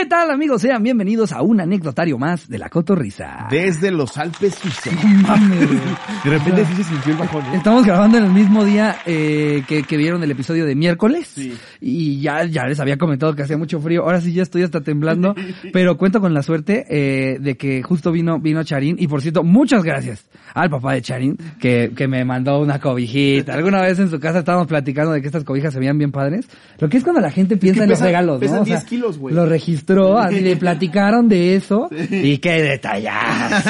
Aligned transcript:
¿Qué 0.00 0.06
tal 0.06 0.30
amigos? 0.30 0.62
Sean 0.62 0.82
bienvenidos 0.82 1.30
a 1.30 1.42
un 1.42 1.60
anecdotario 1.60 2.16
más 2.16 2.48
de 2.48 2.56
la 2.56 2.70
Cotorrisa. 2.70 3.48
Desde 3.50 3.90
los 3.90 4.16
Alpes 4.16 4.54
suizos. 4.54 4.94
De 6.24 6.30
repente 6.30 6.64
sí 6.64 6.74
se 6.76 6.84
sintió 6.84 7.12
el 7.12 7.18
bajón, 7.18 7.44
¿eh? 7.44 7.56
Estamos 7.56 7.84
grabando 7.84 8.16
en 8.16 8.24
el 8.24 8.30
mismo 8.30 8.64
día 8.64 8.96
eh, 9.04 9.62
que, 9.68 9.82
que 9.82 9.98
vieron 9.98 10.22
el 10.22 10.30
episodio 10.30 10.64
de 10.64 10.74
miércoles. 10.74 11.30
Sí. 11.34 11.52
Y 11.82 12.18
ya, 12.22 12.46
ya 12.46 12.64
les 12.64 12.80
había 12.80 12.96
comentado 12.96 13.36
que 13.36 13.42
hacía 13.42 13.58
mucho 13.58 13.78
frío. 13.78 14.04
Ahora 14.04 14.22
sí 14.22 14.32
ya 14.32 14.42
estoy 14.42 14.62
hasta 14.62 14.80
temblando. 14.80 15.34
pero 15.72 15.98
cuento 15.98 16.22
con 16.22 16.32
la 16.32 16.42
suerte 16.42 16.86
eh, 16.88 17.38
de 17.38 17.58
que 17.58 17.82
justo 17.82 18.10
vino, 18.10 18.40
vino 18.40 18.64
Charín. 18.64 18.96
Y 18.98 19.06
por 19.06 19.20
cierto, 19.20 19.44
muchas 19.44 19.84
gracias 19.84 20.30
al 20.54 20.70
papá 20.70 20.94
de 20.94 21.02
Charín 21.02 21.36
que, 21.60 21.92
que 21.94 22.08
me 22.08 22.24
mandó 22.24 22.58
una 22.60 22.80
cobijita. 22.80 23.52
Alguna 23.52 23.82
vez 23.82 23.98
en 23.98 24.08
su 24.08 24.18
casa 24.18 24.38
estábamos 24.38 24.66
platicando 24.66 25.12
de 25.12 25.20
que 25.20 25.26
estas 25.26 25.44
cobijas 25.44 25.74
se 25.74 25.78
veían 25.78 25.98
bien 25.98 26.10
padres. 26.10 26.48
Lo 26.78 26.88
que 26.88 26.96
es 26.96 27.04
cuando 27.04 27.20
la 27.20 27.30
gente 27.30 27.58
piensa 27.58 27.80
que 27.80 27.84
en 27.84 27.90
los 27.90 28.00
regalos, 28.00 28.36
¿no? 28.36 28.40
pesan 28.40 28.60
O 28.60 28.64
sea, 28.64 28.76
10 28.76 28.88
kilos, 28.88 29.18
güey. 29.18 29.34
Lo 29.34 29.44
registró, 29.44 29.89
así 30.18 30.40
le 30.40 30.56
platicaron 30.56 31.28
de 31.28 31.56
eso. 31.56 31.88
Y 32.10 32.38
qué 32.38 32.62
detalladas. 32.62 33.64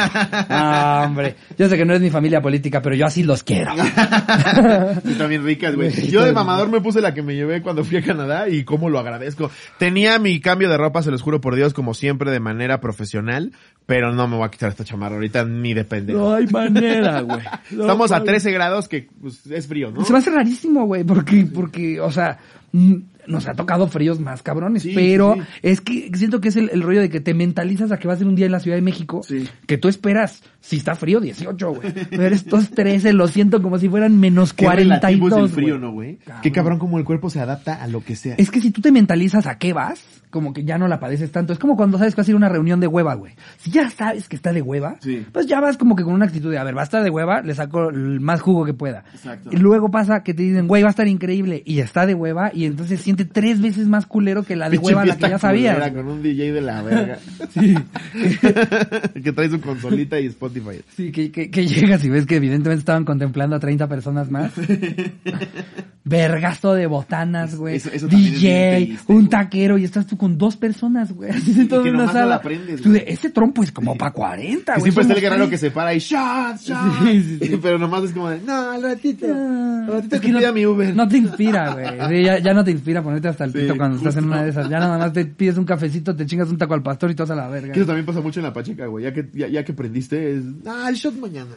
Ah, 0.49 1.05
hombre. 1.07 1.37
Yo 1.59 1.69
sé 1.69 1.77
que 1.77 1.85
no 1.85 1.95
es 1.95 2.01
mi 2.01 2.11
familia 2.11 2.41
política, 2.41 2.81
pero 2.83 2.95
yo 2.95 3.07
así 3.07 3.23
los 3.23 3.43
quiero. 3.43 3.73
Están 5.05 5.29
bien 5.29 5.45
ricas, 5.45 5.75
güey. 5.75 5.91
Yo 6.09 6.25
de 6.25 6.33
mamador 6.33 6.69
me 6.71 6.81
puse 6.81 7.01
la 7.01 7.15
que 7.15 7.23
me 7.23 7.35
llevé 7.35 7.63
cuando 7.63 7.85
fui 7.85 7.99
a 7.99 8.03
Canadá 8.03 8.49
y 8.49 8.65
cómo 8.65 8.89
lo 8.91 8.99
agradezco. 8.99 9.51
Tenía 9.79 10.19
mi 10.19 10.41
cambio 10.41 10.69
de 10.69 10.77
ropa, 10.77 11.03
se 11.03 11.11
los 11.11 11.23
juro 11.23 11.41
por 11.41 11.55
Dios, 11.57 11.75
como 11.75 11.95
siempre, 11.95 12.31
de 12.31 12.41
manera 12.41 12.81
profesional, 12.81 13.53
pero 13.87 14.13
no 14.13 14.29
me 14.29 14.37
voy 14.37 14.47
a 14.47 14.51
quitar 14.51 14.71
esta 14.71 14.85
chamarra 14.85 15.17
ahorita 15.17 15.45
ni 15.45 15.75
de 15.75 15.85
pendejo. 15.85 16.19
No 16.19 16.35
hay 16.35 16.47
manera, 16.47 17.21
güey. 17.23 17.41
No 17.71 17.81
Estamos 17.83 18.13
a 18.13 18.19
hay- 18.19 18.25
13 18.25 18.53
grados 18.53 18.89
que 18.89 19.09
pues, 19.21 19.47
es 19.47 19.67
frío, 19.67 19.91
¿no? 19.91 20.05
Se 20.05 20.13
me 20.13 20.19
hace 20.19 20.31
rarísimo, 20.31 20.85
güey, 20.87 21.05
porque, 21.05 21.47
porque, 21.53 22.01
o 22.01 22.11
sea, 22.11 22.39
mm, 22.73 22.95
nos 23.31 23.49
ha 23.49 23.55
tocado 23.55 23.89
fríos 23.89 24.21
más 24.21 24.43
cabrones, 24.43 24.83
Sí, 24.83 24.93
pero 24.95 25.35
sí, 25.35 25.41
es 25.63 25.81
que 25.81 26.11
siento 26.15 26.41
que 26.41 26.49
es 26.49 26.57
el, 26.57 26.71
el 26.73 26.83
rollo 26.83 27.01
de 27.01 27.09
que 27.11 27.21
te 27.21 27.33
mentalizas 27.35 27.93
a 27.93 27.99
que 27.99 28.09
va 28.09 28.15
a 28.15 28.17
ser 28.17 28.27
un 28.27 28.35
día 28.35 28.47
en 28.47 28.53
la 28.53 28.61
Ciudad 28.61 28.77
de 28.77 28.83
México, 28.83 29.23
Sí. 29.27 29.49
que 29.67 29.79
tú 29.79 29.89
esperas, 29.89 30.43
si 30.61 30.77
está 30.77 30.95
frío, 30.95 31.21
18, 31.21 31.71
güey. 31.75 31.93
Pero 32.11 32.35
estos 32.35 32.71
13 32.71 33.13
lo 33.13 33.27
siento 33.29 33.63
como 33.63 33.79
si 33.79 33.89
fueran 33.89 34.19
menos 34.21 34.53
Qué 34.53 34.69
relativo 34.69 35.29
42, 35.29 35.39
es 35.39 35.45
el 35.51 35.55
frío, 35.55 35.75
güey. 35.79 35.81
¿no, 35.81 35.93
güey? 35.93 36.19
Qué 36.43 36.53
cabrón 36.53 36.79
como 36.79 36.99
el 36.99 37.05
cuerpo 37.05 37.31
se 37.31 37.41
adapta 37.41 37.75
a 37.83 37.87
lo 37.87 38.03
que 38.05 38.17
sea. 38.17 38.35
Es 38.37 38.51
que 38.51 38.61
si 38.61 38.71
tú 38.71 38.81
te 38.81 38.93
mentalizas 38.93 39.47
a 39.47 39.59
qué 39.59 39.73
vas, 39.73 40.03
como 40.31 40.53
que 40.53 40.65
ya 40.65 40.79
no 40.79 40.89
la 40.89 40.99
padeces 41.01 41.31
tanto. 41.33 41.53
Es 41.53 41.59
como 41.59 41.77
cuando 41.77 41.99
sabes 41.99 42.15
que 42.15 42.21
vas 42.21 42.29
a 42.29 42.31
ir 42.31 42.35
a 42.35 42.39
una 42.39 42.49
reunión 42.49 42.81
de 42.81 42.87
hueva, 42.87 43.15
güey. 43.15 43.35
Si 43.59 43.71
ya 43.71 43.91
sabes 43.91 44.29
que 44.29 44.37
está 44.37 44.53
de 44.53 44.63
hueva, 44.63 44.97
Sí. 45.01 45.27
pues 45.33 45.47
ya 45.47 45.61
vas 45.61 45.77
como 45.77 45.97
que 45.97 46.05
con 46.05 46.15
una 46.15 46.27
actitud 46.27 46.51
de, 46.51 46.59
a 46.59 46.65
ver, 46.65 46.77
va 46.77 46.81
a 46.83 46.85
estar 46.85 47.03
de 47.03 47.11
hueva, 47.11 47.43
le 47.43 47.55
saco 47.55 47.91
el 47.91 48.21
más 48.21 48.41
jugo 48.41 48.65
que 48.65 48.75
pueda. 48.75 49.05
Exacto. 49.13 49.51
Y 49.53 49.57
luego 49.57 49.91
pasa 49.91 50.23
que 50.23 50.33
te 50.35 50.43
dicen, 50.43 50.67
güey, 50.69 50.83
va 50.83 50.89
a 50.89 50.91
estar 50.91 51.09
increíble, 51.09 51.63
y 51.67 51.81
está 51.81 52.07
de 52.07 52.15
hueva, 52.15 52.51
y 52.55 52.65
entonces 52.65 53.01
siente 53.01 53.25
tres 53.25 53.61
veces 53.61 53.89
más 53.89 54.07
culero 54.07 54.43
que 54.45 54.57
la 54.57 54.71
de 54.71 54.79
hueva 54.79 55.05
la 55.05 55.17
que 55.17 55.29
ya 55.29 55.39
sabías. 55.39 55.91
Con 55.91 56.07
un 56.07 56.23
DJ 56.23 56.53
de 56.53 56.61
la 56.61 56.83
verga. 56.83 57.19
Sí. 57.51 57.75
que 59.23 59.33
trae 59.33 59.49
su 59.51 59.61
consolita 59.61 60.21
y 60.21 60.27
Spotify. 60.27 60.81
Sí, 60.97 61.11
que, 61.11 61.31
que, 61.33 61.51
que 61.51 61.67
llegas 61.67 62.05
y 62.05 62.09
ves 62.11 62.27
que 62.27 62.37
evidentemente 62.37 62.81
estaban 62.81 63.05
contemplando 63.05 63.57
a 63.57 63.61
30 63.61 63.89
personas 63.89 64.31
más. 64.31 64.53
Vergazo 66.03 66.73
de 66.73 66.87
botanas, 66.87 67.57
güey. 67.57 67.77
Eso- 67.77 67.91
eso 67.93 68.09
DJ, 68.09 68.87
triste, 68.87 69.13
un 69.13 69.29
taquero 69.29 69.77
y 69.77 69.85
estás 69.85 70.07
tú 70.07 70.17
con 70.17 70.39
dos 70.39 70.57
personas, 70.57 71.13
güey. 71.13 71.31
Así 71.31 71.53
en 71.61 71.95
una 71.95 72.07
sala. 72.07 72.27
la 72.27 72.41
prendes, 72.41 72.81
Tú 72.81 72.91
de, 72.93 73.01
trompo 73.35 73.63
es 73.63 73.71
como 73.71 73.97
para 73.99 74.11
40, 74.13 74.75
Que 74.75 74.81
güey. 74.81 74.93
siempre 74.93 75.03
está 75.03 75.15
el 75.15 75.21
guerrero 75.21 75.45
que 75.45 75.49
tres". 75.51 75.61
se 75.61 75.71
para 75.71 75.93
y 75.93 75.99
shot, 75.99 76.59
shot. 76.59 76.79
Sí, 77.05 77.23
sí, 77.23 77.39
sí. 77.49 77.57
Pero 77.63 77.79
nomás 77.79 78.05
es 78.05 78.13
como 78.13 78.31
de, 78.31 78.41
no, 78.41 78.71
al 78.71 78.83
ratito. 78.83 79.27
Al 79.27 79.87
ratito 79.89 80.17
es 80.17 80.23
que 80.23 80.33
que 80.33 80.47
no, 80.47 80.53
mi 80.55 80.65
Uber. 80.65 80.97
no 80.97 81.07
te 81.07 81.19
inspira, 81.19 81.73
güey. 81.75 81.87
Sí, 82.19 82.25
ya, 82.25 82.39
ya 82.39 82.55
no 82.55 82.65
te 82.65 82.71
inspira 82.71 83.03
ponerte 83.03 83.29
hasta 83.29 83.45
el 83.45 83.53
Sí, 83.53 83.59
pito 83.59 83.77
cuando 83.77 83.99
estás 83.99 84.17
en 84.17 84.25
una 84.25 84.43
de 84.43 84.51
esas. 84.51 84.71
Ya 84.71 84.79
nada 84.79 84.97
más 84.97 85.13
te 85.13 85.27
pides 85.27 85.59
un 85.59 85.65
cafecito, 85.67 86.17
te 86.17 86.25
chingas 86.25 86.49
un 86.49 86.57
taco 86.57 86.73
al 86.73 86.83
pastor 86.83 87.11
y 87.11 87.15
te 87.15 87.23
vas 87.23 87.31
a 87.31 87.35
la 87.35 87.49
verga. 87.49 87.73
Que 87.73 87.81
eso 87.81 87.87
también 87.87 88.07
pasa 88.07 88.21
mucho 88.23 88.41
en 88.41 88.47
la 88.47 88.53
Pacheca, 88.55 88.87
güey. 88.87 89.05
Ya 89.05 89.13
que, 89.13 89.29
ya, 89.35 89.49
ya 89.49 89.65
que 89.65 89.75
prendiste, 89.75 90.37
es, 90.39 90.45
ah, 90.67 90.87
el 90.89 90.95
shot 90.95 91.15
mañana. 91.17 91.51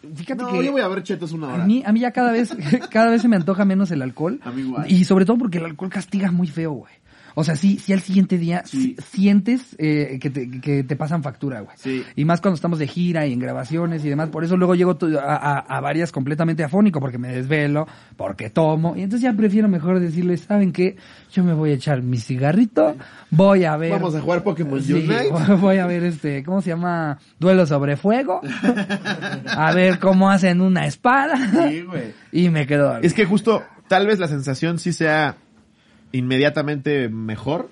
Fíjate 0.00 0.42
no, 0.42 0.52
que 0.52 0.64
yo 0.64 0.72
voy 0.72 0.80
a 0.80 0.88
ver 0.88 1.02
chetos 1.02 1.32
una 1.32 1.48
hora. 1.48 1.64
A 1.64 1.66
mí, 1.66 1.82
a 1.84 1.92
mí 1.92 2.00
ya 2.00 2.12
cada 2.12 2.30
vez, 2.30 2.56
cada 2.90 3.10
vez 3.10 3.22
se 3.22 3.28
me 3.28 3.36
antoja 3.36 3.64
menos 3.64 3.90
el 3.90 4.02
alcohol. 4.02 4.40
A 4.44 4.50
mí 4.50 4.62
igual. 4.62 4.90
Y 4.90 5.04
sobre 5.04 5.24
todo 5.24 5.38
porque 5.38 5.58
el 5.58 5.64
alcohol 5.64 5.90
castiga 5.90 6.30
muy 6.30 6.46
feo, 6.46 6.72
güey. 6.72 6.92
O 7.38 7.44
sea, 7.44 7.54
sí, 7.56 7.78
sí 7.78 7.92
al 7.92 8.00
siguiente 8.00 8.36
día 8.36 8.62
Sí. 8.64 8.96
sientes 9.12 9.76
eh, 9.78 10.18
que, 10.20 10.28
te, 10.30 10.60
que 10.60 10.82
te 10.82 10.96
pasan 10.96 11.22
factura, 11.22 11.60
güey. 11.60 11.76
Sí. 11.78 12.02
Y 12.16 12.24
más 12.24 12.40
cuando 12.40 12.56
estamos 12.56 12.78
de 12.78 12.86
gira 12.88 13.26
y 13.26 13.32
en 13.32 13.38
grabaciones 13.38 14.04
y 14.04 14.08
demás. 14.08 14.28
Por 14.30 14.42
eso 14.44 14.56
luego 14.56 14.74
llego 14.74 14.98
a, 15.20 15.34
a- 15.36 15.58
a 15.58 15.80
varias 15.80 16.10
completamente 16.12 16.64
afónico, 16.64 17.00
porque 17.00 17.18
me 17.18 17.28
desvelo, 17.28 17.86
porque 18.16 18.50
tomo. 18.50 18.96
Y 18.96 19.02
entonces 19.02 19.22
ya 19.22 19.32
prefiero 19.36 19.68
mejor 19.68 20.00
decirles, 20.00 20.40
¿saben 20.40 20.72
qué? 20.72 20.96
Yo 21.32 21.44
me 21.44 21.52
voy 21.52 21.70
a 21.70 21.74
echar 21.74 22.02
mi 22.02 22.18
cigarrito, 22.18 22.96
voy 23.30 23.64
a 23.64 23.76
ver... 23.76 23.92
Vamos 23.92 24.14
a 24.14 24.20
jugar 24.20 24.42
Pokémon 24.42 24.82
Sí, 24.82 24.92
Unite. 24.94 25.30
voy 25.60 25.78
a 25.78 25.86
ver 25.86 26.02
este, 26.04 26.42
¿cómo 26.42 26.60
se 26.60 26.70
llama? 26.70 27.18
Duelo 27.38 27.66
sobre 27.66 27.96
fuego. 27.96 28.40
A 29.46 29.72
ver 29.72 29.98
cómo 29.98 30.30
hacen 30.30 30.60
una 30.60 30.86
espada. 30.86 31.36
Sí, 31.68 31.82
güey. 31.82 32.12
Y 32.32 32.50
me 32.50 32.66
quedo. 32.66 32.98
Es 32.98 33.14
que 33.14 33.24
justo, 33.24 33.62
tal 33.88 34.06
vez 34.06 34.18
la 34.18 34.28
sensación 34.28 34.78
sí 34.78 34.92
sea 34.92 35.36
inmediatamente 36.12 37.08
mejor, 37.08 37.70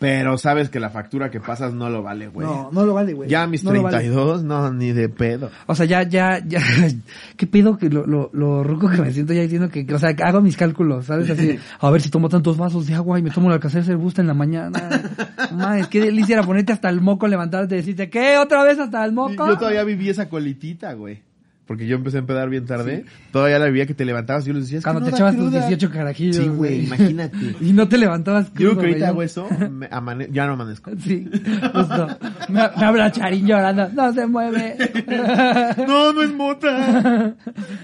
pero 0.00 0.38
sabes 0.38 0.70
que 0.70 0.80
la 0.80 0.88
factura 0.88 1.30
que 1.30 1.40
pasas 1.40 1.74
no 1.74 1.90
lo 1.90 2.02
vale, 2.02 2.28
güey. 2.28 2.46
no, 2.46 2.70
no 2.72 2.86
lo 2.86 2.94
vale, 2.94 3.12
güey. 3.12 3.28
ya 3.28 3.46
mis 3.46 3.62
No 3.62 3.74
lo 3.74 3.82
vale. 3.82 3.98
32, 3.98 4.42
no, 4.44 4.72
ni 4.72 4.92
de 4.92 5.10
pedo. 5.10 5.50
O 5.66 5.74
sea, 5.74 5.84
ya, 5.84 6.04
ya, 6.04 6.42
ya, 6.42 6.62
qué 7.36 7.46
pedo 7.46 7.76
que 7.76 7.90
lo, 7.90 8.06
lo, 8.06 8.30
lo 8.32 8.64
ruco 8.64 8.88
que 8.88 8.96
me 8.96 9.12
siento 9.12 9.34
ya 9.34 9.42
diciendo 9.42 9.68
que, 9.68 9.86
o 9.92 9.98
sea, 9.98 10.16
que 10.16 10.22
hago 10.22 10.40
mis 10.40 10.56
cálculos, 10.56 11.04
¿sabes? 11.04 11.28
Así, 11.28 11.58
a 11.80 11.90
ver 11.90 12.00
si 12.00 12.08
tomo 12.08 12.30
tantos 12.30 12.56
vasos 12.56 12.86
de 12.86 12.94
agua 12.94 13.18
y 13.18 13.22
me 13.22 13.30
tomo 13.30 13.48
el 13.48 13.52
alcacer 13.52 13.94
busta 13.96 14.22
en 14.22 14.28
la 14.28 14.34
mañana. 14.34 15.02
Mames, 15.52 15.88
qué 15.88 16.00
delicia 16.00 16.36
era 16.36 16.44
ponerte 16.44 16.72
hasta 16.72 16.88
el 16.88 17.02
moco, 17.02 17.28
levantarte 17.28 17.74
y 17.74 17.78
decirte, 17.78 18.08
¿qué? 18.08 18.38
¿Otra 18.38 18.64
vez 18.64 18.78
hasta 18.78 19.04
el 19.04 19.12
moco? 19.12 19.46
Yo 19.46 19.58
todavía 19.58 19.84
viví 19.84 20.08
esa 20.08 20.30
colitita, 20.30 20.94
güey. 20.94 21.20
Porque 21.70 21.86
yo 21.86 21.94
empecé 21.94 22.16
a 22.16 22.18
empedar 22.18 22.50
bien 22.50 22.66
tarde. 22.66 23.04
Todavía 23.30 23.60
la 23.60 23.66
vivía 23.66 23.86
que 23.86 23.94
te 23.94 24.04
levantabas 24.04 24.42
y 24.42 24.48
yo 24.48 24.54
les 24.54 24.64
decía, 24.64 24.80
Cuando 24.82 25.02
no 25.02 25.06
te 25.06 25.12
echabas 25.12 25.36
tus 25.36 25.50
cruda. 25.50 25.68
18 25.68 25.90
carajillos. 25.92 26.36
Sí, 26.36 26.48
güey, 26.48 26.84
imagínate. 26.86 27.36
Y 27.60 27.72
no 27.72 27.86
te 27.88 27.96
levantabas 27.96 28.48
Yo 28.48 28.54
creo 28.54 28.70
crudo, 28.70 28.80
que 28.80 28.86
ahorita 28.88 29.08
hago 29.10 29.22
eso, 29.22 29.46
me 29.70 29.88
amane- 29.88 30.28
ya 30.32 30.46
no 30.48 30.54
amanezco. 30.54 30.90
Sí, 30.98 31.30
justo. 31.72 32.08
Me, 32.48 32.54
me 32.76 32.84
habla 32.84 33.12
Charín 33.12 33.46
llorando. 33.46 33.88
No 33.90 34.12
se 34.12 34.26
mueve. 34.26 34.76
No, 35.86 36.12
no 36.12 36.22
es 36.22 36.34
mota. 36.34 37.36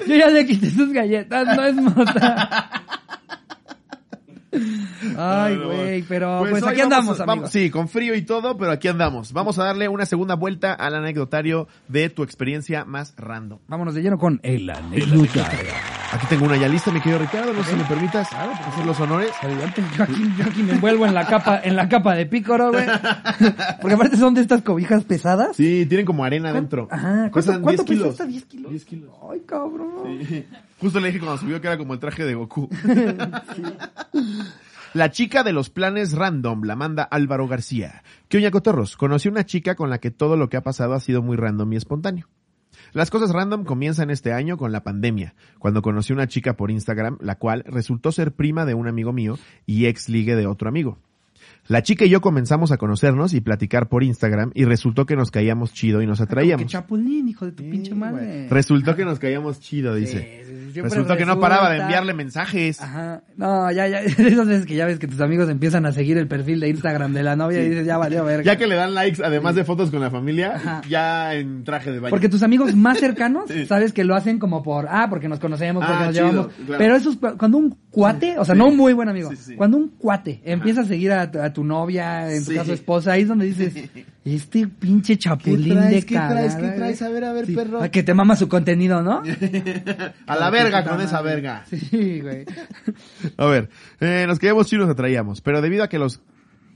Yo 0.08 0.16
ya 0.16 0.30
le 0.30 0.44
quité 0.46 0.68
sus 0.68 0.92
galletas, 0.92 1.56
no 1.56 1.64
es 1.64 1.74
mota. 1.76 2.68
Ay, 5.16 5.56
güey, 5.56 6.02
pero 6.02 6.38
Pues 6.40 6.50
pues, 6.52 6.62
aquí 6.64 6.80
vamos 6.80 6.84
andamos, 6.84 7.20
amigos. 7.20 7.26
vamos- 7.26 7.50
sí, 7.50 7.70
con 7.70 7.88
frío 7.88 8.14
y 8.14 8.22
todo, 8.22 8.56
pero 8.56 8.70
aquí 8.72 8.88
andamos. 8.88 9.32
Vamos 9.32 9.58
a 9.58 9.64
darle 9.64 9.88
una 9.88 10.06
segunda 10.06 10.34
vuelta 10.34 10.72
al 10.72 10.94
anecdotario 10.94 11.68
de 11.88 12.08
tu 12.10 12.22
experiencia 12.22 12.84
más 12.84 13.14
random. 13.16 13.58
Vámonos 13.68 13.94
de 13.94 14.02
lleno 14.02 14.18
con 14.18 14.40
el 14.42 14.68
anecdotario. 14.70 15.70
Aquí 16.16 16.26
tengo 16.28 16.46
una 16.46 16.56
ya 16.56 16.66
lista, 16.66 16.90
mi 16.90 16.98
querido 16.98 17.18
Ricardo, 17.18 17.52
no 17.52 17.62
sé 17.62 17.72
si 17.72 17.76
me 17.76 17.84
permitas 17.84 18.32
hacer 18.32 18.86
los 18.86 18.98
honores. 19.00 19.32
Adelante, 19.42 19.84
yo 19.98 20.02
aquí, 20.04 20.32
yo 20.38 20.44
aquí 20.46 20.62
me 20.62 20.72
envuelvo 20.72 21.04
en 21.04 21.12
la 21.12 21.26
capa, 21.26 21.60
en 21.62 21.76
la 21.76 21.90
capa 21.90 22.14
de 22.14 22.24
pícoro, 22.24 22.72
güey. 22.72 22.86
Porque 23.82 23.94
aparte 23.94 24.16
son 24.16 24.32
de 24.32 24.40
estas 24.40 24.62
cobijas 24.62 25.04
pesadas. 25.04 25.54
Sí, 25.54 25.84
tienen 25.84 26.06
como 26.06 26.24
arena 26.24 26.48
adentro. 26.48 26.88
Ajá, 26.90 27.30
¿cuánto, 27.30 27.60
cuánto 27.60 27.84
10 27.84 27.84
pesa 27.84 27.84
kilos. 27.84 28.10
esta? 28.12 28.24
¿10 28.24 28.46
kilos? 28.46 28.70
10 28.70 28.84
kilos. 28.86 29.10
Ay, 29.30 29.42
cabrón. 29.46 30.18
Justo 30.80 31.00
le 31.00 31.08
dije 31.08 31.20
cuando 31.20 31.36
subió 31.36 31.60
que 31.60 31.66
era 31.66 31.76
como 31.76 31.92
el 31.92 32.00
traje 32.00 32.24
de 32.24 32.34
Goku. 32.34 32.70
La 34.94 35.10
chica 35.10 35.42
de 35.42 35.52
los 35.52 35.68
planes 35.68 36.14
random 36.14 36.62
la 36.62 36.76
manda 36.76 37.02
Álvaro 37.02 37.46
García. 37.46 38.02
Que 38.30 38.38
oña 38.38 38.50
cotorros, 38.50 38.96
conocí 38.96 39.28
una 39.28 39.44
chica 39.44 39.74
con 39.74 39.90
la 39.90 39.98
que 39.98 40.10
todo 40.10 40.38
lo 40.38 40.48
que 40.48 40.56
ha 40.56 40.62
pasado 40.62 40.94
ha 40.94 41.00
sido 41.00 41.20
muy 41.20 41.36
random 41.36 41.74
y 41.74 41.76
espontáneo. 41.76 42.28
Las 42.96 43.10
cosas 43.10 43.30
random 43.30 43.64
comienzan 43.64 44.08
este 44.08 44.32
año 44.32 44.56
con 44.56 44.72
la 44.72 44.82
pandemia, 44.82 45.34
cuando 45.58 45.82
conocí 45.82 46.14
una 46.14 46.28
chica 46.28 46.56
por 46.56 46.70
Instagram, 46.70 47.18
la 47.20 47.34
cual 47.34 47.62
resultó 47.66 48.10
ser 48.10 48.32
prima 48.32 48.64
de 48.64 48.72
un 48.72 48.88
amigo 48.88 49.12
mío 49.12 49.38
y 49.66 49.84
ex 49.84 50.08
ligue 50.08 50.34
de 50.34 50.46
otro 50.46 50.70
amigo. 50.70 50.96
La 51.68 51.82
chica 51.82 52.04
y 52.04 52.08
yo 52.08 52.20
comenzamos 52.20 52.70
a 52.72 52.76
conocernos 52.76 53.34
y 53.34 53.40
platicar 53.40 53.88
por 53.88 54.02
Instagram 54.04 54.50
y 54.54 54.64
resultó 54.64 55.04
que 55.06 55.16
nos 55.16 55.30
caíamos 55.30 55.72
chido 55.72 56.02
y 56.02 56.06
nos 56.06 56.18
Que 56.18 56.24
atraíamos. 56.24 56.66
chapulín, 56.66 57.28
hijo 57.28 57.44
de 57.46 57.52
tu 57.52 57.62
pinche 57.68 57.94
madre. 57.94 58.26
güey. 58.26 58.48
Resultó 58.48 58.94
que 58.94 59.04
nos 59.04 59.18
caíamos 59.18 59.60
chido, 59.60 59.94
dice. 59.94 60.44
Sí, 60.72 60.80
Resultó 60.80 61.16
que 61.16 61.24
no 61.24 61.40
paraba 61.40 61.70
de 61.70 61.78
enviarle 61.78 62.12
mensajes. 62.14 62.80
Ajá. 62.80 63.22
No, 63.36 63.70
ya, 63.72 63.88
ya. 63.88 64.00
Esas 64.00 64.46
veces 64.46 64.66
que 64.66 64.74
ya 64.76 64.84
ves 64.86 64.98
que 64.98 65.08
tus 65.08 65.20
amigos 65.20 65.48
empiezan 65.48 65.86
a 65.86 65.92
seguir 65.92 66.18
el 66.18 66.28
perfil 66.28 66.60
de 66.60 66.68
Instagram 66.68 67.12
de 67.14 67.22
la 67.22 67.34
novia 67.34 67.62
y 67.64 67.68
dices, 67.70 67.86
ya 67.86 67.96
valió 67.96 68.24
verga. 68.24 68.42
Ya 68.44 68.56
que 68.56 68.66
le 68.66 68.74
dan 68.74 68.94
likes, 68.94 69.22
además 69.24 69.54
de 69.54 69.64
fotos 69.64 69.90
con 69.90 70.00
la 70.00 70.10
familia, 70.10 70.54
Ajá. 70.56 70.82
ya 70.88 71.34
en 71.34 71.64
traje 71.64 71.90
de 71.92 72.00
baño. 72.00 72.10
Porque 72.10 72.28
tus 72.28 72.42
amigos 72.42 72.74
más 72.76 72.98
cercanos, 72.98 73.44
sabes 73.68 73.92
que 73.92 74.04
lo 74.04 74.14
hacen 74.14 74.38
como 74.38 74.62
por, 74.62 74.86
ah, 74.88 75.06
porque 75.08 75.28
nos 75.28 75.40
conocemos, 75.40 75.82
porque 75.84 76.02
Ah, 76.02 76.06
nos 76.06 76.14
chido, 76.14 76.30
llevamos. 76.30 76.52
claro. 76.66 76.78
Pero 76.78 76.96
eso 76.96 77.10
es 77.10 77.16
cu- 77.16 77.36
cuando 77.38 77.58
un 77.58 77.70
cuate, 77.90 78.38
o 78.38 78.44
sea, 78.44 78.54
no 78.54 78.66
un 78.68 78.76
muy 78.76 78.92
buen 78.92 79.08
amigo, 79.08 79.30
cuando 79.56 79.78
un 79.78 79.88
cuate 79.96 80.42
empieza 80.44 80.82
a 80.82 80.84
seguir 80.84 81.10
a, 81.12 81.22
a 81.22 81.52
tu 81.56 81.64
novia, 81.64 82.30
en 82.30 82.44
tu 82.44 82.50
Sí. 82.50 82.56
caso 82.56 82.74
esposa, 82.74 83.12
ahí 83.12 83.22
es 83.22 83.28
donde 83.28 83.46
dices, 83.46 83.72
este 84.26 84.68
pinche 84.68 85.16
chapulín 85.16 85.74
traes? 85.78 85.90
de 85.90 86.02
¿Qué 86.04 86.14
traes? 86.14 86.54
¿Qué 86.54 86.68
traes? 86.68 87.00
güey". 87.00 87.10
A 87.10 87.14
ver, 87.14 87.24
a 87.24 87.32
ver, 87.32 87.46
Sí. 87.46 87.54
perro. 87.54 87.90
Que 87.90 88.02
te 88.02 88.12
mama 88.12 88.36
su 88.36 88.46
contenido, 88.46 89.02
¿no? 89.02 89.22
a 90.26 90.36
la 90.36 90.50
verga 90.50 90.84
con 90.84 91.00
esa 91.00 91.22
verga. 91.22 91.64
Sí, 91.70 92.20
güey. 92.20 92.44
A 93.38 93.46
ver, 93.46 93.70
eh, 94.00 94.26
nos 94.28 94.38
quedamos 94.38 94.66
chidos, 94.66 94.86
nos 94.86 94.92
atraíamos, 94.92 95.40
pero 95.40 95.62
debido 95.62 95.82
a 95.82 95.88
que 95.88 95.98
los 95.98 96.20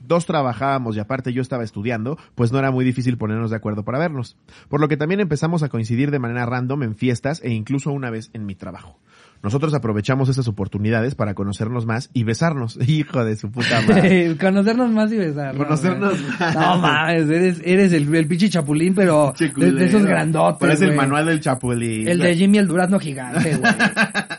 dos 0.06 0.24
trabajábamos 0.24 0.96
y 0.96 1.00
aparte 1.00 1.32
yo 1.34 1.42
estaba 1.42 1.62
estudiando, 1.62 2.16
pues 2.34 2.52
no 2.52 2.58
era 2.58 2.70
muy 2.70 2.84
difícil 2.86 3.18
ponernos 3.18 3.50
de 3.50 3.56
acuerdo 3.58 3.84
para 3.84 3.98
vernos. 3.98 4.36
Por 4.70 4.80
lo 4.80 4.88
que 4.88 4.96
también 4.96 5.20
empezamos 5.20 5.62
a 5.62 5.68
coincidir 5.68 6.10
de 6.10 6.18
manera 6.18 6.46
random 6.46 6.82
en 6.84 6.96
fiestas 6.96 7.40
e 7.44 7.50
incluso 7.50 7.92
una 7.92 8.08
vez 8.10 8.30
en 8.32 8.46
mi 8.46 8.54
trabajo. 8.54 8.98
Nosotros 9.42 9.72
aprovechamos 9.74 10.28
esas 10.28 10.46
oportunidades 10.48 11.14
para 11.14 11.34
conocernos 11.34 11.86
más 11.86 12.10
y 12.12 12.24
besarnos. 12.24 12.78
Hijo 12.88 13.24
de 13.24 13.36
su 13.36 13.50
puta 13.50 13.80
madre. 13.82 14.36
Conocernos 14.40 14.90
más 14.92 15.10
y 15.12 15.16
besarnos. 15.16 15.64
Conocernos 15.64 16.20
güey. 16.20 16.32
más. 16.38 16.54
No 16.54 16.78
mames, 16.78 17.30
eres, 17.30 17.62
eres 17.64 17.92
el, 17.92 18.14
el 18.14 18.26
pinche 18.26 18.50
chapulín, 18.50 18.94
pero 18.94 19.32
de, 19.56 19.72
de 19.72 19.86
esos 19.86 20.04
grandotes. 20.04 20.60
Parece 20.60 20.84
el 20.84 20.90
güey. 20.90 20.98
manual 20.98 21.26
del 21.26 21.40
chapulín. 21.40 22.06
El 22.08 22.18
de 22.18 22.36
Jimmy 22.36 22.58
el 22.58 22.66
Durazno 22.66 22.98
gigante, 22.98 23.56
güey. 23.56 23.72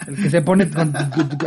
El 0.08 0.16
que 0.16 0.30
se 0.30 0.42
pone 0.42 0.70
con, 0.70 0.94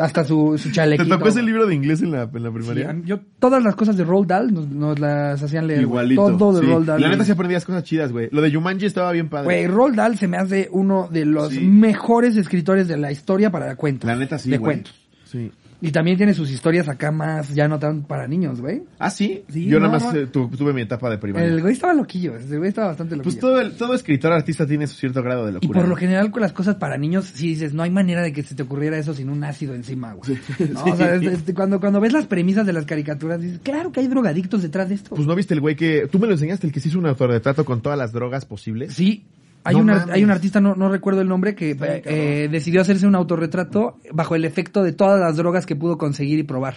hasta 0.00 0.24
su, 0.24 0.56
su 0.58 0.68
¿Te 0.68 0.74
chalequito. 0.74 1.16
tocó 1.16 1.28
ese 1.28 1.42
libro 1.42 1.66
de 1.66 1.74
inglés 1.74 2.02
en 2.02 2.12
la, 2.12 2.28
en 2.32 2.42
la 2.42 2.50
primaria? 2.50 2.96
yo, 3.04 3.20
todas 3.38 3.62
las 3.62 3.74
cosas 3.76 3.96
de 3.96 4.04
Roald 4.04 4.26
Dahl 4.28 4.52
nos, 4.52 4.68
nos 4.68 4.98
las 4.98 5.42
hacían 5.42 5.66
leer. 5.66 5.82
Igualito. 5.82 6.36
Todo 6.36 6.54
de 6.54 6.60
sí. 6.60 6.66
Roald 6.66 6.86
Dahl. 6.86 7.00
La 7.00 7.06
neta 7.08 7.18
güey. 7.18 7.26
sí 7.26 7.32
aprendías 7.32 7.64
cosas 7.64 7.84
chidas, 7.84 8.12
güey. 8.12 8.28
Lo 8.32 8.40
de 8.42 8.52
Jumanji 8.52 8.86
estaba 8.86 9.12
bien 9.12 9.28
padre. 9.28 9.44
Güey, 9.44 9.66
Roald 9.66 9.96
Dahl 9.96 10.16
se 10.16 10.28
me 10.28 10.36
hace 10.38 10.68
uno 10.72 11.08
de 11.10 11.24
los 11.24 11.52
mejores 11.60 12.36
escritores 12.36 12.88
de 12.88 12.96
la 12.96 13.12
historia 13.12 13.43
para 13.50 13.74
cuentos. 13.76 14.06
La 14.08 14.16
neta 14.16 14.38
sí, 14.38 14.50
De 14.50 14.58
güey. 14.58 14.74
cuentos. 14.76 14.94
Sí. 15.24 15.50
Y 15.80 15.90
también 15.92 16.16
tiene 16.16 16.32
sus 16.32 16.50
historias 16.50 16.88
acá 16.88 17.10
más, 17.10 17.52
ya 17.54 17.68
no 17.68 17.78
tan 17.78 18.04
para 18.04 18.26
niños, 18.26 18.58
güey. 18.60 18.84
¿Ah, 18.98 19.10
sí? 19.10 19.42
Sí, 19.50 19.66
Yo 19.66 19.78
no, 19.80 19.88
nada 19.88 19.98
más 19.98 20.14
no. 20.14 20.20
eh, 20.20 20.26
tu- 20.28 20.48
tuve 20.48 20.72
mi 20.72 20.80
etapa 20.80 21.10
de 21.10 21.18
primaria. 21.18 21.46
El 21.46 21.60
güey 21.60 21.74
estaba 21.74 21.92
loquillo, 21.92 22.36
ese 22.36 22.56
güey 22.56 22.70
estaba 22.70 22.86
bastante 22.88 23.16
loquillo. 23.16 23.32
Pues 23.34 23.40
todo, 23.40 23.60
el- 23.60 23.72
todo 23.76 23.92
escritor 23.94 24.32
artista 24.32 24.66
tiene 24.66 24.86
su 24.86 24.94
cierto 24.94 25.22
grado 25.22 25.44
de 25.44 25.50
y 25.50 25.54
locura. 25.54 25.80
por 25.80 25.88
lo 25.88 25.96
general 25.96 26.30
con 26.30 26.40
las 26.40 26.52
cosas 26.54 26.76
para 26.76 26.96
niños, 26.96 27.26
si 27.26 27.48
dices, 27.48 27.74
no 27.74 27.82
hay 27.82 27.90
manera 27.90 28.22
de 28.22 28.32
que 28.32 28.42
se 28.42 28.54
te 28.54 28.62
ocurriera 28.62 28.96
eso 28.96 29.12
sin 29.12 29.28
un 29.28 29.44
ácido 29.44 29.74
encima, 29.74 30.14
güey. 30.14 30.38
No, 30.72 30.84
o 30.84 30.96
sea, 30.96 31.16
es- 31.16 31.22
es- 31.48 31.54
cuando, 31.54 31.78
cuando 31.80 32.00
ves 32.00 32.14
las 32.14 32.26
premisas 32.26 32.64
de 32.64 32.72
las 32.72 32.86
caricaturas, 32.86 33.42
dices, 33.42 33.60
claro 33.62 33.92
que 33.92 34.00
hay 34.00 34.06
drogadictos 34.06 34.62
detrás 34.62 34.88
de 34.88 34.94
esto. 34.94 35.14
Pues 35.14 35.26
no 35.26 35.34
viste 35.34 35.52
el 35.52 35.60
güey 35.60 35.76
que... 35.76 36.08
Tú 36.10 36.18
me 36.18 36.26
lo 36.26 36.32
enseñaste, 36.32 36.66
el 36.66 36.72
que 36.72 36.80
se 36.80 36.88
hizo 36.88 36.98
un 36.98 37.06
autorretrato 37.06 37.66
con 37.66 37.82
todas 37.82 37.98
las 37.98 38.10
drogas 38.12 38.46
posibles. 38.46 38.94
Sí. 38.94 39.24
Hay, 39.64 39.74
No 39.76 39.80
un, 39.80 39.86
mames. 39.86 40.10
hay 40.10 40.22
un 40.22 40.30
artista, 40.30 40.60
no, 40.60 40.74
no 40.74 40.88
recuerdo 40.90 41.22
el 41.22 41.28
nombre, 41.28 41.54
que 41.54 41.74
eh, 41.80 42.48
decidió 42.50 42.82
hacerse 42.82 43.06
un 43.06 43.14
autorretrato 43.14 43.98
bajo 44.12 44.34
el 44.34 44.44
efecto 44.44 44.82
de 44.82 44.92
todas 44.92 45.18
las 45.18 45.36
drogas 45.36 45.64
que 45.64 45.74
pudo 45.74 45.96
conseguir 45.96 46.38
y 46.38 46.42
probar. 46.42 46.76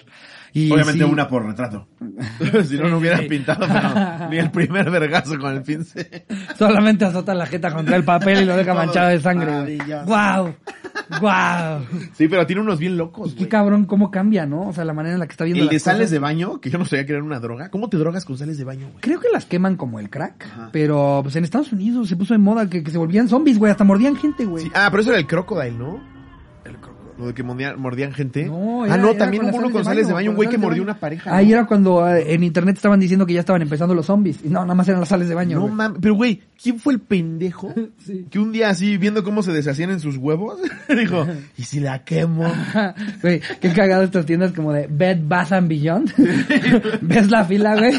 Y 0.54 0.72
Obviamente 0.72 1.04
sí, 1.04 1.12
una 1.12 1.28
por 1.28 1.46
retrato. 1.46 1.88
si 2.66 2.78
no, 2.78 2.88
no 2.88 2.98
hubiera 2.98 3.18
pintado 3.28 3.68
pero 3.68 4.30
ni 4.32 4.38
el 4.38 4.50
primer 4.50 4.90
vergazo 4.90 5.38
con 5.38 5.54
el 5.54 5.62
pincel. 5.62 6.08
Solamente 6.58 7.04
azota 7.06 7.34
la 7.34 7.46
jeta 7.46 7.72
contra 7.74 7.96
el 7.98 8.04
papel 8.06 8.42
y 8.42 8.46
lo 8.46 8.56
deja 8.56 8.74
manchado 8.74 9.10
de 9.10 9.20
sangre. 9.20 9.52
güey. 9.52 9.78
¡Guau! 11.20 11.82
Sí, 12.14 12.28
pero 12.28 12.46
tiene 12.46 12.62
unos 12.62 12.80
bien 12.80 12.98
locos, 12.98 13.32
Qué 13.34 13.38
güey. 13.40 13.50
cabrón 13.50 13.86
cómo 13.86 14.12
cambia, 14.12 14.46
¿no? 14.46 14.68
O 14.70 14.74
sea, 14.74 14.86
la 14.86 14.94
manera 14.94 15.14
en 15.14 15.20
la 15.20 15.28
que 15.28 15.32
está 15.32 15.44
viendo 15.46 15.64
El 15.64 15.70
de 15.70 15.76
las 15.76 15.84
sales 15.84 16.00
cosas. 16.00 16.12
de 16.12 16.20
baño, 16.20 16.60
que 16.62 16.70
yo 16.70 16.78
no 16.78 16.86
sabía 16.86 17.06
que 17.06 17.14
era 17.14 17.24
una 17.24 17.40
droga. 17.40 17.70
¿Cómo 17.70 17.90
te 17.90 17.98
drogas 17.98 18.26
con 18.26 18.38
sales 18.38 18.58
de 18.58 18.64
baño, 18.64 18.88
güey? 18.90 19.00
Creo 19.02 19.20
que 19.20 19.28
las 19.32 19.46
queman 19.46 19.76
como 19.78 20.00
el 20.00 20.10
crack, 20.10 20.46
Ajá. 20.46 20.70
pero 20.72 21.20
pues 21.24 21.36
en 21.36 21.44
Estados 21.44 21.72
Unidos 21.72 22.08
se 22.10 22.16
puso 22.16 22.34
de 22.34 22.40
moda 22.40 22.70
que, 22.70 22.84
que 22.84 22.92
se 22.92 22.98
volvían 22.98 23.28
zombies, 23.28 23.58
güey, 23.58 23.72
hasta 23.72 23.84
mordían 23.84 24.16
gente, 24.16 24.46
güey. 24.46 24.66
Sí, 24.66 24.72
Ah, 24.74 24.88
pero 24.92 25.02
eso 25.02 25.12
era 25.12 25.20
el 25.20 25.28
crocodile, 25.28 25.72
¿no? 25.78 26.17
Lo 27.18 27.28
de 27.28 27.34
que 27.34 27.42
mordían, 27.42 27.80
mordían 27.80 28.14
gente. 28.14 28.46
No, 28.46 28.84
ah, 28.84 28.96
no, 28.98 29.16
también 29.16 29.46
hubo 29.46 29.58
uno 29.58 29.72
con 29.72 29.84
sales 29.84 30.08
de 30.08 30.14
baño, 30.14 30.32
un 30.32 30.36
güey 30.36 30.50
que 30.50 30.58
mordió 30.58 30.84
una 30.84 31.00
pareja. 31.00 31.36
Ahí 31.36 31.52
era 31.52 31.66
cuando 31.66 32.08
eh, 32.08 32.34
en 32.34 32.44
internet 32.44 32.76
estaban 32.76 33.00
diciendo 33.00 33.26
que 33.26 33.34
ya 33.34 33.40
estaban 33.40 33.62
empezando 33.62 33.96
los 33.96 34.06
zombies. 34.06 34.40
Y 34.44 34.50
no, 34.50 34.62
nada 34.62 34.76
más 34.76 34.88
eran 34.88 35.00
las 35.00 35.10
sales 35.10 35.28
de 35.28 35.34
baño. 35.34 35.60
No 35.60 35.68
mames, 35.68 35.98
pero 36.00 36.14
güey, 36.14 36.44
¿quién 36.62 36.80
fue 36.80 36.94
el 36.94 37.00
pendejo 37.00 37.74
Sí. 38.06 38.28
que 38.30 38.40
un 38.40 38.52
día 38.52 38.70
así, 38.70 38.98
viendo 38.98 39.24
cómo 39.24 39.42
se 39.42 39.52
deshacían 39.52 39.90
en 39.90 40.00
sus 40.00 40.18
huevos, 40.18 40.60
dijo, 40.96 41.26
¿y 41.58 41.64
si 41.64 41.80
la 41.80 42.04
quemo? 42.04 42.52
Güey, 43.22 43.42
qué 43.60 43.74
cagado 43.74 44.04
estas 44.04 44.26
tiendas 44.26 44.52
como 44.52 44.72
de 44.72 44.88
Bed 44.88 45.20
Bath 45.24 45.54
and 45.54 45.68
Beyond. 45.68 46.14
¿Ves 47.02 47.32
la 47.32 47.46
fila, 47.46 47.76
güey? 47.76 47.96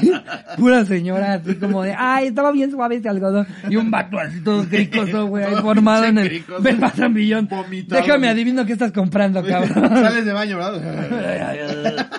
Pura 0.56 0.84
señora 0.84 1.34
así 1.34 1.56
como 1.56 1.82
de, 1.82 1.92
ay, 1.96 2.28
estaba 2.28 2.52
bien 2.52 2.70
suave 2.70 2.96
este 2.96 3.08
algodón. 3.08 3.46
Y 3.68 3.76
un 3.76 3.90
vato 3.90 4.18
así 4.18 4.40
todo 4.40 4.64
cricoso, 4.64 5.26
güey, 5.26 5.44
formado 5.56 6.04
en 6.04 6.18
el. 6.18 6.44
Bed 6.60 6.78
Bath 6.78 7.00
and 7.00 7.14
Beyond. 7.14 7.50
Déjame 7.88 8.28
adivino 8.28 8.64
qué 8.64 8.74
estás 8.74 8.92
comprando, 9.08 9.42
cabrón. 9.44 9.88
Sales 10.04 10.24
de 10.24 10.32
baño, 10.32 10.56
¿verdad? 10.58 12.08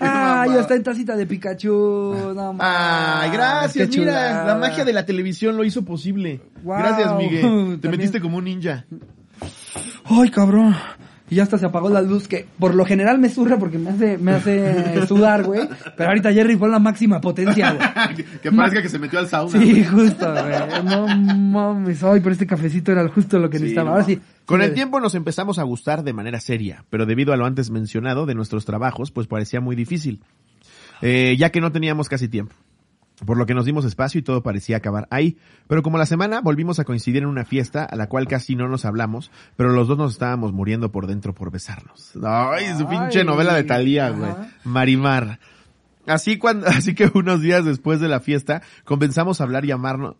Ah, 0.00 0.46
ya 0.48 0.60
está 0.60 0.74
en 0.74 0.82
tacita 0.82 1.16
de 1.16 1.26
Pikachu. 1.26 2.32
No, 2.34 2.56
Ay, 2.58 3.30
gracias, 3.30 3.88
qué 3.88 3.98
mira, 3.98 4.12
chulada. 4.12 4.44
la 4.46 4.54
magia 4.56 4.84
de 4.84 4.92
la 4.92 5.04
televisión 5.06 5.56
lo 5.56 5.64
hizo 5.64 5.82
posible. 5.84 6.40
Wow. 6.62 6.78
Gracias, 6.78 7.16
Miguel. 7.16 7.40
Te 7.42 7.48
También- 7.48 7.90
metiste 7.92 8.20
como 8.20 8.36
un 8.38 8.44
ninja. 8.44 8.84
Ay, 10.04 10.30
cabrón. 10.30 10.76
Y 11.32 11.36
ya 11.36 11.44
hasta 11.44 11.56
se 11.56 11.64
apagó 11.64 11.88
la 11.88 12.02
luz 12.02 12.28
que 12.28 12.44
por 12.58 12.74
lo 12.74 12.84
general 12.84 13.18
me 13.18 13.30
surra 13.30 13.58
porque 13.58 13.78
me 13.78 13.88
hace, 13.88 14.18
me 14.18 14.32
hace 14.32 15.06
sudar, 15.08 15.44
güey. 15.44 15.66
Pero 15.96 16.10
ahorita 16.10 16.30
Jerry 16.30 16.56
fue 16.58 16.68
la 16.68 16.78
máxima 16.78 17.22
potencia, 17.22 17.72
güey. 17.72 18.26
que 18.42 18.52
parezca 18.52 18.82
que 18.82 18.90
se 18.90 18.98
metió 18.98 19.18
al 19.18 19.28
sauna. 19.28 19.58
Sí, 19.58 19.82
justo, 19.82 20.30
güey. 20.30 20.84
No 20.84 21.06
mames. 21.06 22.04
Ay, 22.04 22.20
pero 22.20 22.32
este 22.32 22.46
cafecito 22.46 22.92
era 22.92 23.08
justo 23.08 23.38
lo 23.38 23.48
que 23.48 23.56
Sí, 23.56 23.62
necesitaba. 23.62 23.86
no. 23.88 23.92
Ahora 23.94 24.04
sí. 24.04 24.20
Con 24.44 24.60
sí, 24.60 24.66
el 24.66 24.74
tiempo 24.74 25.00
nos 25.00 25.14
empezamos 25.14 25.58
a 25.58 25.62
gustar 25.62 26.02
de 26.04 26.12
manera 26.12 26.38
seria, 26.38 26.84
pero 26.90 27.06
debido 27.06 27.32
a 27.32 27.38
lo 27.38 27.46
antes 27.46 27.70
mencionado 27.70 28.26
de 28.26 28.34
nuestros 28.34 28.66
trabajos, 28.66 29.10
pues 29.10 29.26
parecía 29.26 29.62
muy 29.62 29.74
difícil, 29.74 30.20
eh, 31.00 31.34
ya 31.38 31.48
que 31.48 31.62
no 31.62 31.72
teníamos 31.72 32.10
casi 32.10 32.28
tiempo. 32.28 32.54
Por 33.24 33.36
lo 33.36 33.46
que 33.46 33.54
nos 33.54 33.64
dimos 33.66 33.84
espacio 33.84 34.18
y 34.18 34.22
todo 34.22 34.42
parecía 34.42 34.78
acabar 34.78 35.06
ahí. 35.10 35.36
Pero 35.68 35.82
como 35.82 35.96
la 35.98 36.06
semana 36.06 36.40
volvimos 36.40 36.78
a 36.80 36.84
coincidir 36.84 37.22
en 37.22 37.28
una 37.28 37.44
fiesta 37.44 37.84
a 37.84 37.94
la 37.94 38.08
cual 38.08 38.26
casi 38.26 38.56
no 38.56 38.68
nos 38.68 38.84
hablamos, 38.84 39.30
pero 39.56 39.70
los 39.70 39.86
dos 39.86 39.96
nos 39.98 40.12
estábamos 40.12 40.52
muriendo 40.52 40.90
por 40.90 41.06
dentro 41.06 41.32
por 41.34 41.50
besarnos. 41.52 42.12
Ay, 42.24 42.66
su 42.76 42.88
pinche 42.88 43.20
Ay, 43.20 43.24
novela 43.26 43.54
de 43.54 43.62
Talía, 43.64 44.10
güey. 44.10 44.32
Marimar. 44.64 45.38
Así 46.06 46.36
cuando, 46.38 46.66
así 46.68 46.94
que 46.94 47.10
unos 47.14 47.40
días 47.42 47.64
después 47.64 48.00
de 48.00 48.08
la 48.08 48.18
fiesta 48.20 48.62
comenzamos 48.84 49.40
a 49.40 49.44
hablar 49.44 49.64
y 49.64 49.70
amarnos, 49.70 50.16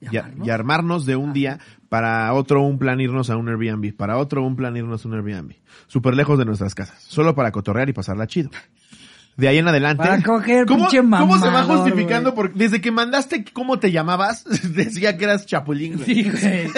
y, 0.00 0.16
a- 0.16 0.30
y 0.44 0.50
armarnos 0.50 1.06
de 1.06 1.16
un 1.16 1.32
día 1.32 1.58
para 1.88 2.32
otro 2.32 2.62
un 2.62 2.78
plan 2.78 3.00
irnos 3.00 3.28
a 3.30 3.36
un 3.36 3.48
Airbnb, 3.48 3.96
para 3.96 4.18
otro 4.18 4.44
un 4.44 4.54
plan 4.54 4.76
irnos 4.76 5.04
a 5.04 5.08
un 5.08 5.14
Airbnb, 5.14 5.54
súper 5.88 6.14
lejos 6.14 6.38
de 6.38 6.44
nuestras 6.44 6.76
casas, 6.76 7.02
solo 7.02 7.34
para 7.34 7.50
cotorrear 7.50 7.88
y 7.88 7.92
pasarla 7.92 8.28
chido. 8.28 8.50
De 9.36 9.48
ahí 9.48 9.58
en 9.58 9.68
adelante. 9.68 10.02
Para 10.02 10.22
coger, 10.22 10.66
¿Cómo, 10.66 10.88
pinche 10.88 10.98
¿Cómo 10.98 11.38
se 11.38 11.46
va 11.46 11.52
mamador, 11.52 11.78
justificando? 11.78 12.34
Porque 12.34 12.58
desde 12.58 12.80
que 12.80 12.90
mandaste 12.90 13.44
cómo 13.52 13.78
te 13.78 13.90
llamabas, 13.90 14.44
decía 14.74 15.16
que 15.16 15.24
eras 15.24 15.46
chapulín, 15.46 15.96
güey. 15.96 16.04
Sí, 16.04 16.30
güey. 16.30 16.68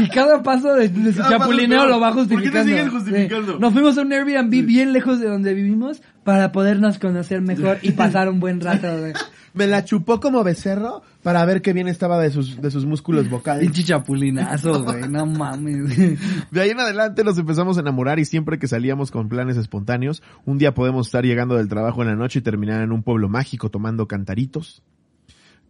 Y 0.00 0.08
cada 0.08 0.42
paso 0.42 0.74
de, 0.74 0.88
de 0.88 1.12
su 1.12 1.18
paso 1.18 1.30
chapulineo 1.30 1.86
lo 1.86 2.00
va 2.00 2.12
¿Por 2.12 2.26
qué 2.26 2.34
te 2.34 2.34
justificando. 2.34 2.68
sigues 2.72 2.90
justificando? 2.90 3.52
Sí. 3.52 3.58
Nos 3.60 3.72
fuimos 3.72 3.98
a 3.98 4.02
un 4.02 4.12
Airbnb 4.12 4.66
bien 4.66 4.92
lejos 4.92 5.20
de 5.20 5.28
donde 5.28 5.54
vivimos 5.54 6.02
para 6.24 6.52
podernos 6.52 6.98
conocer 6.98 7.40
mejor 7.40 7.78
y 7.82 7.92
pasar 7.92 8.28
un 8.28 8.40
buen 8.40 8.60
rato, 8.60 8.88
güey. 8.98 9.12
Me 9.54 9.68
la 9.68 9.84
chupó 9.84 10.18
como 10.18 10.42
becerro 10.42 11.02
para 11.22 11.44
ver 11.44 11.62
qué 11.62 11.72
bien 11.72 11.86
estaba 11.86 12.18
de 12.18 12.30
sus, 12.30 12.60
de 12.60 12.72
sus 12.72 12.86
músculos 12.86 13.30
vocales. 13.30 13.62
Pinche 13.62 13.84
chapulinazo, 13.84 14.82
güey. 14.82 15.08
No 15.08 15.26
mames. 15.26 15.96
De 16.50 16.60
ahí 16.60 16.70
en 16.70 16.80
adelante 16.80 17.22
nos 17.22 17.38
empezamos 17.38 17.76
a 17.76 17.80
enamorar 17.80 18.18
y 18.18 18.24
siempre 18.24 18.58
que 18.58 18.66
salíamos 18.66 19.12
con 19.12 19.28
planes 19.28 19.56
espontáneos, 19.56 20.24
un 20.44 20.58
día 20.58 20.74
podemos 20.74 21.06
estar 21.06 21.24
llegando 21.24 21.54
del 21.54 21.68
trabajo 21.68 22.02
en 22.02 22.08
la 22.08 22.16
noche 22.16 22.40
y 22.40 22.42
terminar 22.42 22.82
en 22.82 22.90
un 22.90 23.04
pueblo 23.04 23.28
mágico 23.28 23.70
tomando 23.70 24.08
cantaritos. 24.08 24.82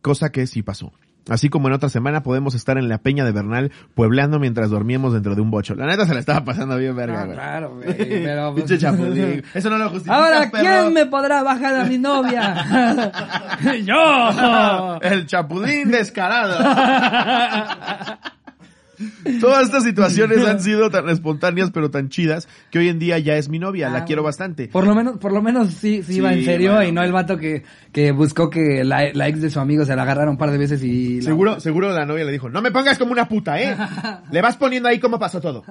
Cosa 0.00 0.32
que 0.32 0.46
sí 0.46 0.62
pasó. 0.62 0.92
Así 1.28 1.48
como 1.48 1.68
en 1.68 1.74
otra 1.74 1.88
semana 1.88 2.22
podemos 2.22 2.54
estar 2.54 2.76
en 2.76 2.88
la 2.88 2.98
peña 2.98 3.24
de 3.24 3.32
Bernal 3.32 3.72
puebleando 3.94 4.38
mientras 4.38 4.70
dormíamos 4.70 5.12
dentro 5.14 5.34
de 5.34 5.40
un 5.40 5.50
bocho. 5.50 5.74
La 5.74 5.86
neta 5.86 6.04
se 6.06 6.12
la 6.14 6.20
estaba 6.20 6.44
pasando 6.44 6.76
bien 6.76 6.94
verga, 6.94 7.24
güey. 7.24 7.36
claro, 7.36 7.74
güey. 7.76 7.96
Pero, 7.96 8.52
pues, 8.52 8.64
Pinche 8.64 8.78
chapulín. 8.78 9.42
Eso 9.54 9.70
no 9.70 9.78
lo 9.78 9.88
justifica, 9.88 10.16
Ahora, 10.16 10.50
perro. 10.50 10.62
¿quién 10.64 10.92
me 10.92 11.06
podrá 11.06 11.42
bajar 11.42 11.74
a 11.76 11.84
mi 11.84 11.96
novia? 11.98 13.10
¡Yo! 13.84 14.98
El 15.00 15.26
chapulín 15.26 15.90
descarado. 15.90 16.58
Todas 19.40 19.64
estas 19.66 19.84
situaciones 19.84 20.44
han 20.46 20.60
sido 20.62 20.90
tan 20.90 21.08
espontáneas 21.08 21.70
pero 21.72 21.90
tan 21.90 22.08
chidas 22.08 22.48
que 22.70 22.78
hoy 22.78 22.88
en 22.88 22.98
día 22.98 23.18
ya 23.18 23.36
es 23.36 23.48
mi 23.48 23.58
novia, 23.58 23.88
la 23.88 23.98
Ah, 23.98 24.04
quiero 24.04 24.22
bastante. 24.22 24.68
Por 24.68 24.86
lo 24.86 24.94
menos, 24.94 25.18
por 25.18 25.32
lo 25.32 25.42
menos 25.42 25.72
sí, 25.74 26.02
sí, 26.02 26.16
iba 26.16 26.30
Sí, 26.32 26.38
en 26.40 26.44
serio 26.44 26.72
bueno, 26.72 26.88
y 26.88 26.92
no 26.92 27.02
el 27.02 27.12
vato 27.12 27.36
que, 27.36 27.62
que 27.92 28.12
buscó 28.12 28.50
que 28.50 28.84
la, 28.84 29.12
la 29.12 29.28
ex 29.28 29.40
de 29.40 29.50
su 29.50 29.60
amigo 29.60 29.84
se 29.84 29.94
la 29.96 30.02
agarrara 30.02 30.30
un 30.30 30.36
par 30.38 30.50
de 30.50 30.58
veces 30.58 30.82
y... 30.82 31.16
la- 31.20 31.22
Seguro, 31.24 31.60
seguro 31.60 31.92
la 31.92 32.04
novia 32.06 32.24
le 32.24 32.32
dijo, 32.32 32.48
no 32.48 32.60
me 32.62 32.70
pongas 32.70 32.98
como 32.98 33.12
una 33.12 33.28
puta, 33.28 33.60
¿eh? 33.60 33.76
Le 34.30 34.40
vas 34.42 34.56
poniendo 34.56 34.88
ahí 34.88 34.98
cómo 35.00 35.18
pasó 35.18 35.40
todo. 35.40 35.64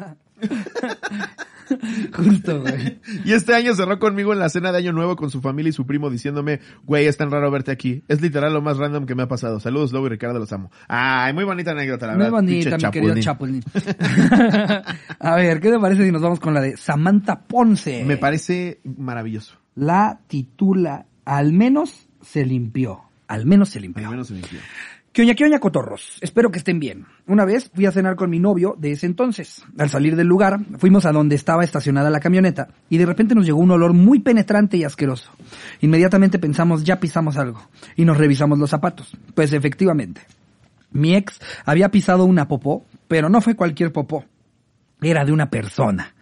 Justo, 2.16 2.62
güey. 2.62 3.00
Y 3.26 3.34
este 3.34 3.54
año 3.54 3.74
cerró 3.76 4.00
conmigo 4.00 4.34
en 4.34 4.40
la 4.40 4.50
cena 4.50 4.72
de 4.72 4.78
Año 4.80 4.94
Nuevo 4.94 5.16
con 5.16 5.30
su 5.30 5.42
familia 5.42 5.70
y 5.70 5.74
su 5.74 5.86
primo 5.86 6.10
diciéndome, 6.10 6.60
güey, 6.84 7.06
es 7.06 7.18
tan 7.18 7.32
raro 7.32 7.50
verte 7.52 7.72
aquí. 7.72 8.04
Es 8.08 8.22
literal 8.22 8.54
lo 8.54 8.62
más 8.62 8.78
random 8.78 9.06
que 9.06 9.16
me 9.16 9.24
ha 9.24 9.28
pasado. 9.28 9.60
Saludos, 9.60 9.92
Lobo 9.94 10.08
y 10.08 10.10
Ricardo, 10.10 10.40
los 10.40 10.52
amo. 10.54 10.72
Ay, 10.88 11.34
muy 11.34 11.44
bonita 11.44 11.72
anécdota, 11.72 12.08
la 12.08 12.14
Muy 12.14 12.20
verdad. 12.24 12.32
bonita, 12.32 12.70
Pinche 12.72 12.88
mi 12.88 12.92
querido 12.92 13.16
Chapulín. 13.20 13.64
A 15.20 15.36
ver, 15.36 15.60
¿qué 15.60 15.70
te 15.72 15.80
parece 15.80 16.06
si 16.06 16.12
nos 16.12 16.22
vamos 16.22 16.40
con 16.40 16.54
la 16.54 16.62
de 16.62 16.78
Samantha 16.78 17.42
Ponce? 17.42 18.04
Me 18.06 18.18
parece 18.18 18.80
maravilloso. 18.84 19.58
La 19.76 20.20
titula 20.28 21.06
Al 21.26 21.54
menos 21.54 22.08
se 22.22 22.46
limpió. 22.46 23.02
Al 23.28 23.46
menos 23.46 23.70
se 23.70 23.80
limpió. 23.80 24.06
Al 24.06 24.12
menos 24.12 24.28
se 24.28 24.34
limpió. 24.36 24.60
¿Qué 25.14 25.22
oña, 25.22 25.36
oña, 25.44 25.60
cotorros? 25.60 26.18
Espero 26.22 26.50
que 26.50 26.58
estén 26.58 26.80
bien. 26.80 27.06
Una 27.28 27.46
vez 27.46 27.70
fui 27.72 27.86
a 27.86 27.92
cenar 27.92 28.16
con 28.16 28.32
mi 28.32 28.40
novio 28.40 28.76
de 28.80 28.94
ese 28.94 29.06
entonces. 29.06 29.64
Al 29.78 29.92
salir 29.92 30.16
del 30.16 30.26
lugar, 30.26 30.62
fuimos 30.80 31.06
a 31.06 31.12
donde 31.12 31.36
estaba 31.36 31.64
estacionada 31.64 32.10
la 32.10 32.20
camioneta 32.20 32.70
y 32.90 32.98
de 32.98 33.06
repente 33.06 33.36
nos 33.36 33.46
llegó 33.46 33.60
un 33.60 33.70
olor 33.70 33.94
muy 33.94 34.22
penetrante 34.22 34.76
y 34.76 34.84
asqueroso. 34.84 35.30
Inmediatamente 35.82 36.40
pensamos, 36.40 36.84
ya 36.84 37.00
pisamos 37.00 37.38
algo 37.38 37.62
y 37.96 38.06
nos 38.06 38.18
revisamos 38.18 38.58
los 38.58 38.72
zapatos. 38.72 39.16
Pues 39.36 39.54
efectivamente, 39.54 40.22
mi 40.92 41.14
ex 41.14 41.40
había 41.64 41.92
pisado 41.92 42.26
una 42.26 42.48
popó, 42.48 42.84
pero 43.08 43.30
no 43.30 43.40
fue 43.40 43.56
cualquier 43.56 43.92
popó. 43.92 44.26
Era 45.00 45.26
de 45.26 45.32
una 45.32 45.52
persona. 45.52 46.16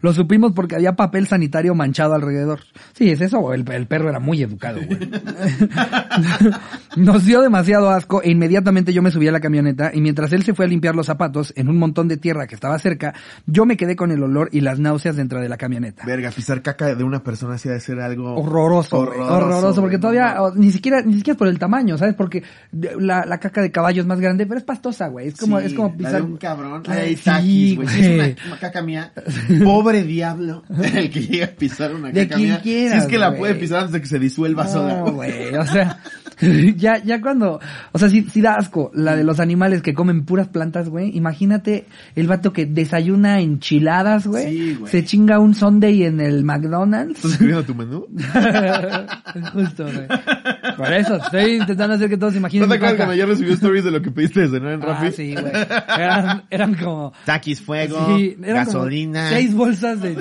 Lo 0.00 0.12
supimos 0.12 0.52
porque 0.52 0.74
había 0.76 0.94
papel 0.96 1.26
sanitario 1.26 1.74
manchado 1.74 2.14
alrededor. 2.14 2.60
Sí, 2.92 3.10
es 3.10 3.20
eso, 3.20 3.52
el, 3.52 3.70
el 3.70 3.86
perro 3.86 4.08
era 4.08 4.20
muy 4.20 4.42
educado, 4.42 4.80
güey. 4.84 4.98
Nos 6.96 7.24
dio 7.24 7.42
demasiado 7.42 7.90
asco 7.90 8.22
e 8.22 8.30
inmediatamente 8.30 8.92
yo 8.92 9.02
me 9.02 9.10
subí 9.10 9.28
a 9.28 9.32
la 9.32 9.40
camioneta 9.40 9.90
y 9.92 10.00
mientras 10.00 10.32
él 10.32 10.42
se 10.44 10.54
fue 10.54 10.64
a 10.64 10.68
limpiar 10.68 10.94
los 10.94 11.06
zapatos 11.06 11.52
en 11.56 11.68
un 11.68 11.76
montón 11.78 12.08
de 12.08 12.16
tierra 12.16 12.46
que 12.46 12.54
estaba 12.54 12.78
cerca, 12.78 13.14
yo 13.46 13.66
me 13.66 13.76
quedé 13.76 13.96
con 13.96 14.10
el 14.10 14.22
olor 14.22 14.48
y 14.52 14.60
las 14.60 14.78
náuseas 14.78 15.16
dentro 15.16 15.40
de 15.40 15.48
la 15.48 15.56
camioneta. 15.56 16.04
Verga, 16.06 16.30
pisar 16.30 16.62
caca 16.62 16.94
de 16.94 17.04
una 17.04 17.22
persona 17.22 17.54
así 17.54 17.68
de 17.68 17.80
ser 17.80 18.00
algo 18.00 18.34
Horroroso, 18.36 18.98
horroroso, 18.98 19.34
horroroso, 19.34 19.80
porque 19.80 19.98
todavía, 19.98 20.36
ni 20.54 20.70
siquiera, 20.72 21.02
ni 21.02 21.14
siquiera 21.14 21.36
por 21.36 21.48
el 21.48 21.58
tamaño, 21.58 21.98
¿sabes? 21.98 22.14
Porque 22.14 22.42
la, 22.72 23.24
la 23.26 23.38
caca 23.38 23.60
de 23.60 23.70
caballo 23.70 24.00
es 24.00 24.06
más 24.06 24.20
grande, 24.20 24.46
pero 24.46 24.58
es 24.58 24.64
pastosa, 24.64 25.08
güey. 25.08 25.28
Es 25.28 25.36
como, 25.36 25.60
Sí, 25.60 25.66
es 25.66 25.74
como 25.74 25.88
la 25.90 25.96
pisar. 25.96 26.14
de 26.16 26.22
un 26.22 26.36
cabrón, 26.36 26.82
la 26.86 26.94
de 26.96 27.16
sí, 27.16 27.76
güey. 27.76 27.88
Es 27.88 28.08
una, 28.08 28.48
una 28.52 28.58
caca 28.60 28.82
mía, 28.82 29.12
pobre 29.64 29.85
diablo, 29.94 30.64
el 30.94 31.10
que 31.10 31.20
llega 31.20 31.46
a 31.46 31.50
pisar 31.50 31.94
una 31.94 32.10
De 32.10 32.24
caca 32.26 32.36
quien 32.36 32.48
mía. 32.50 32.60
quieras, 32.62 32.92
si 32.92 32.98
es 33.00 33.06
que 33.06 33.18
la 33.18 33.28
güey. 33.28 33.38
puede 33.40 33.54
pisar 33.56 33.78
antes 33.80 33.92
de 33.92 34.00
que 34.00 34.06
se 34.08 34.18
disuelva 34.18 34.66
sola. 34.66 34.96
No, 34.98 35.12
güey, 35.12 35.54
o 35.54 35.66
sea, 35.66 36.00
ya, 36.76 37.02
ya 37.02 37.20
cuando, 37.20 37.60
o 37.92 37.98
sea, 37.98 38.08
si, 38.08 38.22
si 38.24 38.40
da 38.40 38.54
asco 38.56 38.90
la 38.94 39.16
de 39.16 39.24
los 39.24 39.40
animales 39.40 39.82
que 39.82 39.94
comen 39.94 40.24
puras 40.24 40.48
plantas, 40.48 40.88
güey, 40.88 41.16
imagínate 41.16 41.86
el 42.14 42.26
vato 42.26 42.52
que 42.52 42.66
desayuna 42.66 43.40
enchiladas, 43.40 44.26
güey, 44.26 44.46
Sí, 44.46 44.74
güey. 44.78 44.90
se 44.92 45.04
chinga 45.04 45.38
un 45.38 45.54
Sunday 45.54 46.04
en 46.04 46.20
el 46.20 46.44
McDonald's. 46.44 47.16
¿Estás 47.16 47.32
escribiendo 47.32 47.64
tu 47.64 47.74
menú? 47.74 48.06
Justo, 49.52 49.84
güey. 49.84 50.06
Por 50.76 50.92
eso, 50.92 51.16
estoy 51.16 51.54
intentando 51.56 51.94
hacer 51.94 52.08
que 52.08 52.16
todos 52.16 52.32
se 52.32 52.38
¿No 52.40 52.46
imaginen 52.46 52.68
te 52.68 52.74
mi 52.74 52.76
acuerdas 52.76 52.96
cuando 52.96 53.12
ayer 53.14 53.28
recibió 53.28 53.54
stories 53.54 53.84
de 53.84 53.90
lo 53.90 54.02
que 54.02 54.10
pediste 54.10 54.40
de 54.40 54.48
cenar 54.48 54.72
en 54.74 54.82
Ah, 54.82 54.86
Rappi? 54.86 55.12
sí, 55.12 55.34
güey. 55.34 55.52
Eran, 55.98 56.42
eran 56.50 56.74
como... 56.74 57.12
Taquis 57.24 57.60
fuego, 57.60 58.06
Sí, 58.16 58.36
gasolina. 58.38 59.30
seis 59.30 59.54
bolsas 59.54 60.00
de, 60.02 60.16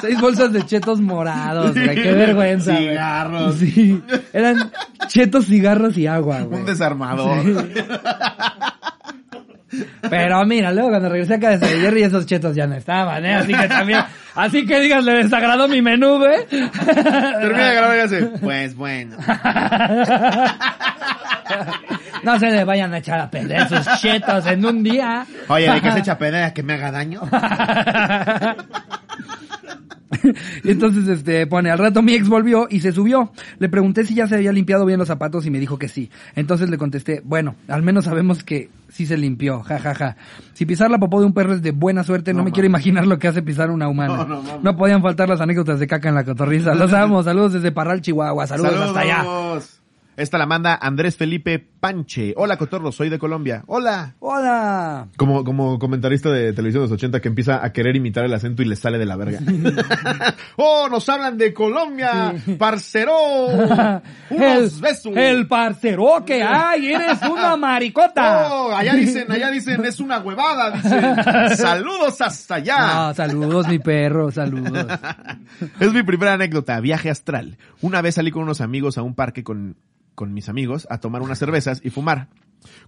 seis 0.00 0.20
bolsas 0.20 0.52
de 0.52 0.62
chetos 0.64 1.00
morados, 1.00 1.72
güey. 1.74 1.94
Qué 1.94 2.12
vergüenza. 2.14 2.72
güey. 2.72 2.88
Cigarros. 2.88 3.54
Sí. 3.56 4.02
Eran 4.32 4.55
chetos, 5.08 5.46
cigarros 5.46 5.96
y 5.96 6.06
agua, 6.06 6.40
güey. 6.42 6.60
Un 6.60 6.66
desarmador. 6.66 7.68
Pero 10.08 10.44
mira, 10.46 10.72
luego 10.72 10.90
cuando 10.90 11.08
regresé 11.08 11.34
acá 11.34 11.56
de 11.56 11.66
Jerry 11.66 12.04
esos 12.04 12.26
chetos 12.26 12.54
ya 12.54 12.66
no 12.66 12.76
estaban, 12.76 13.24
¿eh? 13.24 13.34
Así 13.34 13.52
que 13.52 13.68
también, 13.68 14.00
así 14.34 14.66
que 14.66 14.80
digas, 14.80 15.04
le 15.04 15.24
desagradó 15.24 15.68
mi 15.68 15.82
menú, 15.82 16.18
güey. 16.18 16.46
Termina 16.46 17.68
de 17.68 17.74
grabar 17.74 17.96
y 17.96 18.00
hace, 18.00 18.22
pues 18.40 18.74
bueno. 18.74 19.16
No 22.22 22.38
se 22.38 22.50
le 22.50 22.64
vayan 22.64 22.92
a 22.92 22.98
echar 22.98 23.20
a 23.20 23.30
perder 23.30 23.68
sus 23.68 23.86
chetos 24.00 24.46
en 24.46 24.64
un 24.64 24.82
día. 24.82 25.26
Oye, 25.48 25.70
¿de 25.70 25.80
qué 25.80 25.92
se 25.92 25.98
echa 26.00 26.18
pedera 26.18 26.52
que 26.52 26.62
me 26.62 26.74
haga 26.74 26.90
daño? 26.90 27.22
Y 30.64 30.70
Entonces, 30.70 31.08
este, 31.08 31.46
pone, 31.46 31.70
al 31.70 31.78
rato 31.78 32.02
mi 32.02 32.14
ex 32.14 32.28
volvió 32.28 32.66
y 32.70 32.80
se 32.80 32.92
subió. 32.92 33.32
Le 33.58 33.68
pregunté 33.68 34.04
si 34.04 34.14
ya 34.14 34.26
se 34.26 34.36
había 34.36 34.52
limpiado 34.52 34.84
bien 34.84 34.98
los 34.98 35.08
zapatos 35.08 35.46
y 35.46 35.50
me 35.50 35.58
dijo 35.58 35.78
que 35.78 35.88
sí. 35.88 36.10
Entonces 36.34 36.70
le 36.70 36.78
contesté, 36.78 37.22
bueno, 37.24 37.54
al 37.68 37.82
menos 37.82 38.04
sabemos 38.04 38.42
que 38.42 38.70
sí 38.88 39.06
se 39.06 39.16
limpió, 39.16 39.62
ja, 39.62 39.78
ja, 39.78 39.94
ja. 39.94 40.16
Si 40.54 40.66
pisar 40.66 40.90
la 40.90 40.98
popó 40.98 41.20
de 41.20 41.26
un 41.26 41.32
perro 41.32 41.54
es 41.54 41.62
de 41.62 41.72
buena 41.72 42.04
suerte, 42.04 42.32
no, 42.32 42.38
No 42.38 42.44
me 42.44 42.52
quiero 42.52 42.66
imaginar 42.66 43.06
lo 43.06 43.18
que 43.18 43.28
hace 43.28 43.42
pisar 43.42 43.70
una 43.70 43.88
humana. 43.88 44.24
No, 44.24 44.42
No, 44.42 44.60
no 44.62 44.76
podían 44.76 45.02
faltar 45.02 45.28
las 45.28 45.40
anécdotas 45.40 45.80
de 45.80 45.86
caca 45.86 46.08
en 46.08 46.14
la 46.14 46.24
cotorriza. 46.24 46.74
Los 46.74 46.92
amo, 46.92 47.22
saludos 47.24 47.54
desde 47.54 47.72
Parral, 47.72 48.00
Chihuahua, 48.00 48.46
saludos, 48.46 48.74
hasta 48.74 49.00
allá. 49.00 49.24
Esta 50.16 50.38
la 50.38 50.46
manda 50.46 50.78
Andrés 50.80 51.14
Felipe 51.14 51.58
Panche. 51.58 52.32
Hola, 52.38 52.56
Cotorro, 52.56 52.90
soy 52.90 53.10
de 53.10 53.18
Colombia. 53.18 53.64
Hola. 53.66 54.14
Hola. 54.20 55.08
Como, 55.18 55.44
como 55.44 55.78
comentarista 55.78 56.30
de 56.30 56.54
televisión 56.54 56.84
de 56.84 56.88
los 56.88 56.92
80 56.92 57.20
que 57.20 57.28
empieza 57.28 57.62
a 57.62 57.70
querer 57.70 57.96
imitar 57.96 58.24
el 58.24 58.32
acento 58.32 58.62
y 58.62 58.64
le 58.64 58.76
sale 58.76 58.96
de 58.96 59.04
la 59.04 59.16
verga. 59.16 59.40
¡Oh, 60.56 60.88
nos 60.88 61.06
hablan 61.10 61.36
de 61.36 61.52
Colombia! 61.52 62.34
¡Parcero! 62.58 63.12
el, 64.30 64.38
¡Unos 64.38 64.80
besos! 64.80 65.12
el 65.14 65.46
parcero 65.46 66.24
que 66.24 66.42
hay, 66.42 66.94
eres 66.94 67.20
una 67.20 67.54
maricota. 67.58 68.48
¡Oh, 68.50 68.74
allá 68.74 68.94
dicen, 68.94 69.30
allá 69.30 69.50
dicen, 69.50 69.84
es 69.84 70.00
una 70.00 70.20
huevada! 70.20 70.70
Dicen, 70.70 71.56
¡saludos 71.58 72.22
hasta 72.22 72.54
allá! 72.54 73.12
Saludos, 73.12 73.68
mi 73.68 73.80
perro, 73.80 74.30
saludos. 74.30 74.86
Es 75.78 75.92
mi 75.92 76.02
primera 76.02 76.32
anécdota, 76.32 76.80
viaje 76.80 77.10
astral. 77.10 77.58
Una 77.82 78.00
vez 78.00 78.14
salí 78.14 78.30
con 78.30 78.44
unos 78.44 78.62
amigos 78.62 78.96
a 78.96 79.02
un 79.02 79.14
parque 79.14 79.44
con, 79.44 79.76
con 80.16 80.34
mis 80.34 80.48
amigos 80.48 80.88
a 80.90 80.98
tomar 80.98 81.22
unas 81.22 81.38
cervezas 81.38 81.80
y 81.84 81.90
fumar. 81.90 82.28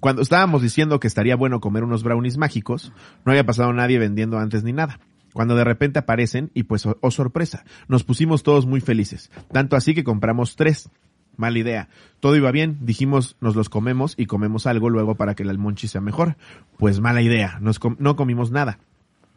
Cuando 0.01 0.23
estábamos 0.23 0.63
diciendo 0.63 0.99
que 0.99 1.07
estaría 1.07 1.37
bueno 1.37 1.61
comer 1.61 1.85
unos 1.85 2.03
brownies 2.03 2.39
mágicos, 2.39 2.93
no 3.25 3.31
había 3.31 3.47
pasado 3.47 3.73
nadie 3.73 4.01
vendiendo 4.01 4.39
antes 4.39 4.65
ni 4.65 4.73
nada. 4.73 4.99
Cuando 5.33 5.55
de 5.55 5.63
repente 5.63 6.01
aparecen 6.01 6.51
y 6.55 6.65
pues, 6.65 6.85
oh, 6.87 6.97
oh, 7.01 7.13
sorpresa, 7.13 7.65
nos 7.87 8.03
pusimos 8.03 8.43
todos 8.43 8.67
muy 8.67 8.81
felices. 8.81 9.31
Tanto 9.53 9.77
así 9.77 9.95
que 9.95 10.03
compramos 10.03 10.57
tres. 10.57 10.91
Mala 11.37 11.59
idea. 11.61 11.89
Todo 12.19 12.35
iba 12.35 12.51
bien, 12.51 12.79
dijimos 12.81 13.37
nos 13.41 13.55
los 13.55 13.69
comemos 13.69 14.15
y 14.17 14.27
comemos 14.27 14.67
algo 14.67 14.91
luego 14.91 15.15
para 15.15 15.37
que 15.37 15.45
el 15.45 15.51
almonchi 15.51 15.87
sea 15.87 16.01
mejor. 16.01 16.37
Pues 16.79 16.99
mala 16.99 17.23
idea, 17.23 17.59
nos 17.61 17.79
no 17.99 18.17
comimos 18.17 18.51
nada. 18.51 18.81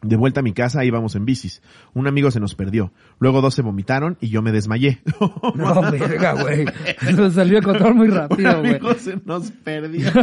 De 0.02 0.16
vuelta 0.16 0.40
a 0.40 0.42
mi 0.42 0.52
casa 0.52 0.84
íbamos 0.84 1.14
en 1.14 1.24
bicis. 1.24 1.62
Un 1.94 2.06
amigo 2.08 2.30
se 2.30 2.40
nos 2.40 2.54
perdió. 2.54 2.92
Luego 3.20 3.40
dos 3.40 3.54
se 3.54 3.62
vomitaron 3.62 4.16
y 4.20 4.28
yo 4.28 4.42
me 4.42 4.52
desmayé. 4.52 5.00
No, 5.54 5.90
verga, 5.90 6.34
güey. 6.40 6.64
Nos 7.14 7.34
salió 7.34 7.58
a 7.58 7.62
control 7.62 7.94
muy 7.94 8.08
rápido, 8.08 8.60
güey. 8.60 8.76
amigo 8.76 8.94
se 8.94 9.18
nos 9.24 9.50
perdió. 9.50 10.10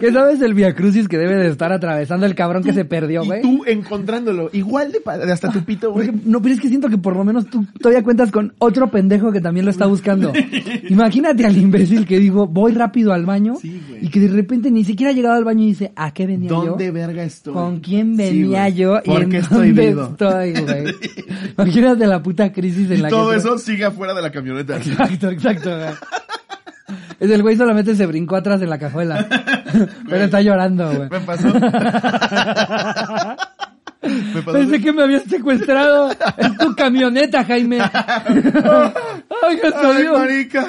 ¿Qué 0.00 0.12
sabes 0.12 0.40
del 0.40 0.54
Via 0.54 0.74
Crucis 0.74 1.08
que 1.08 1.18
debe 1.18 1.36
de 1.36 1.48
estar 1.48 1.72
atravesando 1.72 2.26
el 2.26 2.34
cabrón 2.34 2.62
que 2.62 2.72
se 2.72 2.84
perdió, 2.84 3.24
güey? 3.24 3.42
tú 3.42 3.64
encontrándolo. 3.66 4.50
Igual 4.52 4.92
de, 4.92 5.00
hasta 5.30 5.50
tu 5.52 5.64
pito, 5.64 5.92
güey. 5.92 6.10
No, 6.24 6.40
pero 6.42 6.54
es 6.54 6.60
que 6.60 6.68
siento 6.68 6.88
que 6.88 6.98
por 6.98 7.16
lo 7.16 7.24
menos 7.24 7.46
tú 7.46 7.64
todavía 7.80 8.02
cuentas 8.02 8.30
con 8.30 8.54
otro 8.58 8.90
pendejo 8.90 9.32
que 9.32 9.40
también 9.40 9.64
lo 9.64 9.70
está 9.70 9.86
buscando. 9.86 10.32
Imagínate 10.88 11.44
al 11.44 11.56
imbécil 11.56 12.06
que 12.06 12.18
digo, 12.18 12.46
voy 12.46 12.72
rápido 12.72 13.12
al 13.12 13.26
baño 13.26 13.56
Sí, 13.60 13.80
y 14.00 14.08
que 14.08 14.20
de 14.20 14.28
repente 14.28 14.70
ni 14.70 14.84
siquiera 14.84 15.10
ha 15.10 15.14
llegado 15.14 15.36
al 15.36 15.44
baño 15.44 15.64
y 15.64 15.68
dice, 15.68 15.92
¿a 15.96 16.12
qué 16.12 16.26
venía 16.26 16.48
yo? 16.48 16.64
¿Dónde 16.64 16.90
verga 16.90 17.24
estoy? 17.28 17.54
¿Con 17.54 17.80
quién 17.80 18.16
venía 18.16 18.68
yo? 18.68 19.00
¿Por 19.04 19.22
en 19.22 19.30
qué 19.30 19.38
estoy 19.38 19.68
dónde 19.68 19.86
vivo? 19.88 20.08
estoy, 20.10 20.52
güey? 20.52 20.94
Imagínate 21.56 22.06
la 22.06 22.22
puta 22.22 22.52
crisis 22.52 22.90
en 22.90 22.98
Y 22.98 23.02
la 23.02 23.08
todo 23.08 23.30
que... 23.30 23.36
eso 23.36 23.58
sigue 23.58 23.84
afuera 23.84 24.12
de 24.12 24.22
la 24.22 24.30
camioneta. 24.30 24.76
Exacto, 24.76 25.30
exacto. 25.30 25.70
güey. 25.76 25.90
Es 27.20 27.30
el 27.30 27.42
güey 27.42 27.56
solamente 27.56 27.96
se 27.96 28.06
brincó 28.06 28.36
atrás 28.36 28.60
de 28.60 28.66
la 28.66 28.78
cajuela. 28.78 29.26
Pero 30.08 30.24
está 30.24 30.40
llorando, 30.40 30.86
güey. 30.94 31.08
Me 31.10 31.20
pasó. 31.20 31.48
Me 31.48 31.60
pasó. 34.42 34.52
Pensé 34.52 34.80
que 34.80 34.92
me 34.92 35.02
habías 35.02 35.24
secuestrado 35.24 36.10
en 36.36 36.56
tu 36.56 36.74
camioneta, 36.74 37.44
Jaime. 37.44 37.80
Ay, 37.80 39.58
qué 39.60 39.72
Ay, 39.74 40.08
marica. 40.12 40.68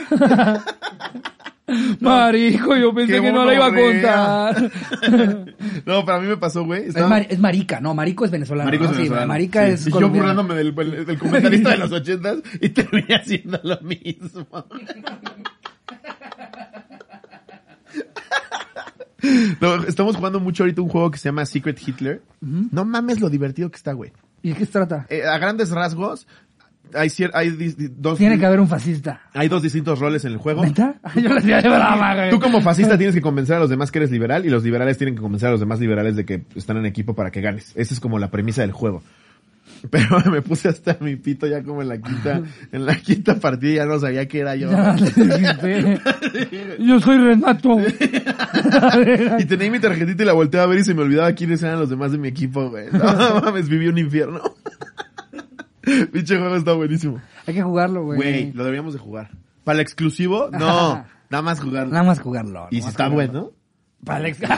Marico, 1.99 2.75
yo 2.75 2.93
pensé 2.93 3.21
que 3.21 3.31
no 3.31 3.45
la 3.45 3.53
iba 3.53 3.65
a 3.67 3.73
contar. 3.73 4.71
No, 5.85 6.05
para 6.05 6.19
mí 6.19 6.27
me 6.27 6.38
pasó, 6.38 6.63
güey. 6.65 6.85
Es, 6.88 6.95
mar- 6.97 7.25
es 7.29 7.39
marica, 7.39 7.79
no, 7.79 7.93
marico 7.95 8.25
es 8.25 8.31
venezolano. 8.31 8.65
Marico 8.67 8.83
es 8.85 8.89
¿no? 8.91 8.95
Sí, 8.95 9.01
venezolano. 9.03 9.27
marica 9.27 9.65
Sí. 9.67 9.71
es 9.73 9.88
Y 9.88 9.91
yo 9.91 10.09
burlándome 10.09 10.55
del, 10.55 10.73
del 11.05 11.17
comentarista 11.19 11.69
de 11.71 11.77
los 11.77 11.91
ochentas 11.91 12.38
y 12.61 12.69
terminé 12.69 13.15
haciendo 13.15 13.59
lo 13.63 13.79
mismo. 13.81 14.47
No, 19.59 19.83
estamos 19.83 20.15
jugando 20.15 20.39
mucho 20.39 20.63
ahorita 20.63 20.81
un 20.81 20.88
juego 20.89 21.11
que 21.11 21.17
se 21.17 21.25
llama 21.27 21.45
Secret 21.45 21.79
Hitler. 21.85 22.21
No 22.41 22.85
mames 22.85 23.19
lo 23.19 23.29
divertido 23.29 23.69
que 23.69 23.75
está, 23.77 23.93
güey. 23.93 24.11
¿Y 24.41 24.49
de 24.49 24.55
qué 24.55 24.65
se 24.65 24.71
trata? 24.71 25.05
Eh, 25.09 25.23
a 25.25 25.38
grandes 25.38 25.71
rasgos, 25.71 26.25
hay, 26.93 27.10
cier- 27.10 27.31
hay 27.34 27.50
dos, 27.98 28.17
Tiene 28.17 28.38
que 28.39 28.46
haber 28.46 28.60
un 28.60 28.67
fascista. 28.67 29.22
hay 29.34 29.48
dos 29.48 29.62
distintos 29.62 30.00
roles 30.00 30.25
en 30.25 30.31
el 30.34 30.38
juego. 30.38 30.63
¿Neta? 30.63 30.96
Yo 31.15 31.36
hacía 31.38 31.62
de 31.62 31.69
güey. 32.15 32.29
Tú 32.29 32.39
como 32.39 32.62
fascista 32.62 32.98
tienes 32.98 33.15
que 33.15 33.22
convencer 33.22 33.55
a 33.55 33.60
los 33.60 33.69
demás 33.69 33.91
que 33.91 34.00
eres 34.00 34.12
liberal 34.12 34.46
y 34.46 34.50
los 34.50 34.63
liberales 34.63 34.98
tienen 34.98 35.15
que 35.15 35.22
convencer 35.22 35.50
a 35.50 35.51
los 35.51 35.60
demás 35.60 35.79
liberales 35.79 36.15
de 36.15 36.25
que 36.25 36.43
están 36.55 36.77
en 36.77 36.86
equipo 36.86 37.13
para 37.15 37.31
que 37.31 37.41
ganes. 37.41 37.72
Esa 37.75 37.93
es 37.93 38.00
como 38.00 38.19
la 38.19 38.29
premisa 38.31 38.62
del 38.62 38.72
juego. 38.72 39.03
Pero 39.91 40.19
me 40.31 40.41
puse 40.41 40.67
hasta 40.67 40.98
mi 41.00 41.15
pito 41.15 41.46
ya 41.48 41.63
como 41.63 41.81
en 41.81 41.89
la 41.89 41.98
quinta, 42.01 42.41
en 42.72 42.86
la 42.86 42.96
quinta 42.96 43.36
partida 43.39 43.75
ya 43.75 43.86
no 43.86 44.00
sabía 44.00 44.27
qué 44.27 44.39
era 44.39 44.55
yo. 44.55 44.69
Ya, 44.72 44.96
Yo 46.79 47.00
soy 47.00 47.17
Renato. 47.17 47.77
Y 49.39 49.46
tenía 49.46 49.72
mi 49.72 49.79
tarjetita 49.79 50.24
y 50.24 50.25
la 50.25 50.34
volteé 50.34 50.60
a 50.60 50.65
ver 50.65 50.79
y 50.79 50.84
se 50.84 50.93
me 50.93 51.01
olvidaba 51.03 51.31
quiénes 51.34 51.62
eran 51.63 51.79
los 51.79 51.89
demás 51.89 52.12
de 52.12 52.17
mi 52.17 52.27
equipo, 52.27 52.69
güey. 52.69 52.88
No 52.91 53.41
mames, 53.41 53.69
viví 53.69 53.88
un 53.88 53.98
infierno. 53.98 54.41
Pinche 56.12 56.38
juego 56.38 56.55
está 56.55 56.74
buenísimo. 56.74 57.22
Hay 57.46 57.53
que 57.53 57.62
jugarlo, 57.62 58.03
güey. 58.03 58.17
Güey, 58.17 58.51
lo 58.53 58.63
deberíamos 58.63 58.93
de 58.93 59.00
jugar. 59.00 59.29
Para 59.63 59.75
el 59.77 59.81
exclusivo, 59.81 60.50
no. 60.51 61.05
Nada 61.29 61.41
más 61.43 61.60
jugarlo. 61.60 61.91
Nada 61.91 62.03
más 62.03 62.19
jugarlo. 62.19 62.67
y 62.72 62.81
si 62.81 62.88
está 62.88 63.08
bueno. 63.08 63.51
Para 64.03 64.19
el 64.19 64.25
ex- 64.27 64.39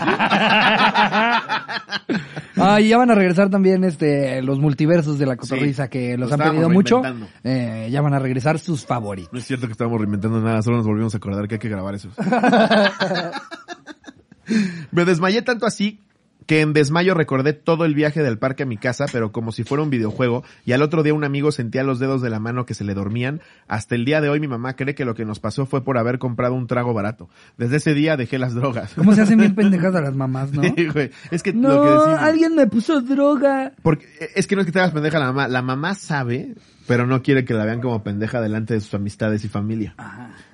Ah, 2.57 2.79
y 2.79 2.89
ya 2.89 2.97
van 2.97 3.09
a 3.09 3.15
regresar 3.15 3.49
también 3.49 3.83
este 3.83 4.41
los 4.43 4.59
multiversos 4.59 5.17
de 5.17 5.25
la 5.25 5.35
cotorriza 5.35 5.85
Sí, 5.85 5.89
que 5.89 6.17
los 6.17 6.29
lo 6.29 6.35
han 6.35 6.51
pedido 6.51 6.69
mucho. 6.69 7.01
Eh, 7.43 7.87
ya 7.91 8.01
van 8.01 8.13
a 8.13 8.19
regresar 8.19 8.59
sus 8.59 8.85
favoritos. 8.85 9.33
No 9.33 9.39
es 9.39 9.45
cierto 9.45 9.65
que 9.65 9.71
estábamos 9.71 9.99
reinventando 9.99 10.39
nada, 10.41 10.61
solo 10.61 10.77
nos 10.77 10.85
volvimos 10.85 11.13
a 11.15 11.17
acordar 11.17 11.47
que 11.47 11.55
hay 11.55 11.59
que 11.59 11.69
grabar 11.69 11.95
esos. 11.95 12.13
Me 14.91 15.05
desmayé 15.05 15.41
tanto 15.41 15.65
así 15.65 15.99
que 16.47 16.61
en 16.61 16.73
desmayo 16.73 17.13
recordé 17.13 17.53
todo 17.53 17.85
el 17.85 17.93
viaje 17.95 18.23
del 18.23 18.37
parque 18.37 18.63
a 18.63 18.65
mi 18.65 18.77
casa, 18.77 19.05
pero 19.11 19.31
como 19.31 19.51
si 19.51 19.63
fuera 19.63 19.83
un 19.83 19.89
videojuego, 19.89 20.43
y 20.65 20.71
al 20.73 20.81
otro 20.81 21.03
día 21.03 21.13
un 21.13 21.23
amigo 21.23 21.51
sentía 21.51 21.83
los 21.83 21.99
dedos 21.99 22.21
de 22.21 22.29
la 22.29 22.39
mano 22.39 22.65
que 22.65 22.73
se 22.73 22.83
le 22.83 22.93
dormían. 22.93 23.41
Hasta 23.67 23.95
el 23.95 24.05
día 24.05 24.21
de 24.21 24.29
hoy 24.29 24.39
mi 24.39 24.47
mamá 24.47 24.75
cree 24.75 24.95
que 24.95 25.05
lo 25.05 25.13
que 25.15 25.23
nos 25.23 25.39
pasó 25.39 25.65
fue 25.65 25.83
por 25.83 25.97
haber 25.97 26.17
comprado 26.19 26.53
un 26.55 26.67
trago 26.67 26.93
barato. 26.93 27.29
Desde 27.57 27.77
ese 27.77 27.93
día 27.93 28.17
dejé 28.17 28.37
las 28.39 28.53
drogas. 28.53 28.93
¿Cómo 28.95 29.13
se 29.13 29.21
hacen 29.21 29.39
bien 29.39 29.55
pendejas 29.55 29.93
a 29.95 30.01
las 30.01 30.15
mamás, 30.15 30.51
no? 30.51 30.61
Sí, 30.63 30.87
güey. 30.87 31.11
Es 31.29 31.43
que 31.43 31.53
lo 31.53 31.61
que 31.61 31.67
No, 31.89 31.99
decimos. 31.99 32.19
alguien 32.21 32.55
me 32.55 32.67
puso 32.67 33.01
droga. 33.01 33.71
Porque 33.81 34.05
es 34.35 34.47
que 34.47 34.55
no 34.55 34.61
es 34.61 34.65
que 34.65 34.71
te 34.71 34.79
hagas 34.79 34.91
pendeja 34.91 35.19
la 35.19 35.27
mamá. 35.27 35.47
La 35.47 35.61
mamá 35.61 35.93
sabe, 35.95 36.55
pero 36.87 37.05
no 37.07 37.21
quiere 37.21 37.45
que 37.45 37.53
la 37.53 37.65
vean 37.65 37.81
como 37.81 38.03
pendeja 38.03 38.41
delante 38.41 38.73
de 38.73 38.81
sus 38.81 38.93
amistades 38.95 39.45
y 39.45 39.47
familia. 39.47 39.95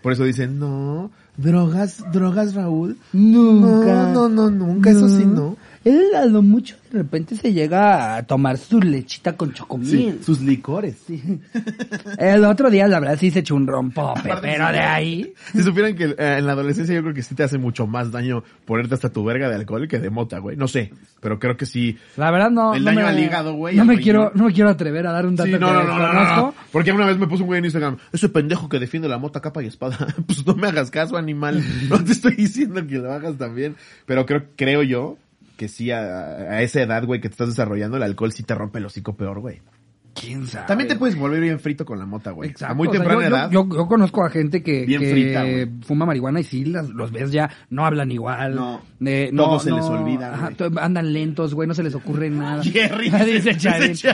Por 0.04 0.12
eso 0.14 0.24
dicen, 0.26 0.60
no, 0.60 1.12
drogas, 1.38 2.04
drogas, 2.12 2.54
Raúl. 2.54 2.98
Nunca. 3.14 4.10
No, 4.12 4.28
no, 4.28 4.30
no, 4.30 4.50
nunca, 4.52 4.90
eso 4.92 5.08
sí, 5.10 5.26
no. 5.26 5.56
Él 5.88 6.14
a 6.16 6.26
lo 6.26 6.42
mucho 6.42 6.76
de 6.92 7.00
repente 7.00 7.36
se 7.36 7.54
llega 7.54 8.16
a 8.16 8.24
tomar 8.24 8.58
su 8.58 8.82
lechita 8.82 9.38
con 9.38 9.50
Sí, 9.50 9.56
chocomil. 9.56 10.20
sus 10.24 10.42
licores. 10.42 10.96
El 12.18 12.46
otro 12.46 12.70
día, 12.70 12.88
la 12.88 13.00
verdad, 13.00 13.18
sí 13.18 13.32
se 13.32 13.40
echó 13.40 13.56
un 13.56 13.68
rompope, 13.68 14.22
pero 14.42 14.68
sí. 14.68 14.74
de 14.74 14.80
ahí... 14.80 15.34
Si 15.54 15.64
supieran 15.64 15.96
que 15.96 16.06
eh, 16.06 16.38
en 16.40 16.46
la 16.46 16.54
adolescencia 16.54 16.94
yo 16.94 17.02
creo 17.02 17.14
que 17.14 17.24
sí 17.24 17.36
te 17.36 17.44
hace 17.44 17.58
mucho 17.58 17.88
más 17.88 18.12
daño 18.12 18.44
ponerte 18.66 18.96
hasta 18.96 19.10
tu 19.10 19.24
verga 19.24 19.50
de 19.50 19.56
alcohol 19.56 19.88
que 19.88 20.00
de 20.00 20.10
mota, 20.10 20.40
güey. 20.40 20.56
No 20.58 20.68
sé, 20.68 20.92
pero 21.22 21.40
creo 21.40 21.58
que 21.58 21.66
sí. 21.66 21.98
La 22.16 22.32
verdad 22.32 22.52
no... 22.52 22.74
El 22.74 22.84
no 22.84 22.92
daño 22.92 23.02
me, 23.02 23.08
al 23.08 23.20
hígado, 23.20 23.54
güey, 23.54 23.76
No 23.76 23.86
me 23.86 24.00
quiero, 24.00 24.32
no 24.34 24.46
me 24.46 24.54
quiero 24.54 24.70
atrever 24.70 25.08
a 25.08 25.12
dar 25.12 25.26
un 25.26 25.36
dato 25.36 25.50
Sí, 25.50 25.58
no, 25.60 25.74
no, 25.74 25.84
no, 25.84 25.98
no, 25.98 26.36
no. 26.36 26.54
Porque 26.72 26.92
una 26.92 27.06
vez 27.06 27.18
me 27.18 27.28
puso 27.28 27.44
un 27.44 27.48
güey 27.48 27.60
en 27.60 27.66
Instagram, 27.66 27.98
ese 28.12 28.28
pendejo 28.30 28.70
que 28.70 28.80
defiende 28.80 29.08
la 29.08 29.18
mota 29.18 29.42
capa 29.42 29.64
y 29.64 29.68
espada. 29.68 29.98
pues 30.26 30.46
no 30.46 30.56
me 30.56 30.68
hagas 30.68 30.90
caso, 30.92 31.18
animal. 31.18 31.64
No 31.90 32.04
te 32.04 32.14
estoy 32.14 32.36
diciendo 32.36 32.86
que 32.86 32.96
lo 32.96 33.12
hagas 33.12 33.38
también. 33.38 33.76
Pero 34.06 34.26
creo, 34.26 34.46
creo 34.56 34.84
yo 34.84 35.18
que 35.58 35.68
sí, 35.68 35.92
a, 35.92 36.00
a 36.00 36.62
esa 36.62 36.82
edad, 36.82 37.04
güey, 37.06 37.20
que 37.20 37.28
te 37.28 37.34
estás 37.34 37.50
desarrollando, 37.50 37.98
el 37.98 38.04
alcohol 38.04 38.32
sí 38.32 38.44
te 38.44 38.56
rompe 38.56 38.80
el 38.80 38.86
hocico 38.86 39.18
peor, 39.18 39.40
güey. 39.40 39.62
¿Quién 40.20 40.48
sabe? 40.48 40.66
También 40.68 40.88
te 40.88 40.96
puedes 40.96 41.16
volver 41.18 41.40
bien 41.42 41.60
frito 41.60 41.86
con 41.86 42.00
la 42.00 42.06
mota, 42.06 42.32
güey. 42.32 42.54
A 42.62 42.74
muy 42.74 42.88
o 42.88 42.92
sea, 42.92 43.00
temprana 43.00 43.22
yo, 43.22 43.28
edad. 43.28 43.52
Yo, 43.52 43.68
yo 43.70 43.88
conozco 43.88 44.26
a 44.26 44.30
gente 44.30 44.64
que, 44.64 44.86
Bien 44.86 45.00
que 45.02 45.12
frita, 45.12 45.44
fuma 45.86 46.06
marihuana 46.06 46.40
y 46.40 46.44
sí 46.44 46.66
las, 46.66 46.90
los 46.90 47.12
ves 47.12 47.32
ya, 47.32 47.50
no 47.70 47.86
hablan 47.86 48.12
igual. 48.12 48.56
No. 48.56 48.82
Eh, 49.06 49.32
Todo 49.36 49.60
se 49.60 49.72
les 49.72 49.86
olvida, 49.86 50.34
ajá, 50.34 50.50
andan 50.82 51.14
lentos, 51.14 51.54
güey, 51.54 51.68
no 51.68 51.76
se 51.76 51.84
les 51.84 51.94
ocurre 51.94 52.30
nada. 52.30 52.64
Jerry, 52.72 53.10
dice. 53.26 53.56
Charín. 53.58 53.96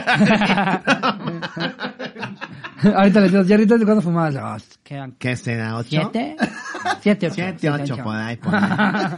Ahorita 2.94 3.20
le 3.20 3.28
digo, 3.30 3.44
Jerry, 3.44 3.66
¿tú 3.66 3.76
¿cuándo 3.84 4.02
fumabas? 4.02 4.36
Oh, 4.36 4.58
¿qué 5.18 5.36
será? 5.36 5.76
¿Ocho? 5.76 5.88
¿Siete? 5.88 6.36
Siete, 7.00 7.26
ocho. 7.28 7.34
Siete, 7.34 7.70
ocho, 7.70 7.96
por 7.96 8.14
ahí, 8.14 8.36
por 8.36 8.54
ahí. 8.54 9.16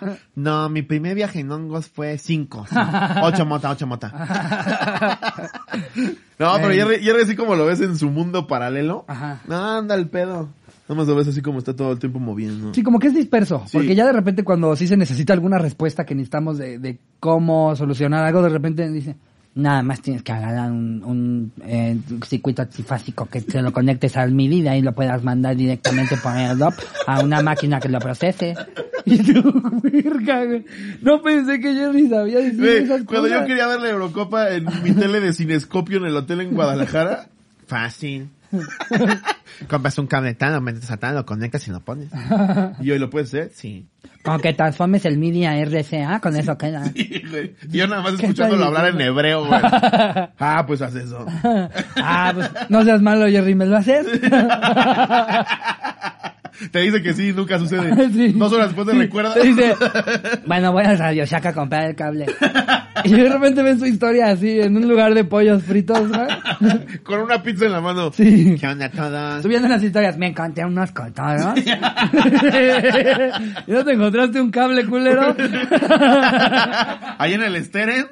No, 0.34 0.68
mi 0.68 0.82
primer 0.82 1.14
viaje 1.14 1.40
en 1.40 1.50
hongos 1.52 1.88
fue 1.88 2.18
cinco. 2.18 2.66
sí. 2.68 2.76
Ocho 3.22 3.44
mota, 3.46 3.70
ocho 3.70 3.86
mota. 3.86 4.12
No, 6.38 6.54
pero 6.56 6.70
Jerry, 6.70 7.02
Jerry 7.02 7.22
así 7.22 7.36
como 7.36 7.54
lo 7.54 7.66
ves 7.66 7.80
en 7.82 7.98
su 7.98 8.08
mundo 8.10 8.46
paralelo. 8.46 9.04
Ajá. 9.08 9.40
No, 9.46 9.78
anda 9.78 9.94
el 9.94 10.08
pedo. 10.08 10.48
Nada 10.88 10.98
más 10.98 11.06
lo 11.06 11.14
ves 11.14 11.28
así 11.28 11.42
como 11.42 11.58
está 11.58 11.76
todo 11.76 11.92
el 11.92 11.98
tiempo 11.98 12.18
moviendo. 12.18 12.72
Sí, 12.74 12.82
como 12.82 12.98
que 12.98 13.08
es 13.08 13.14
disperso, 13.14 13.62
Sí. 13.66 13.76
porque 13.76 13.94
ya 13.94 14.06
de 14.06 14.12
repente 14.12 14.42
cuando 14.42 14.74
sí 14.74 14.86
se 14.88 14.96
necesita 14.96 15.32
alguna 15.34 15.58
respuesta 15.58 16.04
que 16.06 16.14
necesitamos 16.14 16.56
de, 16.58 16.78
de 16.78 16.98
cómo 17.20 17.76
solucionar 17.76 18.24
algo, 18.24 18.42
de 18.42 18.48
repente 18.48 18.88
dice, 18.90 19.14
nada 19.54 19.82
más 19.82 20.00
tienes 20.00 20.22
que 20.22 20.32
agarrar 20.32 20.72
un, 20.72 21.04
un 21.04 21.52
eh, 21.64 21.96
circuito 22.26 22.66
trifásico 22.66 23.26
que 23.26 23.40
se 23.42 23.60
lo 23.62 23.72
conectes 23.72 24.16
al 24.16 24.32
MIDI 24.32 24.58
y 24.58 24.62
de 24.62 24.68
ahí 24.70 24.82
lo 24.82 24.92
puedas 24.92 25.22
mandar 25.22 25.54
directamente 25.56 26.16
por 26.16 26.32
AirDrop 26.32 26.74
a 27.06 27.20
una 27.20 27.40
máquina 27.42 27.78
que 27.78 27.88
lo 27.88 27.98
procese. 28.00 28.56
Y 29.06 29.18
tú, 29.32 29.80
verga, 29.82 30.44
güey. 30.44 30.64
No 31.02 31.22
pensé 31.22 31.60
que 31.60 31.74
Jerry 31.74 32.08
sabía 32.08 32.38
decir 32.38 32.58
Güey, 32.58 32.76
esas 32.84 33.02
cuando 33.04 33.28
cosas. 33.28 33.40
yo 33.40 33.46
quería 33.46 33.66
ver 33.66 33.80
la 33.80 33.90
Eurocopa 33.90 34.50
en 34.50 34.66
mi 34.82 34.92
tele 34.92 35.20
de 35.20 35.32
cinescopio 35.32 35.98
en 35.98 36.04
el 36.06 36.16
hotel 36.16 36.40
en 36.42 36.54
Guadalajara, 36.54 37.26
fácil. 37.66 38.28
Compras 39.68 39.96
un 39.98 40.06
cable 40.08 40.34
tan, 40.34 40.52
lo 40.52 40.60
metes 40.60 40.90
a 40.90 40.96
tan, 40.96 41.14
lo 41.14 41.24
conectas 41.24 41.68
y 41.68 41.70
lo 41.70 41.80
pones. 41.80 42.08
¿Y 42.80 42.90
hoy 42.90 42.98
lo 42.98 43.08
puedes 43.10 43.28
hacer? 43.28 43.52
Sí. 43.54 43.86
Como 44.24 44.38
que 44.38 44.52
transformes 44.54 45.04
el 45.04 45.18
MIDI 45.18 45.44
a 45.46 45.54
RCA, 45.64 46.20
con 46.20 46.34
eso 46.36 46.58
queda. 46.58 46.82
Güey, 47.30 47.54
y 47.70 47.76
yo 47.78 47.86
nada 47.86 48.02
más 48.02 48.12
¿Qué 48.16 48.22
escuchándolo 48.26 48.64
hablar 48.64 48.88
en 48.88 49.00
hebreo, 49.00 49.46
güey. 49.46 49.60
Ah, 49.62 50.64
pues 50.66 50.82
haz 50.82 50.94
eso. 50.96 51.24
ah, 51.96 52.32
pues 52.34 52.50
no 52.70 52.82
seas 52.84 53.00
malo, 53.02 53.26
Jerry, 53.28 53.54
¿me 53.54 53.66
lo 53.66 53.76
haces? 53.76 54.06
Te 56.70 56.80
dice 56.80 57.02
que 57.02 57.12
sí, 57.14 57.32
nunca 57.32 57.58
sucede. 57.58 57.90
Sí. 58.10 58.32
Dos 58.32 58.52
horas 58.52 58.68
después 58.68 58.86
te 58.86 58.92
Sí. 58.94 58.98
recuerda. 58.98 59.34
Te 59.34 59.42
dice, 59.46 59.74
bueno, 60.46 60.72
voy 60.72 60.84
a 60.84 60.94
Radio 60.96 61.24
Shack 61.24 61.46
a 61.46 61.52
comprar 61.52 61.84
el 61.84 61.94
cable. 61.96 62.26
Y 63.02 63.12
de 63.12 63.28
repente 63.30 63.62
ven 63.62 63.78
su 63.78 63.86
historia 63.86 64.26
así, 64.28 64.60
en 64.60 64.76
un 64.76 64.86
lugar 64.86 65.14
de 65.14 65.24
pollos 65.24 65.62
fritos, 65.62 66.10
¿no? 66.10 66.26
Con 67.02 67.20
una 67.20 67.42
pizza 67.42 67.64
en 67.64 67.72
la 67.72 67.80
mano. 67.80 68.12
Sí. 68.12 68.56
¿Qué 68.60 68.66
onda 68.66 68.90
todos? 68.90 69.42
Subiendo 69.42 69.68
las 69.68 69.82
historias, 69.82 70.18
me 70.18 70.26
encontré 70.26 70.66
unos 70.66 70.90
cotoros. 70.92 71.54
¿Y 73.66 73.70
no 73.72 73.84
te 73.84 73.92
encontraste 73.92 74.38
un 74.40 74.50
cable 74.50 74.84
culero? 74.84 75.34
Ahí 77.18 77.34
en 77.34 77.42
el 77.42 77.64
Steren. 77.64 78.06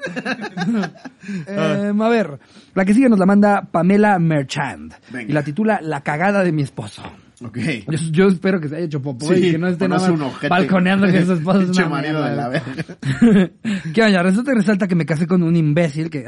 Eh, 1.47 1.91
a 1.99 2.09
ver, 2.09 2.39
la 2.73 2.85
que 2.85 2.93
sigue 2.93 3.09
nos 3.09 3.19
la 3.19 3.25
manda 3.27 3.61
Pamela 3.71 4.17
Merchand. 4.17 4.93
Venga. 5.11 5.29
Y 5.29 5.33
la 5.33 5.43
titula 5.43 5.79
La 5.83 6.01
cagada 6.01 6.43
de 6.43 6.51
mi 6.51 6.63
esposo. 6.63 7.03
Ok. 7.43 7.57
Yo, 7.87 7.97
yo 8.11 8.27
espero 8.27 8.59
que 8.59 8.67
se 8.67 8.75
haya 8.75 8.85
hecho 8.85 9.01
popó 9.01 9.33
y 9.33 9.51
que 9.51 9.57
no 9.57 9.67
esté 9.67 9.87
nada 9.87 10.11
más 10.11 10.49
balconeando 10.49 11.07
que 11.07 11.25
su 11.25 11.33
esposo 11.33 11.59
es 11.59 11.65
Pinche 11.65 11.85
marido 11.85 12.23
de 12.23 12.35
la 12.35 12.49
verga. 12.49 13.51
¿Qué 13.93 14.03
oña? 14.03 14.23
Resulta 14.23 14.51
y 14.51 14.55
resalta 14.55 14.87
que 14.87 14.95
me 14.95 15.05
casé 15.05 15.27
con 15.27 15.43
un 15.43 15.55
imbécil 15.55 16.09
que... 16.09 16.25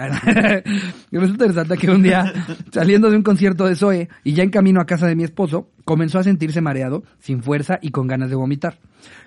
y 1.11 1.17
resulta 1.17 1.45
y 1.45 1.47
resalta 1.49 1.77
que 1.77 1.89
un 1.89 2.03
día, 2.03 2.33
saliendo 2.71 3.09
de 3.09 3.17
un 3.17 3.23
concierto 3.23 3.65
de 3.65 3.75
Zoe 3.75 4.09
y 4.23 4.33
ya 4.33 4.43
en 4.43 4.49
camino 4.49 4.81
a 4.81 4.85
casa 4.85 5.07
de 5.07 5.15
mi 5.15 5.23
esposo, 5.23 5.69
comenzó 5.83 6.19
a 6.19 6.23
sentirse 6.23 6.61
mareado, 6.61 7.03
sin 7.19 7.41
fuerza 7.43 7.79
y 7.81 7.91
con 7.91 8.07
ganas 8.07 8.29
de 8.29 8.35
vomitar. 8.35 8.79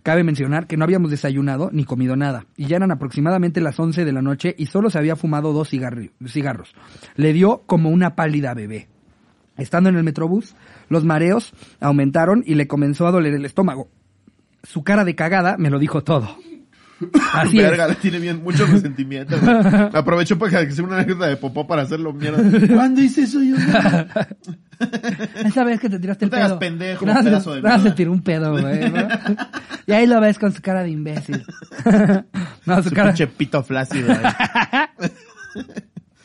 Cabe 0.03 0.25
mencionar 0.25 0.66
que 0.66 0.77
no 0.77 0.85
habíamos 0.85 1.11
desayunado 1.11 1.70
ni 1.73 1.85
comido 1.85 2.16
nada, 2.16 2.47
y 2.57 2.66
ya 2.66 2.77
eran 2.77 2.90
aproximadamente 2.90 3.61
las 3.61 3.79
11 3.79 4.05
de 4.05 4.12
la 4.12 4.23
noche 4.23 4.55
y 4.57 4.66
solo 4.66 4.90
se 4.90 4.99
había 4.99 5.16
fumado 5.16 5.53
dos 5.53 5.68
cigarros. 5.68 6.75
Le 7.16 7.33
dio 7.33 7.62
como 7.66 7.90
una 7.90 8.14
pálida 8.14 8.55
bebé. 8.55 8.88
Estando 9.57 9.88
en 9.88 9.97
el 9.97 10.03
metrobús, 10.03 10.57
los 10.88 11.05
mareos 11.05 11.53
aumentaron 11.81 12.42
y 12.47 12.55
le 12.55 12.66
comenzó 12.68 13.07
a 13.07 13.11
doler 13.12 13.35
el 13.35 13.44
estómago. 13.44 13.88
Su 14.62 14.83
cara 14.85 15.05
de 15.05 15.14
cagada 15.14 15.57
me 15.59 15.70
lo 15.70 15.79
dijo 15.79 16.03
todo. 16.05 16.37
Así 17.35 17.59
Verga, 17.59 17.88
es. 17.88 17.99
tiene 17.99 18.18
bien 18.20 18.42
mucho 18.42 18.64
resentimiento. 18.66 19.37
güey. 19.38 19.57
Aprovechó 19.92 20.38
para 20.38 20.64
que 20.66 20.73
sea 20.73 20.85
una 20.85 20.97
anécdota 20.97 21.27
de 21.27 21.37
popó 21.37 21.66
para 21.66 21.83
hacerlo 21.83 22.12
mierda. 22.12 22.42
¿Cuándo 22.75 23.01
hice 23.03 23.23
eso 23.23 23.42
yo? 23.42 23.57
Esa 25.44 25.64
vez 25.64 25.81
que 25.81 25.88
te 25.90 25.99
tiraste 25.99 26.25
No 26.25 26.27
el 26.27 26.31
te 26.31 26.37
hagas 26.37 26.51
pedo. 26.53 26.59
pendejo, 26.61 27.05
Nada 27.07 27.16
más- 27.18 27.25
pedazo 27.27 27.55
de 27.55 27.62
mierda. 27.62 27.79
se 27.83 27.90
tiró 27.92 28.12
un 28.12 28.23
pedo, 28.23 28.53
güey. 28.53 28.90
¿no? 28.90 29.09
Y 29.87 29.92
ahí 29.92 30.07
lo 30.07 30.20
ves 30.20 30.38
con 30.38 30.53
su 30.53 30.62
cara 30.62 30.83
de 30.83 30.90
imbécil. 30.90 31.44
no, 32.64 32.77
su 32.83 32.88
Su 32.88 32.94
cara, 32.94 33.11
pinche 33.11 33.27
pito 33.27 33.62
flácido. 33.62 34.07
güey. 34.14 34.20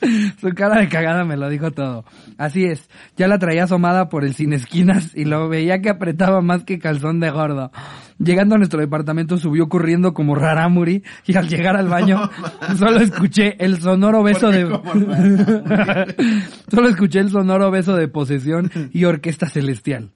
su 0.42 0.50
cara 0.50 0.82
de 0.82 0.90
cagada 0.90 1.26
me 1.26 1.38
lo 1.38 1.50
dijo 1.50 1.72
todo. 1.72 2.06
Así 2.38 2.66
es. 2.66 2.90
Ya 3.18 3.28
la 3.28 3.40
traía 3.40 3.64
asomada 3.64 4.10
por 4.10 4.24
el 4.24 4.34
sin 4.34 4.54
esquinas 4.54 5.16
y 5.16 5.26
lo 5.26 5.50
veía 5.50 5.82
que 5.82 5.90
apretaba 5.90 6.42
más 6.42 6.64
que 6.64 6.80
calzón 6.80 7.20
de 7.20 7.30
gordo. 7.30 7.72
Llegando 8.18 8.56
a 8.56 8.58
nuestro 8.58 8.80
departamento 8.80 9.38
subió 9.38 9.70
corriendo 9.70 10.14
como 10.14 10.36
rarámuri 10.36 11.04
y 11.26 11.38
al 11.38 11.48
llegar 11.48 11.78
al 11.78 11.88
baño 11.88 12.30
solo 12.78 13.00
escuché 13.00 13.56
el 13.60 13.80
sonoro 13.80 14.24
beso 14.24 14.50
de... 14.50 14.60
Solo 16.70 16.90
escuché 16.90 17.20
el 17.20 17.30
sonoro 17.30 17.72
beso 17.72 17.96
de 17.96 18.08
posesión 18.08 18.72
y 18.92 19.06
orquesta 19.06 19.48
celestial. 19.48 20.12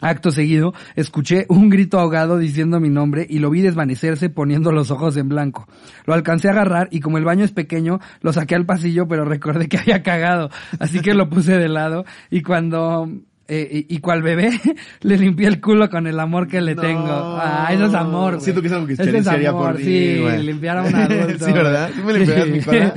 Acto 0.00 0.30
seguido, 0.32 0.74
escuché 0.96 1.46
un 1.48 1.70
grito 1.70 1.98
ahogado 1.98 2.36
diciendo 2.36 2.78
mi 2.80 2.90
nombre 2.90 3.26
y 3.28 3.38
lo 3.38 3.48
vi 3.48 3.62
desvanecerse 3.62 4.28
poniendo 4.28 4.70
los 4.70 4.90
ojos 4.90 5.16
en 5.16 5.28
blanco. 5.30 5.66
Lo 6.04 6.12
alcancé 6.14 6.48
a 6.48 6.50
agarrar 6.52 6.88
y 6.90 7.00
como 7.00 7.16
el 7.16 7.24
baño 7.24 7.44
es 7.44 7.52
pequeño, 7.52 8.00
lo 8.20 8.32
saqué 8.32 8.54
al 8.54 8.66
pasillo, 8.66 9.08
pero 9.08 9.24
recordé 9.24 9.68
que 9.68 9.78
había 9.78 10.02
cagado, 10.02 10.50
así 10.78 11.00
que 11.00 11.14
lo 11.14 11.30
puse 11.30 11.56
de 11.56 11.68
lado 11.68 12.04
y 12.30 12.42
cuando... 12.42 13.08
eh, 13.48 13.86
y, 13.88 13.94
y 13.96 13.98
cual 14.00 14.22
bebé, 14.22 14.50
le 15.00 15.16
limpié 15.18 15.46
el 15.48 15.60
culo 15.60 15.88
con 15.88 16.06
el 16.06 16.18
amor 16.20 16.48
que 16.48 16.60
le 16.60 16.74
No. 16.74 16.82
tengo. 16.82 17.38
Ah, 17.40 17.68
eso 17.72 17.86
es 17.86 17.94
amor. 17.94 18.40
Siento 18.40 18.60
que 18.60 18.66
es 18.68 18.72
algo 18.74 18.86
que 18.86 18.96
Cheris 18.96 19.14
es 19.14 19.26
amor, 19.26 19.72
por 19.72 19.78
mí, 19.78 19.84
Sí, 19.84 20.18
güey. 20.20 20.42
limpiar 20.42 20.78
a 20.78 20.82
un 20.82 20.94
adulto. 20.94 21.44
Sí, 21.46 21.52
¿verdad? 21.52 21.90
¿Sí 21.94 22.02
me 22.02 22.12
limpiarías 22.14 22.48
mi 22.48 22.60
cola? 22.62 22.94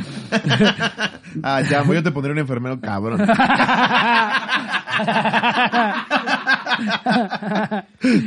ah, 1.44 1.62
ya, 1.62 1.84
pues 1.84 2.00
yo 2.00 2.04
te 2.04 2.12
pondré 2.12 2.32
un 2.34 2.40
enfermero 2.40 2.80
cabrón. 2.82 3.22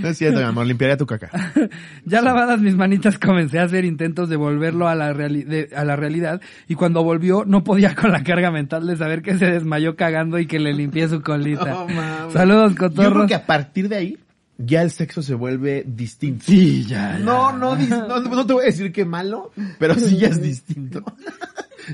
No 0.00 0.08
es 0.08 0.18
cierto, 0.18 0.38
mi 0.40 0.44
amor, 0.46 0.66
limpiaría 0.66 0.96
tu 0.96 1.06
caca. 1.06 1.30
Ya 2.04 2.22
lavadas 2.22 2.60
mis 2.60 2.74
manitas 2.76 3.18
comencé 3.18 3.58
a 3.58 3.64
hacer 3.64 3.84
intentos 3.84 4.28
de 4.28 4.36
volverlo 4.36 4.88
a 4.88 4.94
la, 4.94 5.12
reali- 5.12 5.44
de- 5.44 5.70
a 5.76 5.84
la 5.84 5.96
realidad 5.96 6.40
y 6.68 6.74
cuando 6.74 7.02
volvió 7.04 7.44
no 7.46 7.64
podía 7.64 7.94
con 8.00 8.10
la 8.12 8.22
carga 8.22 8.50
mental 8.50 8.86
de 8.86 8.96
saber 8.96 9.22
que 9.22 9.38
se 9.38 9.46
desmayó 9.46 9.96
cagando 9.96 10.38
y 10.38 10.46
que 10.46 10.58
le 10.58 10.72
limpié 10.72 11.08
su 11.08 11.22
colita. 11.22 11.84
Mames. 11.94 12.32
Saludos, 12.32 12.72
Yo 12.72 12.76
creo 12.76 12.88
cotorros. 12.90 13.26
que 13.26 13.34
a 13.34 13.46
partir 13.46 13.88
de 13.88 13.96
ahí, 13.96 14.18
ya 14.58 14.82
el 14.82 14.90
sexo 14.90 15.22
se 15.22 15.34
vuelve 15.34 15.84
distinto. 15.86 16.44
Sí, 16.46 16.84
ya, 16.84 17.12
ya. 17.12 17.18
No, 17.24 17.52
no, 17.56 17.76
no, 17.76 18.20
no 18.20 18.46
te 18.46 18.52
voy 18.52 18.62
a 18.64 18.66
decir 18.66 18.92
que 18.92 19.04
malo, 19.04 19.52
pero 19.78 19.94
sí 19.94 20.18
ya 20.18 20.28
es 20.28 20.42
distinto. 20.42 21.02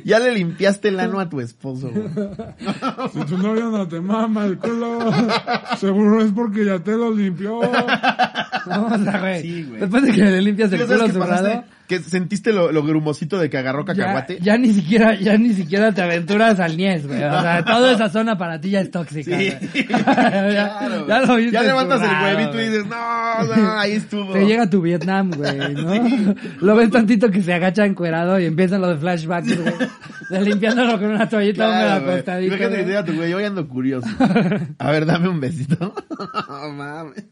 ya 0.05 0.19
le 0.19 0.33
limpiaste 0.33 0.89
el 0.89 1.01
ano 1.01 1.21
a 1.21 1.29
tu 1.29 1.41
esposo, 1.41 1.91
güey. 1.91 2.07
Si 3.13 3.21
tu 3.25 3.39
novio 3.39 3.71
no 3.71 3.87
te 3.89 4.01
mama 4.01 4.45
el 4.47 4.59
culo, 4.59 4.99
seguro 5.79 6.23
es 6.23 6.33
porque 6.33 6.65
ya 6.65 6.79
te 6.79 6.93
lo 6.93 7.13
limpió. 7.15 7.61
No, 8.67 8.87
o 8.87 8.99
sea, 8.99 9.21
güey. 9.21 9.43
Sí, 9.43 9.65
güey. 9.65 9.81
Después 9.81 10.03
de 10.03 10.13
que 10.13 10.23
le 10.25 10.43
limpias 10.43 10.71
¿Sí 10.71 10.77
el 10.77 10.87
culo 10.87 11.07
qué 11.07 11.13
pasaste? 11.13 11.49
cerrado, 11.49 11.65
Que 11.89 12.01
sentiste 12.01 12.53
lo, 12.53 12.73
lo 12.73 12.83
grumosito 12.83 13.39
de 13.39 13.49
que 13.49 13.59
agarró 13.59 13.85
cacahuate. 13.85 14.39
ya 14.41 14.59
ni 14.59 14.73
siquiera, 14.73 15.15
ya 15.15 15.39
ni 15.39 15.55
siquiera 15.55 15.93
te 15.93 16.03
aventuras 16.03 16.59
al 16.59 16.77
Nies, 16.77 17.07
güey. 17.07 17.23
O 17.23 17.41
sea, 17.41 17.65
toda 17.65 17.93
esa 17.93 18.09
zona 18.09 18.37
para 18.37 18.61
ti 18.61 18.71
ya 18.71 18.81
es 18.81 18.91
tóxica. 18.91 19.39
Sí, 19.39 19.53
claro, 19.87 20.51
ya, 21.07 21.21
lo 21.27 21.37
viste. 21.37 21.53
Ya 21.53 21.63
levantas 21.63 22.03
el 22.03 22.09
huevito 22.37 22.61
y 22.61 22.65
dices, 22.65 22.87
no, 22.87 23.57
no, 23.57 23.79
ahí 23.79 23.93
estuvo. 23.93 24.33
Te 24.33 24.45
llega 24.47 24.69
tu 24.69 24.81
Vietnam, 24.83 25.31
güey, 25.31 25.75
¿no? 25.75 26.35
Lo 26.61 26.75
ves 26.77 26.91
tantito 26.91 27.31
que 27.31 27.43
se 27.43 27.53
agacha 27.55 27.85
encuerado 27.87 28.39
y 28.41 28.47
empiezan 28.47 28.81
los 28.81 28.99
flashbacks, 28.99 29.61
güey. 29.63 29.75
De 30.31 30.41
limpiándolo 30.43 30.99
con 30.99 31.11
una 31.13 31.29
toallita 31.29 31.69
húmeda 31.69 31.83
Claro, 31.85 32.01
güey. 32.03 32.15
acostadito. 32.15 32.55
Fíjate 32.57 32.71
que 32.77 32.83
güey. 32.83 32.89
diga 32.89 33.05
tu 33.05 33.15
güey, 33.15 33.33
hoy 33.33 33.45
ando 33.45 33.69
curioso. 33.69 34.09
A 34.79 34.91
ver, 34.91 35.07
dame 35.07 35.29
un 35.29 35.39
besito. 35.41 35.95
No 36.49 36.69
mames. 36.73 37.25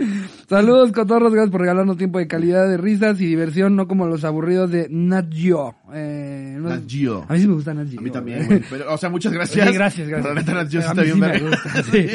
Saludos, 0.48 0.92
cotorros, 0.92 1.32
gracias 1.32 1.50
por 1.50 1.60
regalarnos 1.60 1.96
tiempo 1.96 2.18
de 2.18 2.26
calidad 2.26 2.68
de 2.68 2.76
risas 2.76 3.20
y 3.20 3.26
diversión, 3.26 3.76
no 3.76 3.86
como 3.86 4.06
los 4.06 4.24
aburridos 4.24 4.70
de 4.70 4.88
Nat 4.90 5.26
Geo. 5.32 5.74
Eh, 5.92 6.56
no- 6.58 6.68
Nat 6.70 6.82
Geo. 6.88 7.24
A 7.28 7.32
mí 7.34 7.40
sí 7.40 7.48
me 7.48 7.54
gusta 7.54 7.74
Nat 7.74 7.88
Geo. 7.88 8.00
A 8.00 8.02
mí 8.02 8.10
también, 8.10 8.46
güey. 8.46 8.62
Pero, 8.68 8.92
o 8.92 8.96
sea, 8.98 9.08
muchas 9.10 9.32
gracias. 9.32 9.68
Sí, 9.68 9.74
gracias, 9.74 10.08
gracias. 10.08 10.22
Pero 10.26 10.34
la 10.34 10.40
neta, 10.40 10.54
Nat 10.54 10.70
Geo 10.70 10.80
sí 10.82 10.86
A 10.86 10.90
está 10.90 11.02
mí 11.02 11.06
bien 11.06 11.14
sí 11.14 11.20
me 11.20 11.28
verga. 11.28 11.48
gusta, 11.48 11.82
sí. 11.92 12.06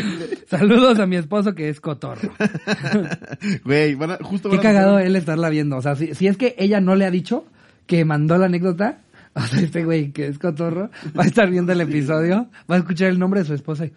Saludos 0.47 0.99
a 0.99 1.05
mi 1.05 1.15
esposo 1.15 1.53
que 1.55 1.69
es 1.69 1.79
cotorro. 1.79 2.29
Güey, 3.63 3.97
justo 4.21 4.49
Qué 4.49 4.59
cagado 4.59 4.99
él 4.99 5.15
estarla 5.15 5.49
viendo. 5.49 5.77
O 5.77 5.81
sea, 5.81 5.95
si, 5.95 6.13
si 6.15 6.27
es 6.27 6.37
que 6.37 6.55
ella 6.57 6.81
no 6.81 6.95
le 6.95 7.05
ha 7.05 7.11
dicho 7.11 7.45
que 7.87 8.03
mandó 8.05 8.37
la 8.37 8.45
anécdota, 8.47 8.99
o 9.39 9.41
sea, 9.41 9.59
este 9.59 9.83
güey 9.83 10.11
que 10.11 10.27
es 10.27 10.39
cotorro 10.39 10.89
va 11.17 11.23
a 11.23 11.27
estar 11.27 11.49
viendo 11.49 11.73
el 11.73 11.81
episodio, 11.81 12.49
va 12.71 12.75
a 12.75 12.79
escuchar 12.79 13.09
el 13.09 13.19
nombre 13.19 13.41
de 13.41 13.45
su 13.45 13.53
esposa 13.53 13.85
y, 13.85 13.91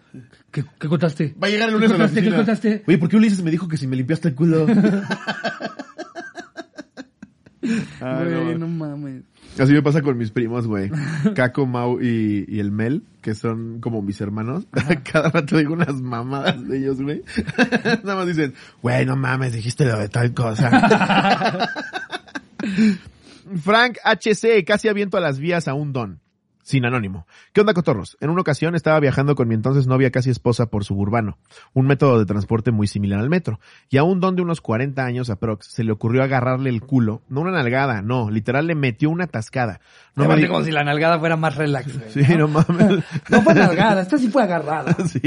¿qué, 0.51 0.65
qué 0.77 0.87
contaste? 0.89 1.33
Va 1.41 1.47
a 1.47 1.49
llegar 1.49 1.69
el 1.69 1.75
lunes 1.75 1.89
¿Qué 1.89 1.97
contaste? 1.97 2.21
¿Qué 2.21 2.35
contaste? 2.35 2.83
Oye, 2.87 2.97
¿por 2.97 3.07
qué 3.07 3.15
Ulises 3.15 3.41
me 3.41 3.49
dijo 3.49 3.67
que 3.69 3.77
si 3.77 3.87
me 3.87 3.95
limpiaste 3.95 4.27
el 4.27 4.35
culo? 4.35 4.67
Ay, 8.01 8.33
Güey, 8.43 8.57
no 8.57 8.67
mames. 8.67 9.23
Así 9.57 9.73
me 9.73 9.81
pasa 9.81 10.01
con 10.01 10.17
mis 10.17 10.31
primos, 10.31 10.67
güey. 10.67 10.89
Caco, 11.35 11.65
Mau 11.65 12.01
y, 12.01 12.45
y 12.47 12.59
el 12.59 12.71
Mel, 12.71 13.03
que 13.21 13.35
son 13.35 13.79
como 13.81 14.01
mis 14.01 14.19
hermanos. 14.21 14.65
Cada 15.11 15.29
rato 15.29 15.57
digo 15.57 15.73
unas 15.73 16.01
mamadas 16.01 16.67
de 16.67 16.79
ellos, 16.79 17.01
güey. 17.01 17.23
Nada 18.03 18.15
más 18.15 18.27
dicen, 18.27 18.53
güey, 18.81 19.05
no 19.05 19.15
mames, 19.15 19.53
dijiste 19.53 19.85
lo 19.85 19.97
de 19.99 20.09
tal 20.09 20.33
cosa. 20.33 21.69
Frank 23.61 23.97
HC, 24.03 24.63
casi 24.65 24.87
aviento 24.87 25.17
a 25.17 25.21
las 25.21 25.39
vías 25.39 25.67
a 25.67 25.73
un 25.73 25.93
don. 25.93 26.19
Sin 26.61 26.85
anónimo. 26.85 27.25
¿Qué 27.51 27.61
onda, 27.61 27.73
cotorros? 27.73 28.15
En 28.21 28.29
una 28.29 28.41
ocasión 28.41 28.75
estaba 28.75 28.99
viajando 28.99 29.33
con 29.33 29.47
mi 29.47 29.55
entonces 29.55 29.87
novia 29.87 30.11
casi 30.11 30.29
esposa 30.29 30.67
por 30.67 30.83
suburbano, 30.83 31.39
un 31.73 31.87
método 31.87 32.19
de 32.19 32.27
transporte 32.27 32.69
muy 32.69 32.85
similar 32.85 33.19
al 33.19 33.29
metro, 33.29 33.59
y 33.89 33.97
a 33.97 34.03
un 34.03 34.19
don 34.19 34.35
de 34.35 34.43
unos 34.43 34.61
40 34.61 35.03
años 35.03 35.31
aprox 35.31 35.65
se 35.65 35.83
le 35.83 35.91
ocurrió 35.91 36.21
agarrarle 36.21 36.69
el 36.69 36.81
culo, 36.81 37.23
no 37.27 37.41
una 37.41 37.49
nalgada, 37.51 38.03
no, 38.03 38.29
literal 38.29 38.67
le 38.67 38.75
metió 38.75 39.09
una 39.09 39.25
tascada. 39.25 39.79
No 40.15 40.27
me 40.27 40.47
como 40.47 40.63
si 40.63 40.69
la 40.71 40.83
nalgada 40.83 41.17
fuera 41.17 41.37
más 41.37 41.55
relax. 41.55 41.91
Sí, 42.09 42.21
no 42.37 42.47
mames. 42.47 43.03
No 43.29 43.41
fue 43.41 43.55
nalgada, 43.55 44.03
esta 44.03 44.19
sí 44.19 44.29
fue 44.29 44.43
agarrada. 44.43 44.95
Sí, 45.07 45.19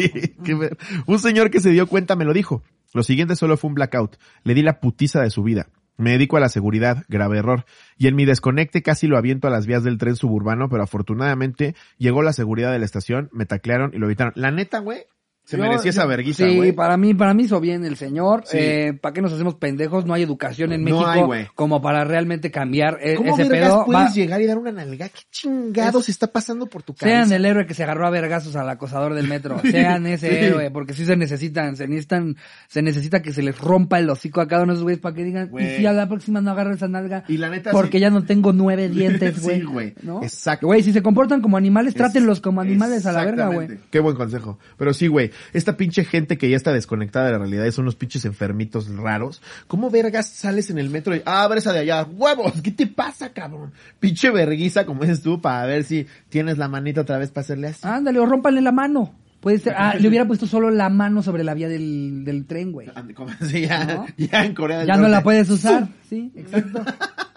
qué 0.45 0.55
ver- 0.55 0.77
Un 1.07 1.19
señor 1.19 1.51
que 1.51 1.61
se 1.61 1.71
dio 1.71 1.89
cuenta 1.89 2.15
me 2.15 2.25
lo 2.25 2.33
dijo. 2.35 2.63
Lo 2.95 3.03
siguiente 3.03 3.35
solo 3.35 3.57
fue 3.57 3.69
un 3.69 3.75
blackout. 3.75 4.17
Le 4.45 4.55
di 4.55 4.63
la 4.63 4.79
putiza 4.79 5.21
de 5.23 5.31
su 5.31 5.43
vida. 5.43 5.67
Me 6.03 6.11
dedico 6.11 6.37
a 6.37 6.41
la 6.41 6.49
seguridad, 6.49 7.05
grave 7.09 7.39
error. 7.39 7.65
Y 7.97 8.09
en 8.09 8.17
mi 8.17 8.25
desconecte 8.25 8.83
casi 8.83 9.07
lo 9.07 9.17
aviento 9.17 9.47
a 9.47 9.53
las 9.53 9.69
vías 9.69 9.85
del 9.85 9.99
tren 9.99 10.17
suburbano, 10.17 10.69
pero 10.69 10.83
afortunadamente 10.83 11.77
llegó 11.97 12.23
la 12.23 12.33
seguridad 12.33 12.73
de 12.73 12.81
la 12.81 12.85
estación, 12.85 13.29
me 13.33 13.47
taclearon 13.47 13.93
y 13.95 13.99
lo 13.99 14.07
evitaron. 14.07 14.33
La 14.35 14.51
neta, 14.51 14.81
güey, 14.81 15.05
se 15.45 15.57
Yo- 15.57 15.63
merecía 15.65 15.91
esa 15.91 16.07
verguiza, 16.07 16.47
Sí, 16.47 16.57
güey. 16.57 16.73
para 16.73 16.97
mí, 16.97 17.15
para 17.15 17.35
mí 17.35 17.43
hizo 17.45 17.61
bien 17.61 17.85
el 17.85 17.97
señor. 17.97 18.43
Sí. 18.47 18.57
Eh, 18.61 18.93
¿Para 19.01 19.13
qué 19.13 19.21
nos 19.23 19.33
hacemos 19.33 19.57
pendejos? 19.57 20.07
No 20.07 20.15
hay 20.15 20.23
educación 20.23 20.73
en 20.73 20.81
No 20.85 20.91
México 20.91 21.07
hay, 21.07 21.23
güey. 21.23 21.47
como 21.55 21.83
para 21.83 22.05
realmente 22.05 22.51
cambiar 22.51 22.99
eh, 23.03 23.17
¿Cómo 23.17 23.35
ese 23.37 23.47
pedo. 23.51 23.85
puedes 23.85 24.03
Va- 24.03 24.13
llegar 24.13 24.41
y 24.41 24.47
dar 24.47 24.57
una 24.59 24.73
nalga? 24.73 25.09
¿Qué 25.09 25.21
chingados 25.31 26.09
está 26.09 26.29
pasando 26.29 26.67
por 26.67 26.83
tu 26.83 26.95
cabeza? 26.95 27.25
Sean 27.27 27.33
el 27.33 27.45
héroe 27.45 27.67
que 27.67 27.75
se 27.75 27.83
agarró 27.83 28.07
a 28.07 28.11
vergazos 28.11 28.55
al 28.57 28.69
acosador 28.71 29.15
del 29.15 29.27
metro. 29.29 29.61
Sean 29.63 30.07
ese 30.07 30.29
Sí. 30.31 30.35
héroe, 30.37 30.71
porque 30.71 30.95
sí 30.95 31.05
se 31.05 31.17
necesitan, 31.17 31.77
se 31.77 31.89
necesitan, 31.89 32.37
se 32.69 32.81
necesita 32.83 33.21
que 33.21 33.33
se 33.33 33.43
les 33.43 33.59
rompa 33.59 33.99
el 33.99 34.09
hocico 34.09 34.41
a 34.41 34.47
cada 34.49 34.63
uno 34.63 34.73
de 34.73 34.77
esos 34.77 34.85
güeyes 34.85 35.01
para 35.01 35.15
que 35.15 35.25
digan, 35.25 35.49
Güey. 35.49 35.75
y 35.75 35.77
si 35.79 35.87
a 35.87 35.93
la 35.93 36.09
próxima 36.09 36.41
no 36.41 36.53
agarro 36.53 36.73
esa 36.73 36.87
nalga, 36.89 37.25
Y 37.29 37.37
la 37.39 37.51
neta, 37.51 37.73
porque 37.73 37.99
sí. 37.99 38.03
ya 38.03 38.11
no 38.11 38.23
tengo 38.25 38.53
nueve 38.53 38.89
dientes, 39.29 39.35
Sí, 39.37 39.43
güey. 39.43 39.63
güey. 39.63 39.95
¿no? 40.03 40.23
Exacto. 40.23 40.69
Güey, 40.69 40.83
si 40.85 40.93
se 40.93 41.03
comportan 41.03 41.41
como 41.43 41.57
animales, 41.57 41.95
trátenlos 41.95 42.41
como 42.41 42.61
animales 42.61 43.05
a 43.07 43.13
la 43.13 43.25
verga, 43.25 43.49
güey. 43.49 43.69
Qué 43.91 43.99
buen 43.99 44.15
consejo. 44.15 44.59
Pero 44.77 44.95
sí, 44.95 45.09
güey, 45.09 45.32
esta 45.53 45.77
pinche 45.77 46.05
gente 46.05 46.39
que 46.39 46.49
ya 46.49 46.57
está 46.57 46.73
desconectada 46.73 47.27
de 47.27 47.33
la 47.33 47.39
realidad 47.39 47.65
y 47.65 47.73
son 47.73 47.85
unos 47.85 47.97
pinches 47.97 48.25
enfermitos 48.25 48.89
raros. 48.89 49.43
¿Cómo 49.67 49.91
vergas 49.91 50.29
sales 50.29 50.71
en 50.71 50.79
el 50.79 50.91
metro 50.91 51.15
y, 51.15 51.23
ah, 51.27 51.49
esa 51.57 51.73
de 51.73 51.81
allá? 51.81 52.05
¡Huevos! 52.05 52.61
¿Qué 52.63 52.71
te 52.71 52.87
pasa, 52.87 53.33
cabrón? 53.33 53.73
Pinche 54.01 54.31
verguiza, 54.31 54.87
como 54.87 55.03
dices 55.03 55.23
tú, 55.23 55.41
para 55.41 55.67
ver 55.67 55.85
si 55.85 56.07
tienes 56.29 56.59
la 56.59 56.69
manita 56.69 57.03
otra 57.03 57.19
vez 57.19 57.31
para 57.31 57.43
hacerle 57.43 57.69
así. 57.69 57.81
Ándale, 57.83 58.19
o 58.19 58.27
rómpale 58.27 58.61
la 58.61 58.73
mano. 58.73 59.15
Puede 59.43 59.59
ser, 59.59 59.75
ah, 59.77 59.97
le 59.99 60.09
hubiera 60.09 60.27
puesto 60.27 60.47
solo 60.47 60.71
la 60.71 60.89
mano 60.89 61.21
sobre 61.21 61.43
la 61.43 61.53
vía 61.53 61.69
del, 61.69 62.25
del 62.25 62.47
tren, 62.47 62.73
güey. 62.73 62.89
Sí, 63.51 63.67
ya, 63.67 63.85
¿No? 63.85 64.07
ya 64.17 64.45
en 64.45 64.55
Corea 64.55 64.79
del 64.79 64.87
Ya 64.87 64.97
no 64.97 65.09
la 65.09 65.23
puedes 65.23 65.51
usar, 65.51 65.89
sí, 66.09 66.33
exacto. 66.37 66.85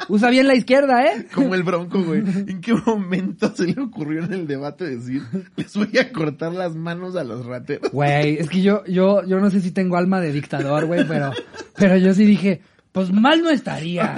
Usa 0.08 0.30
bien 0.30 0.48
la 0.48 0.56
izquierda, 0.56 1.06
¿eh? 1.06 1.28
Como 1.34 1.56
el 1.56 1.63
bronco, 1.63 2.02
güey. 2.02 2.20
¿En 2.20 2.62
qué 2.62 2.74
momento 2.74 3.54
se 3.56 3.68
le 3.68 3.82
ocurrió 3.82 4.24
en 4.24 4.34
el 4.34 4.48
debate 4.48 4.86
decir, 4.86 5.24
les 5.56 5.76
voy 5.76 5.98
a 5.98 6.12
cortar 6.12 6.54
las 6.54 6.76
manos 6.76 7.15
a 7.15 7.24
los 7.24 7.46
rateros? 7.46 7.91
Güey, 7.91 8.38
es 8.38 8.50
que 8.50 8.62
yo, 8.62 8.84
yo, 8.86 9.24
yo 9.26 9.39
no 9.39 9.50
sé 9.50 9.62
si 9.62 9.72
tengo 9.72 9.98
alma 9.98 10.22
de 10.22 10.32
dictador, 10.32 10.86
güey, 10.86 11.06
pero, 11.08 11.32
pero 11.78 11.98
yo 11.98 12.13
sí 12.13 12.26
dije, 12.26 12.62
pues 12.91 13.12
mal 13.12 13.41
no 13.41 13.50
estaría. 13.50 14.13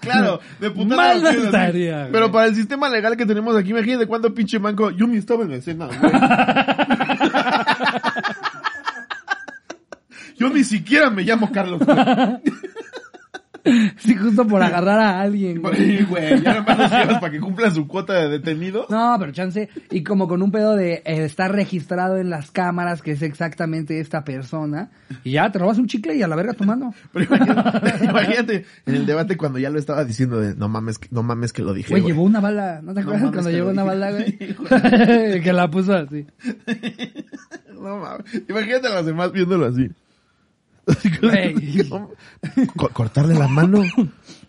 Claro, 0.00 0.40
de 0.60 0.70
puta 0.70 0.96
Mal 0.96 1.22
no 1.22 1.28
estaría, 1.30 2.00
güey. 2.02 2.12
Pero 2.12 2.30
para 2.30 2.46
el 2.46 2.54
sistema 2.54 2.88
legal 2.88 3.16
que 3.16 3.26
tenemos 3.26 3.56
aquí, 3.56 3.70
imagínate 3.70 4.06
cuánto 4.06 4.32
pinche 4.34 4.58
manco. 4.58 4.90
Yo 4.90 5.06
ni 5.06 5.16
estaba 5.16 5.42
en 5.44 5.50
la 5.50 5.56
escena, 5.56 5.86
güey. 5.86 5.98
Yo 10.38 10.50
ni 10.50 10.64
siquiera 10.64 11.08
me 11.10 11.22
llamo 11.22 11.50
Carlos. 11.50 11.80
güey. 11.84 11.96
Sí, 13.98 14.14
justo 14.14 14.46
por 14.46 14.62
agarrar 14.62 14.98
a 15.00 15.20
alguien, 15.20 15.60
güey. 15.60 16.04
Güey, 16.04 16.42
ya 16.42 16.54
nomás 16.54 16.78
los 16.78 16.90
llevas 16.90 17.18
para 17.20 17.32
que 17.32 17.40
cumpla 17.40 17.70
su 17.70 17.86
cuota 17.86 18.14
de 18.14 18.28
detenido. 18.28 18.86
No, 18.88 19.16
pero 19.18 19.32
chance, 19.32 19.68
y 19.90 20.02
como 20.02 20.28
con 20.28 20.42
un 20.42 20.50
pedo 20.50 20.76
de 20.76 21.02
eh, 21.04 21.24
estar 21.24 21.52
registrado 21.52 22.16
en 22.18 22.30
las 22.30 22.50
cámaras 22.50 23.02
que 23.02 23.12
es 23.12 23.22
exactamente 23.22 24.00
esta 24.00 24.24
persona, 24.24 24.90
y 25.24 25.32
ya 25.32 25.50
te 25.50 25.58
robas 25.58 25.78
un 25.78 25.86
chicle 25.86 26.14
y 26.14 26.22
a 26.22 26.28
la 26.28 26.36
verga 26.36 26.54
tu 26.54 26.64
mano. 26.64 26.94
Pero 27.12 27.24
imagínate, 27.26 28.04
imagínate 28.04 28.64
en 28.86 28.94
el 28.94 29.06
debate 29.06 29.36
cuando 29.36 29.58
ya 29.58 29.70
lo 29.70 29.78
estaba 29.78 30.04
diciendo 30.04 30.40
de 30.40 30.54
no 30.54 30.68
mames, 30.68 31.00
no 31.10 31.22
mames 31.22 31.52
que 31.52 31.62
lo 31.62 31.72
dije. 31.74 31.90
Güey, 31.90 32.02
güey. 32.02 32.12
llevó 32.12 32.24
una 32.24 32.40
bala, 32.40 32.80
¿no 32.82 32.94
te 32.94 33.00
acuerdas 33.00 33.30
cuando 33.32 33.50
llevó 33.50 33.70
una 33.70 33.82
dije. 33.82 33.94
bala, 33.94 34.12
güey? 34.12 35.40
Que 35.42 35.52
la 35.52 35.68
puso 35.70 35.94
así. 35.94 36.26
No 37.74 37.98
mames. 37.98 38.42
Imagínate 38.48 38.88
a 38.88 38.94
los 38.96 39.06
demás 39.06 39.32
viéndolo 39.32 39.66
así. 39.66 39.88
Cortarle 42.92 43.34
la 43.34 43.48
mano. 43.48 43.82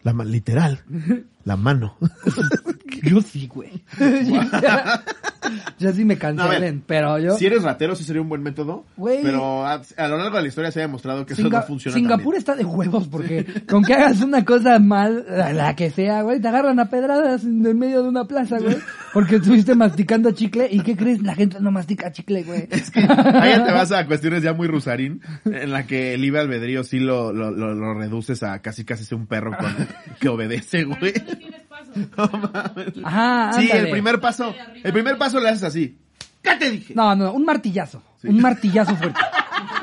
La 0.04 0.14
literal. 0.24 0.84
La 1.48 1.56
mano. 1.56 1.96
Yo 3.04 3.22
sí, 3.22 3.48
güey. 3.48 3.72
ya 5.80 5.94
sí 5.94 6.04
me 6.04 6.16
No, 6.16 6.20
cancelen, 6.20 6.84
pero 6.86 7.20
yo... 7.20 7.38
Si 7.38 7.46
eres 7.46 7.64
ratero, 7.64 7.96
sí 7.96 8.04
sería 8.04 8.22
un 8.22 8.28
buen 8.30 8.42
método. 8.42 8.86
Güey. 8.98 9.22
Pero 9.22 9.66
a, 9.66 9.82
a 9.98 10.08
lo 10.08 10.18
largo 10.18 10.36
de 10.38 10.42
la 10.42 10.48
historia 10.48 10.72
se 10.72 10.80
ha 10.80 10.82
demostrado 10.82 11.26
que 11.26 11.34
eso 11.34 11.44
Singa- 11.44 11.60
no 11.62 11.68
funciona. 11.68 11.96
Singapur 11.96 12.36
está 12.36 12.56
de 12.56 12.66
huevos 12.66 13.08
porque 13.08 13.46
con 13.70 13.84
que 13.84 13.94
hagas 13.94 14.22
una 14.22 14.44
cosa 14.44 14.80
mal, 14.80 15.26
la, 15.30 15.54
la 15.54 15.76
que 15.76 15.90
sea, 15.92 16.24
güey, 16.24 16.42
te 16.42 16.48
agarran 16.48 16.80
a 16.80 16.90
pedradas 16.90 17.44
en 17.44 17.66
el 17.66 17.76
medio 17.76 18.02
de 18.04 18.10
una 18.10 18.26
plaza, 18.26 18.58
güey, 18.60 18.78
porque 19.14 19.36
estuviste 19.36 19.76
masticando 19.76 20.32
chicle 20.32 20.68
y 20.72 20.82
¿qué 20.82 20.98
crees? 20.98 21.22
La 21.22 21.36
gente 21.36 21.60
no 21.62 21.72
mastica 21.72 22.12
chicle, 22.12 22.44
güey. 22.44 22.68
también. 22.94 23.36
Ahí 23.36 23.52
ya 23.52 23.64
te 23.66 23.72
vas 23.72 23.92
a 23.92 24.06
cuestiones 24.08 24.42
ya 24.44 24.54
muy 24.54 24.68
rusarín, 24.68 25.22
en 25.46 25.72
la 25.72 25.86
que 25.86 26.16
el 26.16 26.22
libre 26.22 26.42
albedrío 26.42 26.84
sí 26.84 27.00
lo, 27.00 27.32
lo, 27.32 27.52
lo, 27.52 27.74
lo 27.76 27.94
reduces 27.94 28.42
a 28.44 28.60
casi 28.62 28.84
casi 28.86 29.06
ser 29.06 29.18
un 29.18 29.28
perro 29.28 29.56
con, 29.58 29.70
que 30.20 30.30
obedece, 30.30 30.84
güey. 30.84 31.14
No 32.18 32.28
mames. 32.28 32.94
Ajá, 33.04 33.54
Sí, 33.54 33.62
ándale. 33.64 33.80
el 33.82 33.90
primer 33.92 34.20
paso, 34.20 34.54
el 34.84 34.94
primer 34.94 35.18
paso 35.18 35.40
le 35.40 35.50
haces 35.50 35.64
así. 35.64 35.98
¿Qué 36.42 36.56
te 36.56 36.70
dije? 36.72 36.94
No, 36.96 37.16
no, 37.16 37.34
un 37.34 37.44
martillazo, 37.46 38.02
un 38.24 38.40
martillazo 38.42 38.96
fuerte. 38.96 39.20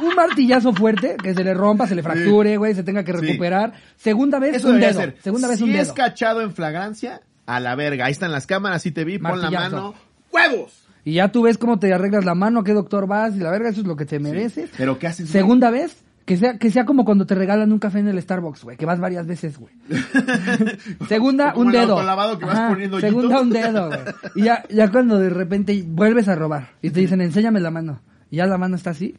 un 0.03 0.14
martillazo 0.14 0.73
fuerte, 0.73 1.17
que 1.23 1.35
se 1.35 1.45
le 1.45 1.53
rompa, 1.55 1.87
se 1.87 1.95
le 1.95 2.03
fracture, 2.03 2.57
güey, 2.57 2.75
se 2.75 2.83
tenga 2.83 3.05
que 3.05 3.12
Sí. 3.12 3.19
recuperar. 3.19 3.73
Segunda 3.97 4.38
vez, 4.38 4.57
Eso 4.57 4.69
un 4.69 4.81
dedo. 4.81 5.01
ser. 5.01 5.17
Segunda 5.23 5.49
vez, 5.49 5.59
si 5.59 5.64
un 5.64 5.71
es 5.75 5.87
dedo. 5.88 5.95
cachado 5.95 6.40
en 6.43 6.53
flagrancia, 6.55 7.21
a 7.47 7.61
la 7.61 7.75
verga. 7.75 8.07
Ahí 8.07 8.12
están 8.12 8.33
las 8.33 8.47
cámaras, 8.47 8.83
sí 8.83 8.90
te 8.93 9.05
vi, 9.05 9.19
pon 9.19 9.40
la 9.40 9.51
Martillazo. 9.51 9.77
mano. 9.77 9.95
¡Huevos! 10.33 10.73
Y 11.05 11.14
ya 11.14 11.29
tú 11.31 11.43
ves 11.43 11.59
cómo 11.59 11.79
te 11.79 11.93
arreglas 11.93 12.25
la 12.25 12.35
mano, 12.35 12.61
a 12.61 12.64
qué 12.64 12.73
doctor 12.73 13.07
vas, 13.07 13.35
y 13.37 13.38
la 13.40 13.51
verga, 13.51 13.69
eso 13.69 13.83
es 13.83 13.87
lo 13.87 13.95
que 13.97 14.07
te 14.07 14.19
mereces. 14.19 14.71
Pero 14.77 14.99
¿qué 14.99 15.07
haces? 15.07 15.27
güey? 15.27 15.33
Segunda 15.33 15.71
vez, 15.71 15.97
que 16.25 16.37
sea, 16.37 16.59
que 16.59 16.71
sea 16.71 16.85
como 16.85 17.05
cuando 17.05 17.27
te 17.27 17.35
regalan 17.35 17.71
un 17.73 17.79
café 17.79 17.99
en 17.99 18.09
el 18.09 18.21
Starbucks, 18.21 18.65
güey, 18.65 18.77
que 18.77 18.87
vas 18.87 18.99
varias 18.99 19.27
veces, 19.27 19.59
güey. 19.59 19.75
Segunda, 21.09 21.53
Como 21.53 21.69
un 21.69 21.75
el 21.75 21.81
dedo. 21.81 21.93
autolavado 21.93 22.39
que 22.39 22.45
vas 22.47 22.57
Ajá, 22.57 22.69
poniendo. 22.71 23.01
Segunda, 23.01 23.41
un 23.41 23.51
dedo, 23.51 23.89
güey. 23.89 24.01
Y 24.37 24.43
ya, 24.45 24.65
ya 24.71 24.91
cuando 24.91 25.19
de 25.19 25.31
repente 25.31 25.85
vuelves 25.87 26.29
a 26.29 26.35
robar 26.35 26.71
y 26.83 26.91
te 26.91 27.01
dicen, 27.01 27.21
enséñame 27.21 27.61
la 27.61 27.71
mano. 27.71 28.01
Y 28.31 28.37
ya 28.37 28.47
la 28.47 28.59
mano 28.59 28.77
está 28.77 28.91
así. 28.91 29.15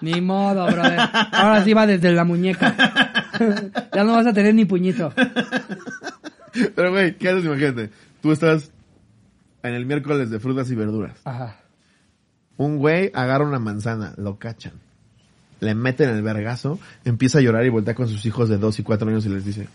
Ni 0.00 0.20
modo, 0.20 0.66
brother. 0.66 0.98
Ahora 1.32 1.64
sí 1.64 1.72
va 1.72 1.86
desde 1.86 2.12
la 2.12 2.24
muñeca. 2.24 2.74
ya 3.94 4.04
no 4.04 4.12
vas 4.12 4.26
a 4.26 4.32
tener 4.32 4.54
ni 4.54 4.64
puñito. 4.64 5.12
Pero, 6.74 6.90
güey, 6.90 7.16
¿qué 7.16 7.28
haces? 7.30 7.44
Imagínate. 7.44 7.90
Tú 8.20 8.32
estás 8.32 8.70
en 9.62 9.74
el 9.74 9.86
miércoles 9.86 10.30
de 10.30 10.40
frutas 10.40 10.70
y 10.70 10.74
verduras. 10.74 11.18
Ajá. 11.24 11.56
Un 12.56 12.78
güey 12.78 13.10
agarra 13.14 13.46
una 13.46 13.58
manzana, 13.58 14.14
lo 14.16 14.38
cachan. 14.38 14.72
Le 15.64 15.74
meten 15.74 16.10
el 16.10 16.22
vergazo, 16.22 16.78
empieza 17.04 17.38
a 17.38 17.40
llorar 17.42 17.64
y 17.64 17.70
voltea 17.70 17.94
con 17.94 18.08
sus 18.08 18.24
hijos 18.26 18.48
de 18.48 18.58
2 18.58 18.78
y 18.78 18.82
4 18.82 19.08
años 19.08 19.26
y 19.26 19.28
les 19.30 19.44
dice... 19.44 19.66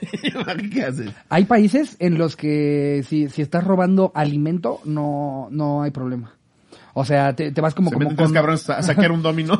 ¿Qué 0.72 0.82
haces? 0.84 1.10
Hay 1.30 1.44
países 1.46 1.96
en 1.98 2.18
los 2.18 2.36
que 2.36 3.04
si, 3.08 3.28
si 3.30 3.42
estás 3.42 3.64
robando 3.64 4.12
alimento, 4.14 4.80
no, 4.84 5.48
no 5.50 5.82
hay 5.82 5.90
problema. 5.90 6.34
O 6.92 7.04
sea, 7.04 7.34
te, 7.34 7.50
te 7.52 7.60
vas 7.60 7.74
como, 7.74 7.90
Se 7.90 7.96
como 7.96 8.14
con- 8.14 8.32
cabrones 8.32 8.68
a 8.70 8.82
saquear 8.82 9.12
un 9.12 9.22
domino. 9.22 9.58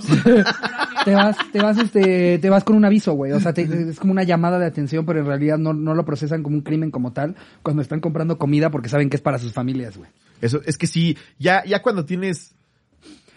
te 1.04 1.14
vas, 1.14 1.36
te 1.52 1.60
vas, 1.60 1.78
este, 1.78 2.38
te 2.38 2.50
vas 2.50 2.62
con 2.62 2.76
un 2.76 2.84
aviso, 2.84 3.14
güey. 3.14 3.32
O 3.32 3.40
sea, 3.40 3.52
te- 3.52 3.62
es 3.62 3.98
como 3.98 4.12
una 4.12 4.22
llamada 4.22 4.58
de 4.58 4.66
atención, 4.66 5.04
pero 5.06 5.20
en 5.20 5.26
realidad 5.26 5.58
no, 5.58 5.72
no 5.72 5.94
lo 5.94 6.04
procesan 6.04 6.42
como 6.42 6.56
un 6.56 6.62
crimen 6.62 6.90
como 6.90 7.12
tal 7.12 7.34
cuando 7.62 7.82
están 7.82 8.00
comprando 8.00 8.38
comida 8.38 8.70
porque 8.70 8.88
saben 8.88 9.10
que 9.10 9.16
es 9.16 9.22
para 9.22 9.38
sus 9.38 9.52
familias, 9.52 9.96
güey. 9.96 10.10
Eso, 10.40 10.60
es 10.66 10.76
que 10.76 10.86
sí, 10.86 11.16
ya, 11.38 11.64
ya 11.64 11.80
cuando 11.82 12.04
tienes 12.04 12.54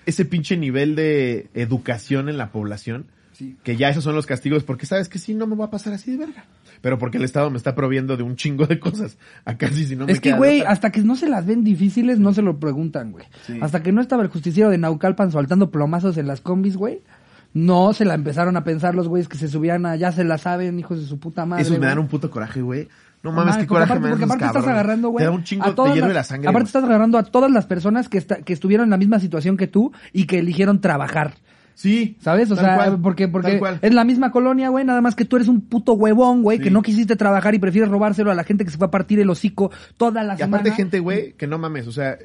ese 0.07 0.23
pinche 0.25 0.55
nivel 0.57 0.95
de 0.95 1.49
educación 1.53 2.29
en 2.29 2.37
la 2.37 2.51
población, 2.51 3.07
que 3.63 3.75
ya 3.75 3.89
esos 3.89 4.03
son 4.03 4.15
los 4.15 4.25
castigos, 4.25 4.63
porque 4.63 4.85
sabes 4.87 5.09
que 5.09 5.19
sí, 5.19 5.35
no 5.35 5.45
me 5.45 5.55
va 5.55 5.65
a 5.65 5.69
pasar 5.69 5.93
así 5.93 6.11
de 6.11 6.17
verga. 6.17 6.45
Pero 6.81 6.97
porque 6.97 7.17
el 7.17 7.25
Estado 7.25 7.51
me 7.51 7.57
está 7.57 7.75
proviendo 7.75 8.15
de 8.15 8.23
un 8.23 8.37
chingo 8.37 8.65
de 8.65 8.79
cosas. 8.79 9.17
Acá 9.45 9.69
sí, 9.69 9.85
si 9.85 9.95
no 9.95 10.05
me 10.05 10.13
es 10.13 10.21
que, 10.21 10.31
güey, 10.31 10.61
hasta 10.61 10.91
que 10.91 11.01
no 11.01 11.15
se 11.15 11.27
las 11.27 11.45
ven 11.45 11.63
difíciles, 11.63 12.19
no 12.19 12.33
se 12.33 12.41
lo 12.41 12.57
preguntan, 12.57 13.11
güey. 13.11 13.25
Sí. 13.45 13.59
Hasta 13.61 13.83
que 13.83 13.91
no 13.91 13.99
estaba 13.99 14.23
el 14.23 14.29
justiciero 14.29 14.69
de 14.69 14.77
Naucalpan 14.77 15.31
soltando 15.31 15.71
plomazos 15.71 16.17
en 16.17 16.27
las 16.27 16.39
combis, 16.39 16.77
güey. 16.77 17.01
No 17.53 17.93
se 17.93 18.05
la 18.05 18.13
empezaron 18.13 18.55
a 18.55 18.63
pensar 18.63 18.95
los 18.95 19.07
güeyes 19.07 19.27
que 19.27 19.37
se 19.37 19.49
subían 19.49 19.85
a, 19.85 19.95
ya 19.97 20.11
se 20.13 20.23
la 20.23 20.37
saben, 20.37 20.79
hijos 20.79 21.01
de 21.01 21.05
su 21.05 21.19
puta 21.19 21.45
madre. 21.45 21.63
Esos 21.63 21.79
me 21.79 21.85
dan 21.85 21.99
un 21.99 22.07
puto 22.07 22.31
coraje, 22.31 22.61
güey. 22.61 22.87
No 23.23 23.32
mames, 23.32 23.53
mames, 23.53 23.58
qué 23.58 23.67
coraje 23.67 23.86
aparte, 23.91 24.03
me 24.03 24.10
porque 24.10 24.23
aparte 24.25 24.45
estás 24.45 24.53
cabrones. 24.63 24.80
agarrando, 24.80 25.10
güey. 25.10 25.21
Te 25.23 25.25
da 25.25 25.32
un 25.36 25.43
chingo, 25.43 25.63
a 25.65 25.69
te 25.69 25.73
todas 25.75 25.93
hierve 25.93 26.08
las- 26.10 26.15
la 26.15 26.23
sangre. 26.23 26.49
Aparte 26.49 26.63
güey. 26.63 26.67
estás 26.69 26.84
agarrando 26.84 27.17
a 27.17 27.23
todas 27.23 27.51
las 27.51 27.65
personas 27.65 28.10
que, 28.10 28.17
está- 28.17 28.41
que 28.41 28.53
estuvieron 28.53 28.86
en 28.86 28.89
la 28.91 28.97
misma 28.97 29.19
situación 29.19 29.58
que 29.58 29.67
tú 29.67 29.91
y 30.13 30.25
que 30.25 30.39
eligieron 30.39 30.80
trabajar. 30.82 31.34
Sí. 31.73 32.17
¿Sabes? 32.21 32.49
O 32.51 32.56
tal 32.56 32.65
sea, 32.65 32.75
cual, 32.75 32.99
porque, 33.01 33.25
tal 33.25 33.32
porque 33.32 33.60
cual. 33.60 33.80
es 33.84 33.93
la 33.93 34.03
misma 34.03 34.32
colonia, 34.32 34.69
güey, 34.69 34.84
nada 34.84 34.99
más 35.01 35.13
que 35.15 35.25
tú 35.25 35.36
eres 35.36 35.47
un 35.47 35.62
puto 35.62 35.93
huevón, 35.93 36.41
güey, 36.41 36.58
Sí. 36.58 36.63
que 36.65 36.71
no 36.71 36.82
quisiste 36.82 37.15
trabajar 37.15 37.53
y 37.53 37.60
prefieres 37.60 37.89
robárselo 37.91 38.32
a 38.32 38.36
la 38.36 38.43
gente 38.43 38.65
que 38.65 38.71
se 38.71 38.77
fue 38.77 38.88
a 38.88 38.91
partir 38.91 39.19
el 39.19 39.30
hocico 39.30 39.71
toda 39.95 40.23
la 40.23 40.34
Y 40.34 40.38
semana. 40.38 40.58
aparte 40.58 40.71
gente, 40.75 40.99
güey, 40.99 41.34
que 41.34 41.45
no 41.45 41.60
mames, 41.60 41.86
o 41.88 41.91
sea, 41.91 42.17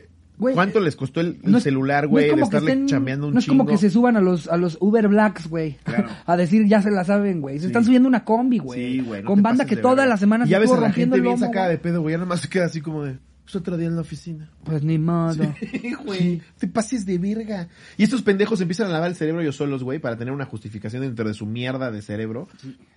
Güey, 0.43 0.55
¿cuánto 0.55 0.81
les 0.81 0.97
costó 0.97 1.21
el, 1.21 1.39
el 1.43 1.51
No 1.53 1.59
es- 1.59 1.65
celular, 1.65 2.05
no 2.05 2.11
güey, 2.11 2.25
es 2.27 2.33
el 2.33 2.41
como 2.41 2.51
que 2.51 2.57
estarle 2.57 2.73
estén- 2.73 2.87
chambeando 2.89 3.29
un 3.29 3.35
No 3.35 3.39
es 3.41 3.47
como 3.47 3.65
que 3.67 3.79
se 3.79 3.89
suban 3.91 4.17
a 4.17 4.21
los, 4.21 4.49
a 4.49 4.57
los 4.57 4.77
Uber 4.81 5.09
Blacks, 5.09 5.49
güey. 5.49 5.79
Claro. 5.85 6.09
A 6.27 6.37
decir, 6.37 6.67
ya 6.67 6.83
se 6.83 6.91
la 6.91 7.05
saben, 7.05 7.41
güey. 7.41 7.59
Se 7.61 7.67
están 7.69 7.85
subiendo 7.85 8.09
una 8.09 8.25
combi, 8.25 8.59
güey. 8.59 8.99
Sí, 8.99 9.01
güey. 9.01 9.23
no 9.23 9.29
con 9.29 9.43
banda 9.43 9.65
que 9.65 9.77
de 9.77 9.83
toda 9.83 9.95
verga. 9.95 10.11
la 10.11 10.17
semana 10.17 10.45
y 10.45 10.49
se 10.49 10.53
ya 10.53 10.59
ves 10.59 10.65
estuvo 10.67 10.81
la 10.81 10.89
rompiendo 10.89 11.15
gente 11.15 11.17
el 11.17 11.23
bien 11.23 11.41
lomo, 11.41 11.47
sacada 11.47 11.69
de 11.69 11.79
pedo, 11.79 12.03
güey. 12.03 12.13
Ya 12.13 12.19
nada 12.19 12.29
más 12.29 12.41
se 12.41 12.49
queda 12.49 12.65
así 12.67 12.81
como 12.81 13.05
de, 13.05 13.19
pues 13.45 13.57
otro 13.57 13.77
día 13.77 13.89
en 13.89 13.95
la 13.97 14.01
oficina. 14.03 14.51
Pues 14.65 14.83
ni 14.85 14.99
modo. 14.99 15.55
güey, 16.05 16.41
te 16.59 16.69
pases 16.69 17.05
de 17.07 17.19
verga. 17.19 17.69
Y 17.97 18.05
estos 18.05 18.23
pendejos 18.23 18.61
empiezan 18.61 18.87
a 18.89 18.91
lavar 18.91 19.09
el 19.11 19.17
cerebro 19.17 19.41
ellos 19.43 19.57
solos, 19.57 19.83
güey, 19.83 19.99
para 19.99 20.17
tener 20.17 20.33
una 20.33 20.45
justificación 20.47 21.03
dentro 21.03 21.27
de 21.27 21.35
su 21.35 21.47
mierda 21.47 21.91
de 21.91 22.03
cerebro. 22.03 22.49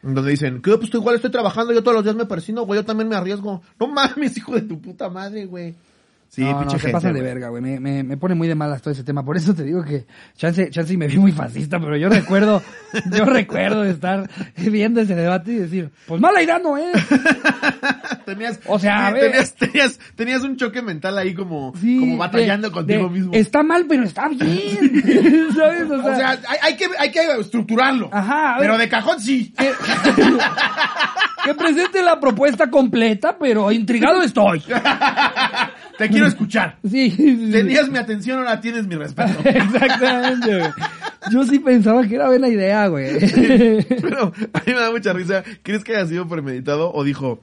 Donde 0.02 0.30
dicen, 0.32 0.62
que 0.62 0.78
pues 0.78 0.90
tú 0.90 0.98
igual 1.00 1.16
estoy 1.16 1.32
trabajando, 1.32 1.74
yo 1.74 1.82
todos 1.84 1.96
los 1.96 2.04
días 2.04 2.16
me 2.16 2.26
persino, 2.26 2.64
güey, 2.66 2.80
yo 2.80 2.86
también 2.86 3.10
me 3.10 3.16
arriesgo. 3.16 3.62
No 3.80 3.88
mames, 3.88 4.38
hijo 4.38 4.54
de 4.56 4.62
tu 4.62 4.80
puta 4.82 5.10
madre, 5.10 5.46
güey. 5.46 5.76
Sí, 6.36 6.44
no, 6.44 6.60
pinche 6.60 6.76
no, 6.76 6.80
se 6.82 6.90
pasan 6.90 7.14
de 7.14 7.22
verga, 7.22 7.48
güey. 7.48 7.62
Me, 7.62 7.80
me, 7.80 8.04
me 8.04 8.18
pone 8.18 8.36
muy 8.36 8.50
de 8.50 8.56
malas 8.56 8.82
todo 8.82 8.92
ese 8.92 9.06
tema. 9.06 9.24
Por 9.24 9.38
eso 9.38 9.56
te 9.56 9.64
digo 9.64 9.84
que 9.86 10.06
chance, 10.36 10.70
chance 10.70 10.92
y 10.94 10.98
me 10.98 11.08
vi 11.08 11.18
muy 11.18 11.32
fascista, 11.32 11.80
pero 11.80 11.96
yo 11.96 12.10
recuerdo, 12.10 12.62
yo 13.12 13.24
recuerdo 13.24 13.86
estar 13.86 14.30
viendo 14.58 15.00
ese 15.00 15.16
debate 15.16 15.54
y 15.54 15.56
decir, 15.56 15.92
pues 16.06 16.20
mala 16.20 16.44
idea 16.44 16.60
no 16.60 16.78
es. 16.78 16.92
Tenías, 18.26 18.60
O 18.66 18.80
sea, 18.80 19.12
sí, 19.14 19.20
tenías, 19.22 19.54
tenías, 19.56 20.00
tenías 20.16 20.42
un 20.44 20.58
choque 20.58 20.82
mental 20.82 21.18
ahí 21.18 21.34
como, 21.34 21.74
Sí, 21.80 22.00
como 22.00 22.18
batallando 22.18 22.68
de- 22.70 22.74
contigo 22.74 23.04
de, 23.04 23.10
mismo. 23.10 23.32
Está 23.34 23.64
mal, 23.64 23.86
pero 23.88 24.04
está 24.04 24.28
bien. 24.28 25.04
¿Sabes? 25.56 25.90
O 25.90 26.02
sea, 26.02 26.12
o 26.12 26.16
sea, 26.16 26.30
hay, 26.50 26.58
hay 26.64 26.76
que, 26.76 26.88
hay 27.00 27.12
que 27.12 27.20
estructurarlo. 27.40 28.10
Ajá, 28.12 28.56
a 28.56 28.60
ver. 28.60 28.62
Pero 28.62 28.78
de 28.78 28.90
cajón 28.90 29.22
sí. 29.22 29.54
que, 29.58 29.72
que 31.46 31.54
presente 31.54 32.02
la 32.02 32.20
propuesta 32.20 32.70
completa, 32.70 33.38
pero 33.40 33.72
intrigado 33.72 34.22
estoy. 34.24 34.64
Te 35.98 36.10
quiero 36.10 36.28
escuchar. 36.28 36.78
Sí, 36.90 37.12
sí. 37.12 37.50
Tenías 37.52 37.90
mi 37.90 37.98
atención, 37.98 38.40
ahora 38.40 38.62
tienes 38.62 38.88
mi 38.88 38.96
respeto. 38.96 39.40
Exactamente, 39.46 40.60
güey. 40.60 40.72
Yo 41.32 41.44
sí 41.44 41.60
pensaba 41.60 42.06
que 42.08 42.16
era 42.16 42.28
buena 42.28 42.48
idea, 42.48 42.88
güey. 42.88 43.20
Pero 44.02 44.32
a 44.54 44.60
mí 44.60 44.74
me 44.74 44.80
da 44.80 44.92
mucha 44.92 45.14
risa. 45.14 45.44
¿Crees 45.64 45.84
que 45.84 45.96
haya 45.96 46.06
sido 46.06 46.28
premeditado 46.28 46.94
o 46.94 47.04
dijo, 47.04 47.40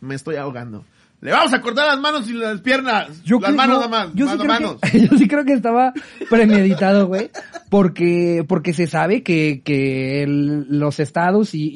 me 0.00 0.14
estoy 0.14 0.36
ahogando? 0.36 0.84
Le 1.22 1.32
vamos 1.32 1.52
a 1.54 1.60
cortar 1.62 1.86
las 1.86 1.98
manos 1.98 2.28
y 2.28 2.34
las 2.34 2.60
piernas. 2.60 3.22
las 3.40 3.50
creo- 3.50 3.56
manos 3.56 3.80
no, 3.80 3.88
nada 3.88 4.06
más. 4.06 4.14
Yo 4.14 4.26
sí, 4.28 4.34
creo 4.36 4.46
manos. 4.46 4.76
que, 4.80 5.00
yo 5.08 5.16
sí 5.18 5.26
creo 5.26 5.44
que 5.44 5.54
estaba 5.54 5.92
premeditado, 6.30 7.06
güey. 7.06 7.30
Porque, 7.70 8.44
porque 8.46 8.72
se 8.74 8.86
sabe 8.86 9.22
que, 9.22 9.62
que 9.64 10.22
el- 10.22 10.66
los 10.78 11.00
estados 11.00 11.54
y, 11.54 11.72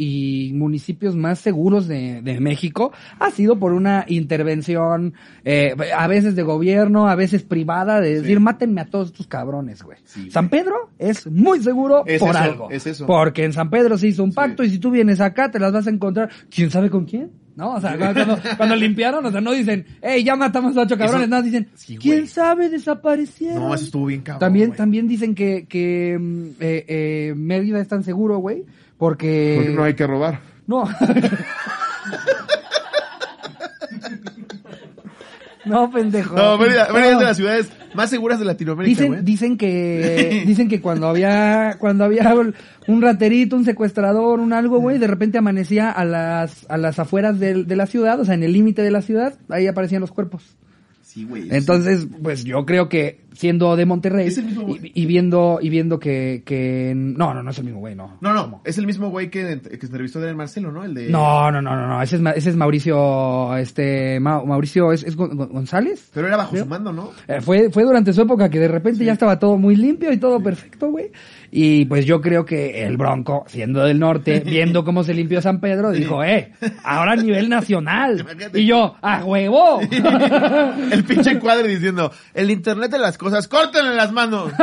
y 0.48 0.52
municipios 0.52 1.16
más 1.16 1.38
seguros 1.40 1.88
de, 1.88 2.20
de 2.22 2.38
México 2.38 2.92
ha 3.18 3.30
sido 3.30 3.58
por 3.58 3.72
una 3.72 4.04
intervención, 4.08 5.14
eh, 5.44 5.74
a 5.96 6.06
veces 6.06 6.36
de 6.36 6.42
gobierno, 6.42 7.08
a 7.08 7.14
veces 7.14 7.42
privada, 7.42 8.00
de 8.00 8.20
decir, 8.20 8.40
mátenme 8.40 8.82
a 8.82 8.86
todos 8.90 9.08
estos 9.08 9.26
cabrones, 9.26 9.82
güey. 9.82 9.98
Sí, 10.04 10.30
San 10.30 10.48
Pedro 10.48 10.90
es 10.98 11.26
muy 11.26 11.60
seguro 11.62 12.04
Es 12.06 12.20
por 12.20 12.30
eso, 12.30 12.38
algo. 12.38 12.68
es 12.70 12.86
eso. 12.86 13.06
Porque 13.06 13.44
en 13.44 13.52
San 13.52 13.70
Pedro 13.70 13.98
se 13.98 14.08
hizo 14.08 14.22
un 14.22 14.32
pacto 14.32 14.62
y 14.62 14.70
si 14.70 14.78
tú 14.78 14.90
vienes 14.90 15.20
acá 15.20 15.50
te 15.50 15.58
las 15.58 15.72
vas 15.72 15.86
a 15.86 15.90
encontrar, 15.90 16.30
quién 16.54 16.70
sabe 16.70 16.90
con 16.90 17.04
quién. 17.04 17.30
¿No? 17.60 17.74
O 17.74 17.80
sea, 17.80 17.94
cuando, 17.98 18.38
cuando 18.56 18.74
limpiaron, 18.74 19.26
o 19.26 19.30
sea, 19.30 19.42
no 19.42 19.52
dicen, 19.52 19.84
hey, 20.00 20.24
ya 20.24 20.34
matamos 20.34 20.74
a 20.78 20.80
ocho 20.80 20.96
cabrones, 20.96 21.26
Eso- 21.28 21.36
no, 21.36 21.42
dicen, 21.42 21.68
Sí, 21.74 21.98
quién 21.98 22.26
sabe, 22.26 22.70
desaparecieron. 22.70 23.58
No, 23.62 23.74
eso 23.74 23.84
estuvo 23.84 24.06
bien 24.06 24.22
cabrón. 24.22 24.40
También, 24.40 24.72
también 24.72 25.06
dicen 25.06 25.34
que, 25.34 25.66
que 25.68 26.16
mm, 26.18 26.46
eh, 26.58 26.84
eh, 26.88 27.34
Mérida 27.36 27.78
es 27.78 27.88
tan 27.88 28.02
seguro, 28.02 28.38
güey, 28.38 28.64
porque... 28.96 29.56
Porque 29.58 29.74
no 29.74 29.84
hay 29.84 29.92
que 29.92 30.06
robar. 30.06 30.40
No. 30.66 30.84
no, 35.66 35.90
pendejo. 35.90 36.34
No, 36.34 36.56
Mérida, 36.58 36.88
Mérida 36.92 37.10
es 37.10 37.10
de 37.10 37.14
No. 37.14 37.20
las 37.28 37.36
ciudades 37.36 37.70
más 37.94 38.10
seguras 38.10 38.38
de 38.38 38.44
Latinoamérica, 38.44 39.02
Dicen, 39.04 39.24
dicen 39.24 39.56
que 39.58 40.42
dicen 40.46 40.68
que 40.68 40.80
cuando 40.80 41.08
había 41.08 41.76
cuando 41.78 42.04
había 42.04 42.34
un 42.86 43.02
raterito, 43.02 43.56
un 43.56 43.64
secuestrador, 43.64 44.40
un 44.40 44.52
algo, 44.52 44.78
güey, 44.80 44.98
de 44.98 45.06
repente 45.06 45.38
amanecía 45.38 45.90
a 45.90 46.04
las 46.04 46.66
a 46.68 46.76
las 46.76 46.98
afueras 46.98 47.38
del- 47.38 47.66
de, 47.66 47.76
la 47.76 47.86
ciudad, 47.86 48.20
o 48.20 48.24
sea, 48.24 48.34
en 48.34 48.42
el 48.42 48.52
límite 48.52 48.82
de 48.82 48.90
la 48.90 49.02
ciudad, 49.02 49.34
ahí 49.48 49.66
aparecían 49.66 50.00
los 50.00 50.12
cuerpos. 50.12 50.56
Sí, 51.02 51.24
güey. 51.24 51.48
Entonces, 51.50 52.06
pues 52.22 52.44
yo 52.44 52.64
creo 52.64 52.88
que 52.88 53.20
siendo 53.40 53.74
de 53.74 53.86
Monterrey 53.86 54.26
Es 54.28 54.36
el 54.36 54.44
mismo 54.44 54.62
güey. 54.66 54.92
y, 54.94 55.02
y 55.02 55.06
viendo 55.06 55.58
y 55.62 55.70
viendo 55.70 55.98
que 55.98 56.42
que 56.44 56.92
no, 56.94 57.32
no, 57.32 57.42
no 57.42 57.50
es 57.50 57.58
el 57.58 57.64
mismo 57.64 57.80
güey, 57.80 57.94
no. 57.94 58.18
No, 58.20 58.34
no, 58.34 58.60
es 58.66 58.76
el 58.76 58.86
mismo 58.86 59.08
güey 59.08 59.30
que, 59.30 59.60
que 59.62 59.86
entrevistó 59.86 60.18
a 60.18 60.22
Daniel 60.22 60.36
Marcelo, 60.36 60.70
¿no? 60.70 60.84
El 60.84 60.92
de... 60.94 61.08
No, 61.08 61.50
no, 61.50 61.62
no, 61.62 61.74
no, 61.74 61.86
no, 61.88 62.02
ese 62.02 62.16
es 62.16 62.22
ese 62.36 62.50
es 62.50 62.56
Mauricio 62.56 63.56
este 63.56 64.20
Ma- 64.20 64.44
Mauricio 64.44 64.92
es, 64.92 65.02
es 65.04 65.16
Gon- 65.16 65.36
Gon- 65.36 65.48
González. 65.48 66.10
Pero 66.12 66.26
era 66.26 66.36
bajo 66.36 66.54
su 66.56 66.66
mando, 66.66 66.92
¿no? 66.92 67.10
Eh, 67.26 67.40
fue, 67.40 67.70
fue 67.70 67.84
durante 67.84 68.12
su 68.12 68.20
época 68.22 68.50
que 68.50 68.58
de 68.58 68.68
repente 68.68 69.04
ya 69.04 69.12
estaba 69.14 69.38
todo 69.38 69.56
muy 69.56 69.74
limpio 69.76 70.12
y 70.12 70.18
todo 70.18 70.40
perfecto, 70.42 70.90
güey. 70.90 71.10
Y 71.50 71.84
pues 71.86 72.04
yo 72.06 72.20
creo 72.20 72.44
que 72.44 72.84
el 72.84 72.96
Bronco, 72.96 73.44
siendo 73.48 73.82
del 73.84 73.98
norte, 73.98 74.40
viendo 74.46 74.84
cómo 74.84 75.02
se 75.02 75.14
limpió 75.14 75.40
San 75.40 75.60
Pedro, 75.60 75.90
dijo, 75.90 76.22
eh, 76.22 76.52
ahora 76.84 77.12
a 77.12 77.16
nivel 77.16 77.48
nacional. 77.48 78.26
Y 78.54 78.66
yo, 78.66 78.96
¡a 79.00 79.24
huevo! 79.24 79.80
el 80.92 81.04
pinche 81.04 81.38
cuadro 81.38 81.66
diciendo, 81.66 82.10
el 82.34 82.50
internet 82.50 82.90
de 82.90 82.98
las 82.98 83.16
cosas, 83.18 83.29
córtenle 83.48 83.94
las 83.96 84.12
manos. 84.12 84.52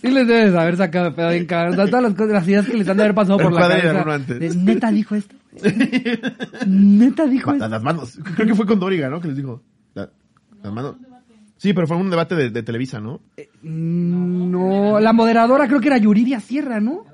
sí 0.00 0.08
les 0.10 0.26
debes 0.28 0.54
haber 0.54 0.76
sacado 0.76 1.14
pedo 1.14 1.30
bien 1.30 1.46
cabrón. 1.46 1.72
O 1.74 1.76
sea, 1.76 1.86
todas 1.86 2.02
las 2.02 2.12
cosas, 2.14 2.28
las 2.32 2.48
ideas 2.48 2.66
que 2.66 2.76
les 2.76 2.88
han 2.88 2.96
de 2.96 3.02
haber 3.04 3.14
pasado 3.14 3.38
El 3.38 3.44
por 3.44 3.52
la 3.52 3.60
cabeza. 3.68 4.34
de, 4.34 4.54
Neta 4.54 4.90
dijo 4.90 5.14
esto. 5.14 5.34
Neta 6.66 7.26
dijo 7.26 7.52
esto. 7.52 7.68
las 7.68 7.82
manos. 7.82 8.18
Creo 8.34 8.46
que 8.46 8.54
fue 8.54 8.66
con 8.66 8.78
Doriga, 8.78 9.08
¿no? 9.08 9.20
Que 9.20 9.28
les 9.28 9.36
dijo, 9.36 9.62
"La- 9.94 10.10
las 10.62 10.72
manos. 10.72 10.96
Sí, 11.58 11.72
pero 11.72 11.86
fue 11.86 11.96
un 11.96 12.10
debate 12.10 12.34
de, 12.34 12.50
de 12.50 12.62
Televisa, 12.62 13.00
¿no? 13.00 13.20
Mm, 13.62 14.50
No, 14.50 15.00
la 15.00 15.12
moderadora 15.14 15.66
creo 15.66 15.80
que 15.80 15.88
era 15.88 15.96
Yuridia 15.96 16.38
Sierra, 16.40 16.80
¿no? 16.80 17.04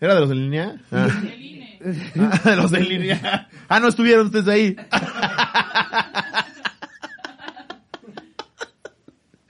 ¿Era 0.00 0.14
de 0.14 0.20
los 0.20 0.28
de 0.30 0.34
línea? 0.34 0.76
Ah. 0.90 1.08
Ah, 2.18 2.50
de 2.50 2.56
los 2.56 2.70
de 2.70 2.80
línea. 2.80 3.48
Ah, 3.66 3.80
no 3.80 3.88
estuvieron 3.88 4.26
ustedes 4.26 4.48
ahí. 4.48 4.76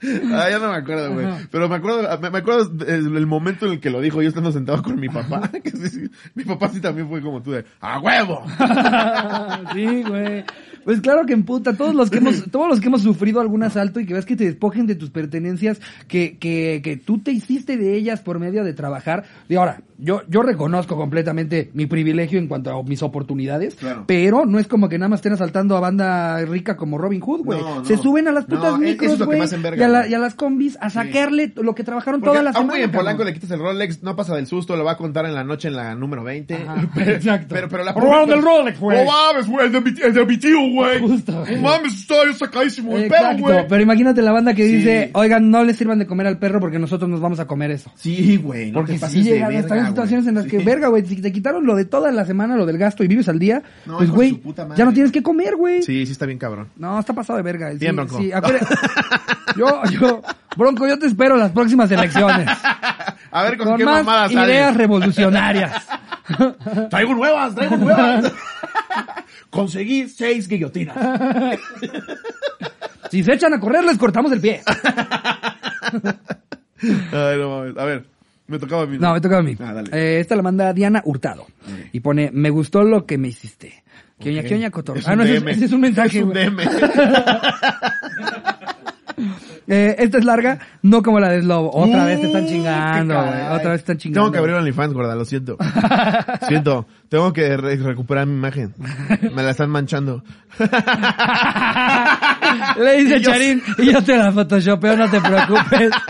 Ah, 0.33 0.49
ya 0.49 0.59
no 0.59 0.71
me 0.71 0.77
acuerdo, 0.77 1.13
güey. 1.13 1.27
Pero 1.51 1.69
me 1.69 1.75
acuerdo, 1.75 2.19
me, 2.19 2.29
me 2.29 2.37
acuerdo 2.39 2.71
el, 2.85 3.15
el 3.15 3.27
momento 3.27 3.65
en 3.65 3.73
el 3.73 3.79
que 3.79 3.89
lo 3.89 4.01
dijo, 4.01 4.21
yo 4.21 4.29
estando 4.29 4.51
sentado 4.51 4.81
con 4.81 4.99
mi 4.99 5.09
papá. 5.09 5.49
Que 5.61 5.71
sí, 5.71 5.89
sí, 5.89 6.09
mi 6.33 6.43
papá 6.43 6.69
sí 6.69 6.81
también 6.81 7.07
fue 7.07 7.21
como 7.21 7.41
tú 7.41 7.51
de, 7.51 7.65
¡a 7.79 7.99
huevo! 7.99 8.43
sí, 9.73 10.03
güey. 10.03 10.43
Pues 10.83 11.01
claro 11.01 11.25
que 11.27 11.33
en 11.33 11.43
puta, 11.43 11.73
todos 11.73 11.93
los 11.93 12.09
que 12.09 12.17
hemos, 12.17 12.49
todos 12.49 12.67
los 12.67 12.79
que 12.79 12.87
hemos 12.87 13.03
sufrido 13.03 13.39
algún 13.41 13.61
asalto 13.61 13.99
y 13.99 14.07
que 14.07 14.15
ves 14.15 14.25
que 14.25 14.35
te 14.35 14.45
despojen 14.45 14.87
de 14.87 14.95
tus 14.95 15.11
pertenencias, 15.11 15.79
que, 16.07 16.37
que, 16.39 16.81
que 16.83 16.97
tú 16.97 17.19
te 17.19 17.31
hiciste 17.31 17.77
de 17.77 17.95
ellas 17.95 18.21
por 18.21 18.39
medio 18.39 18.63
de 18.63 18.73
trabajar. 18.73 19.25
Y 19.47 19.55
ahora, 19.55 19.81
yo, 20.01 20.21
yo 20.27 20.41
reconozco 20.41 20.95
completamente 20.97 21.69
mi 21.73 21.85
privilegio 21.85 22.39
en 22.39 22.47
cuanto 22.47 22.71
a 22.77 22.83
mis 22.83 23.01
oportunidades, 23.03 23.75
Claro. 23.75 24.03
pero 24.07 24.45
no 24.45 24.59
es 24.59 24.67
como 24.67 24.89
que 24.89 24.97
nada 24.97 25.09
más 25.09 25.19
estén 25.19 25.33
asaltando 25.33 25.77
a 25.77 25.79
banda 25.79 26.43
rica 26.45 26.75
como 26.75 26.97
Robin 26.97 27.21
Hood, 27.21 27.41
güey. 27.45 27.59
No, 27.61 27.75
no. 27.79 27.85
Se 27.85 27.97
suben 27.97 28.27
a 28.27 28.31
las 28.31 28.45
putas 28.45 28.73
No, 28.73 28.77
micros, 28.79 29.17
güey, 29.23 29.39
y, 29.77 29.81
a 29.83 29.87
la- 29.87 30.07
y 30.07 30.13
a 30.13 30.19
las 30.19 30.35
combis 30.35 30.77
a 30.81 30.89
sacarle 30.89 31.53
lo 31.55 31.75
que 31.75 31.83
trabajaron 31.83 32.19
Porque 32.19 32.31
toda 32.31 32.43
la 32.43 32.49
a 32.49 32.53
semana. 32.53 32.71
güey 32.73 32.83
en 32.83 32.91
Polanco 32.91 33.23
le 33.23 33.33
quitas 33.33 33.51
el 33.51 33.59
Rolex, 33.59 34.03
no 34.03 34.15
pasa 34.15 34.35
del 34.35 34.47
susto, 34.47 34.75
lo 34.75 34.83
va 34.83 34.91
a 34.93 34.97
contar 34.97 35.25
en 35.25 35.35
la 35.35 35.43
noche 35.43 35.67
en 35.67 35.75
la 35.75 35.95
número 35.95 36.23
20. 36.23 36.55
Ajá, 36.55 36.89
exacto. 37.11 37.53
Pero, 37.55 37.69
pero 37.69 37.83
la 37.83 37.93
Robaron 37.93 38.31
el 38.31 38.41
Rolex, 38.41 38.79
güey. 38.79 38.97
No 39.05 39.11
mames, 39.11 39.47
güey, 39.47 39.65
el 39.67 39.71
de 39.71 39.81
mi, 39.81 39.91
el 40.01 40.13
de 40.13 40.25
mi 40.25 40.37
tío, 40.37 40.57
güey. 40.73 40.99
Justo. 40.99 41.45
No 41.55 41.61
mames, 41.61 41.93
está 41.93 42.15
yo 42.25 42.33
sacadísimo 42.33 42.97
el 42.97 43.07
perro, 43.07 43.37
güey. 43.37 43.67
pero 43.67 43.81
imagínate 43.81 44.21
la 44.21 44.31
banda 44.31 44.53
que 44.53 44.65
Sí. 44.65 44.77
dice, 44.77 45.11
oigan, 45.13 45.49
no 45.51 45.63
le 45.63 45.73
sirvan 45.73 45.99
de 45.99 46.07
comer 46.07 46.27
al 46.27 46.37
perro 46.39 46.59
porque 46.59 46.79
nosotros 46.79 47.09
nos 47.09 47.19
vamos 47.21 47.39
a 47.39 47.45
comer 47.47 47.71
eso. 47.71 47.91
Sí, 47.95 48.37
güey, 48.37 48.71
no 48.71 48.79
Porque 48.79 48.97
te 48.97 49.07
si 49.07 49.23
de 49.23 49.43
a 49.43 49.47
verga, 49.49 49.90
situaciones 49.91 50.27
en 50.27 50.35
las 50.35 50.45
que, 50.45 50.59
Sí. 50.59 50.65
verga, 50.65 50.87
güey, 50.89 51.05
si 51.05 51.21
te 51.21 51.31
quitaron 51.31 51.65
lo 51.65 51.75
de 51.75 51.85
toda 51.85 52.11
la 52.11 52.25
semana, 52.25 52.55
lo 52.55 52.65
del 52.65 52.77
gasto 52.77 53.03
y 53.03 53.07
vives 53.07 53.29
al 53.29 53.39
día, 53.39 53.61
No, 53.85 53.97
pues, 53.97 54.09
güey, 54.09 54.41
ya 54.75 54.85
no 54.85 54.93
tienes 54.93 55.11
que 55.11 55.21
comer, 55.23 55.55
güey. 55.55 55.83
Sí, 55.83 56.05
sí 56.05 56.11
está 56.11 56.25
bien 56.25 56.37
cabrón. 56.39 56.69
No, 56.77 56.99
está 56.99 57.13
pasado 57.13 57.37
de 57.37 57.43
verga. 57.43 57.71
Sí, 57.71 57.77
Bien, 57.79 57.95
Bronco. 57.95 58.17
Sí, 58.17 58.31
acuérdate- 58.31 58.65
yo, 59.57 59.83
yo, 59.91 60.21
Bronco, 60.57 60.87
yo 60.87 60.97
te 60.99 61.07
espero 61.07 61.35
en 61.35 61.41
las 61.41 61.51
próximas 61.51 61.89
elecciones. 61.91 62.49
A 63.33 63.43
ver 63.43 63.57
con, 63.57 63.67
con 63.69 63.77
qué 63.77 63.85
más 63.85 64.03
mamadas 64.05 64.31
ideas 64.31 64.75
revolucionarias. 64.75 65.87
Traigo 66.89 67.13
nuevas, 67.15 67.55
traigo 67.55 67.77
nuevas. 67.77 68.31
Conseguí 69.49 70.07
seis 70.09 70.47
guillotinas. 70.49 70.97
si 73.09 73.23
se 73.23 73.33
echan 73.33 73.53
a 73.53 73.59
correr, 73.59 73.83
les 73.85 73.97
cortamos 73.97 74.31
el 74.33 74.41
pie. 74.41 74.61
Ay, 77.13 77.37
no 77.37 77.49
mames. 77.59 77.77
A 77.77 77.85
ver, 77.85 78.05
me 78.51 78.59
tocaba 78.59 78.83
a 78.83 78.85
mí. 78.85 78.97
No, 78.99 79.13
me 79.13 79.21
toca 79.21 79.37
a 79.39 79.41
mí. 79.41 79.55
Ah, 79.59 79.73
dale. 79.73 79.89
Eh, 79.93 80.19
esta 80.19 80.35
la 80.35 80.43
manda 80.43 80.71
Diana 80.73 81.01
Hurtado. 81.05 81.47
Y 81.93 81.99
pone, 82.01 82.29
me 82.33 82.49
gustó 82.51 82.83
lo 82.83 83.05
que 83.05 83.17
me 83.17 83.29
hiciste. 83.29 83.83
Que 84.19 84.29
oña, 84.29 84.41
Ok. 84.41 84.47
que 84.47 84.55
oña, 84.55 84.69
cotorro. 84.69 84.99
Es 84.99 85.07
Ah, 85.07 85.15
no, 85.15 85.23
ese 85.23 85.37
es, 85.37 85.41
DM. 85.43 85.51
ese 85.51 85.65
es 85.65 85.71
un 85.71 85.81
mensaje. 85.81 86.17
Es 86.19 86.23
un. 86.23 86.33
DM. 86.33 86.57
Eh, 89.67 89.95
esta 89.99 90.17
es 90.17 90.25
larga, 90.25 90.57
no 90.81 91.01
como 91.03 91.19
la 91.19 91.29
de 91.29 91.41
Slobo. 91.41 91.69
Otra 91.73 92.03
Uh, 92.03 92.07
vez 92.07 92.19
te 92.19 92.27
están 92.27 92.43
qué 92.45 92.49
chingando, 92.49 93.13
güey. 93.15 93.27
Otra 93.51 93.69
vez 93.71 93.71
te 93.71 93.75
están 93.75 93.97
chingando. 93.97 94.21
Tengo 94.23 94.31
que 94.33 94.37
abrir 94.39 94.55
OnlyFans, 94.55 94.93
gorda, 94.93 95.15
lo 95.15 95.23
siento. 95.23 95.57
siento, 96.47 96.87
tengo 97.07 97.31
que 97.31 97.55
re- 97.55 97.77
recuperar 97.77 98.25
mi 98.25 98.33
imagen. 98.33 98.73
Me 99.33 99.43
la 99.43 99.51
están 99.51 99.69
manchando. 99.69 100.23
Le 102.77 102.97
dice 102.97 103.17
Y 103.17 103.21
yo- 103.21 103.31
Charín, 103.31 103.63
y 103.77 103.91
yo 103.91 104.01
te 104.03 104.17
la 104.17 104.31
photoshopeo, 104.31 104.95
no 104.97 105.09
te 105.09 105.19
preocupes. 105.21 105.91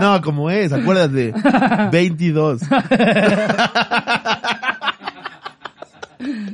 No, 0.00 0.20
como 0.22 0.50
es, 0.50 0.72
acuérdate. 0.72 1.32
22. 1.92 2.60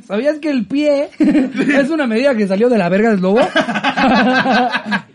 ¿Sabías 0.06 0.38
que 0.38 0.50
el 0.50 0.66
pie 0.66 1.08
es 1.18 1.90
una 1.90 2.06
medida 2.06 2.34
que 2.36 2.46
salió 2.46 2.68
de 2.68 2.78
la 2.78 2.88
verga 2.88 3.10
del 3.10 3.20
lobo? 3.20 3.40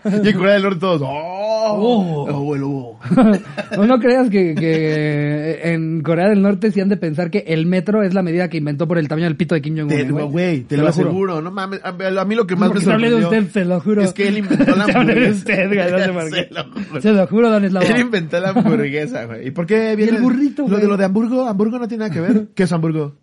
Y 0.03 0.29
en 0.29 0.35
Corea 0.35 0.53
del 0.55 0.63
Norte 0.63 0.79
todos. 0.79 1.01
¡Oh! 1.03 2.25
Oh. 2.27 2.27
¡Oh, 2.31 2.55
el 2.55 2.61
lobo! 2.61 2.99
No, 3.77 3.85
no 3.85 3.99
creas 3.99 4.31
que, 4.31 4.55
que 4.55 5.59
en 5.63 6.01
Corea 6.01 6.29
del 6.29 6.41
Norte 6.41 6.71
sí 6.71 6.81
han 6.81 6.89
de 6.89 6.97
pensar 6.97 7.29
que 7.29 7.43
el 7.47 7.67
metro 7.67 8.01
es 8.01 8.15
la 8.15 8.23
medida 8.23 8.49
que 8.49 8.57
inventó 8.57 8.87
por 8.87 8.97
el 8.97 9.07
tamaño 9.07 9.25
del 9.27 9.35
pito 9.35 9.53
de 9.53 9.61
Kim 9.61 9.75
Te, 9.87 10.05
Jong-un. 10.05 10.31
güey, 10.31 10.61
te, 10.61 10.75
lo, 10.77 10.87
aseguro. 10.87 11.41
No 11.41 11.51
mames, 11.51 11.81
a, 11.83 11.91
mí 12.25 12.35
lo 12.35 12.47
que 12.47 12.55
más 12.55 12.69
Porque 12.69 12.85
me 12.85 12.93
hablé 12.93 13.09
de 13.11 13.21
sorprendió. 13.21 13.39
usted, 13.47 13.61
se 13.61 13.65
lo 13.65 13.79
juro. 13.79 14.01
Es 14.01 14.13
que 14.13 14.27
él 14.27 14.39
inventó 14.39 14.75
la 14.75 14.83
hamburguesa. 14.95 15.67
no 15.67 17.01
Se 17.01 17.11
lo 17.13 17.27
juro. 17.27 17.51
Don 17.51 17.65
Eslavo. 17.65 17.85
Él 17.85 18.01
inventó 18.01 18.39
la 18.39 18.49
hamburguesa, 18.49 19.25
güey. 19.25 19.47
¿Y 19.47 19.51
por 19.51 19.67
qué 19.67 19.95
viene 19.95 20.17
el 20.17 20.21
burrito, 20.23 20.67
Lo 20.67 20.77
de 20.77 20.87
lo 20.87 20.97
de 20.97 21.05
Hamburgo, 21.05 21.47
Hamburgo 21.47 21.77
no 21.77 21.87
tiene 21.87 22.05
nada 22.05 22.13
que 22.13 22.21
ver. 22.21 22.47
¿Qué 22.55 22.63
es 22.63 22.71
Hamburgo? 22.71 23.17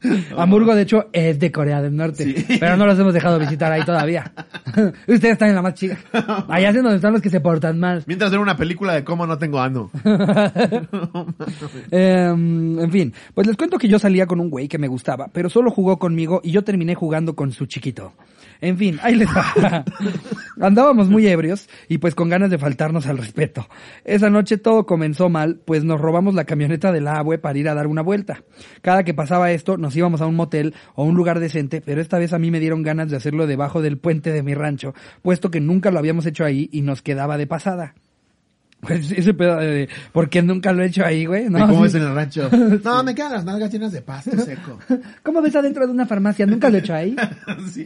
Hamburgo, 0.36 0.74
de 0.74 0.82
hecho, 0.82 1.08
es 1.12 1.38
de 1.38 1.50
Corea 1.50 1.82
del 1.82 1.96
Norte. 1.96 2.24
Sí. 2.24 2.56
Pero 2.60 2.76
no 2.76 2.86
los 2.86 2.98
hemos 2.98 3.12
dejado 3.12 3.38
visitar 3.38 3.72
ahí 3.72 3.84
todavía. 3.84 4.32
Ustedes 5.06 5.32
están 5.32 5.48
en 5.48 5.54
la 5.54 5.62
más 5.62 5.74
chica. 5.74 5.98
Allá 6.48 6.68
es 6.68 6.74
donde 6.74 6.96
están 6.96 7.12
los 7.12 7.22
que 7.22 7.30
se 7.30 7.40
portan 7.40 7.78
mal. 7.78 8.04
Mientras 8.06 8.30
era 8.30 8.40
una 8.40 8.56
película 8.56 8.94
de 8.94 9.04
cómo 9.04 9.26
no 9.26 9.38
tengo 9.38 9.60
ano. 9.60 9.90
Eh, 11.90 12.28
en 12.28 12.90
fin, 12.90 13.12
pues 13.34 13.46
les 13.46 13.56
cuento 13.56 13.78
que 13.78 13.88
yo 13.88 13.98
salía 13.98 14.26
con 14.26 14.40
un 14.40 14.50
güey 14.50 14.68
que 14.68 14.78
me 14.78 14.88
gustaba, 14.88 15.28
pero 15.32 15.48
solo 15.48 15.70
jugó 15.70 15.98
conmigo 15.98 16.40
y 16.42 16.50
yo 16.52 16.62
terminé 16.62 16.94
jugando 16.94 17.34
con 17.34 17.52
su 17.52 17.66
chiquito. 17.66 18.12
En 18.60 18.76
fin, 18.76 18.98
ahí 19.02 19.14
les 19.14 19.28
va. 19.28 19.84
Andábamos 20.60 21.08
muy 21.08 21.26
ebrios 21.28 21.68
y 21.88 21.98
pues 21.98 22.14
con 22.14 22.28
ganas 22.28 22.50
de 22.50 22.58
faltarnos 22.58 23.06
al 23.06 23.18
respeto. 23.18 23.68
Esa 24.04 24.30
noche 24.30 24.58
todo 24.58 24.86
comenzó 24.86 25.28
mal, 25.28 25.60
pues 25.64 25.84
nos 25.84 26.00
robamos 26.00 26.34
la 26.34 26.44
camioneta 26.44 26.90
del 26.90 27.06
abue 27.06 27.38
para 27.38 27.58
ir 27.58 27.68
a 27.68 27.74
dar 27.74 27.86
una 27.86 28.02
vuelta. 28.02 28.42
Cada 28.82 29.04
que 29.04 29.14
pasaba 29.14 29.52
esto, 29.52 29.76
nos 29.76 29.94
íbamos 29.94 30.20
a 30.20 30.26
un 30.26 30.34
motel 30.34 30.74
o 30.94 31.04
un 31.04 31.14
lugar 31.14 31.38
decente, 31.38 31.80
pero 31.80 32.00
esta 32.00 32.18
vez 32.18 32.32
a 32.32 32.38
mí 32.38 32.50
me 32.50 32.60
dieron 32.60 32.82
ganas 32.82 33.10
de 33.10 33.16
hacerlo 33.16 33.46
debajo 33.46 33.82
del 33.82 33.98
puente 33.98 34.32
de 34.32 34.42
mi 34.42 34.54
rancho, 34.54 34.94
puesto 35.22 35.50
que 35.50 35.60
nunca 35.60 35.90
lo 35.90 35.98
habíamos 35.98 36.26
hecho 36.26 36.44
ahí 36.44 36.68
y 36.72 36.82
nos 36.82 37.02
quedaba 37.02 37.38
de 37.38 37.46
pasada. 37.46 37.94
Pues 38.80 39.10
ese 39.10 39.34
pedo 39.34 39.56
de, 39.56 39.88
¿por 40.12 40.28
qué 40.30 40.40
nunca 40.40 40.72
lo 40.72 40.84
he 40.84 40.86
hecho 40.86 41.04
ahí, 41.04 41.26
güey? 41.26 41.46
¿Y 41.46 41.50
No, 41.50 41.66
cómo 41.66 41.80
sí. 41.82 41.88
es 41.88 41.94
en 41.96 42.02
el 42.02 42.14
rancho? 42.14 42.48
No, 42.84 43.02
me 43.02 43.12
quedan 43.12 43.32
las 43.32 43.44
nalgas 43.44 43.72
llenas 43.72 43.90
de 43.92 44.02
pasto 44.02 44.30
seco. 44.38 44.78
¿Cómo 45.24 45.42
ves 45.42 45.56
adentro 45.56 45.84
de 45.84 45.92
una 45.92 46.06
farmacia? 46.06 46.46
¿Nunca 46.46 46.70
lo 46.70 46.76
he 46.76 46.80
hecho 46.80 46.94
ahí? 46.94 47.16
Sí. 47.72 47.84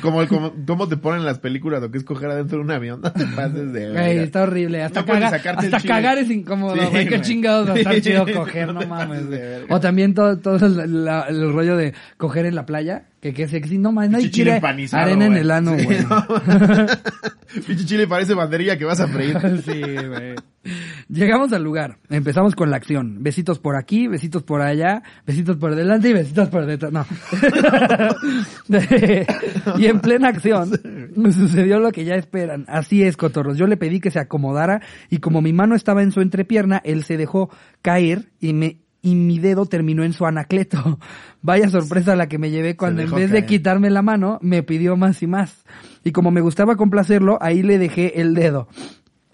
Como, 0.00 0.26
como, 0.28 0.52
como 0.66 0.88
te 0.88 0.96
ponen 0.96 1.20
en 1.20 1.26
las 1.26 1.38
películas 1.38 1.82
lo 1.82 1.90
que 1.90 1.98
es 1.98 2.04
coger 2.04 2.30
adentro 2.30 2.58
de 2.58 2.64
un 2.64 2.70
avión. 2.70 3.02
No 3.02 3.12
te 3.12 3.26
pases 3.26 3.72
de 3.74 3.90
Güey, 3.92 4.18
está 4.18 4.42
horrible. 4.44 4.82
Hasta, 4.82 5.00
No 5.00 5.06
cagar, 5.06 5.34
hasta 5.34 5.80
cagar 5.80 6.16
es 6.18 6.30
incómodo, 6.30 6.76
Sí, 6.76 6.86
güey. 6.90 7.08
Qué 7.08 7.20
chingados 7.20 7.68
va 7.68 7.74
a 7.74 7.76
estar 7.76 8.00
chido 8.00 8.24
coger, 8.32 8.72
no 8.72 8.86
mames. 8.86 9.22
O 9.68 9.80
también 9.80 10.14
todo, 10.14 10.38
todo 10.38 10.64
el, 10.66 11.04
la- 11.04 11.26
el 11.28 11.52
rollo 11.52 11.76
de 11.76 11.92
coger 12.16 12.46
en 12.46 12.54
la 12.54 12.64
playa. 12.64 13.04
Que 13.22 13.32
qué 13.32 13.46
sexy. 13.46 13.78
No 13.78 13.92
mames, 13.92 14.10
nadie 14.10 14.24
Pinche 14.24 14.36
chile 14.42 14.56
empanizado, 14.56 15.04
arena 15.04 15.26
en 15.26 15.36
el 15.36 15.50
ano, 15.52 15.78
Sí, 15.78 15.84
güey. 15.84 15.98
no. 16.00 16.26
Pinche 17.66 17.84
chile 17.84 18.08
parece 18.08 18.34
banderilla 18.34 18.76
que 18.76 18.84
vas 18.84 18.98
a 18.98 19.06
freír. 19.06 19.38
Sí, 19.64 19.80
güey. 19.80 20.34
Llegamos 21.08 21.52
al 21.52 21.62
lugar, 21.62 21.98
empezamos 22.10 22.56
con 22.56 22.70
la 22.70 22.78
acción. 22.78 23.22
Besitos 23.22 23.60
por 23.60 23.76
aquí, 23.76 24.08
besitos 24.08 24.42
por 24.42 24.60
allá, 24.60 25.04
besitos 25.24 25.56
por 25.56 25.76
delante 25.76 26.08
y 26.08 26.12
besitos 26.14 26.48
por 26.48 26.66
detrás. 26.66 26.92
No. 26.92 27.06
y 29.78 29.86
en 29.86 30.00
plena 30.00 30.28
acción 30.28 30.70
sucedió 31.32 31.78
lo 31.78 31.92
que 31.92 32.04
ya 32.04 32.14
esperan. 32.14 32.64
Así 32.68 33.02
es, 33.04 33.16
cotorros. 33.16 33.56
Yo 33.56 33.66
le 33.66 33.76
pedí 33.76 34.00
que 34.00 34.10
se 34.10 34.18
acomodara 34.18 34.80
y 35.10 35.18
como 35.18 35.42
mi 35.42 35.52
mano 35.52 35.74
estaba 35.76 36.02
en 36.02 36.10
su 36.10 36.20
entrepierna, 36.20 36.80
él 36.84 37.04
se 37.04 37.16
dejó 37.16 37.50
caer 37.82 38.30
y 38.40 38.52
me 38.52 38.78
y 39.02 39.16
mi 39.16 39.40
dedo 39.40 39.66
terminó 39.66 40.04
en 40.04 40.12
su 40.12 40.24
anacleto. 40.24 40.98
Vaya 41.42 41.68
sorpresa 41.68 42.16
la 42.16 42.28
que 42.28 42.38
me 42.38 42.50
llevé 42.50 42.76
cuando 42.76 43.02
en 43.02 43.10
vez 43.10 43.30
de 43.30 43.44
quitarme 43.44 43.90
la 43.90 44.02
mano, 44.02 44.38
me 44.40 44.62
pidió 44.62 44.96
más 44.96 45.22
y 45.22 45.26
más. 45.26 45.64
Y 46.04 46.12
como 46.12 46.30
me 46.30 46.40
gustaba 46.40 46.76
complacerlo, 46.76 47.36
ahí 47.40 47.62
le 47.62 47.78
dejé 47.78 48.20
el 48.20 48.34
dedo. 48.34 48.68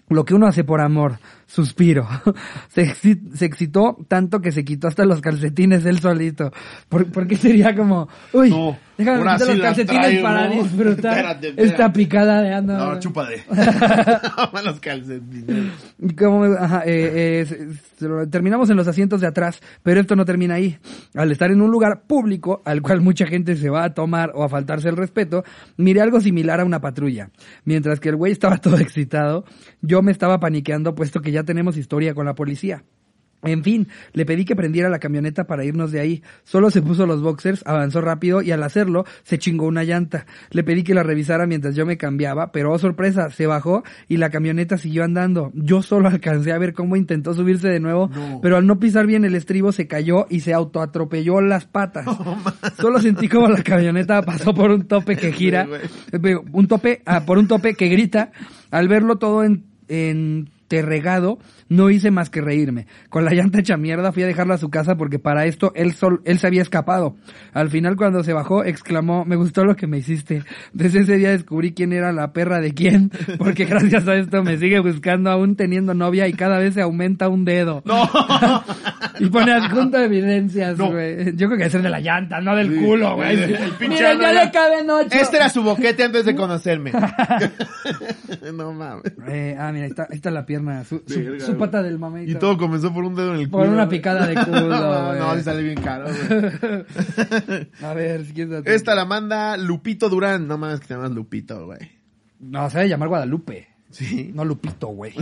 Lo 0.09 0.25
que 0.25 0.33
uno 0.33 0.47
hace 0.47 0.63
por 0.63 0.81
amor, 0.81 1.19
suspiro. 1.49 2.07
Se, 2.69 2.83
exci- 2.85 3.33
se 3.33 3.45
excitó 3.45 3.97
tanto 4.07 4.39
que 4.39 4.51
se 4.51 4.63
quitó 4.63 4.87
hasta 4.87 5.03
los 5.05 5.19
calcetines 5.19 5.83
él 5.85 5.99
solito. 5.99 6.51
¿Por, 6.87 7.11
por 7.11 7.25
qué 7.27 7.35
sería 7.35 7.75
como, 7.75 8.07
uy, 8.33 8.51
No, 8.51 8.77
déjame 8.97 9.19
quitar 9.19 9.47
los 9.47 9.59
calcetines 9.59 10.01
traigo. 10.05 10.23
para 10.23 10.47
disfrutar 10.47 11.11
Espérate, 11.17 11.47
espérate. 11.49 11.63
esta 11.71 11.91
picada 11.91 12.41
de 12.43 12.53
ando? 12.53 12.77
No, 12.77 12.99
chúpale. 12.99 13.43
los 14.63 14.79
calcetines. 14.79 15.71
Como, 16.17 16.43
ajá, 16.45 16.83
eh, 16.85 17.45
eh, 17.49 18.27
terminamos 18.29 18.69
en 18.69 18.77
los 18.77 18.87
asientos 18.87 19.19
de 19.21 19.27
atrás, 19.27 19.59
pero 19.83 19.99
esto 20.01 20.15
no 20.15 20.25
termina 20.25 20.55
ahí. 20.55 20.77
Al 21.15 21.31
estar 21.31 21.49
en 21.51 21.61
un 21.61 21.71
lugar 21.71 22.03
público, 22.07 22.61
al 22.65 22.81
cual 22.81 23.01
mucha 23.01 23.25
gente 23.25 23.55
se 23.55 23.69
va 23.69 23.83
a 23.85 23.93
tomar 23.93 24.31
o 24.35 24.43
a 24.43 24.49
faltarse 24.49 24.87
el 24.89 24.97
respeto, 24.97 25.43
miré 25.77 26.01
algo 26.01 26.19
similar 26.21 26.59
a 26.59 26.65
una 26.65 26.79
patrulla. 26.79 27.31
Mientras 27.65 27.99
que 27.99 28.09
el 28.09 28.15
güey 28.17 28.31
estaba 28.33 28.57
todo 28.57 28.77
excitado, 28.77 29.45
yo 29.81 30.01
me 30.01 30.11
estaba 30.11 30.39
paniqueando 30.39 30.93
puesto 30.95 31.21
que 31.21 31.31
ya 31.31 31.38
tenemos 31.43 31.77
historia 31.77 32.13
con 32.13 32.25
la 32.25 32.35
policía. 32.35 32.83
En 33.41 33.63
fin, 33.63 33.87
le 34.11 34.25
pedí 34.25 34.43
que 34.43 34.55
prendiera 34.55 34.89
la 34.89 34.99
camioneta 34.99 35.45
para 35.45 35.63
irnos 35.63 35.93
de 35.93 36.01
ahí. 36.01 36.23
Solo 36.43 36.71
se 36.71 36.81
puso 36.81 37.05
los 37.05 37.21
boxers, 37.21 37.63
avanzó 37.65 38.01
rápido 38.01 38.41
y 38.41 38.51
al 38.51 38.61
hacerlo 38.63 39.05
se 39.23 39.37
chingó 39.37 39.65
una 39.65 39.85
llanta. 39.85 40.25
Le 40.51 40.63
pedí 40.63 40.83
que 40.83 40.93
la 40.93 41.03
revisara 41.03 41.47
mientras 41.47 41.73
yo 41.73 41.85
me 41.85 41.97
cambiaba, 41.97 42.51
pero 42.51 42.73
oh 42.73 42.77
sorpresa, 42.77 43.29
se 43.29 43.47
bajó 43.47 43.83
y 44.09 44.17
la 44.17 44.29
camioneta 44.29 44.77
siguió 44.77 45.05
andando. 45.05 45.51
Yo 45.53 45.81
solo 45.81 46.09
alcancé 46.09 46.51
a 46.51 46.57
ver 46.57 46.73
cómo 46.73 46.97
intentó 46.97 47.33
subirse 47.33 47.69
de 47.69 47.79
nuevo, 47.79 48.09
pero 48.41 48.57
al 48.57 48.67
no 48.67 48.77
pisar 48.77 49.07
bien 49.07 49.23
el 49.23 49.35
estribo 49.35 49.71
se 49.71 49.87
cayó 49.87 50.25
y 50.29 50.41
se 50.41 50.53
autoatropelló 50.53 51.39
las 51.39 51.65
patas. 51.65 52.05
Solo 52.77 52.99
sentí 52.99 53.29
como 53.29 53.47
la 53.47 53.63
camioneta 53.63 54.21
pasó 54.21 54.53
por 54.53 54.71
un 54.71 54.85
tope 54.85 55.15
que 55.15 55.31
gira, 55.31 55.67
eh, 56.11 56.35
un 56.51 56.67
tope, 56.67 57.01
ah, 57.05 57.25
por 57.25 57.37
un 57.37 57.47
tope 57.47 57.73
que 57.75 57.87
grita. 57.87 58.31
Al 58.71 58.87
verlo 58.87 59.17
todo 59.17 59.43
en, 59.43 59.65
en 59.87 60.49
regado, 60.81 61.39
no 61.69 61.89
hice 61.89 62.11
más 62.11 62.29
que 62.29 62.41
reírme. 62.41 62.87
Con 63.09 63.25
la 63.25 63.31
llanta 63.31 63.59
hecha 63.59 63.77
mierda 63.77 64.11
fui 64.11 64.23
a 64.23 64.27
dejarla 64.27 64.55
a 64.55 64.57
su 64.57 64.69
casa 64.69 64.97
porque 64.97 65.19
para 65.19 65.45
esto 65.45 65.71
él, 65.75 65.93
sol, 65.93 66.21
él 66.25 66.39
se 66.39 66.47
había 66.47 66.61
escapado. 66.61 67.15
Al 67.53 67.69
final 67.69 67.95
cuando 67.95 68.23
se 68.23 68.33
bajó 68.33 68.63
exclamó, 68.63 69.23
me 69.25 69.35
gustó 69.35 69.63
lo 69.63 69.75
que 69.75 69.87
me 69.87 69.99
hiciste. 69.99 70.43
Desde 70.73 71.01
ese 71.01 71.17
día 71.17 71.29
descubrí 71.31 71.73
quién 71.73 71.93
era 71.93 72.11
la 72.11 72.33
perra 72.33 72.59
de 72.59 72.73
quién, 72.73 73.11
porque 73.37 73.65
gracias 73.65 74.07
a 74.07 74.15
esto 74.15 74.43
me 74.43 74.57
sigue 74.57 74.79
buscando 74.79 75.29
aún 75.29 75.55
teniendo 75.55 75.93
novia 75.93 76.27
y 76.27 76.33
cada 76.33 76.57
vez 76.57 76.73
se 76.73 76.81
aumenta 76.81 77.29
un 77.29 77.45
dedo. 77.45 77.83
No. 77.85 78.09
y 79.19 79.27
pone 79.27 79.51
adjunto 79.53 79.97
evidencias, 79.99 80.77
No. 80.77 80.91
güey. 80.91 81.35
Yo 81.35 81.47
creo 81.47 81.57
que 81.57 81.65
es 81.65 81.75
el 81.75 81.83
de 81.83 81.89
la 81.89 81.99
llanta, 81.99 82.41
no 82.41 82.55
del 82.55 82.75
culo, 82.75 83.15
güey. 83.15 83.37
Miren, 83.79 84.19
ya 84.19 84.33
le 84.33 84.51
caben 84.51 84.89
ocho. 84.89 85.09
Este 85.11 85.37
era 85.37 85.49
su 85.49 85.61
boquete 85.61 86.03
antes 86.03 86.25
de 86.25 86.35
conocerme. 86.35 86.91
no 88.53 88.73
mames. 88.73 89.03
Eh, 89.27 89.55
ah, 89.59 89.71
mira, 89.71 89.85
ahí 89.85 89.89
está, 89.91 90.03
ahí 90.03 90.15
está 90.15 90.31
la 90.31 90.45
pierna, 90.45 90.83
su, 90.83 91.03
su-. 91.05 91.58
Pata 91.59 91.83
del 91.83 91.99
mamito. 91.99 92.31
Y 92.31 92.35
todo 92.35 92.57
comenzó 92.57 92.93
por 92.93 93.03
un 93.03 93.15
dedo 93.15 93.35
en 93.35 93.41
el 93.41 93.49
culo. 93.49 93.65
Por 93.65 93.73
una 93.73 93.87
picada 93.89 94.25
de 94.25 94.35
culo, 94.35 94.61
no, 94.69 95.13
no, 95.13 95.35
sí 95.35 95.41
sale 95.43 95.61
bien 95.61 95.79
caro, 95.81 96.05
güey. 96.05 97.67
A 97.83 97.93
ver, 97.93 98.25
si 98.25 98.33
quieres... 98.33 98.53
date- 98.53 98.73
Esta 98.75 98.95
la 98.95 99.05
manda 99.05 99.57
Lupito 99.57 100.07
Durán. 100.09 100.47
No 100.47 100.57
mames 100.57 100.79
que 100.79 100.87
te 100.87 100.93
llamas 100.95 101.11
Lupito, 101.11 101.65
güey. 101.65 101.79
No, 102.39 102.69
se 102.69 102.77
debe 102.77 102.89
llamar 102.89 103.09
Guadalupe. 103.09 103.67
Sí. 103.91 104.31
No 104.33 104.45
Lupito, 104.45 104.87
güey. 104.87 105.13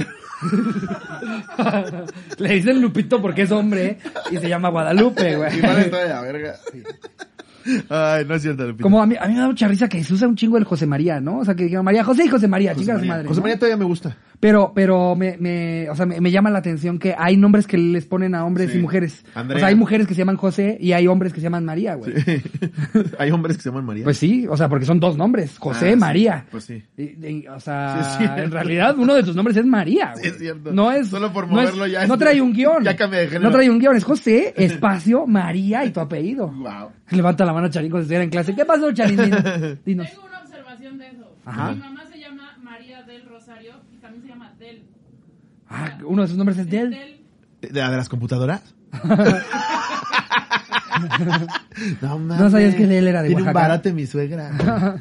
Le 2.37 2.53
dicen 2.53 2.81
Lupito 2.81 3.21
porque 3.21 3.43
es 3.43 3.51
hombre 3.51 3.97
y 4.31 4.37
se 4.37 4.49
llama 4.49 4.69
Guadalupe, 4.69 5.35
güey. 5.35 5.57
Igual 5.57 5.79
está 5.79 5.97
de 6.03 6.09
la 6.09 6.21
verga. 6.21 6.55
Ay, 7.89 8.25
no 8.25 8.35
es 8.35 8.41
cierto, 8.41 8.65
Lupito. 8.65 8.83
Como 8.83 9.01
a 9.01 9.05
mí, 9.05 9.15
a 9.19 9.27
mí 9.27 9.33
me 9.33 9.39
da 9.41 9.47
mucha 9.47 9.67
risa 9.67 9.89
que 9.89 10.03
se 10.03 10.13
usa 10.13 10.27
un 10.27 10.35
chingo 10.35 10.57
el 10.57 10.63
José 10.63 10.85
María, 10.85 11.19
¿no? 11.19 11.39
O 11.39 11.45
sea, 11.45 11.55
que 11.55 11.65
digan 11.65 11.83
María 11.83 12.03
José 12.03 12.25
y 12.25 12.29
José 12.29 12.47
María, 12.47 12.71
José 12.73 12.81
chicas 12.81 12.97
María. 12.97 13.11
madre. 13.13 13.27
José 13.27 13.39
¿no? 13.39 13.43
María 13.43 13.59
todavía 13.59 13.77
me 13.77 13.85
gusta. 13.85 14.17
Pero, 14.39 14.71
pero 14.75 15.15
me, 15.15 15.35
me, 15.39 15.89
o 15.89 15.95
sea, 15.95 16.05
me, 16.05 16.21
me 16.21 16.29
llama 16.29 16.51
la 16.51 16.59
atención 16.59 16.99
que 16.99 17.15
hay 17.17 17.35
nombres 17.37 17.65
que 17.65 17.75
les 17.77 18.05
ponen 18.05 18.35
a 18.35 18.45
hombres 18.45 18.71
Sí. 18.71 18.77
y 18.77 18.81
mujeres. 18.81 19.25
Andrea. 19.33 19.57
O 19.57 19.59
sea, 19.59 19.69
hay 19.69 19.75
mujeres 19.75 20.05
que 20.05 20.13
se 20.13 20.19
llaman 20.19 20.37
José 20.37 20.77
y 20.79 20.91
hay 20.91 21.07
hombres 21.07 21.33
que 21.33 21.39
se 21.39 21.45
llaman 21.45 21.65
María, 21.65 21.95
güey. 21.95 22.13
Hay 23.19 23.31
hombres 23.31 23.57
que 23.57 23.63
se 23.63 23.69
llaman 23.69 23.85
María. 23.85 24.03
Pues 24.03 24.17
sí, 24.19 24.45
o 24.47 24.55
sea, 24.55 24.69
porque 24.69 24.85
son 24.85 24.99
dos 24.99 25.17
nombres, 25.17 25.57
José, 25.57 25.89
Ah, 25.89 25.93
sí. 25.93 25.95
María. 25.99 26.45
Pues 26.51 26.65
sí. 26.65 26.83
Y- 26.97 27.25
y- 27.27 27.47
o 27.47 27.59
sea, 27.59 28.15
Sí, 28.17 28.23
en 28.25 28.51
realidad 28.51 28.95
uno 28.97 29.15
de 29.15 29.23
tus 29.23 29.35
nombres 29.35 29.57
es 29.57 29.65
María, 29.65 30.13
Sí, 30.15 30.19
güey. 30.21 30.31
es 30.31 30.37
cierto. 30.37 30.71
No 30.71 30.91
es 30.91 31.07
Solo 31.07 31.33
por 31.33 31.47
no 31.47 31.59
es- 31.59 31.69
moverlo 31.71 31.87
ya 31.87 32.05
No 32.05 32.13
es- 32.13 32.19
trae 32.19 32.39
un 32.41 32.53
guion. 32.53 32.83
ya 32.83 32.95
cambia 32.95 33.19
de 33.21 33.27
género. 33.27 33.45
No 33.49 33.51
trae 33.51 33.69
un 33.69 33.79
guion, 33.79 33.95
es 33.95 34.03
José, 34.03 34.53
espacio, 34.57 35.25
María 35.25 35.83
y 35.83 35.89
tu 35.91 35.99
apellido. 35.99 36.47
Wow. 36.49 36.91
Levanta 37.09 37.43
la 37.43 37.53
mano 37.53 37.69
Charín 37.69 37.89
cuando 37.89 38.03
estuviera 38.03 38.23
en 38.23 38.29
clase. 38.29 38.53
¿Qué 38.53 38.65
pasó, 38.65 38.91
Charín? 38.91 39.17
Din- 39.17 39.79
Dinos. 39.85 40.07
Tengo 40.11 40.25
una 40.27 40.41
observación 40.41 40.97
de 40.99 41.07
eso. 41.07 41.35
Ajá. 41.45 41.71
Mi 41.71 41.79
mamá 41.79 42.03
se 42.11 42.19
llama 42.19 42.57
María 42.61 43.01
del 43.03 43.25
Rosario 43.27 43.73
también 44.07 44.23
se 44.23 44.29
llama 44.29 44.53
Del. 44.59 44.83
Ah, 45.69 45.97
uno 46.05 46.21
de 46.23 46.27
sus 46.27 46.37
nombres 46.37 46.57
es 46.57 46.69
Del. 46.69 46.89
Del. 46.91 47.21
¿De 47.61 47.79
la 47.79 47.91
de 47.91 47.97
las 47.97 48.09
computadoras? 48.09 48.61
no, 52.01 52.19
mames. 52.19 52.39
No 52.39 52.49
sabías 52.49 52.75
que 52.75 52.87
Del 52.87 53.07
era 53.07 53.21
de 53.21 53.27
Tiene 53.29 53.41
un 53.41 53.47
Oaxaca. 53.47 53.67
barate 53.67 53.93
mi 53.93 54.05
suegra. 54.05 54.51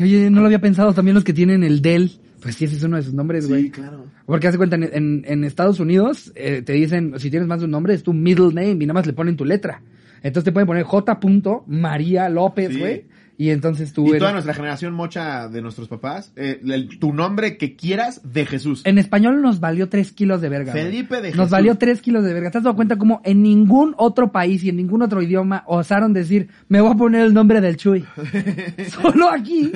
Oye, 0.00 0.30
no 0.30 0.40
lo 0.40 0.46
había 0.46 0.60
pensado 0.60 0.94
también 0.94 1.14
los 1.14 1.24
que 1.24 1.32
tienen 1.34 1.62
el 1.62 1.82
Del. 1.82 2.18
Pues 2.40 2.54
sí, 2.56 2.64
ese 2.64 2.76
es 2.76 2.82
uno 2.82 2.96
de 2.96 3.02
sus 3.02 3.12
nombres, 3.12 3.46
güey. 3.48 3.64
sí, 3.64 3.70
claro. 3.70 4.06
Porque 4.24 4.48
hace 4.48 4.56
cuenta, 4.56 4.76
en, 4.76 4.84
en, 4.84 5.24
en 5.26 5.44
Estados 5.44 5.78
Unidos 5.78 6.32
eh, 6.36 6.62
te 6.62 6.72
dicen, 6.72 7.14
si 7.18 7.30
tienes 7.30 7.46
más 7.46 7.58
de 7.58 7.66
un 7.66 7.70
nombre, 7.72 7.92
es 7.92 8.02
tu 8.02 8.14
middle 8.14 8.46
name 8.54 8.82
y 8.82 8.86
nada 8.86 8.94
más 8.94 9.06
le 9.06 9.12
ponen 9.12 9.36
tu 9.36 9.44
letra. 9.44 9.82
Entonces 10.22 10.44
te 10.44 10.52
pueden 10.52 10.66
poner 10.66 10.84
J. 10.84 11.20
María 11.66 12.28
López, 12.30 12.70
Sí. 12.72 13.04
Y 13.40 13.48
entonces 13.48 13.94
tú 13.94 14.04
Y 14.04 14.08
eres- 14.10 14.18
toda 14.18 14.32
nuestra 14.32 14.52
generación 14.52 14.92
mocha 14.92 15.48
de 15.48 15.62
nuestros 15.62 15.88
papás, 15.88 16.30
eh, 16.36 16.60
el- 16.62 16.98
tu 16.98 17.14
nombre 17.14 17.56
que 17.56 17.74
quieras 17.74 18.20
de 18.22 18.44
Jesús. 18.44 18.82
En 18.84 18.98
español 18.98 19.40
nos 19.40 19.60
valió 19.60 19.88
tres 19.88 20.12
kilos 20.12 20.42
de 20.42 20.50
verga. 20.50 20.74
Felipe 20.74 21.22
de 21.22 21.28
Nos 21.30 21.36
Jesús. 21.36 21.50
valió 21.50 21.78
tres 21.78 22.02
kilos 22.02 22.22
de 22.22 22.34
verga. 22.34 22.50
¿Te 22.50 22.58
has 22.58 22.64
dado 22.64 22.76
cuenta 22.76 22.98
cómo 22.98 23.22
en 23.24 23.42
ningún 23.42 23.94
otro 23.96 24.30
país 24.30 24.62
y 24.62 24.68
en 24.68 24.76
ningún 24.76 25.00
otro 25.00 25.22
idioma 25.22 25.64
osaron 25.66 26.12
decir, 26.12 26.48
me 26.68 26.82
voy 26.82 26.92
a 26.92 26.96
poner 26.96 27.22
el 27.24 27.32
nombre 27.32 27.62
del 27.62 27.78
Chuy? 27.78 28.04
Solo 28.90 29.30
aquí. 29.30 29.72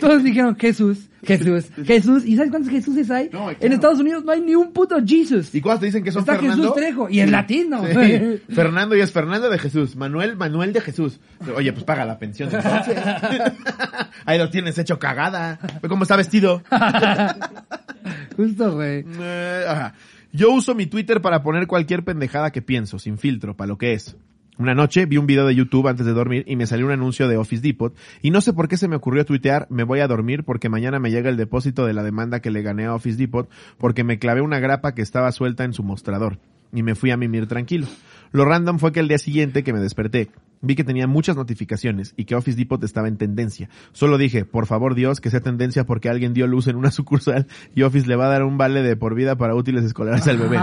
Todos 0.00 0.22
dijeron 0.22 0.54
Jesús, 0.56 1.08
Jesús, 1.24 1.64
Jesús. 1.84 2.24
¿Y 2.24 2.36
sabes 2.36 2.50
cuántos 2.52 2.70
Jesuses 2.70 3.10
hay? 3.10 3.24
No, 3.32 3.46
claro. 3.46 3.56
En 3.60 3.72
Estados 3.72 3.98
Unidos 3.98 4.24
no 4.24 4.30
hay 4.30 4.40
ni 4.42 4.54
un 4.54 4.72
puto 4.72 4.96
Jesus. 5.04 5.52
¿Y 5.54 5.60
cuándo 5.60 5.80
te 5.80 5.86
dicen 5.86 6.04
que 6.04 6.12
son 6.12 6.20
Está 6.20 6.34
Fernando? 6.36 6.62
Jesús 6.62 6.76
Trejo. 6.76 7.08
Y 7.08 7.18
en 7.18 7.32
latino. 7.32 7.82
Sí. 7.84 8.40
Fernando 8.54 8.96
y 8.96 9.00
es 9.00 9.10
Fernando 9.10 9.50
de 9.50 9.58
Jesús. 9.58 9.96
Manuel, 9.96 10.36
Manuel 10.36 10.72
de 10.72 10.80
Jesús. 10.80 11.18
Oye, 11.56 11.72
pues 11.72 11.82
paga 11.84 12.04
la 12.04 12.16
pensión 12.18 12.48
entonces. 12.52 13.07
Ahí 14.26 14.38
lo 14.38 14.50
tienes 14.50 14.78
hecho 14.78 14.98
cagada. 14.98 15.58
Ve 15.82 15.88
cómo 15.88 16.02
está 16.02 16.16
vestido. 16.16 16.62
Justo, 18.36 18.74
güey. 18.74 19.04
Eh, 19.20 19.64
ajá. 19.68 19.94
Yo 20.32 20.52
uso 20.52 20.74
mi 20.74 20.86
Twitter 20.86 21.22
para 21.22 21.42
poner 21.42 21.66
cualquier 21.66 22.04
pendejada 22.04 22.50
que 22.50 22.62
pienso, 22.62 22.98
sin 22.98 23.18
filtro, 23.18 23.56
para 23.56 23.68
lo 23.68 23.78
que 23.78 23.94
es. 23.94 24.16
Una 24.58 24.74
noche 24.74 25.06
vi 25.06 25.18
un 25.18 25.26
video 25.26 25.46
de 25.46 25.54
YouTube 25.54 25.86
antes 25.86 26.04
de 26.04 26.12
dormir 26.12 26.44
y 26.48 26.56
me 26.56 26.66
salió 26.66 26.86
un 26.86 26.92
anuncio 26.92 27.28
de 27.28 27.36
Office 27.36 27.62
Depot 27.62 27.96
y 28.22 28.32
no 28.32 28.40
sé 28.40 28.52
por 28.52 28.66
qué 28.66 28.76
se 28.76 28.88
me 28.88 28.96
ocurrió 28.96 29.24
tuitear 29.24 29.68
me 29.70 29.84
voy 29.84 30.00
a 30.00 30.08
dormir 30.08 30.42
porque 30.42 30.68
mañana 30.68 30.98
me 30.98 31.12
llega 31.12 31.30
el 31.30 31.36
depósito 31.36 31.86
de 31.86 31.92
la 31.92 32.02
demanda 32.02 32.40
que 32.40 32.50
le 32.50 32.62
gané 32.62 32.86
a 32.86 32.94
Office 32.94 33.16
Depot 33.16 33.48
porque 33.78 34.02
me 34.02 34.18
clavé 34.18 34.40
una 34.40 34.58
grapa 34.58 34.94
que 34.96 35.02
estaba 35.02 35.30
suelta 35.30 35.62
en 35.62 35.74
su 35.74 35.84
mostrador 35.84 36.40
y 36.72 36.82
me 36.82 36.96
fui 36.96 37.12
a 37.12 37.16
mimir 37.16 37.46
tranquilo. 37.46 37.86
Lo 38.32 38.44
random 38.44 38.80
fue 38.80 38.90
que 38.90 38.98
el 38.98 39.06
día 39.06 39.18
siguiente 39.18 39.62
que 39.62 39.72
me 39.72 39.78
desperté 39.78 40.28
vi 40.60 40.74
que 40.74 40.84
tenía 40.84 41.06
muchas 41.06 41.36
notificaciones 41.36 42.14
y 42.16 42.24
que 42.24 42.34
Office 42.34 42.56
Depot 42.56 42.82
estaba 42.82 43.08
en 43.08 43.16
tendencia. 43.16 43.68
Solo 43.92 44.18
dije, 44.18 44.44
por 44.44 44.66
favor 44.66 44.94
Dios, 44.94 45.20
que 45.20 45.30
sea 45.30 45.40
tendencia 45.40 45.84
porque 45.84 46.08
alguien 46.08 46.34
dio 46.34 46.46
luz 46.46 46.66
en 46.66 46.76
una 46.76 46.90
sucursal 46.92 47.46
y 47.74 47.82
Office 47.82 48.06
le 48.06 48.16
va 48.16 48.26
a 48.26 48.30
dar 48.30 48.42
un 48.44 48.58
vale 48.58 48.82
de 48.82 48.96
por 48.96 49.14
vida 49.14 49.36
para 49.36 49.54
útiles 49.54 49.84
escolares 49.84 50.26
al 50.26 50.38
bebé. 50.38 50.58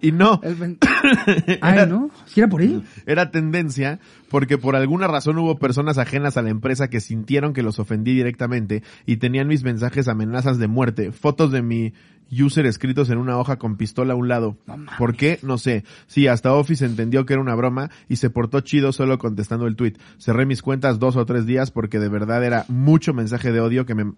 Y 0.00 0.12
no, 0.12 0.40
El 0.42 0.56
Ay, 1.60 1.86
¿no? 1.88 2.10
¿Si 2.26 2.40
era 2.40 2.48
por 2.48 2.62
él? 2.62 2.82
era 3.06 3.30
tendencia 3.30 3.98
porque 4.30 4.58
por 4.58 4.76
alguna 4.76 5.08
razón 5.08 5.38
hubo 5.38 5.58
personas 5.58 5.98
ajenas 5.98 6.36
a 6.36 6.42
la 6.42 6.50
empresa 6.50 6.88
que 6.88 7.00
sintieron 7.00 7.52
que 7.52 7.62
los 7.62 7.78
ofendí 7.78 8.14
directamente 8.14 8.82
y 9.06 9.16
tenían 9.16 9.48
mis 9.48 9.64
mensajes 9.64 10.08
amenazas 10.08 10.58
de 10.58 10.68
muerte, 10.68 11.12
fotos 11.12 11.52
de 11.52 11.62
mi 11.62 11.92
user 12.32 12.64
escritos 12.66 13.10
en 13.10 13.18
una 13.18 13.38
hoja 13.38 13.58
con 13.58 13.76
pistola 13.76 14.14
a 14.14 14.16
un 14.16 14.28
lado. 14.28 14.56
¿Por 14.98 15.16
qué? 15.16 15.38
No 15.42 15.58
sé. 15.58 15.84
Sí, 16.06 16.28
hasta 16.28 16.54
Office 16.54 16.84
entendió 16.84 17.26
que 17.26 17.34
era 17.34 17.42
una 17.42 17.54
broma 17.54 17.90
y 18.08 18.16
se 18.16 18.30
portó 18.30 18.60
chido 18.60 18.92
solo 18.92 19.18
contestando 19.18 19.66
el 19.66 19.76
tweet. 19.76 19.94
Cerré 20.18 20.46
mis 20.46 20.62
cuentas 20.62 20.98
dos 20.98 21.16
o 21.16 21.26
tres 21.26 21.44
días 21.46 21.70
porque 21.70 21.98
de 21.98 22.08
verdad 22.08 22.42
era 22.44 22.64
mucho 22.68 23.12
mensaje 23.12 23.52
de 23.52 23.60
odio 23.60 23.84
que 23.84 23.94
me... 23.94 24.12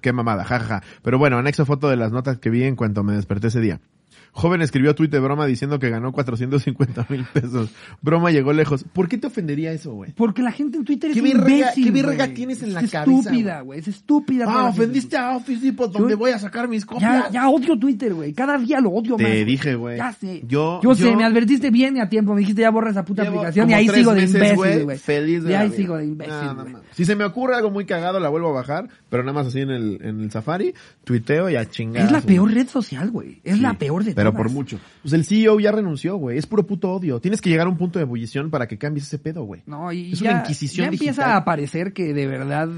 Qué 0.00 0.12
mamada, 0.12 0.44
jajaja. 0.44 0.82
Pero 1.02 1.18
bueno, 1.18 1.38
anexo 1.38 1.64
foto 1.64 1.88
de 1.88 1.96
las 1.96 2.12
notas 2.12 2.38
que 2.38 2.50
vi 2.50 2.64
en 2.64 2.76
cuanto 2.76 3.04
me 3.04 3.14
desperté 3.14 3.48
ese 3.48 3.60
día. 3.60 3.80
Joven 4.34 4.62
escribió 4.62 4.94
tweet 4.94 5.08
de 5.10 5.20
broma 5.20 5.44
diciendo 5.46 5.78
que 5.78 5.90
ganó 5.90 6.10
450 6.12 7.06
mil 7.10 7.24
pesos. 7.32 7.70
Broma 8.00 8.30
llegó 8.30 8.52
lejos. 8.54 8.82
¿Por 8.92 9.08
qué 9.08 9.18
te 9.18 9.26
ofendería 9.26 9.72
eso, 9.72 9.92
güey? 9.92 10.12
Porque 10.12 10.42
la 10.42 10.52
gente 10.52 10.78
en 10.78 10.84
Twitter 10.84 11.10
es 11.10 11.20
¿Qué 11.20 11.28
imbécil, 11.28 11.84
qué 11.84 11.90
verga 12.02 12.28
tienes 12.28 12.62
en 12.62 12.72
la 12.72 12.80
cabeza, 12.80 13.02
estúpida, 13.04 13.60
güey. 13.60 13.80
Es 13.80 13.88
estúpida. 13.88 14.46
Ah, 14.48 14.64
ofendiste 14.70 15.16
a 15.18 15.36
Office 15.36 15.64
Depot 15.64 15.92
donde 15.92 16.12
Yo- 16.14 16.18
voy 16.18 16.30
a 16.30 16.38
sacar 16.38 16.66
mis 16.66 16.82
Ya, 16.82 16.86
copias. 16.86 17.30
ya 17.32 17.48
odio 17.50 17.78
Twitter, 17.78 18.14
güey. 18.14 18.32
Cada 18.32 18.56
día 18.56 18.80
lo 18.80 18.90
odio 18.90 19.16
Te 19.16 19.22
más. 19.24 19.32
güey. 19.32 19.44
dije, 19.44 19.74
güey. 19.74 19.96
Ya 19.98 20.12
sé. 20.12 20.42
Yo- 20.48 20.80
Yo, 20.82 20.94
sé, 20.94 21.02
yo- 21.04 21.16
me 21.16 21.24
advertiste 21.24 21.70
bien 21.70 21.98
y 21.98 22.00
a 22.00 22.08
tiempo. 22.08 22.32
Me 22.34 22.40
dijiste 22.40 22.62
ya 22.62 22.70
borra 22.70 22.90
esa 22.90 23.04
puta 23.04 23.22
aplicación 23.24 23.68
y 23.68 23.74
ahí 23.74 23.88
sigo 23.88 24.14
de 24.14 24.22
meses, 24.22 24.34
imbécil, 24.34 24.84
güey. 24.84 24.98
Feliz 24.98 25.44
de 25.44 25.50
Y 25.50 25.54
ahí 25.54 25.66
vida. 25.68 25.76
sigo 25.76 25.96
de 25.98 26.04
imbécil, 26.06 26.32
si 26.92 27.04
se 27.04 27.16
me 27.16 27.24
ocurre 27.24 27.54
algo 27.54 27.70
muy 27.70 27.84
cagado, 27.84 28.18
la 28.18 28.28
vuelvo 28.30 28.48
a 28.48 28.52
bajar, 28.52 28.88
pero 29.10 29.22
nada 29.24 29.34
más 29.34 29.46
así 29.48 29.60
en 29.60 29.70
el, 29.70 29.98
en 30.02 30.20
el 30.20 30.30
Safari, 30.30 30.72
tuiteo 31.04 31.50
y 31.50 31.56
a 31.56 31.68
chingar. 31.68 32.06
Es 32.06 32.12
la 32.12 32.20
peor 32.22 32.50
red 32.52 32.66
social, 32.68 33.10
güey. 33.10 33.40
Es 33.44 33.60
la 33.60 33.74
peor 33.74 34.04
de 34.04 34.21
Pero 34.24 34.36
por 34.36 34.50
mucho. 34.50 34.78
Pues 35.02 35.12
el 35.14 35.24
CEO 35.24 35.58
ya 35.60 35.72
renunció, 35.72 36.16
güey. 36.16 36.38
Es 36.38 36.46
puro 36.46 36.66
puto 36.66 36.92
odio. 36.92 37.20
Tienes 37.20 37.40
que 37.40 37.50
llegar 37.50 37.66
a 37.66 37.70
un 37.70 37.76
punto 37.76 37.98
de 37.98 38.04
ebullición 38.04 38.50
para 38.50 38.66
que 38.68 38.78
cambies 38.78 39.06
ese 39.06 39.18
pedo, 39.18 39.44
güey. 39.44 39.62
No, 39.66 39.92
y 39.92 40.12
es 40.12 40.20
ya, 40.20 40.30
una 40.30 40.40
inquisición 40.40 40.84
ya 40.86 40.92
empieza 40.92 41.12
digital. 41.22 41.30
a 41.32 41.36
aparecer 41.36 41.92
que 41.92 42.12
de 42.14 42.26
verdad, 42.26 42.68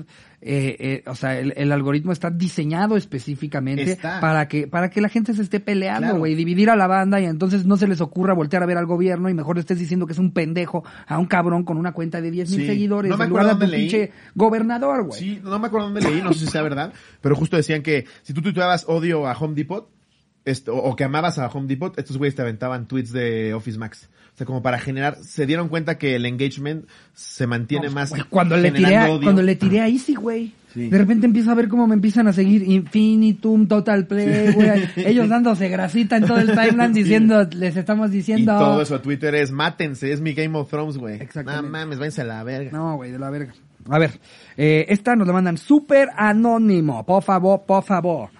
eh, 0.41 0.77
eh, 0.79 1.03
o 1.07 1.15
sea, 1.15 1.39
el, 1.39 1.53
el 1.57 1.73
algoritmo 1.73 2.13
está 2.13 2.31
diseñado 2.31 2.97
específicamente 2.97 3.93
Está. 3.93 4.21
para 4.21 4.47
que 4.49 4.67
para 4.67 4.91
que 4.91 5.01
la 5.01 5.09
gente 5.09 5.33
se 5.35 5.43
esté 5.43 5.61
peleando, 5.61 6.01
Claro. 6.09 6.19
güey, 6.19 6.35
dividir 6.35 6.71
a 6.71 6.77
la 6.77 6.87
banda 6.87 7.21
y 7.21 7.25
entonces 7.25 7.65
no 7.67 7.77
se 7.77 7.87
les 7.89 8.01
ocurra 8.01 8.35
voltear 8.35 8.63
a 8.63 8.67
ver 8.67 8.77
al 8.77 8.87
gobierno 8.87 9.29
y 9.29 9.35
mejor 9.35 9.59
estés 9.59 9.79
diciendo 9.79 10.07
que 10.07 10.13
es 10.13 10.19
un 10.19 10.33
pendejo 10.33 10.85
a 11.07 11.19
un 11.19 11.27
cabrón 11.27 11.65
con 11.65 11.77
una 11.79 11.93
cuenta 11.93 12.21
de 12.21 12.31
10 12.31 12.51
mil 12.51 12.61
Sí. 12.61 12.67
seguidores 12.67 13.11
No 13.11 13.17
me 13.17 13.25
en 13.25 13.31
lugar 13.31 13.59
de 13.59 13.67
leí. 13.67 13.81
pinche 13.83 14.11
gobernador, 14.35 15.05
güey. 15.05 15.19
Sí, 15.21 15.41
no 15.43 15.59
me 15.59 15.67
acuerdo 15.69 15.87
dónde 15.91 16.03
leí, 16.03 16.21
no 16.23 16.33
sé 16.33 16.41
si 16.41 16.47
sea 16.47 16.63
verdad, 16.63 16.93
pero 17.21 17.37
justo 17.37 17.57
decían 17.57 17.83
que 17.83 18.05
si 18.23 18.33
tú 18.35 18.43
tuiteabas 18.43 18.85
odio 18.89 19.27
a 19.27 19.33
Home 19.39 19.55
Depot, 19.55 19.89
esto, 20.45 20.77
o 20.77 20.95
que 20.97 21.05
amabas 21.05 21.39
a 21.39 21.47
Home 21.49 21.67
Depot, 21.67 21.97
estos 21.99 22.19
güeyes 22.19 22.35
te 22.35 22.43
aventaban 22.43 22.87
tweets 22.87 23.13
de 23.13 23.55
Office 23.55 23.79
Max. 23.79 24.09
O 24.35 24.37
sea, 24.37 24.47
como 24.47 24.63
para 24.63 24.79
generar, 24.81 25.17
se 25.23 25.47
dieron 25.47 25.69
cuenta 25.69 25.97
que 25.97 26.17
el 26.17 26.27
engagement 26.27 26.87
se 27.15 27.47
mantiene 27.47 27.89
más. 27.89 28.13
Cuando 28.31 28.57
le 28.57 28.73
tiré, 28.73 28.97
a, 28.97 29.11
odio. 29.11 29.23
cuando 29.23 29.43
le 29.43 29.55
tiré 29.55 29.81
a 29.81 29.89
Easy, 29.89 30.15
güey. 30.17 30.53
Sí. 30.73 30.89
De 30.89 30.99
repente 30.99 31.25
empiezo 31.27 31.53
a 31.53 31.55
ver 31.55 31.69
cómo 31.69 31.87
me 31.87 31.95
empiezan 31.95 32.27
a 32.27 32.33
seguir 32.33 32.69
Infinitum, 32.69 33.69
Total 33.69 34.09
Play, 34.09 34.53
güey. 34.53 34.89
Ellos 34.97 35.29
dándose 35.29 35.69
grasita 35.69 36.17
en 36.17 36.27
todo 36.27 36.39
el 36.39 36.49
timeline 36.53 36.93
diciendo, 36.93 37.49
les 37.53 37.77
estamos 37.77 38.11
Y 38.11 38.15
diciendo. 38.15 38.59
todo 38.59 38.83
eso 38.83 38.97
a 38.97 39.03
Twitter 39.03 39.37
es, 39.37 39.53
mátense, 39.53 40.13
es 40.13 40.21
mi 40.21 40.35
Game 40.35 40.59
of 40.59 40.69
Thrones, 40.69 40.99
güey. 40.99 41.21
Exactamente. 41.23 41.67
No 41.67 41.71
mames, 41.71 41.99
váyanse 42.01 42.23
a 42.23 42.25
la 42.25 42.43
verga. 42.43 42.73
No, 42.73 42.97
güey, 42.97 43.13
de 43.13 43.21
la 43.21 43.31
verga. 43.31 43.55
A 43.89 43.99
ver, 44.01 44.19
eh, 44.57 44.87
esta 44.89 45.15
nos 45.15 45.29
la 45.29 45.33
mandan 45.33 45.59
súper 45.59 46.09
anónimo. 46.17 47.07
Por 47.07 47.23
favor, 47.23 47.63
por 47.65 47.85
favor. 47.85 48.31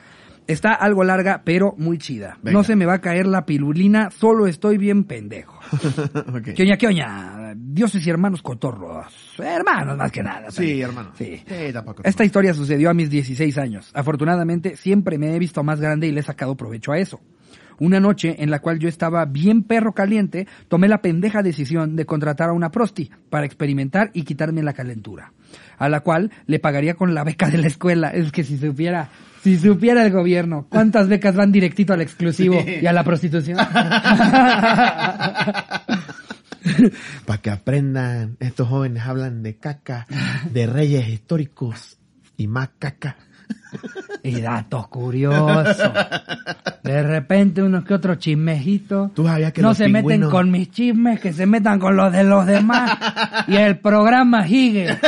Está 0.47 0.75
algo 0.75 1.05
larga, 1.05 1.43
pero 1.45 1.75
muy 1.79 1.99
chida. 1.99 2.39
Venga. 2.43 2.59
No 2.59 2.65
se 2.65 2.77
me 2.77 2.85
va 2.85 2.95
a 2.95 3.01
caer 3.01 3.27
la 3.27 3.47
pilulina, 3.47 4.11
solo 4.11 4.47
estoy 4.47 4.79
bien 4.79 5.05
pendejo. 5.05 5.59
Ok. 6.35 6.55
¿Qué 6.57 6.63
oña, 6.63 6.77
qué 6.77 6.87
oña? 6.87 7.55
Dioses 7.57 8.05
y 8.07 8.11
hermanos 8.11 8.43
cotorros. 8.43 9.07
Hermanos, 9.39 9.97
más 9.97 10.11
que 10.11 10.23
nada. 10.23 10.51
Sí, 10.51 10.81
hermano. 10.81 11.13
Sí. 11.15 11.43
tampoco. 11.73 12.03
Esta 12.05 12.25
historia 12.25 12.55
sucedió 12.55 12.91
a 12.91 12.95
mis 12.95 13.11
16 13.11 13.57
años. 13.59 13.91
Afortunadamente, 13.95 14.77
siempre 14.77 15.19
me 15.19 15.35
he 15.35 15.39
visto 15.39 15.63
más 15.63 15.81
grande 15.81 16.09
y 16.09 16.13
le 16.13 16.21
he 16.21 16.23
sacado 16.23 16.57
provecho 16.57 16.93
a 16.93 16.99
eso. 16.99 17.21
Una 17.79 18.01
noche 18.01 18.37
en 18.43 18.51
la 18.51 18.61
cual 18.61 18.79
yo 18.79 18.89
estaba 18.89 19.25
bien 19.25 19.63
perro 19.63 19.93
caliente, 19.93 20.47
tomé 20.69 20.89
la 20.89 21.03
pendeja 21.03 21.43
decisión 21.43 21.97
de 21.97 22.07
contratar 22.07 22.51
a 22.51 22.53
una 22.53 22.71
prosti 22.71 23.11
para 23.31 23.47
experimentar 23.47 24.11
y 24.13 24.23
quitarme 24.23 24.63
la 24.63 24.73
calentura. 24.73 25.33
A 25.79 25.89
la 25.89 26.01
cual 26.01 26.31
le 26.47 26.59
pagaría 26.59 26.95
con 26.95 27.15
la 27.15 27.25
beca 27.25 27.51
de 27.51 27.59
la 27.59 27.67
escuela. 27.67 28.11
Es 28.11 28.33
que 28.33 28.45
si 28.45 28.59
supiera, 28.59 29.11
si 29.45 29.59
supiera 29.59 30.03
el 30.07 30.11
gobierno, 30.11 30.67
cuántas 30.71 31.07
becas 31.07 31.37
van 31.37 31.53
directito 31.53 31.93
al 31.93 32.01
exclusivo 32.01 32.65
y 32.67 32.87
a 32.87 32.95
la 32.95 33.05
prostitución. 33.05 33.59
Para 37.27 37.43
que 37.43 37.51
aprendan, 37.51 38.39
estos 38.41 38.67
jóvenes 38.67 39.03
hablan 39.05 39.43
de 39.43 39.59
caca, 39.59 40.07
de 40.51 40.67
reyes 40.67 41.07
históricos 41.09 41.99
y 42.39 42.47
más 42.47 42.71
caca. 42.79 43.19
y 44.23 44.41
datos 44.41 44.89
curiosos. 44.89 45.77
De 46.83 47.03
repente 47.03 47.63
unos 47.63 47.85
que 47.85 47.93
otros 47.93 48.17
chismejitos. 48.19 49.13
Tú 49.13 49.27
sabías 49.27 49.53
que 49.53 49.61
no 49.61 49.75
se 49.75 49.89
meten 49.89 50.31
con 50.31 50.51
mis 50.51 50.71
chismes, 50.71 51.21
que 51.21 51.35
se 51.35 51.45
metan 51.45 51.79
con 51.79 51.95
los 51.97 52.11
de 52.11 52.25
los 52.25 52.47
demás. 52.47 52.97
y 53.47 53.57
el 53.57 53.79
programa 53.79 54.47
sigue. 54.47 54.89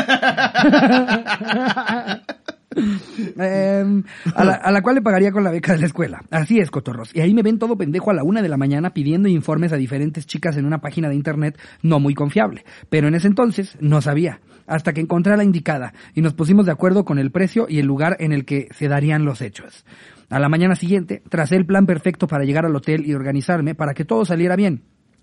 Em, 3.38 4.02
a, 4.34 4.44
la, 4.44 4.52
a 4.54 4.70
la 4.70 4.82
cual 4.82 4.96
le 4.96 5.02
pagaría 5.02 5.32
con 5.32 5.44
la 5.44 5.50
beca 5.50 5.72
de 5.72 5.78
la 5.78 5.86
escuela. 5.86 6.22
Así 6.30 6.58
es, 6.58 6.70
cotorros. 6.70 7.14
Y 7.14 7.20
ahí 7.20 7.34
me 7.34 7.42
ven 7.42 7.58
todo 7.58 7.76
pendejo 7.76 8.10
a 8.10 8.14
la 8.14 8.22
una 8.22 8.42
de 8.42 8.48
la 8.48 8.56
mañana 8.56 8.92
pidiendo 8.92 9.28
informes 9.28 9.72
a 9.72 9.76
diferentes 9.76 10.26
chicas 10.26 10.56
en 10.56 10.66
una 10.66 10.80
página 10.80 11.08
de 11.08 11.14
internet 11.14 11.58
no 11.82 12.00
muy 12.00 12.14
confiable. 12.14 12.64
Pero 12.88 13.08
en 13.08 13.14
ese 13.14 13.28
entonces 13.28 13.76
no 13.80 14.00
sabía. 14.00 14.40
Hasta 14.66 14.92
que 14.92 15.00
encontré 15.00 15.32
a 15.32 15.36
la 15.36 15.44
indicada 15.44 15.94
y 16.14 16.22
nos 16.22 16.34
pusimos 16.34 16.66
de 16.66 16.72
acuerdo 16.72 17.04
con 17.04 17.18
el 17.18 17.30
precio 17.30 17.66
y 17.68 17.78
el 17.78 17.86
lugar 17.86 18.16
en 18.18 18.32
el 18.32 18.44
que 18.44 18.68
se 18.74 18.88
darían 18.88 19.24
los 19.24 19.40
hechos. 19.40 19.84
A 20.28 20.40
la 20.40 20.48
mañana 20.48 20.74
siguiente, 20.74 21.22
tracé 21.28 21.56
el 21.56 21.66
plan 21.66 21.86
perfecto 21.86 22.26
para 22.26 22.44
llegar 22.44 22.66
al 22.66 22.74
hotel 22.74 23.06
y 23.06 23.14
organizarme 23.14 23.76
para 23.76 23.94
que 23.94 24.04
todo 24.04 24.24
saliera 24.24 24.56
bien. 24.56 24.82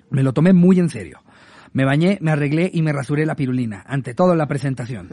Me 0.09 0.23
lo 0.23 0.33
tomé 0.33 0.53
muy 0.53 0.79
en 0.79 0.89
serio. 0.89 1.19
Me 1.73 1.85
bañé, 1.85 2.17
me 2.21 2.31
arreglé 2.31 2.69
y 2.71 2.81
me 2.81 2.93
rasuré 2.93 3.25
la 3.25 3.35
pirulina, 3.35 3.83
ante 3.87 4.13
todo 4.13 4.33
en 4.33 4.37
la 4.37 4.47
presentación. 4.47 5.09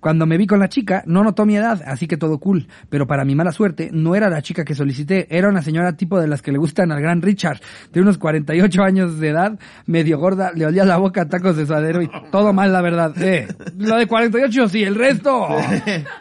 Cuando 0.00 0.26
me 0.26 0.38
vi 0.38 0.46
con 0.46 0.58
la 0.58 0.68
chica, 0.68 1.02
no 1.06 1.22
notó 1.22 1.44
mi 1.44 1.56
edad, 1.56 1.82
así 1.86 2.06
que 2.06 2.16
todo 2.16 2.38
cool. 2.38 2.68
Pero 2.88 3.06
para 3.06 3.24
mi 3.24 3.34
mala 3.34 3.52
suerte, 3.52 3.90
no 3.92 4.14
era 4.14 4.30
la 4.30 4.42
chica 4.42 4.64
que 4.64 4.74
solicité, 4.74 5.26
era 5.30 5.48
una 5.48 5.62
señora 5.62 5.96
tipo 5.96 6.18
de 6.18 6.26
las 6.26 6.42
que 6.42 6.52
le 6.52 6.58
gustan 6.58 6.90
al 6.90 7.00
gran 7.00 7.20
Richard, 7.20 7.60
de 7.92 8.00
unos 8.00 8.18
48 8.18 8.82
años 8.82 9.20
de 9.20 9.28
edad, 9.28 9.58
medio 9.86 10.18
gorda, 10.18 10.52
le 10.54 10.66
olía 10.66 10.84
la 10.84 10.96
boca 10.96 11.22
a 11.22 11.28
tacos 11.28 11.56
de 11.56 11.66
suadero 11.66 12.02
y 12.02 12.10
todo 12.30 12.52
mal, 12.52 12.72
la 12.72 12.80
verdad. 12.80 13.12
Eh, 13.22 13.46
lo 13.78 13.96
de 13.96 14.06
48 14.06 14.68
sí, 14.68 14.82
el 14.82 14.94
resto, 14.94 15.48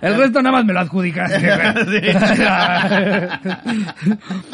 el 0.01 0.17
resto 0.17 0.41
nada 0.41 0.57
más 0.57 0.65
me 0.65 0.73
lo 0.73 0.79
adjudicaste. 0.81 1.39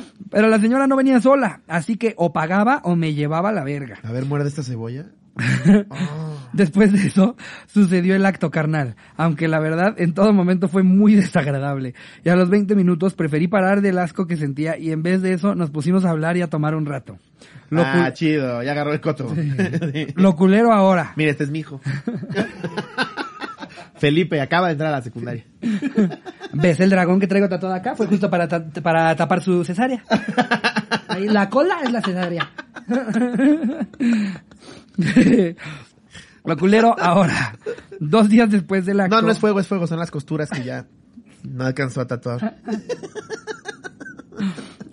Pero 0.29 0.47
la 0.49 0.59
señora 0.59 0.87
no 0.87 0.95
venía 0.95 1.21
sola, 1.21 1.61
así 1.67 1.97
que 1.97 2.13
o 2.17 2.33
pagaba 2.33 2.81
o 2.83 2.95
me 2.95 3.13
llevaba 3.13 3.49
a 3.49 3.53
la 3.53 3.63
verga. 3.63 3.99
A 4.03 4.11
ver, 4.11 4.25
muerde 4.25 4.49
esta 4.49 4.63
cebolla. 4.63 5.05
Después 6.53 6.93
de 6.93 7.07
eso, 7.07 7.35
sucedió 7.67 8.15
el 8.15 8.25
acto 8.25 8.51
carnal, 8.51 8.95
aunque 9.17 9.47
la 9.47 9.59
verdad 9.59 9.95
en 9.97 10.13
todo 10.13 10.31
momento 10.33 10.67
fue 10.67 10.83
muy 10.83 11.15
desagradable. 11.15 11.93
Y 12.23 12.29
a 12.29 12.35
los 12.35 12.49
20 12.49 12.75
minutos 12.75 13.13
preferí 13.13 13.47
parar 13.47 13.81
del 13.81 13.99
asco 13.99 14.27
que 14.27 14.37
sentía 14.37 14.77
y 14.77 14.91
en 14.91 15.03
vez 15.03 15.21
de 15.21 15.33
eso 15.33 15.55
nos 15.55 15.71
pusimos 15.71 16.05
a 16.05 16.11
hablar 16.11 16.37
y 16.37 16.41
a 16.41 16.49
tomar 16.49 16.75
un 16.75 16.85
rato. 16.85 17.17
Lo, 17.69 17.81
ah, 17.81 18.11
chido, 18.13 18.63
ya 18.63 18.71
agarró 18.71 18.93
el 18.93 19.01
coto. 19.01 19.33
Sí. 19.35 20.07
lo 20.15 20.35
culero 20.35 20.71
ahora. 20.71 21.13
Mira, 21.15 21.31
este 21.31 21.43
es 21.43 21.51
mi 21.51 21.59
hijo. 21.59 21.81
Felipe 24.05 24.39
acaba 24.39 24.67
de 24.67 24.73
entrar 24.73 24.93
a 24.93 24.97
la 24.97 25.01
secundaria. 25.01 25.45
¿Ves 26.53 26.79
el 26.79 26.91
dragón 26.91 27.19
que 27.19 27.25
traigo 27.25 27.49
tatuado 27.49 27.73
acá? 27.73 27.95
Fue 27.95 28.05
justo 28.05 28.29
para, 28.29 28.47
ta- 28.47 28.63
para 28.83 29.15
tapar 29.15 29.41
su 29.41 29.65
cesárea. 29.65 30.03
Ahí, 31.07 31.27
la 31.27 31.49
cola 31.49 31.77
es 31.83 31.91
la 31.91 32.01
cesárea. 32.03 32.51
Lo 36.45 36.55
culero 36.55 36.95
ahora. 36.99 37.57
Dos 37.99 38.29
días 38.29 38.51
después 38.51 38.85
del 38.85 38.99
acto. 38.99 39.15
No, 39.15 39.23
no 39.23 39.31
es 39.31 39.39
fuego, 39.39 39.59
es 39.59 39.65
fuego, 39.67 39.87
son 39.87 39.97
las 39.97 40.11
costuras 40.11 40.51
que 40.51 40.63
ya 40.63 40.85
no 41.43 41.65
alcanzó 41.65 42.01
a 42.01 42.05
tatuar. 42.07 42.57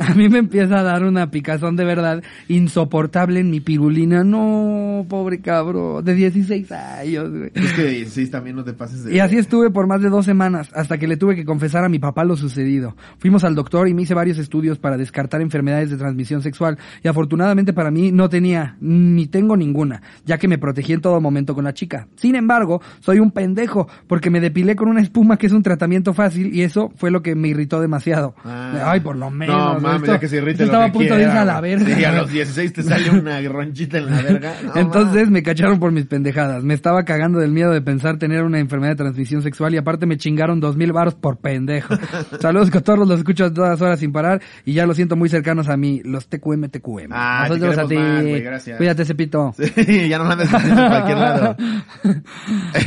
A 0.08 0.14
mí 0.14 0.28
me 0.28 0.38
empieza 0.38 0.80
a 0.80 0.82
dar 0.82 1.04
una 1.04 1.30
picazón 1.30 1.76
de 1.76 1.84
verdad 1.84 2.22
insoportable 2.48 3.40
en 3.40 3.50
mi 3.50 3.60
pirulina. 3.60 4.24
No, 4.24 5.06
pobre 5.08 5.40
cabro, 5.40 6.02
de 6.02 6.14
16 6.14 6.72
años, 6.72 7.30
güey. 7.30 7.50
Es 7.54 7.72
que 7.72 8.04
sí, 8.06 8.28
también 8.28 8.56
no 8.56 8.64
te 8.64 8.72
pases 8.72 9.04
de... 9.04 9.14
Y 9.14 9.20
así 9.20 9.36
estuve 9.36 9.70
por 9.70 9.86
más 9.86 10.02
de 10.02 10.08
dos 10.08 10.24
semanas, 10.24 10.70
hasta 10.74 10.98
que 10.98 11.06
le 11.06 11.16
tuve 11.16 11.36
que 11.36 11.44
confesar 11.44 11.84
a 11.84 11.88
mi 11.88 11.98
papá 11.98 12.24
lo 12.24 12.36
sucedido. 12.36 12.96
Fuimos 13.18 13.44
al 13.44 13.54
doctor 13.54 13.88
y 13.88 13.94
me 13.94 14.02
hice 14.02 14.14
varios 14.14 14.38
estudios 14.38 14.78
para 14.78 14.96
descartar 14.96 15.40
enfermedades 15.40 15.90
de 15.90 15.96
transmisión 15.96 16.42
sexual, 16.42 16.78
y 17.02 17.08
afortunadamente 17.08 17.72
para 17.72 17.90
mí 17.90 18.10
no 18.10 18.28
tenía, 18.28 18.76
ni 18.80 19.26
tengo 19.26 19.56
ninguna, 19.56 20.02
ya 20.24 20.38
que 20.38 20.48
me 20.48 20.58
protegí 20.58 20.94
en 20.94 21.00
todo 21.00 21.20
momento 21.20 21.54
con 21.54 21.64
la 21.64 21.74
chica. 21.74 22.08
Sin 22.16 22.34
embargo, 22.34 22.82
soy 23.00 23.20
un 23.20 23.30
pendejo, 23.30 23.88
porque 24.08 24.30
me 24.30 24.40
depilé 24.40 24.74
con 24.74 24.88
una 24.88 25.00
espuma 25.00 25.36
que 25.36 25.46
es 25.46 25.52
un 25.52 25.62
tratamiento 25.62 26.12
fácil, 26.12 26.54
y 26.54 26.62
eso 26.62 26.90
fue 26.96 27.10
lo 27.10 27.22
que 27.22 27.34
me 27.34 27.48
irritó 27.48 27.80
demasiado. 27.80 28.34
Ah. 28.44 28.90
Ay, 28.92 29.00
por 29.00 29.16
lo 29.16 29.30
menos. 29.30 29.82
No, 29.82 29.91
mames, 29.92 30.02
esto- 30.02 30.12
ya 30.14 30.20
que 30.20 30.28
se 30.28 30.36
irrite 30.36 30.50
esto 30.64 30.64
lo 30.64 30.66
Estaba 30.66 30.84
que 30.84 30.90
a 30.90 30.92
punto 30.92 31.14
de 31.16 31.22
irse 31.22 31.38
a 31.38 31.44
la 31.44 31.60
verga. 31.60 31.96
Sí, 31.96 32.04
a 32.04 32.12
los 32.12 32.30
16 32.30 32.72
te 32.72 32.82
sale 32.82 33.10
una 33.10 33.40
ronchita 33.40 33.98
en 33.98 34.06
la 34.10 34.22
verga. 34.22 34.54
No, 34.64 34.76
Entonces 34.76 35.30
me 35.30 35.42
cacharon 35.42 35.78
por 35.78 35.92
mis 35.92 36.06
pendejadas. 36.06 36.62
Me 36.64 36.74
estaba 36.74 37.04
cagando 37.04 37.38
del 37.38 37.52
miedo 37.52 37.70
de 37.72 37.80
pensar 37.82 38.18
tener 38.18 38.42
una 38.44 38.58
enfermedad 38.58 38.92
de 38.92 38.96
transmisión 38.96 39.42
sexual 39.42 39.74
y 39.74 39.78
aparte 39.78 40.06
me 40.06 40.16
chingaron 40.16 40.60
dos 40.60 40.76
mil 40.76 40.92
baros 40.92 41.14
por 41.14 41.38
pendejo. 41.38 41.94
Saludos 42.40 42.70
cotorros, 42.70 43.08
los 43.08 43.18
escucho 43.18 43.44
a 43.46 43.52
todas 43.52 43.80
horas 43.80 44.00
sin 44.00 44.12
parar 44.12 44.40
y 44.64 44.72
ya 44.74 44.86
los 44.86 44.96
siento 44.96 45.16
muy 45.16 45.28
cercanos 45.28 45.68
a 45.68 45.76
mí, 45.76 46.00
los 46.04 46.26
TQM 46.28 46.68
TQM. 46.68 47.08
Ah, 47.12 47.46
Nosotros 47.48 47.78
a 47.78 47.86
ti. 47.86 47.94
más, 47.96 48.22
güey, 48.22 48.40
gracias. 48.42 48.76
Cuídate, 48.78 49.04
Cepito. 49.04 49.54
Sí, 49.92 50.08
ya 50.08 50.18
no 50.18 50.30
andes 50.30 50.48
en 50.52 50.60
cualquier 50.74 51.18
lado. 51.18 51.56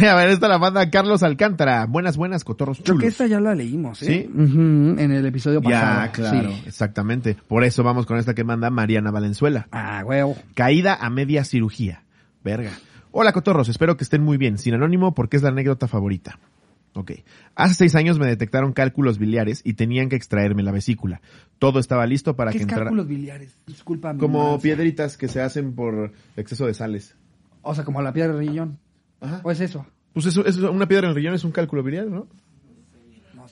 a 0.10 0.16
ver, 0.16 0.30
esta 0.30 0.48
la 0.48 0.58
manda 0.58 0.90
Carlos 0.90 1.24
Alcántara. 1.24 1.86
Buenas, 1.86 2.18
buenas, 2.18 2.44
cotorros 2.44 2.78
Creo 2.78 2.86
chulos. 2.96 3.02
que 3.02 3.08
esta 3.08 3.28
ya 3.28 3.40
la 3.40 3.54
leímos, 3.56 4.02
¿eh? 4.04 4.06
¿Sí? 4.06 4.32
En 4.98 5.12
el 5.12 5.26
episodio 5.26 5.62
pasado. 5.62 6.06
Ya, 6.06 6.12
claro, 6.12 6.50
Sí. 6.52 6.64
Exactamente. 6.86 7.36
Por 7.48 7.64
eso 7.64 7.84
vamos 7.84 8.06
con 8.06 8.18
esta 8.18 8.34
que 8.34 8.44
manda 8.44 8.70
Mariana 8.70 9.12
Valenzuela. 9.12 9.68
Ah, 9.72 10.04
huevo. 10.06 10.36
Caída 10.54 10.96
a 10.96 11.10
media 11.10 11.44
cirugía. 11.44 12.04
Verga. 12.44 12.72
Hola, 13.12 13.32
cotorros, 13.34 13.70
espero 13.70 13.98
que 13.98 14.04
estén 14.04 14.22
muy 14.24 14.38
bien. 14.38 14.58
Sin 14.58 14.74
anónimo 14.74 15.14
porque 15.14 15.38
es 15.38 15.44
la 15.44 15.50
anécdota 15.50 15.88
favorita. 15.88 16.40
Ok. 16.94 17.12
Hace 17.56 17.74
seis 17.76 17.96
años 17.96 18.20
me 18.20 18.28
detectaron 18.28 18.72
cálculos 18.72 19.18
biliares 19.18 19.62
y 19.64 19.74
tenían 19.74 20.10
que 20.10 20.16
extraerme 20.16 20.64
la 20.64 20.72
vesícula. 20.72 21.22
Todo 21.60 21.80
estaba 21.80 22.06
listo 22.06 22.36
para 22.36 22.52
¿Qué 22.52 22.60
que 22.60 22.64
es 22.64 22.64
entrara. 22.64 22.86
cálculos 22.86 23.08
biliares? 23.08 23.58
Disculpa. 23.66 24.16
Como 24.18 24.60
piedritas 24.60 25.18
que 25.18 25.28
se 25.28 25.42
hacen 25.42 25.74
por 25.74 26.14
exceso 26.38 26.66
de 26.66 26.74
sales. 26.74 27.16
O 27.62 27.74
sea, 27.76 27.84
como 27.84 28.02
la 28.02 28.14
piedra 28.14 28.34
de 28.34 28.40
riñón. 28.40 28.78
Ajá. 29.20 29.42
¿O 29.44 29.52
es 29.52 29.60
eso? 29.60 29.86
Pues 30.14 30.28
eso, 30.28 30.46
eso, 30.46 30.72
una 30.72 30.88
piedra 30.88 31.08
en 31.08 31.10
el 31.10 31.16
riñón 31.16 31.34
es 31.34 31.44
un 31.44 31.52
cálculo 31.52 31.84
biliar, 31.84 32.08
¿no? 32.08 32.28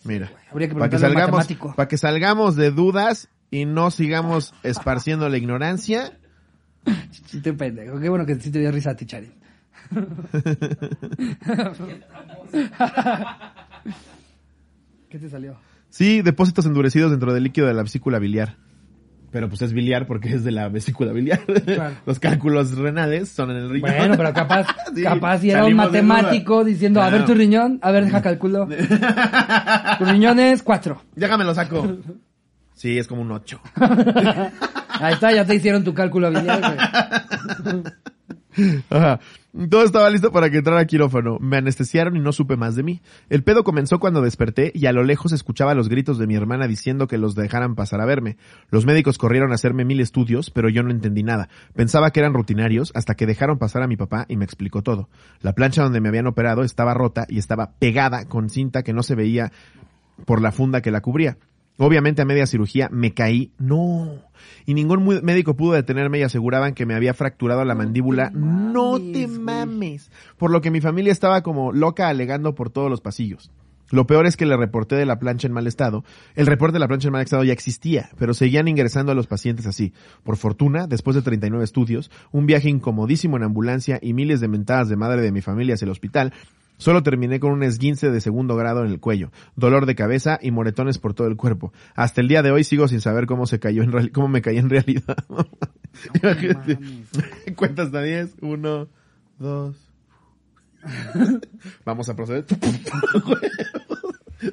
Mira. 0.04 0.32
Habría 0.52 0.68
que 0.70 0.76
Para 0.76 0.90
que 0.90 1.00
salgamos, 1.00 1.48
para 1.76 1.88
que 1.88 1.98
salgamos 1.98 2.56
de 2.56 2.72
dudas 2.72 3.30
y 3.52 3.66
no 3.66 3.92
sigamos 3.92 4.54
esparciendo 4.64 5.30
la 5.30 5.38
ignorancia. 5.38 6.18
Sí, 7.28 7.40
te 7.42 7.54
pendejo. 7.54 8.00
Qué 8.00 8.10
bueno 8.10 8.26
que 8.26 8.36
sí 8.36 8.52
te 8.52 8.60
dio 8.60 8.72
risa 8.72 8.92
a 8.92 8.96
ti, 8.96 9.06
Charín. 9.06 9.34
¿Qué 15.10 15.20
te 15.20 15.30
salió? 15.30 15.56
Sí, 15.90 16.22
depósitos 16.22 16.66
endurecidos 16.66 17.12
dentro 17.12 17.34
del 17.34 17.44
líquido 17.44 17.68
de 17.68 17.74
la 17.74 17.84
vesícula 17.84 18.20
biliar. 18.20 18.58
Pero 19.34 19.50
pues 19.50 19.64
es 19.64 19.74
biliar 19.74 20.06
porque 20.06 20.32
es 20.32 20.44
de 20.44 20.52
la 20.52 20.70
vesícula 20.70 21.12
biliar. 21.12 21.42
Claro. 21.66 21.96
Los 22.06 22.20
cálculos 22.20 22.78
renales 22.78 23.30
son 23.30 23.50
en 23.50 23.58
el 23.58 23.70
riñón. 23.72 23.92
Bueno, 23.98 24.16
pero 24.16 24.32
capaz, 24.32 24.68
Sí, 24.96 25.02
capaz 25.02 25.40
si 25.40 25.50
era 25.50 25.66
un 25.66 25.74
matemático 25.74 26.64
diciendo, 26.64 27.02
a 27.02 27.10
ver 27.10 27.26
tu 27.26 27.34
riñón, 27.34 27.80
a 27.82 27.90
ver, 27.90 28.06
deja 28.06 28.22
calculo. 28.22 28.68
tu 29.98 30.06
riñón 30.06 30.38
es 30.40 30.62
cuatro. 30.62 31.02
Déjame 31.16 31.44
lo 31.46 31.56
saco. 31.56 31.98
Sí, 32.76 33.00
es 33.00 33.08
como 33.08 33.24
un 33.24 33.32
8. 33.32 33.60
Ahí 34.90 35.14
está, 35.14 35.32
ya 35.32 35.46
te 35.46 35.56
hicieron 35.56 35.84
tu 35.84 35.96
cálculo 35.96 36.30
biliar, 36.30 36.62
güey. 37.72 37.84
Ajá. 38.92 39.20
Todo 39.70 39.84
estaba 39.84 40.10
listo 40.10 40.32
para 40.32 40.50
que 40.50 40.58
entrara 40.58 40.82
a 40.82 40.86
quirófano. 40.86 41.38
Me 41.40 41.58
anestesiaron 41.58 42.16
y 42.16 42.20
no 42.20 42.32
supe 42.32 42.58
más 42.58 42.76
de 42.76 42.82
mí. 42.82 43.02
El 43.30 43.44
pedo 43.44 43.64
comenzó 43.64 44.00
cuando 44.00 44.24
desperté 44.24 44.72
y 44.74 44.88
a 44.88 44.92
lo 44.92 45.04
lejos 45.04 45.32
escuchaba 45.32 45.76
los 45.76 45.90
gritos 45.90 46.18
de 46.18 46.26
mi 46.26 46.34
hermana 46.34 46.68
diciendo 46.68 47.08
que 47.08 47.20
los 47.20 47.36
dejaran 47.36 47.76
pasar 47.76 48.02
a 48.02 48.06
verme. 48.06 48.38
Los 48.72 48.88
médicos 48.88 49.20
corrieron 49.20 49.52
a 49.52 49.56
hacerme 49.56 49.86
mil 49.86 50.00
estudios, 50.00 50.50
pero 50.50 50.70
yo 50.70 50.82
no 50.82 50.90
entendí 50.90 51.22
nada. 51.22 51.50
Pensaba 51.76 52.10
que 52.10 52.20
eran 52.20 52.34
rutinarios 52.34 52.92
hasta 52.96 53.14
que 53.14 53.28
dejaron 53.28 53.60
pasar 53.60 53.84
a 53.84 53.88
mi 53.88 53.96
papá 53.96 54.26
y 54.28 54.38
me 54.38 54.46
explicó 54.46 54.82
todo. 54.82 55.08
La 55.42 55.54
plancha 55.54 55.84
donde 55.84 56.02
me 56.02 56.10
habían 56.10 56.26
operado 56.26 56.64
estaba 56.64 56.96
rota 56.96 57.28
y 57.30 57.38
estaba 57.38 57.74
pegada 57.78 58.26
con 58.26 58.50
cinta 58.50 58.82
que 58.82 58.94
no 58.94 59.04
se 59.04 59.14
veía 59.14 59.52
por 60.26 60.42
la 60.42 60.52
funda 60.52 60.82
que 60.82 60.90
la 60.90 61.02
cubría. 61.02 61.38
Obviamente 61.78 62.22
a 62.22 62.26
media 62.26 62.46
cirugía 62.46 62.90
me 62.92 63.14
caí. 63.14 63.52
No. 63.58 64.20
Y 64.66 64.74
ningún 64.74 65.04
médico 65.24 65.56
pudo 65.56 65.74
detenerme 65.74 66.20
y 66.20 66.24
aseguraban 66.24 66.74
que 66.74 66.86
me 66.86 66.96
había 66.96 67.14
fracturado 67.14 67.66
la 67.66 67.76
mandíbula. 67.76 68.30
no 68.34 69.00
te 69.00 69.28
mames. 69.28 70.12
Por 70.38 70.52
lo 70.52 70.62
que 70.62 70.72
mi 70.72 70.82
familia 70.82 71.12
estaba 71.12 71.42
como 71.42 71.72
loca 71.72 72.10
alegando 72.10 72.56
por 72.56 72.70
todos 72.70 72.90
los 72.90 73.02
pasillos. 73.02 73.52
Lo 73.94 74.08
peor 74.08 74.26
es 74.26 74.38
que 74.38 74.48
le 74.48 74.58
reporté 74.58 74.96
de 74.96 75.06
la 75.06 75.20
plancha 75.20 75.48
en 75.48 75.54
mal 75.54 75.68
estado. 75.68 76.04
El 76.34 76.48
reporte 76.48 76.74
de 76.74 76.80
la 76.80 76.88
plancha 76.88 77.10
en 77.10 77.12
mal 77.12 77.22
estado 77.22 77.44
ya 77.44 77.54
existía, 77.54 78.10
pero 78.18 78.34
seguían 78.34 78.68
ingresando 78.68 79.12
a 79.12 79.16
los 79.16 79.28
pacientes 79.28 79.68
así. 79.68 79.94
Por 80.24 80.36
fortuna, 80.36 80.88
después 80.88 81.16
de 81.16 81.22
39 81.22 81.64
estudios, 81.64 82.10
un 82.32 82.48
viaje 82.48 82.70
incomodísimo 82.70 83.38
en 83.38 83.44
ambulancia 83.44 84.00
y 84.02 84.14
miles 84.14 84.40
de 84.40 84.48
mentadas 84.48 84.90
de 84.90 84.96
madre 84.96 85.22
de 85.22 85.32
mi 85.32 85.42
familia 85.42 85.76
hacia 85.76 85.86
el 85.86 85.92
hospital, 85.92 86.34
Solo 86.78 87.04
terminé 87.04 87.40
con 87.40 87.52
un 87.52 87.64
esguince 87.64 88.12
de 88.12 88.20
segundo 88.22 88.56
grado 88.56 88.84
en 88.84 88.92
el 88.92 89.00
cuello, 89.00 89.32
dolor 89.56 89.86
de 89.86 89.96
cabeza 89.96 90.40
y 90.42 90.52
moretones 90.52 90.98
por 90.98 91.14
todo 91.14 91.28
el 91.28 91.38
cuerpo. 91.38 91.72
Hasta 91.96 92.22
el 92.22 92.28
día 92.28 92.42
de 92.42 92.52
hoy 92.52 92.64
sigo 92.64 92.88
sin 92.88 93.02
saber 93.02 93.26
cómo 93.26 93.46
se 93.46 93.60
cayó 93.60 93.84
en 93.84 94.10
cómo 94.10 94.28
me 94.28 94.42
caí 94.42 94.58
en 94.58 94.70
realidad. 94.70 95.18
Imagínate. 96.22 96.80
Cuenta 97.56 97.84
hasta 97.84 98.02
10. 98.02 98.36
Uno, 98.42 98.88
dos. 99.38 99.76
Vamos 101.86 102.10
a 102.10 102.16
proceder. 102.16 102.46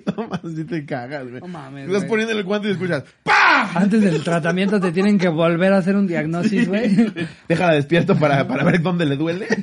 no 0.06 0.28
mames, 0.28 0.56
si 0.56 0.64
te 0.64 0.84
cagas, 0.86 1.28
güey. 1.28 1.40
No 1.40 1.48
mames, 1.48 1.88
Estás 1.88 2.04
poniendo 2.04 2.32
el 2.32 2.44
guante 2.44 2.68
y 2.68 2.72
escuchas 2.72 3.02
¡Pah! 3.24 3.72
Antes 3.74 4.02
del 4.02 4.22
tratamiento 4.22 4.80
te 4.80 4.92
tienen 4.92 5.18
que 5.18 5.28
volver 5.28 5.72
a 5.72 5.78
hacer 5.78 5.96
un 5.96 6.06
diagnóstico, 6.06 6.70
güey. 6.70 7.12
Déjala 7.48 7.74
despierto 7.74 8.16
para, 8.16 8.46
para 8.46 8.62
ver 8.64 8.80
dónde 8.82 9.06
le 9.06 9.16
duele. 9.16 9.48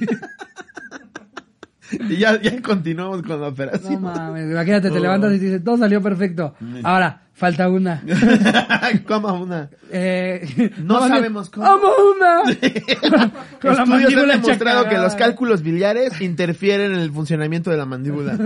y 2.09 2.17
ya, 2.17 2.41
ya 2.41 2.61
continuamos 2.61 3.21
con 3.21 3.31
la 3.41 3.47
No 3.47 3.47
operación. 3.47 4.01
mames, 4.01 4.49
imagínate, 4.51 4.89
te 4.91 4.99
levantas 4.99 5.33
y 5.33 5.39
dices, 5.39 5.63
todo 5.63 5.77
salió 5.77 6.01
perfecto. 6.01 6.53
Ahora, 6.83 7.21
falta 7.33 7.69
una. 7.69 8.01
Una. 9.39 9.69
Eh, 9.91 10.71
No 10.79 10.95
más 10.99 11.03
bien, 11.05 11.15
sabemos 11.17 11.49
cómo. 11.49 11.65
¡Amo 11.65 11.87
una! 12.15 12.43
Con 12.43 13.71
Estudios 13.71 13.79
han 13.79 13.89
mandíbula 13.89 14.33
demostrado 14.37 14.89
que 14.89 14.97
los 14.97 15.15
cálculos 15.15 15.61
biliares 15.61 16.19
interfieren 16.21 16.93
en 16.93 16.99
el 16.99 17.11
funcionamiento 17.11 17.69
de 17.71 17.77
la 17.77 17.85
mandíbula. 17.85 18.37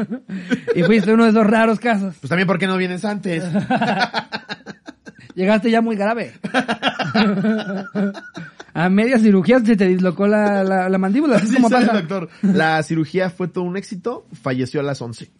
Y 0.75 0.83
fuiste 0.83 1.13
uno 1.13 1.23
de 1.23 1.29
esos 1.31 1.45
raros 1.45 1.79
casos. 1.79 2.15
Pues 2.19 2.29
también, 2.29 2.47
¿por 2.47 2.57
qué 2.59 2.67
no 2.67 2.77
vienes 2.77 3.05
antes? 3.05 3.43
Llegaste 5.35 5.71
ya 5.71 5.81
muy 5.81 5.95
grave. 5.95 6.33
A 8.73 8.89
media 8.89 9.19
cirugía 9.19 9.59
se 9.59 9.75
te 9.75 9.87
dislocó 9.87 10.27
la, 10.27 10.63
la, 10.63 10.87
la 10.89 10.97
mandíbula. 10.97 11.35
Así 11.37 11.47
Sí, 11.47 11.55
como 11.55 11.69
pasa. 11.69 11.93
doctor. 11.93 12.29
La 12.41 12.81
cirugía 12.83 13.29
fue 13.29 13.47
todo 13.47 13.63
un 13.65 13.77
éxito. 13.77 14.25
Falleció 14.41 14.79
a 14.79 14.83
las 14.83 15.01
11. 15.01 15.29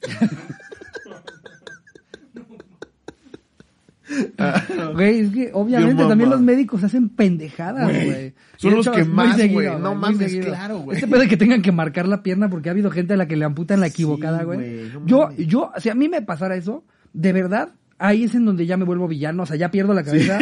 Güey, 4.94 5.20
es 5.22 5.32
que 5.32 5.50
obviamente 5.54 6.06
también 6.06 6.30
los 6.30 6.42
médicos 6.42 6.84
hacen 6.84 7.08
pendejadas, 7.10 7.86
Güey, 7.90 8.34
son 8.58 8.76
los 8.76 8.90
que 8.90 9.06
más, 9.06 9.38
güey. 9.50 9.68
No 9.80 9.96
mames, 9.96 10.36
claro, 10.46 10.80
güey. 10.80 10.98
Este 10.98 11.08
pedo 11.08 11.22
de 11.22 11.28
que 11.30 11.38
tengan 11.38 11.62
que 11.62 11.72
marcar 11.72 12.08
la 12.08 12.22
pierna 12.22 12.50
porque 12.50 12.70
ha 12.70 12.74
habido 12.74 12.92
gente 12.92 13.14
a 13.14 13.18
la 13.18 13.28
que 13.28 13.38
le 13.38 13.46
amputan 13.46 13.80
la 13.80 13.88
equivocada, 13.88 14.44
güey. 14.44 14.92
yo, 15.06 15.30
yo, 15.38 15.72
si 15.78 15.90
a 15.90 15.96
mí 15.96 16.10
me 16.10 16.22
pasara 16.22 16.56
eso, 16.56 16.84
de 17.14 17.32
verdad, 17.32 17.70
ahí 18.02 18.24
es 18.26 18.36
en 18.36 18.45
donde 18.45 18.66
ya 18.66 18.76
me 18.78 18.84
vuelvo 18.86 19.08
villano, 19.08 19.43
o 19.43 19.45
sea, 19.45 19.56
ya 19.56 19.72
pierdo 19.72 19.93
la 19.93 20.04
cabeza 20.04 20.39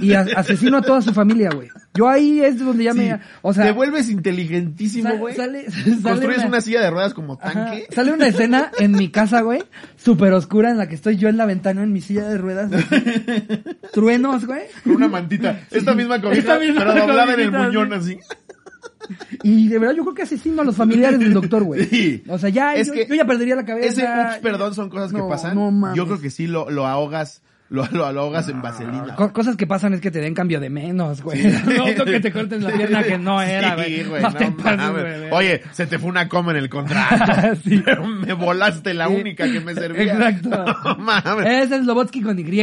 y 0.00 0.12
asesino 0.12 0.76
a 0.76 0.82
toda 0.82 1.00
su 1.02 1.12
familia, 1.12 1.50
güey. 1.54 1.68
Yo 1.94 2.08
ahí 2.08 2.40
es 2.40 2.58
donde 2.58 2.84
ya 2.84 2.92
Sí. 2.92 2.98
me, 2.98 3.20
o 3.42 3.52
sea, 3.52 3.64
Te 3.64 3.72
vuelves 3.72 4.08
inteligentísimo, 4.10 5.08
sal- 5.08 5.18
güey. 5.18 5.34
sale, 5.34 5.70
sale 5.70 6.02
Construyes 6.02 6.38
una- 6.38 6.46
una... 6.48 6.60
silla 6.60 6.80
de 6.82 6.90
ruedas 6.90 7.14
como 7.14 7.38
Ajá. 7.40 7.52
tanque. 7.52 7.86
Sale 7.90 8.12
una 8.12 8.26
escena 8.28 8.70
en 8.78 8.92
mi 8.92 9.08
casa, 9.10 9.40
güey, 9.40 9.62
súper 9.96 10.32
oscura 10.34 10.70
en 10.70 10.78
la 10.78 10.86
que 10.88 10.94
estoy 10.94 11.16
yo 11.16 11.28
en 11.28 11.36
la 11.36 11.46
ventana 11.46 11.82
en 11.82 11.92
mi 11.92 12.00
silla 12.00 12.28
de 12.28 12.38
ruedas. 12.38 12.70
Truenos, 13.92 14.46
güey. 14.46 14.62
Con 14.84 14.96
una 14.96 15.08
mantita. 15.08 15.60
Esta 15.70 15.94
misma 15.94 16.20
cobija, 16.20 16.38
Esta 16.40 16.58
misma 16.58 16.80
pero 16.86 17.06
doblada 17.06 17.34
en 17.34 17.40
el 17.40 17.52
muñón 17.52 17.92
así. 17.92 18.18
Y 19.42 19.68
de 19.68 19.78
verdad 19.78 19.94
yo 19.94 20.02
creo 20.02 20.14
que 20.14 20.22
asesino 20.22 20.62
a 20.62 20.64
los 20.64 20.76
familiares 20.76 21.18
del 21.18 21.32
doctor, 21.32 21.64
güey. 21.64 21.84
Sí. 21.86 22.22
O 22.28 22.38
sea, 22.38 22.48
ya, 22.50 22.74
Es 22.74 22.88
yo, 22.88 22.92
que 22.92 23.06
yo 23.06 23.14
ya 23.14 23.26
perdería 23.26 23.56
la 23.56 23.64
cabeza. 23.64 23.88
Ese 23.88 24.02
ups, 24.04 24.42
perdón, 24.42 24.74
son 24.74 24.90
cosas 24.90 25.12
que 25.12 25.22
pasan. 25.22 25.54
no. 25.54 25.94
Yo 25.94 26.06
creo 26.06 26.20
que 26.20 26.30
sí 26.30 26.46
lo, 26.46 26.70
lo 26.70 26.86
ahogas, 26.86 27.42
lo, 27.70 27.86
lo, 27.92 28.04
ahogas 28.04 28.48
en 28.48 28.60
vaselina. 28.62 29.14
Co- 29.16 29.32
cosas 29.32 29.56
que 29.56 29.66
pasan 29.66 29.94
es 29.94 30.00
que 30.00 30.10
te 30.10 30.20
den 30.20 30.34
cambio 30.34 30.58
de 30.60 30.68
menos, 30.70 31.22
güey. 31.22 31.40
No, 31.96 32.04
que 32.04 32.20
te 32.20 32.32
corten 32.32 32.62
la 32.64 32.70
pierna 32.70 33.02
que 33.04 33.16
no 33.16 33.40
era, 33.40 33.76
güey. 33.76 33.98
Sí, 33.98 34.04
güey, 34.08 34.22
No 34.22 34.30
no 34.30 34.36
te 34.36 34.50
pases, 34.52 34.90
güey. 34.90 35.30
Oye, 35.30 35.62
se 35.72 35.86
te 35.86 35.98
fue 35.98 36.10
una 36.10 36.28
coma 36.28 36.50
en 36.50 36.58
el 36.58 36.68
contrato. 36.68 37.32
Sí. 37.64 37.80
Pero 37.84 38.06
me 38.06 38.32
volaste 38.34 38.92
la 38.94 39.06
Sí. 39.08 39.14
única 39.14 39.44
que 39.50 39.60
me 39.60 39.74
servía. 39.74 40.12
Exacto. 40.14 40.50
No 40.84 40.96
mames. 40.96 41.46
Ese 41.46 41.76
es 41.76 41.84
Lobotsky 41.86 42.22
con 42.22 42.38
Y. 42.38 42.60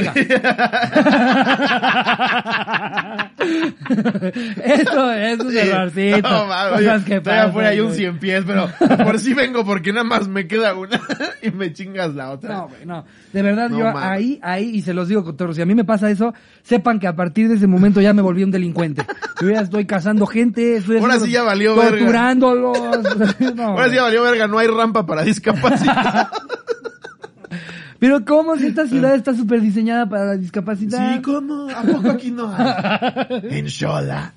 eso, 4.63 5.11
eso 5.13 5.43
es 5.49 5.51
Sí. 5.51 5.57
errorcito. 5.57 6.29
No, 6.29 6.45
mames, 6.47 6.79
Cosas 6.79 7.03
que 7.05 7.21
pasan, 7.21 7.53
fuera 7.53 7.69
hay 7.69 7.79
un 7.79 7.93
cien 7.93 8.17
pies, 8.19 8.43
pero 8.45 8.69
por 9.03 9.19
si 9.19 9.33
vengo 9.33 9.63
porque 9.65 9.91
nada 9.93 10.03
más 10.03 10.27
me 10.27 10.47
queda 10.47 10.73
una 10.75 10.99
y 11.41 11.51
me 11.51 11.71
chingas 11.73 12.13
la 12.15 12.31
otra. 12.31 12.53
No, 12.55 12.67
güey, 12.69 12.85
no. 12.85 13.05
De 13.33 13.41
verdad, 13.41 13.69
yo 13.69 13.79
mames. 13.85 14.03
ahí, 14.03 14.39
ahí, 14.41 14.69
y 14.75 14.81
se 14.81 14.93
los 14.97 15.07
digo 15.07 15.23
con 15.23 15.37
todo, 15.37 15.53
si 15.53 15.61
a 15.61 15.65
mí 15.65 15.73
me 15.75 15.85
pasa 15.85 16.09
eso, 16.09 16.33
sepan 16.63 16.99
que 16.99 17.07
a 17.07 17.15
partir 17.15 17.47
de 17.47 17.55
ese 17.55 17.67
momento 17.67 18.01
ya 18.01 18.13
me 18.13 18.21
volví 18.21 18.43
un 18.43 18.51
delincuente. 18.51 19.05
Yo 19.41 19.49
ya 19.49 19.61
estoy 19.61 19.85
cazando 19.85 20.25
gente, 20.25 20.75
estoy 20.77 20.97
Ahora 20.97 21.19
sí 21.19 21.31
ya 21.31 21.43
valió 21.43 21.75
verga. 21.75 22.33
No, 23.55 23.63
Ahora 23.63 23.89
sí 23.89 23.95
ya 23.95 24.03
valió 24.03 24.23
verga, 24.23 24.47
no 24.47 24.57
hay 24.57 24.67
rampa 24.67 25.05
para 25.05 25.21
discapacidad. 25.23 26.29
Pero 27.99 28.23
¿cómo 28.25 28.57
si 28.57 28.67
esta 28.67 28.85
ciudad 28.85 29.15
está 29.15 29.33
súper 29.33 29.61
diseñada 29.61 30.07
para 30.07 30.25
la 30.25 30.35
discapacidad? 30.37 31.15
sí, 31.15 31.21
¿cómo? 31.21 31.67
¿A 31.69 31.81
poco 31.81 32.11
aquí 32.11 32.31
no 32.31 32.53
hay? 32.55 33.41
En 33.49 33.69
Xola. 33.69 34.33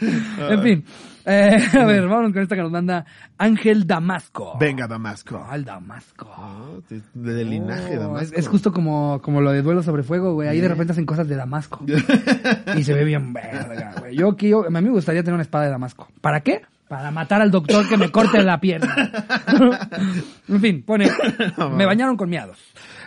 En 0.00 0.62
fin. 0.62 0.84
Eh, 1.26 1.58
a 1.78 1.84
ver, 1.84 2.06
vamos 2.08 2.32
con 2.32 2.42
esta 2.42 2.56
que 2.56 2.62
nos 2.62 2.70
manda 2.70 3.04
Ángel 3.38 3.86
Damasco. 3.86 4.56
Venga, 4.58 4.86
Damasco. 4.86 5.44
Al 5.48 5.64
Damasco. 5.64 6.30
Ah, 6.36 6.64
de- 6.88 7.02
Del 7.14 7.50
linaje, 7.50 7.98
Oh, 7.98 8.00
Damasco. 8.00 8.24
es, 8.24 8.32
es 8.32 8.48
justo 8.48 8.72
como, 8.72 9.20
como 9.22 9.40
lo 9.40 9.52
de 9.52 9.62
duelo 9.62 9.82
sobre 9.82 10.02
fuego, 10.02 10.34
güey. 10.34 10.48
Ahí 10.48 10.60
de 10.60 10.68
repente 10.68 10.92
hacen 10.92 11.06
cosas 11.06 11.28
de 11.28 11.36
Damasco. 11.36 11.84
y 12.76 12.84
se 12.84 12.94
ve 12.94 13.04
bien 13.04 13.32
verga, 13.32 13.94
güey. 13.98 14.16
Yo 14.16 14.36
quiero, 14.36 14.66
a 14.66 14.70
mí 14.70 14.80
me 14.80 14.90
gustaría 14.90 15.22
tener 15.22 15.34
una 15.34 15.42
espada 15.42 15.64
de 15.64 15.70
Damasco. 15.70 16.08
¿Para 16.20 16.40
qué? 16.40 16.62
Para 16.88 17.10
matar 17.12 17.40
al 17.40 17.50
doctor 17.52 17.88
que 17.88 17.96
me 17.96 18.10
corte 18.10 18.42
la 18.42 18.58
pierna. 18.58 19.12
en 20.48 20.60
fin, 20.60 20.82
pone, 20.82 21.08
me 21.76 21.86
bañaron 21.86 22.16
con 22.16 22.28
miados. 22.28 22.58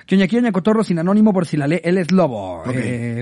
Quioña 0.06 0.51
Cotorro 0.51 0.84
sin 0.84 0.99
anónimo 0.99 1.34
por 1.34 1.45
si 1.45 1.58
la 1.58 1.68
lee, 1.68 1.82
él 1.84 1.97
es 1.97 2.12
lobo. 2.12 2.64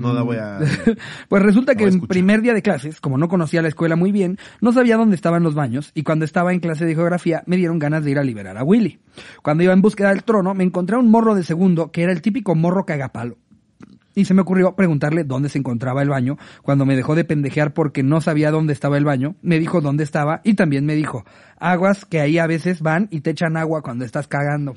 No 0.01 0.13
la 0.13 0.21
voy 0.23 0.37
a- 0.37 0.59
pues 1.29 1.43
resulta 1.43 1.75
que 1.75 1.83
en 1.85 2.01
primer 2.07 2.41
día 2.41 2.53
de 2.53 2.61
clases, 2.61 2.99
como 3.01 3.17
no 3.17 3.27
conocía 3.27 3.61
la 3.61 3.67
escuela 3.67 3.95
muy 3.95 4.11
bien, 4.11 4.37
no 4.61 4.71
sabía 4.73 4.97
dónde 4.97 5.15
estaban 5.15 5.43
los 5.43 5.55
baños 5.55 5.91
y 5.93 6.03
cuando 6.03 6.25
estaba 6.25 6.53
en 6.53 6.59
clase 6.59 6.85
de 6.85 6.95
geografía 6.95 7.43
me 7.45 7.57
dieron 7.57 7.79
ganas 7.79 8.03
de 8.03 8.11
ir 8.11 8.19
a 8.19 8.23
liberar 8.23 8.57
a 8.57 8.63
Willy. 8.63 8.99
Cuando 9.43 9.63
iba 9.63 9.73
en 9.73 9.81
búsqueda 9.81 10.09
del 10.09 10.23
trono 10.23 10.53
me 10.53 10.63
encontré 10.63 10.95
a 10.95 10.99
un 10.99 11.09
morro 11.11 11.35
de 11.35 11.43
segundo 11.43 11.91
que 11.91 12.03
era 12.03 12.11
el 12.11 12.21
típico 12.21 12.55
morro 12.55 12.85
cagapalo. 12.85 13.37
Y 14.13 14.25
se 14.25 14.33
me 14.33 14.41
ocurrió 14.41 14.75
preguntarle 14.75 15.23
dónde 15.23 15.47
se 15.47 15.57
encontraba 15.57 16.01
el 16.01 16.09
baño. 16.09 16.37
Cuando 16.63 16.85
me 16.85 16.97
dejó 16.97 17.15
de 17.15 17.23
pendejear 17.23 17.73
porque 17.73 18.03
no 18.03 18.19
sabía 18.19 18.51
dónde 18.51 18.73
estaba 18.73 18.97
el 18.97 19.05
baño, 19.05 19.35
me 19.41 19.57
dijo 19.57 19.79
dónde 19.79 20.03
estaba 20.03 20.41
y 20.43 20.55
también 20.55 20.85
me 20.85 20.95
dijo, 20.95 21.23
aguas 21.57 22.03
que 22.03 22.19
ahí 22.19 22.37
a 22.37 22.45
veces 22.45 22.81
van 22.81 23.07
y 23.09 23.21
te 23.21 23.29
echan 23.29 23.55
agua 23.55 23.81
cuando 23.81 24.03
estás 24.03 24.27
cagando. 24.27 24.75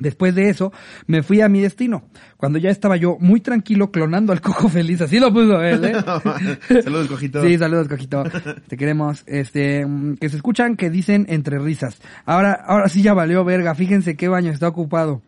Después 0.00 0.34
de 0.34 0.48
eso, 0.48 0.72
me 1.06 1.22
fui 1.22 1.40
a 1.40 1.48
mi 1.48 1.60
destino. 1.60 2.02
Cuando 2.36 2.58
ya 2.58 2.70
estaba 2.70 2.96
yo 2.96 3.16
muy 3.20 3.40
tranquilo 3.40 3.92
clonando 3.92 4.32
al 4.32 4.40
cojo 4.40 4.68
feliz. 4.68 5.00
Así 5.02 5.20
lo 5.20 5.32
puso 5.32 5.62
él, 5.62 5.84
¿eh? 5.84 5.94
Saludos, 6.82 7.06
cojito. 7.06 7.42
Sí, 7.44 7.56
saludos, 7.58 7.86
Cojito. 7.86 8.24
Te 8.66 8.76
queremos. 8.76 9.22
Este, 9.26 9.86
mm, 9.86 10.16
que 10.16 10.28
se 10.28 10.36
escuchan 10.36 10.74
que 10.76 10.90
dicen 10.90 11.26
entre 11.28 11.58
risas. 11.58 12.00
Ahora, 12.24 12.52
ahora 12.66 12.88
sí 12.88 13.02
ya 13.02 13.14
valió 13.14 13.44
verga. 13.44 13.74
Fíjense 13.74 14.16
qué 14.16 14.26
baño 14.28 14.50
está 14.50 14.66
ocupado. 14.68 15.22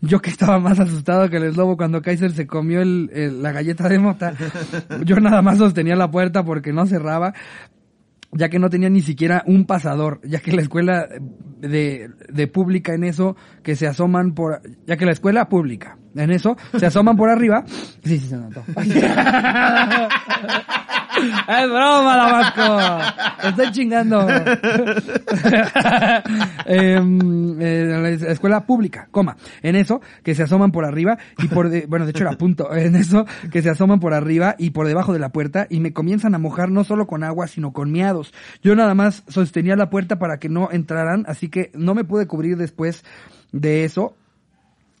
Yo 0.00 0.20
que 0.22 0.30
estaba 0.30 0.60
más 0.60 0.78
asustado 0.78 1.28
que 1.28 1.38
el 1.38 1.42
eslobo 1.44 1.76
cuando 1.76 2.02
Kaiser 2.02 2.30
se 2.30 2.46
comió 2.46 2.80
el, 2.82 3.10
el- 3.12 3.42
la 3.42 3.50
galleta 3.50 3.88
de 3.88 3.98
mota. 3.98 4.32
Yo 5.04 5.18
nada 5.18 5.42
más 5.42 5.58
sostenía 5.58 5.96
la 5.96 6.10
puerta 6.10 6.44
porque 6.44 6.72
no 6.72 6.86
cerraba. 6.86 7.34
Ya 8.32 8.48
que 8.48 8.58
no 8.58 8.70
tenía 8.70 8.90
ni 8.90 9.02
siquiera 9.02 9.42
un 9.46 9.64
pasador, 9.64 10.20
ya 10.22 10.40
que 10.40 10.52
la 10.52 10.62
escuela 10.62 11.08
de, 11.60 12.10
de 12.28 12.46
pública 12.46 12.94
en 12.94 13.04
eso, 13.04 13.36
que 13.62 13.76
se 13.76 13.86
asoman 13.86 14.34
por, 14.34 14.60
ya 14.86 14.96
que 14.96 15.06
la 15.06 15.12
escuela 15.12 15.48
pública 15.48 15.98
en 16.14 16.30
eso, 16.30 16.56
se 16.78 16.86
asoman 16.86 17.16
por 17.16 17.30
arriba, 17.30 17.64
sí, 17.66 18.18
sí 18.18 18.28
se 18.28 18.36
notó. 18.36 18.64
Es 21.48 21.68
broma, 21.68 22.16
Damasco. 22.16 23.48
Estoy 23.48 23.72
chingando. 23.72 24.26
Em, 26.66 27.60
eh, 27.60 28.18
la 28.20 28.30
escuela 28.32 28.64
pública, 28.66 29.08
coma. 29.10 29.36
En 29.62 29.76
eso, 29.76 30.00
que 30.22 30.34
se 30.34 30.42
asoman 30.42 30.70
por 30.72 30.84
arriba 30.84 31.18
y 31.38 31.48
por... 31.48 31.68
de- 31.70 31.86
bueno, 31.86 32.04
de 32.04 32.10
hecho 32.10 32.24
era 32.24 32.36
punto. 32.36 32.74
En 32.74 32.96
eso, 32.96 33.26
que 33.50 33.62
se 33.62 33.70
asoman 33.70 34.00
por 34.00 34.14
arriba 34.14 34.54
y 34.58 34.70
por 34.70 34.86
debajo 34.86 35.12
de 35.12 35.18
la 35.18 35.30
puerta 35.30 35.66
y 35.70 35.80
me 35.80 35.92
comienzan 35.92 36.34
a 36.34 36.38
mojar 36.38 36.70
no 36.70 36.84
solo 36.84 37.06
con 37.06 37.24
agua, 37.24 37.46
sino 37.46 37.72
con 37.72 37.90
miados. 37.90 38.32
Yo 38.62 38.74
nada 38.76 38.94
más 38.94 39.24
sostenía 39.28 39.76
la 39.76 39.90
puerta 39.90 40.18
para 40.18 40.38
que 40.38 40.48
no 40.48 40.68
entraran, 40.70 41.24
así 41.28 41.48
que 41.48 41.70
no 41.74 41.94
me 41.94 42.04
pude 42.04 42.26
cubrir 42.26 42.56
después 42.56 43.04
de 43.52 43.84
eso. 43.84 44.14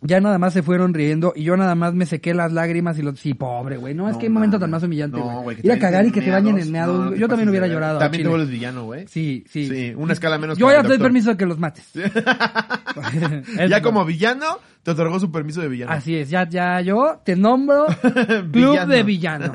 Ya 0.00 0.20
nada 0.20 0.38
más 0.38 0.52
se 0.52 0.62
fueron 0.62 0.94
riendo 0.94 1.32
y 1.34 1.42
yo 1.42 1.56
nada 1.56 1.74
más 1.74 1.92
me 1.92 2.06
sequé 2.06 2.32
las 2.32 2.52
lágrimas 2.52 2.96
y 2.98 3.02
lo... 3.02 3.16
Sí, 3.16 3.34
pobre, 3.34 3.76
güey. 3.78 3.94
No, 3.94 4.08
es 4.08 4.16
que 4.16 4.26
hay 4.26 4.30
momento 4.30 4.54
mames. 4.56 4.60
tan 4.60 4.70
más 4.70 4.82
humillante, 4.84 5.18
No, 5.18 5.42
güey. 5.42 5.56
Ir 5.60 5.72
a 5.72 5.78
cagar 5.80 6.06
y 6.06 6.12
que 6.12 6.20
te 6.20 6.30
bañen 6.30 6.56
en 6.56 6.70
meados. 6.70 7.10
No, 7.10 7.16
yo 7.16 7.26
también 7.26 7.48
hubiera 7.48 7.66
llorado. 7.66 7.98
También 7.98 8.22
te 8.22 8.28
vuelves 8.28 8.48
villano, 8.48 8.84
güey. 8.84 9.08
Sí, 9.08 9.44
sí. 9.50 9.66
Sí, 9.68 9.92
una 9.96 10.12
escala 10.12 10.38
menos 10.38 10.56
Yo 10.56 10.70
ya 10.70 10.76
el 10.76 10.82
te 10.82 10.88
doy 10.88 10.98
permiso 10.98 11.30
de 11.30 11.36
que 11.36 11.46
los 11.46 11.58
mates. 11.58 11.84
Es- 13.58 13.70
Ya 13.70 13.82
como 13.82 14.04
villano, 14.04 14.58
te 14.84 14.92
otorgó 14.92 15.18
su 15.18 15.32
permiso 15.32 15.60
de 15.60 15.68
villano. 15.68 15.90
Así 15.92 16.14
es, 16.16 16.30
ya, 16.30 16.48
ya 16.48 16.80
yo 16.80 17.20
te 17.24 17.34
nombro 17.34 17.86
Club 18.52 18.86
de 18.86 19.02
Villanos. 19.02 19.50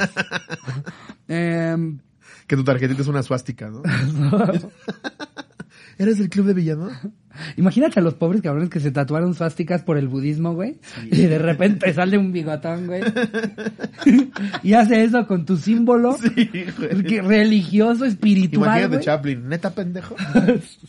Em, 1.27 1.99
Que 2.47 2.57
tu 2.57 2.63
tarjetita 2.65 3.01
es 3.01 3.07
una 3.07 3.23
suástica, 3.23 3.69
¿no? 3.69 3.81
¿Eres 5.97 6.17
del 6.17 6.29
club 6.29 6.47
de 6.47 6.53
villanos? 6.53 6.91
Imagínate 7.57 7.99
a 7.99 8.03
los 8.03 8.13
pobres 8.15 8.41
cabrones 8.41 8.69
que 8.69 8.79
se 8.79 8.91
tatuaron 8.91 9.33
suásticas 9.33 9.81
por 9.83 9.97
el 9.97 10.07
budismo, 10.07 10.53
güey. 10.53 10.77
Y 11.11 11.23
de 11.23 11.37
repente 11.39 11.93
sale 11.93 12.17
un 12.17 12.31
bigotón, 12.31 12.87
güey. 12.87 13.01
y 14.63 14.73
hace 14.73 15.03
eso 15.03 15.25
con 15.27 15.45
tu 15.45 15.57
símbolo 15.57 16.17
Sí, 16.17 16.65
güey. 16.77 17.19
religioso, 17.21 18.05
espiritual, 18.05 18.63
Imagínate 18.67 18.95
güey. 18.95 19.05
Chaplin, 19.05 19.49
neta 19.49 19.69
pendejo. 19.71 20.15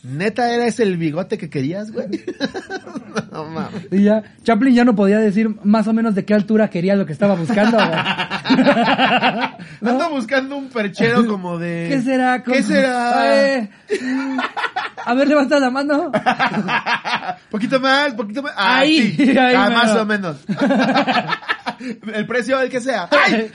Neta 0.03 0.53
eres 0.55 0.80
el 0.80 0.97
bigote 0.97 1.38
que 1.38 1.49
querías, 1.51 1.90
güey. 1.92 2.09
No 3.30 3.45
mames. 3.45 3.86
Y 3.92 4.03
ya, 4.05 4.22
Chaplin 4.42 4.74
ya 4.74 4.84
no 4.84 4.97
podía 4.97 5.18
decir 5.20 5.49
más 5.62 5.86
o 5.86 5.92
menos 5.92 6.16
de 6.16 6.24
qué 6.24 6.34
altura 6.34 6.68
quería 6.68 6.97
lo 6.97 7.07
que 7.07 7.12
estaba 7.12 7.36
buscando, 7.36 7.76
güey. 7.76 7.88
¿No? 9.80 9.90
Ando 9.90 10.11
buscando 10.11 10.57
un 10.57 10.68
perchero 10.68 11.26
como 11.26 11.59
de. 11.59 11.86
¿Qué 11.90 12.03
será? 12.03 12.42
¿Qué 12.42 12.62
será? 12.62 13.55
Eh, 13.55 13.70
mm, 14.03 14.38
a 15.07 15.14
ver, 15.14 15.28
levanta 15.28 15.61
la 15.61 15.70
mano. 15.70 16.11
poquito 17.51 17.80
más, 17.80 18.14
poquito 18.14 18.43
más. 18.43 18.53
Ah, 18.57 18.78
Ahí, 18.78 19.12
sí. 19.16 19.30
ahí 19.39 19.55
Ah, 19.57 19.70
más 19.70 19.97
o 19.97 20.05
menos. 20.07 20.37
el 22.14 22.26
precio, 22.26 22.61
el 22.61 22.70
que 22.70 22.80
sea. 22.80 23.09
¡Ay! 23.11 23.51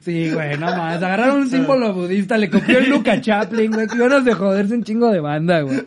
Sí, 0.00 0.30
güey, 0.32 0.58
no 0.58 0.66
más. 0.66 0.96
Agarraron 0.96 1.42
un 1.42 1.50
símbolo 1.50 1.94
budista, 1.94 2.36
le 2.36 2.50
copió 2.50 2.78
el 2.78 2.90
look 2.90 3.08
a 3.08 3.20
Chaplin, 3.20 3.72
güey. 3.72 3.86
Que 3.86 3.96
ganas 3.96 4.24
de 4.24 4.34
joderse 4.34 4.74
un 4.74 4.84
chingo 4.84 5.10
de 5.10 5.20
banda, 5.20 5.62
güey. 5.62 5.82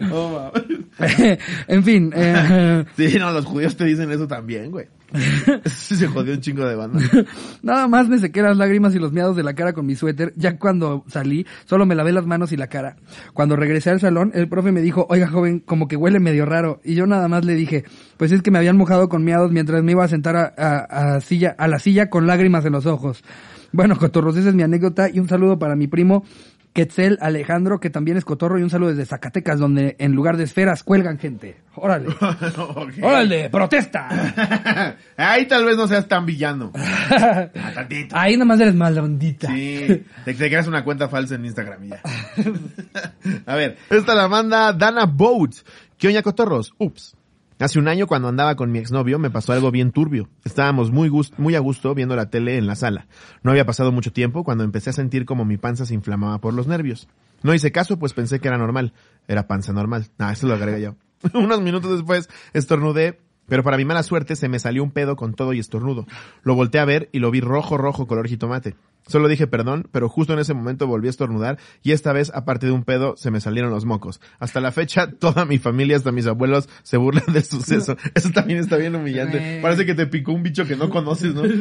En 1.68 1.84
fin, 1.84 2.12
eh, 2.16 2.86
Sí, 2.96 3.16
no, 3.20 3.32
los 3.32 3.46
judíos 3.46 3.76
te 3.78 3.86
dicen 3.86 4.10
eso 4.12 4.28
también, 4.28 4.72
güey. 4.72 4.88
Sí, 5.66 5.96
se 5.96 6.08
jodió 6.08 6.34
un 6.34 6.42
chingo 6.42 6.66
de 6.66 6.76
banda. 6.76 7.00
nada 7.64 7.88
más 7.88 8.08
me 8.10 8.18
sequé 8.20 8.42
las 8.42 8.58
lágrimas 8.58 8.94
y 8.96 9.00
los 9.00 9.12
miados 9.14 9.36
de 9.36 9.44
la 9.44 9.54
cara 9.54 9.74
con 9.74 9.86
mi 9.86 9.96
suéter. 9.96 10.34
Ya 10.36 10.58
cuando 10.58 11.04
salí, 11.08 11.46
solo 11.66 11.86
me 11.86 11.96
lavé 11.96 12.12
las 12.12 12.26
manos 12.26 12.52
y 12.52 12.58
la 12.58 12.68
cara. 12.68 12.98
Cuando 13.34 13.56
regresé 13.56 13.90
al 13.90 14.00
salón, 14.00 14.32
el 14.34 14.50
profe 14.50 14.72
me 14.72 14.82
dijo, 14.82 15.06
oiga 15.10 15.28
joven, 15.28 15.60
como 15.60 15.88
que 15.88 15.96
huele 15.96 16.20
medio 16.20 16.46
raro. 16.46 16.82
Y 16.84 16.96
yo 16.96 17.08
nada 17.08 17.28
más 17.28 17.46
le 17.46 17.56
dije, 17.56 17.86
pues 18.18 18.32
es 18.32 18.42
que 18.42 18.52
me 18.52 18.58
habían 18.58 18.78
mojado 18.78 19.10
con 19.10 19.24
miados 19.24 19.52
mientras 19.52 19.84
me 19.84 19.94
iba 19.94 20.04
a 20.04 20.08
sentar 20.10 20.36
a, 20.36 20.54
a- 20.58 21.16
a 21.16 21.22
silla, 21.22 21.56
a 21.58 21.68
la 21.68 21.80
silla 21.80 22.10
con 22.10 22.28
lágrimas 22.28 22.66
en 22.66 22.74
los 22.74 22.86
ojos. 22.86 23.24
Bueno, 23.74 23.98
cotorros, 23.98 24.38
esa 24.38 24.50
es 24.50 24.56
mi 24.56 24.64
anécdota 24.64 25.10
y 25.10 25.20
un 25.20 25.28
saludo 25.28 25.60
para 25.60 25.76
mi 25.76 25.88
primo 25.88 26.24
Quetzal 26.78 27.18
Alejandro, 27.22 27.80
que 27.80 27.90
también 27.90 28.18
es 28.18 28.24
cotorro, 28.24 28.60
y 28.60 28.62
un 28.62 28.70
saludo 28.70 28.92
desde 28.92 29.08
Zacatecas, 29.08 29.58
donde 29.58 29.96
en 29.98 30.12
lugar 30.12 30.38
de 30.38 30.44
esferas 30.44 30.84
cuelgan 30.84 31.18
gente. 31.18 31.58
Órale. 31.74 32.10
Órale, 33.02 33.50
protesta. 33.50 34.96
Ahí 35.18 35.48
tal 35.48 35.66
vez 35.66 35.76
no 35.76 35.88
seas 35.88 36.08
tan 36.08 36.28
villano. 36.28 36.72
Ah, 37.10 37.72
tantito. 37.74 38.16
Ahí 38.16 38.34
nada 38.34 38.46
más 38.46 38.60
eres 38.60 38.76
maldondita. 38.76 39.48
Sí, 39.48 40.04
te, 40.26 40.34
te 40.34 40.48
creas 40.48 40.68
una 40.68 40.84
cuenta 40.84 41.08
falsa 41.10 41.36
en 41.36 41.46
Instagram 41.46 41.86
y 41.86 41.90
ya. 41.90 42.02
A 43.46 43.56
ver, 43.56 43.78
esta 43.90 44.14
la 44.14 44.28
manda 44.28 44.74
Dana 44.74 45.06
Boat. 45.06 45.56
¿Qué 45.98 46.10
oña 46.10 46.22
cotorros? 46.22 46.76
Ups. 46.78 47.17
Hace 47.60 47.80
un 47.80 47.88
año 47.88 48.06
cuando 48.06 48.28
andaba 48.28 48.56
con 48.56 48.72
mi 48.72 48.78
exnovio 48.78 49.18
me 49.18 49.32
pasó 49.32 49.52
algo 49.52 49.72
bien 49.72 49.92
turbio. 49.92 50.30
Estábamos 50.46 50.92
muy, 50.92 51.12
muy 51.38 51.56
a 51.56 51.60
gusto 51.60 51.96
viendo 51.96 52.16
la 52.16 52.30
tele 52.30 52.58
en 52.58 52.68
la 52.68 52.76
sala. 52.76 53.08
No 53.42 53.50
había 53.50 53.66
pasado 53.66 53.92
mucho 53.92 54.14
tiempo 54.14 54.44
cuando 54.44 54.64
empecé 54.64 54.92
a 54.92 54.94
sentir 54.94 55.26
como 55.26 55.44
mi 55.44 55.58
panza 55.58 55.88
se 55.88 55.96
inflamaba 55.96 56.40
por 56.40 56.54
los 56.54 56.68
nervios. 56.68 57.08
No 57.42 57.56
hice 57.56 57.72
caso 57.72 57.98
pues 57.98 58.14
pensé 58.14 58.40
que 58.40 58.48
era 58.48 58.60
normal. 58.60 58.94
Era 59.28 59.48
panza 59.48 59.74
normal. 59.74 60.06
Ah, 60.20 60.34
eso 60.34 60.46
lo 60.46 60.54
agregué 60.54 60.82
yo. 60.82 60.96
Unos 61.34 61.62
minutos 61.62 61.92
después 61.92 62.30
estornudé, 62.54 63.20
pero 63.48 63.64
para 63.64 63.78
mi 63.78 63.86
mala 63.86 64.04
suerte 64.04 64.36
se 64.36 64.50
me 64.50 64.60
salió 64.60 64.84
un 64.84 64.92
pedo 64.92 65.16
con 65.16 65.34
todo 65.34 65.52
y 65.54 65.60
estornudo. 65.60 66.06
Lo 66.44 66.54
volteé 66.54 66.80
a 66.80 66.86
ver 66.86 67.10
y 67.12 67.18
lo 67.18 67.32
vi 67.32 67.42
rojo, 67.42 67.76
rojo, 67.76 68.06
color 68.06 68.28
jitomate. 68.28 68.76
Solo 69.08 69.28
dije 69.28 69.48
perdón, 69.48 69.88
pero 69.92 70.10
justo 70.10 70.34
en 70.34 70.40
ese 70.40 70.54
momento 70.54 70.88
volví 70.88 71.08
a 71.08 71.10
estornudar 71.10 71.58
y 71.84 71.92
esta 71.94 72.14
vez, 72.14 72.32
aparte 72.34 72.66
de 72.66 72.72
un 72.72 72.84
pedo, 72.84 73.16
se 73.18 73.32
me 73.32 73.40
salieron 73.42 73.72
los 73.72 73.86
mocos. 73.86 74.20
Hasta 74.40 74.60
la 74.62 74.72
fecha, 74.72 75.10
toda 75.20 75.46
mi 75.46 75.58
familia, 75.58 75.98
hasta 75.98 76.12
mis 76.12 76.28
abuelos, 76.28 76.70
se 76.84 76.98
burlan 76.98 77.24
del 77.34 77.44
suceso. 77.44 77.98
Eso 78.14 78.30
también 78.32 78.60
está 78.60 78.78
bien 78.78 78.96
humillante. 78.96 79.60
Parece 79.62 79.86
que 79.86 79.96
te 79.96 80.08
picó 80.08 80.32
un 80.34 80.44
bicho 80.44 80.66
que 80.66 80.76
no 80.76 80.90
conoces, 80.90 81.34
¿no? 81.34 81.44
no 81.48 81.48
Y 81.48 81.58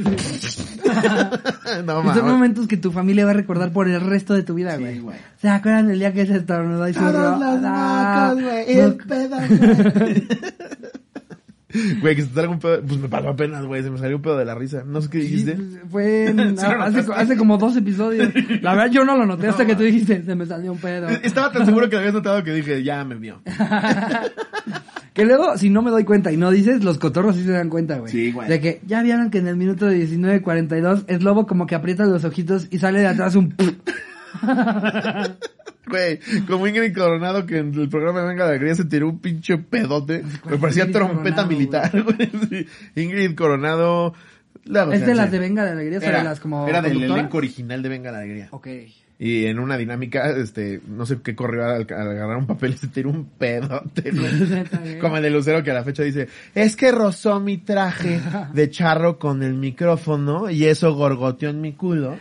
son 1.77 1.87
mames. 1.87 2.23
momentos 2.23 2.67
que 2.67 2.77
tu 2.77 2.93
familia 2.93 3.25
va 3.25 3.31
a 3.33 3.35
recordar 3.35 3.73
por 3.73 3.89
el 3.89 4.01
resto 4.01 4.35
de 4.35 4.43
tu 4.43 4.55
vida, 4.55 4.77
Sí, 4.77 4.83
güey. 4.83 4.99
güey. 5.01 5.19
¿Se 5.41 5.49
acuerdan 5.49 5.89
del 5.89 5.99
día 5.99 6.13
que 6.13 6.27
se 6.27 6.37
estornudó 6.37 6.89
y 6.89 6.95
se 6.95 7.01
Todos 7.01 7.41
los 7.41 7.61
mocos, 7.61 8.43
güey. 8.43 8.79
El 8.79 8.97
pedo, 8.97 9.37
güey. 9.99 10.29
Güey, 12.01 12.17
que 12.17 12.23
se 12.23 12.29
te 12.29 12.35
salga 12.35 12.51
un 12.51 12.59
pedo. 12.59 12.81
Pues 12.83 12.99
me 13.01 13.09
pasó 13.09 13.29
apenas, 13.29 13.65
güey. 13.65 13.83
Se 13.83 13.91
me 13.91 13.99
salió 13.99 14.17
un 14.17 14.23
pedo 14.23 14.37
de 14.39 14.45
la 14.45 14.55
risa. 14.55 14.83
No 14.87 15.01
sé 15.01 15.09
qué 15.11 15.19
dijiste. 15.19 15.57
Fue 15.91 16.27
en- 16.29 16.57
¿Sí 16.59 16.65
lo 17.07 17.15
hace, 17.15 17.37
como 17.37 17.59
dos 17.59 17.77
episodios. 17.77 18.33
La 18.63 18.75
verdad 18.75 18.91
yo 18.91 19.05
no 19.05 19.17
lo 19.17 19.27
noté 19.27 19.49
hasta 19.49 19.67
que 19.67 19.77
tú 19.77 19.83
dijiste, 19.83 20.23
se 20.25 20.35
me 20.35 20.47
salió 20.47 20.73
un 20.73 20.79
pedo. 20.79 21.09
Estaba 21.09 21.53
tan 21.53 21.67
seguro 21.67 21.89
que 21.89 21.97
lo 21.97 22.01
habías 22.01 22.15
notado 22.15 22.43
que 22.45 22.53
dije, 22.53 22.83
ya 22.83 23.05
me 23.05 23.15
vio. 23.17 23.41
Que 25.13 25.25
luego, 25.25 25.57
si 25.57 25.71
no 25.71 25.81
me 25.81 25.91
doy 25.91 26.05
cuenta 26.05 26.31
y 26.31 26.37
no 26.37 26.51
dices, 26.51 26.85
los 26.85 26.99
cotorros 26.99 27.37
sí 27.37 27.43
se 27.45 27.53
dan 27.53 27.71
cuenta, 27.71 27.97
güey. 27.97 28.13
Sí, 28.13 28.33
güey. 28.33 28.51
De 28.51 28.61
que 28.61 28.83
ya 28.87 29.03
vieron 29.03 29.31
que 29.31 29.39
en 29.39 29.49
el 29.49 29.57
minuto 29.57 29.87
de 29.87 30.07
19.42 30.07 31.05
es 31.07 31.23
lobo 31.23 31.47
como 31.47 31.67
que 31.67 31.75
aprieta 31.75 32.05
los 32.05 32.25
ojitos 32.25 32.67
y 32.71 32.79
sale 32.81 32.99
de 33.01 33.07
atrás 33.07 33.35
un... 33.35 33.55
Güey, 35.89 36.19
como 36.47 36.67
Ingrid 36.67 36.95
Coronado 36.95 37.47
que 37.47 37.59
en 37.59 37.75
el 37.75 37.89
programa 37.89 38.21
de 38.21 38.29
Venga 38.29 38.45
la 38.45 38.51
Alegría 38.51 38.75
se 38.75 38.85
tiró 38.85 39.09
un 39.09 39.21
pinche 39.21 39.57
pedote. 39.59 40.25
Me 40.49 40.59
parecía 40.59 40.85
Ingrid 40.85 40.97
trompeta 40.97 41.47
Coronado, 41.47 41.49
militar, 41.49 42.03
güey. 42.51 42.67
Ingrid 42.97 43.35
Coronado. 43.37 44.15
la 44.65 44.93
Es 44.93 45.07
de 45.07 45.15
las 45.15 45.31
de 45.31 45.39
Venga 45.39 45.65
de 45.65 45.71
Alegría, 45.71 45.99
o 45.99 46.03
Era, 46.03 46.19
de 46.19 46.25
las 46.25 46.41
como 46.41 46.67
era 46.69 46.83
del 46.83 47.03
elenco 47.03 47.39
original 47.39 47.83
de 47.83 47.89
Venga 47.89 48.11
la 48.11 48.19
Alegría. 48.19 48.49
Ok. 48.51 48.69
Y 49.19 49.47
en 49.47 49.59
una 49.59 49.79
dinámica, 49.79 50.29
este, 50.31 50.83
no 50.87 51.07
sé 51.07 51.23
qué 51.23 51.35
corrió 51.35 51.65
al, 51.65 51.87
al 51.89 52.11
agarrar 52.11 52.37
un 52.37 52.47
papel 52.47 52.75
y 52.75 52.77
se 52.79 52.89
tiró 52.89 53.11
un 53.11 53.27
pedote, 53.27 54.11
güey. 54.13 54.99
Como 54.99 55.17
el 55.17 55.23
de 55.23 55.31
Lucero 55.31 55.63
que 55.63 55.71
a 55.71 55.75
la 55.75 55.85
fecha 55.85 56.03
dice, 56.03 56.29
es 56.55 56.77
que 56.77 56.93
rozó 56.93 57.41
mi 57.41 57.59
traje 57.59 58.21
de 58.53 58.71
charro 58.71 59.19
con 59.19 59.43
el 59.43 59.55
micrófono 59.55 60.51
y 60.51 60.65
eso 60.65 60.95
gorgoteó 60.95 61.49
en 61.51 61.61
mi 61.61 61.73
culo. 61.73 62.19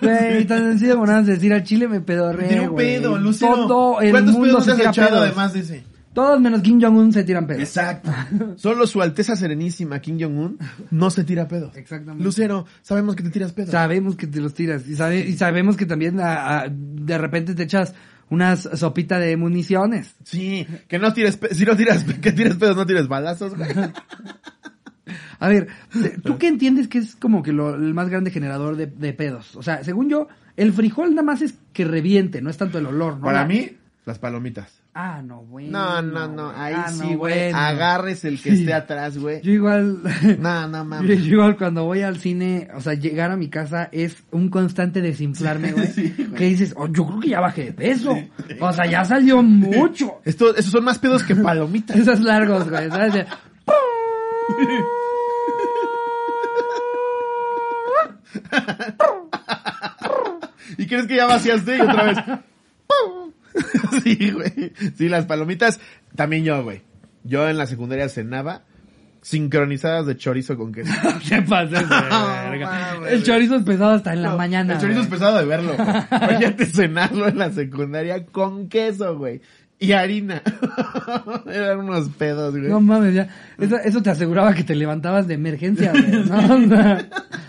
Güey, 0.00 0.44
tan 0.46 0.58
sencillo 0.70 0.94
como 0.94 1.06
nada 1.06 1.18
más 1.18 1.26
decir 1.26 1.52
al 1.52 1.62
chile 1.62 1.88
me 1.88 2.00
pedorré, 2.00 2.48
Tiró 2.48 2.70
un 2.70 2.76
pedo, 2.76 3.18
Lucero. 3.18 3.66
Todo 3.66 4.00
el 4.00 4.10
¿Cuántos 4.10 4.34
mundo 4.34 4.48
pedos 4.48 4.64
se 4.64 4.70
has 4.72 4.76
tira 4.78 4.90
echado 4.90 5.08
pedos. 5.10 5.22
además 5.26 5.52
de 5.52 5.60
ese? 5.60 5.84
Todos 6.14 6.40
menos 6.40 6.62
Kim 6.62 6.80
Jong-un 6.80 7.12
se 7.12 7.24
tiran 7.24 7.46
pedos. 7.46 7.60
Exacto. 7.60 8.10
Solo 8.56 8.86
su 8.86 9.02
Alteza 9.02 9.36
Serenísima 9.36 9.98
Kim 10.00 10.18
Jong-un 10.18 10.58
no 10.90 11.10
se 11.10 11.24
tira 11.24 11.46
pedos. 11.46 11.76
Exactamente. 11.76 12.24
Lucero, 12.24 12.64
sabemos 12.80 13.14
que 13.16 13.22
te 13.22 13.28
tiras 13.30 13.52
pedos. 13.52 13.70
Sabemos 13.70 14.16
que 14.16 14.26
te 14.26 14.40
los 14.40 14.54
tiras. 14.54 14.86
Y, 14.88 14.96
sabe- 14.96 15.26
y 15.28 15.34
sabemos 15.36 15.76
que 15.76 15.84
también 15.84 16.18
a- 16.20 16.60
a- 16.60 16.68
de 16.70 17.18
repente 17.18 17.54
te 17.54 17.64
echas 17.64 17.92
unas 18.30 18.60
sopita 18.74 19.18
de 19.18 19.36
municiones. 19.36 20.16
Sí, 20.24 20.66
que 20.88 20.98
no 20.98 21.12
tires, 21.12 21.38
si 21.52 21.66
no 21.66 21.76
tiras, 21.76 22.02
que 22.22 22.32
tires 22.32 22.56
pedos, 22.56 22.76
no 22.76 22.86
tires 22.86 23.08
balazos, 23.08 23.54
güey. 23.54 23.68
A 25.40 25.48
ver, 25.48 25.68
¿tú 26.24 26.38
qué 26.38 26.48
entiendes 26.48 26.88
que 26.88 26.98
es 26.98 27.16
como 27.16 27.42
que 27.42 27.52
lo, 27.52 27.74
el 27.74 27.94
más 27.94 28.08
grande 28.08 28.30
generador 28.30 28.76
de, 28.76 28.86
de 28.86 29.12
pedos? 29.12 29.54
O 29.56 29.62
sea, 29.62 29.82
según 29.84 30.08
yo, 30.08 30.28
el 30.56 30.72
frijol 30.72 31.10
nada 31.10 31.22
más 31.22 31.42
es 31.42 31.54
que 31.72 31.84
reviente, 31.84 32.42
no 32.42 32.50
es 32.50 32.56
tanto 32.56 32.78
el 32.78 32.86
olor, 32.86 33.16
¿no? 33.18 33.22
Para 33.26 33.40
La- 33.42 33.46
mí, 33.46 33.70
las 34.04 34.18
palomitas. 34.18 34.82
Ah, 34.98 35.20
no, 35.22 35.42
bueno. 35.42 35.70
No, 35.72 36.00
no, 36.00 36.26
no, 36.26 36.50
ahí 36.56 36.72
Ah, 36.74 36.88
sí, 36.90 37.02
güey. 37.14 37.16
bueno. 37.16 37.58
Agarres 37.58 38.24
el 38.24 38.40
que 38.40 38.52
Sí. 38.52 38.60
esté 38.60 38.72
atrás, 38.72 39.18
güey. 39.18 39.42
Yo 39.42 39.52
igual, 39.52 40.00
No, 40.40 40.66
no 40.68 40.78
yo, 40.78 40.84
mames. 40.88 41.22
yo 41.24 41.34
igual 41.34 41.56
cuando 41.58 41.84
voy 41.84 42.00
al 42.00 42.16
cine, 42.16 42.68
o 42.74 42.80
sea, 42.80 42.94
llegar 42.94 43.30
a 43.30 43.36
mi 43.36 43.48
casa 43.50 43.90
es 43.92 44.16
un 44.30 44.48
constante 44.48 45.02
desinflarme, 45.02 45.72
güey. 45.72 45.92
que 46.34 46.44
dices, 46.46 46.72
oh, 46.78 46.86
yo 46.88 47.06
creo 47.06 47.20
que 47.20 47.28
ya 47.28 47.40
bajé 47.40 47.64
de 47.66 47.72
peso. 47.74 48.16
O 48.58 48.72
sea, 48.72 48.86
ya 48.86 49.04
salió 49.04 49.42
mucho. 49.42 50.20
Esto, 50.24 50.56
esos 50.56 50.72
son 50.72 50.84
más 50.84 50.98
pedos 50.98 51.22
que 51.22 51.36
palomitas. 51.36 51.94
Esos 51.96 52.20
largos, 52.20 52.70
güey, 52.70 52.88
¿sabes? 52.88 53.26
De- 54.48 54.84
¿Y 60.78 60.86
crees 60.86 61.06
que 61.06 61.16
ya 61.16 61.26
vaciaste 61.26 61.76
y 61.76 61.80
otra 61.80 62.04
vez? 62.04 62.18
sí, 64.04 64.30
güey. 64.30 64.72
Sí, 64.96 65.08
las 65.08 65.26
palomitas, 65.26 65.80
también 66.14 66.44
yo, 66.44 66.62
güey. 66.62 66.82
Yo 67.24 67.48
en 67.48 67.56
la 67.56 67.66
secundaria 67.66 68.08
cenaba 68.08 68.62
sincronizadas 69.22 70.06
de 70.06 70.16
chorizo 70.16 70.56
con 70.56 70.72
queso. 70.72 70.92
¿Qué 71.28 71.42
pasa, 71.42 71.82
mames, 71.82 73.12
El 73.12 73.22
chorizo 73.24 73.56
es 73.56 73.62
pesado 73.64 73.92
hasta 73.94 74.12
en 74.12 74.22
la 74.22 74.30
No, 74.30 74.36
mañana. 74.36 74.74
El 74.74 74.80
chorizo 74.80 75.00
es 75.00 75.06
pesado 75.08 75.38
de 75.38 75.44
verlo. 75.44 75.74
Imagínate 75.74 76.66
cenarlo 76.66 77.28
en 77.28 77.38
la 77.38 77.50
secundaria 77.50 78.24
con 78.26 78.68
queso, 78.68 79.16
güey. 79.16 79.40
Y 79.78 79.92
harina. 79.92 80.40
Eran 81.46 81.80
unos 81.80 82.08
pedos, 82.10 82.56
güey. 82.56 82.68
No 82.70 82.80
mames, 82.80 83.14
ya. 83.14 83.28
Eso, 83.58 83.76
eso 83.76 84.02
te 84.02 84.10
aseguraba 84.10 84.54
que 84.54 84.64
te 84.64 84.74
levantabas 84.74 85.26
de 85.28 85.34
emergencia, 85.34 85.92
güey. 85.92 86.24
¿no? 86.24 86.96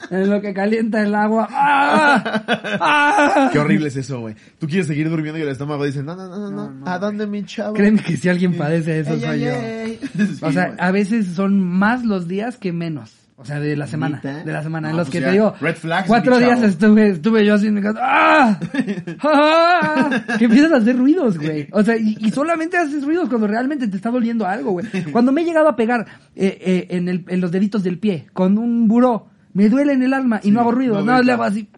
En 0.09 0.29
lo 0.29 0.39
que 0.39 0.53
calienta 0.53 1.03
el 1.03 1.13
agua. 1.13 1.49
¡Ah! 1.51 2.43
¡Ah! 2.79 3.49
Qué 3.51 3.59
horrible 3.59 3.89
es 3.89 3.97
eso, 3.97 4.21
güey. 4.21 4.35
Tú 4.57 4.65
quieres 4.65 4.87
seguir 4.87 5.09
durmiendo 5.09 5.37
y 5.37 5.41
el 5.41 5.49
estómago 5.49 5.83
dice, 5.83 6.01
no, 6.01 6.15
no, 6.15 6.29
no, 6.29 6.49
no, 6.49 6.71
no. 6.71 6.87
¿A 6.89 6.97
dónde 6.97 7.27
mi 7.27 7.43
chavo? 7.43 7.73
Créeme 7.73 8.01
que 8.01 8.15
si 8.15 8.29
alguien 8.29 8.53
padece 8.57 9.01
eso 9.01 9.15
Ey, 9.15 9.19
soy 9.19 9.29
ey, 9.29 9.41
yo. 9.41 9.51
ey. 9.51 9.99
O 10.41 10.47
Sí, 10.47 10.53
sea, 10.53 10.67
güey. 10.67 10.77
a 10.79 10.91
veces 10.91 11.27
son 11.35 11.59
más 11.61 12.05
los 12.05 12.25
días 12.29 12.55
que 12.57 12.71
menos. 12.71 13.11
O 13.39 13.45
sea, 13.45 13.59
de 13.59 13.75
la 13.77 13.85
semana. 13.85 14.19
De 14.19 14.51
la 14.51 14.63
semana. 14.63 14.89
en 14.89 14.97
los 14.97 15.07
pues 15.09 15.13
que 15.13 15.21
ya, 15.21 15.27
te 15.27 15.33
digo. 15.33 15.53
red 15.61 15.75
flags, 15.75 16.07
cuatro 16.07 16.39
días 16.39 16.59
estuve, 16.63 17.09
estuve 17.09 17.45
yo 17.45 17.53
así 17.53 17.67
en 17.67 17.75
mi 17.75 17.81
casa. 17.83 17.99
¡Ah! 18.01 18.59
¡Ah! 19.21 20.23
Que 20.39 20.45
empiezas 20.45 20.71
a 20.71 20.77
hacer 20.77 20.97
ruidos, 20.97 21.37
güey. 21.37 21.67
O 21.71 21.83
sea, 21.83 21.97
y, 21.97 22.17
y 22.19 22.31
solamente 22.31 22.77
haces 22.77 23.05
ruidos 23.05 23.29
cuando 23.29 23.45
realmente 23.45 23.87
te 23.87 23.95
está 23.95 24.09
doliendo 24.09 24.47
algo, 24.47 24.71
güey. 24.71 24.87
Cuando 25.11 25.31
me 25.31 25.41
he 25.41 25.45
llegado 25.45 25.69
a 25.69 25.75
pegar 25.75 26.07
eh, 26.35 26.57
eh, 26.59 26.87
en, 26.89 27.09
el, 27.09 27.25
en 27.27 27.39
los 27.39 27.51
deditos 27.51 27.83
del 27.83 27.99
pie 27.99 28.25
con 28.33 28.57
un 28.57 28.87
buró, 28.87 29.27
me 29.53 29.69
duele 29.69 29.93
en 29.93 30.01
el 30.01 30.15
alma 30.15 30.39
y 30.43 30.49
no 30.49 30.61
hago 30.61 30.71
ruido. 30.71 30.95
no 31.03 31.17
No, 31.17 31.21
le 31.21 31.31
hago 31.31 31.43
así. 31.43 31.69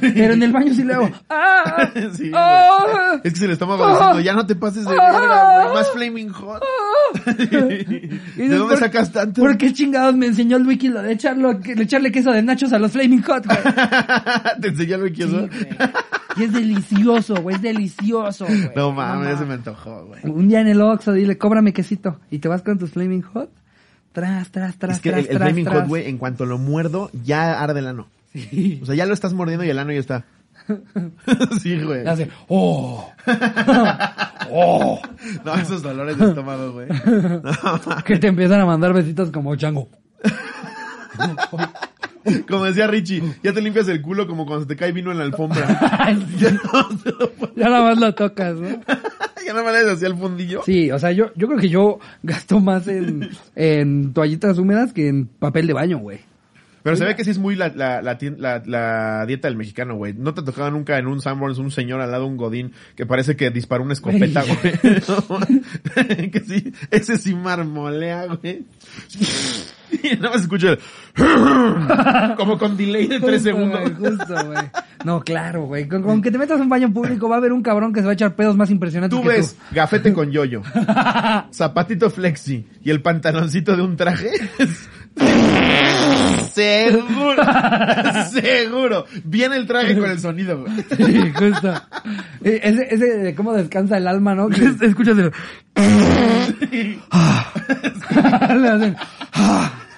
Pero 0.00 0.34
en 0.34 0.42
el 0.42 0.52
baño 0.52 0.74
sí 0.74 0.84
le 0.84 0.94
hago. 0.94 1.10
¡Ah! 1.30 1.90
Sí. 2.14 2.30
¡Ah! 2.34 3.18
Es 3.24 3.32
que 3.32 3.38
se 3.38 3.46
le 3.46 3.54
estómago 3.54 3.88
diciendo, 3.88 4.20
ya 4.20 4.34
no 4.34 4.46
te 4.46 4.54
pases 4.54 4.84
de 4.84 4.90
verga, 4.90 5.62
güey. 5.62 5.74
Más 5.74 5.90
flaming 5.92 6.28
hot. 6.30 6.62
¿De 7.40 8.48
dónde 8.48 8.58
por- 8.74 8.78
sacas 8.78 9.10
tanto? 9.12 9.40
¿Por 9.40 9.56
qué 9.56 9.72
chingados 9.72 10.14
me 10.16 10.26
enseñó 10.26 10.56
el 10.58 10.66
wiki 10.66 10.88
lo 10.88 11.02
de 11.02 11.12
echarlo, 11.12 11.54
de 11.54 11.82
echarle 11.82 12.12
queso 12.12 12.30
de 12.32 12.42
nachos 12.42 12.72
a 12.72 12.78
los 12.78 12.92
Flaming 12.92 13.22
Hot, 13.22 13.46
güey? 13.46 13.58
¿Te 14.60 14.68
enseñó 14.68 15.02
que 15.04 15.14
Sí, 15.14 15.22
eso? 15.22 15.48
Y 16.36 16.44
es 16.44 16.52
delicioso, 16.52 17.34
güey, 17.42 17.56
es 17.56 17.62
delicioso, 17.62 18.46
güey. 18.46 18.70
No 18.76 18.92
mames, 18.92 19.28
ya 19.30 19.38
se 19.38 19.44
me 19.44 19.54
antojó, 19.54 20.06
güey. 20.06 20.20
Un 20.24 20.48
día 20.48 20.60
en 20.60 20.68
el 20.68 20.80
Oxxo, 20.80 21.12
dile, 21.12 21.36
cóbrame 21.38 21.72
quesito. 21.72 22.20
Y 22.30 22.38
te 22.38 22.48
vas 22.48 22.62
con 22.62 22.78
tus 22.78 22.90
Flaming 22.90 23.22
Hot. 23.22 23.50
Tras, 24.12 24.50
tras, 24.50 24.76
tras, 24.76 24.96
Es 24.96 25.02
que 25.02 25.10
tras, 25.10 25.24
el, 25.24 25.30
el 25.30 25.36
tras, 25.36 25.48
flaming 25.48 25.64
tras. 25.64 25.78
hot, 25.80 25.88
güey, 25.88 26.08
en 26.08 26.18
cuanto 26.18 26.44
lo 26.46 26.58
muerdo, 26.58 27.10
ya 27.24 27.60
arde 27.60 27.78
el 27.80 27.86
ano. 27.88 28.08
Sí. 28.32 28.78
O 28.82 28.86
sea, 28.86 28.94
ya 28.94 29.06
lo 29.06 29.14
estás 29.14 29.32
mordiendo 29.32 29.64
y 29.64 29.70
el 29.70 29.78
ano 29.78 29.92
ya 29.92 29.98
está. 30.00 30.24
sí, 31.62 31.80
güey. 31.80 32.06
Hace, 32.06 32.28
oh. 32.48 33.10
oh. 34.50 35.00
No, 35.44 35.54
esos 35.54 35.82
dolores 35.82 36.16
de 36.18 36.28
estómago, 36.28 36.72
güey. 36.72 36.88
No, 36.88 38.02
Que 38.04 38.18
te 38.18 38.28
empiezan 38.28 38.60
a 38.60 38.66
mandar 38.66 38.92
besitos 38.92 39.30
como 39.30 39.56
chango. 39.56 39.88
como 42.48 42.64
decía 42.66 42.86
Richie, 42.86 43.22
ya 43.42 43.52
te 43.52 43.60
limpias 43.60 43.88
el 43.88 44.00
culo 44.02 44.26
como 44.26 44.46
cuando 44.46 44.62
se 44.64 44.68
te 44.68 44.76
cae 44.76 44.92
vino 44.92 45.10
en 45.10 45.18
la 45.18 45.24
alfombra. 45.24 45.66
ya 46.38 46.50
no 46.52 46.98
se 47.02 47.10
lo 47.12 47.30
puedo- 47.32 47.54
ya 47.56 47.68
nada 47.68 47.82
más 47.82 47.98
lo 47.98 48.14
tocas, 48.14 48.56
¿no? 48.56 48.68
ya 49.44 49.52
no 49.54 49.64
me 49.64 49.72
le 49.72 49.90
hacía 49.90 50.08
el 50.08 50.16
fundillo. 50.16 50.62
Sí, 50.64 50.90
o 50.90 50.98
sea, 50.98 51.10
yo, 51.12 51.32
yo 51.34 51.46
creo 51.48 51.58
que 51.58 51.68
yo 51.68 51.98
gasto 52.22 52.60
más 52.60 52.86
en, 52.88 53.30
en 53.56 54.12
toallitas 54.12 54.58
húmedas 54.58 54.92
que 54.92 55.08
en 55.08 55.26
papel 55.26 55.66
de 55.66 55.72
baño, 55.72 55.98
güey. 55.98 56.20
Pero 56.82 56.96
se 56.96 57.04
ve 57.04 57.14
que 57.16 57.24
sí 57.24 57.30
es 57.30 57.38
muy 57.38 57.56
la, 57.56 57.68
la, 57.68 58.00
la, 58.02 58.18
la- 58.38 58.62
la 58.64 59.26
dieta 59.26 59.48
del 59.48 59.56
mexicano, 59.56 59.96
güey. 59.96 60.14
No 60.14 60.32
te 60.34 60.42
tocaba 60.42 60.70
nunca 60.70 60.98
en 60.98 61.06
un 61.06 61.20
Sanborns 61.20 61.58
un 61.58 61.70
señor 61.70 62.00
al 62.00 62.10
lado 62.10 62.24
de 62.24 62.30
un 62.30 62.36
godín 62.36 62.72
que 62.96 63.06
parece 63.06 63.36
que 63.36 63.50
disparó 63.50 63.82
una 63.84 63.92
escopeta, 63.92 64.42
güey. 64.42 66.30
que 66.30 66.40
sí, 66.40 66.72
ese 66.90 67.18
sí 67.18 67.34
marmolea, 67.34 68.26
güey. 68.26 68.64
Y 70.02 70.16
nada 70.16 70.30
más 70.30 70.42
escucha 70.42 70.70
el... 70.70 70.78
como 72.36 72.56
con 72.58 72.76
delay 72.76 73.06
de 73.08 73.18
tres 73.20 73.42
Justo, 73.42 73.44
segundos. 73.50 73.80
güey, 73.98 74.10
justo, 74.12 74.46
güey. 74.46 74.58
No, 75.04 75.20
claro, 75.20 75.64
güey. 75.64 75.88
Con, 75.88 76.02
con 76.02 76.22
que 76.22 76.30
te 76.30 76.38
metas 76.38 76.60
a 76.60 76.62
un 76.62 76.68
baño 76.68 76.92
público 76.92 77.28
va 77.28 77.36
a 77.36 77.38
haber 77.38 77.52
un 77.52 77.62
cabrón 77.62 77.92
que 77.92 78.00
se 78.00 78.06
va 78.06 78.12
a 78.12 78.14
echar 78.14 78.36
pedos 78.36 78.56
más 78.56 78.70
impresionantes 78.70 79.18
Tú 79.18 79.22
que 79.22 79.28
ves 79.36 79.56
gafete 79.72 80.12
con 80.12 80.30
yoyo, 80.32 80.62
zapatito 81.52 82.08
flexi 82.10 82.66
y 82.82 82.90
el 82.90 83.02
pantaloncito 83.02 83.76
de 83.76 83.82
un 83.82 83.96
traje. 83.96 84.30
Seguro, 86.52 87.42
seguro. 88.32 89.04
Viene 89.24 89.56
el 89.56 89.66
traje 89.66 89.96
con 89.98 90.10
el 90.10 90.18
sonido, 90.18 90.60
güey. 90.60 90.72
Sí, 90.96 91.32
justo. 91.32 91.74
Eh, 92.44 92.60
Ese, 92.62 92.94
ese 92.94 93.06
de 93.18 93.34
cómo 93.34 93.52
descansa 93.52 93.96
el 93.96 94.06
alma, 94.08 94.34
¿no? 94.34 94.48
Escuchas 94.48 95.18
el... 95.18 95.32
Le 98.60 98.68
hacen... 98.68 98.96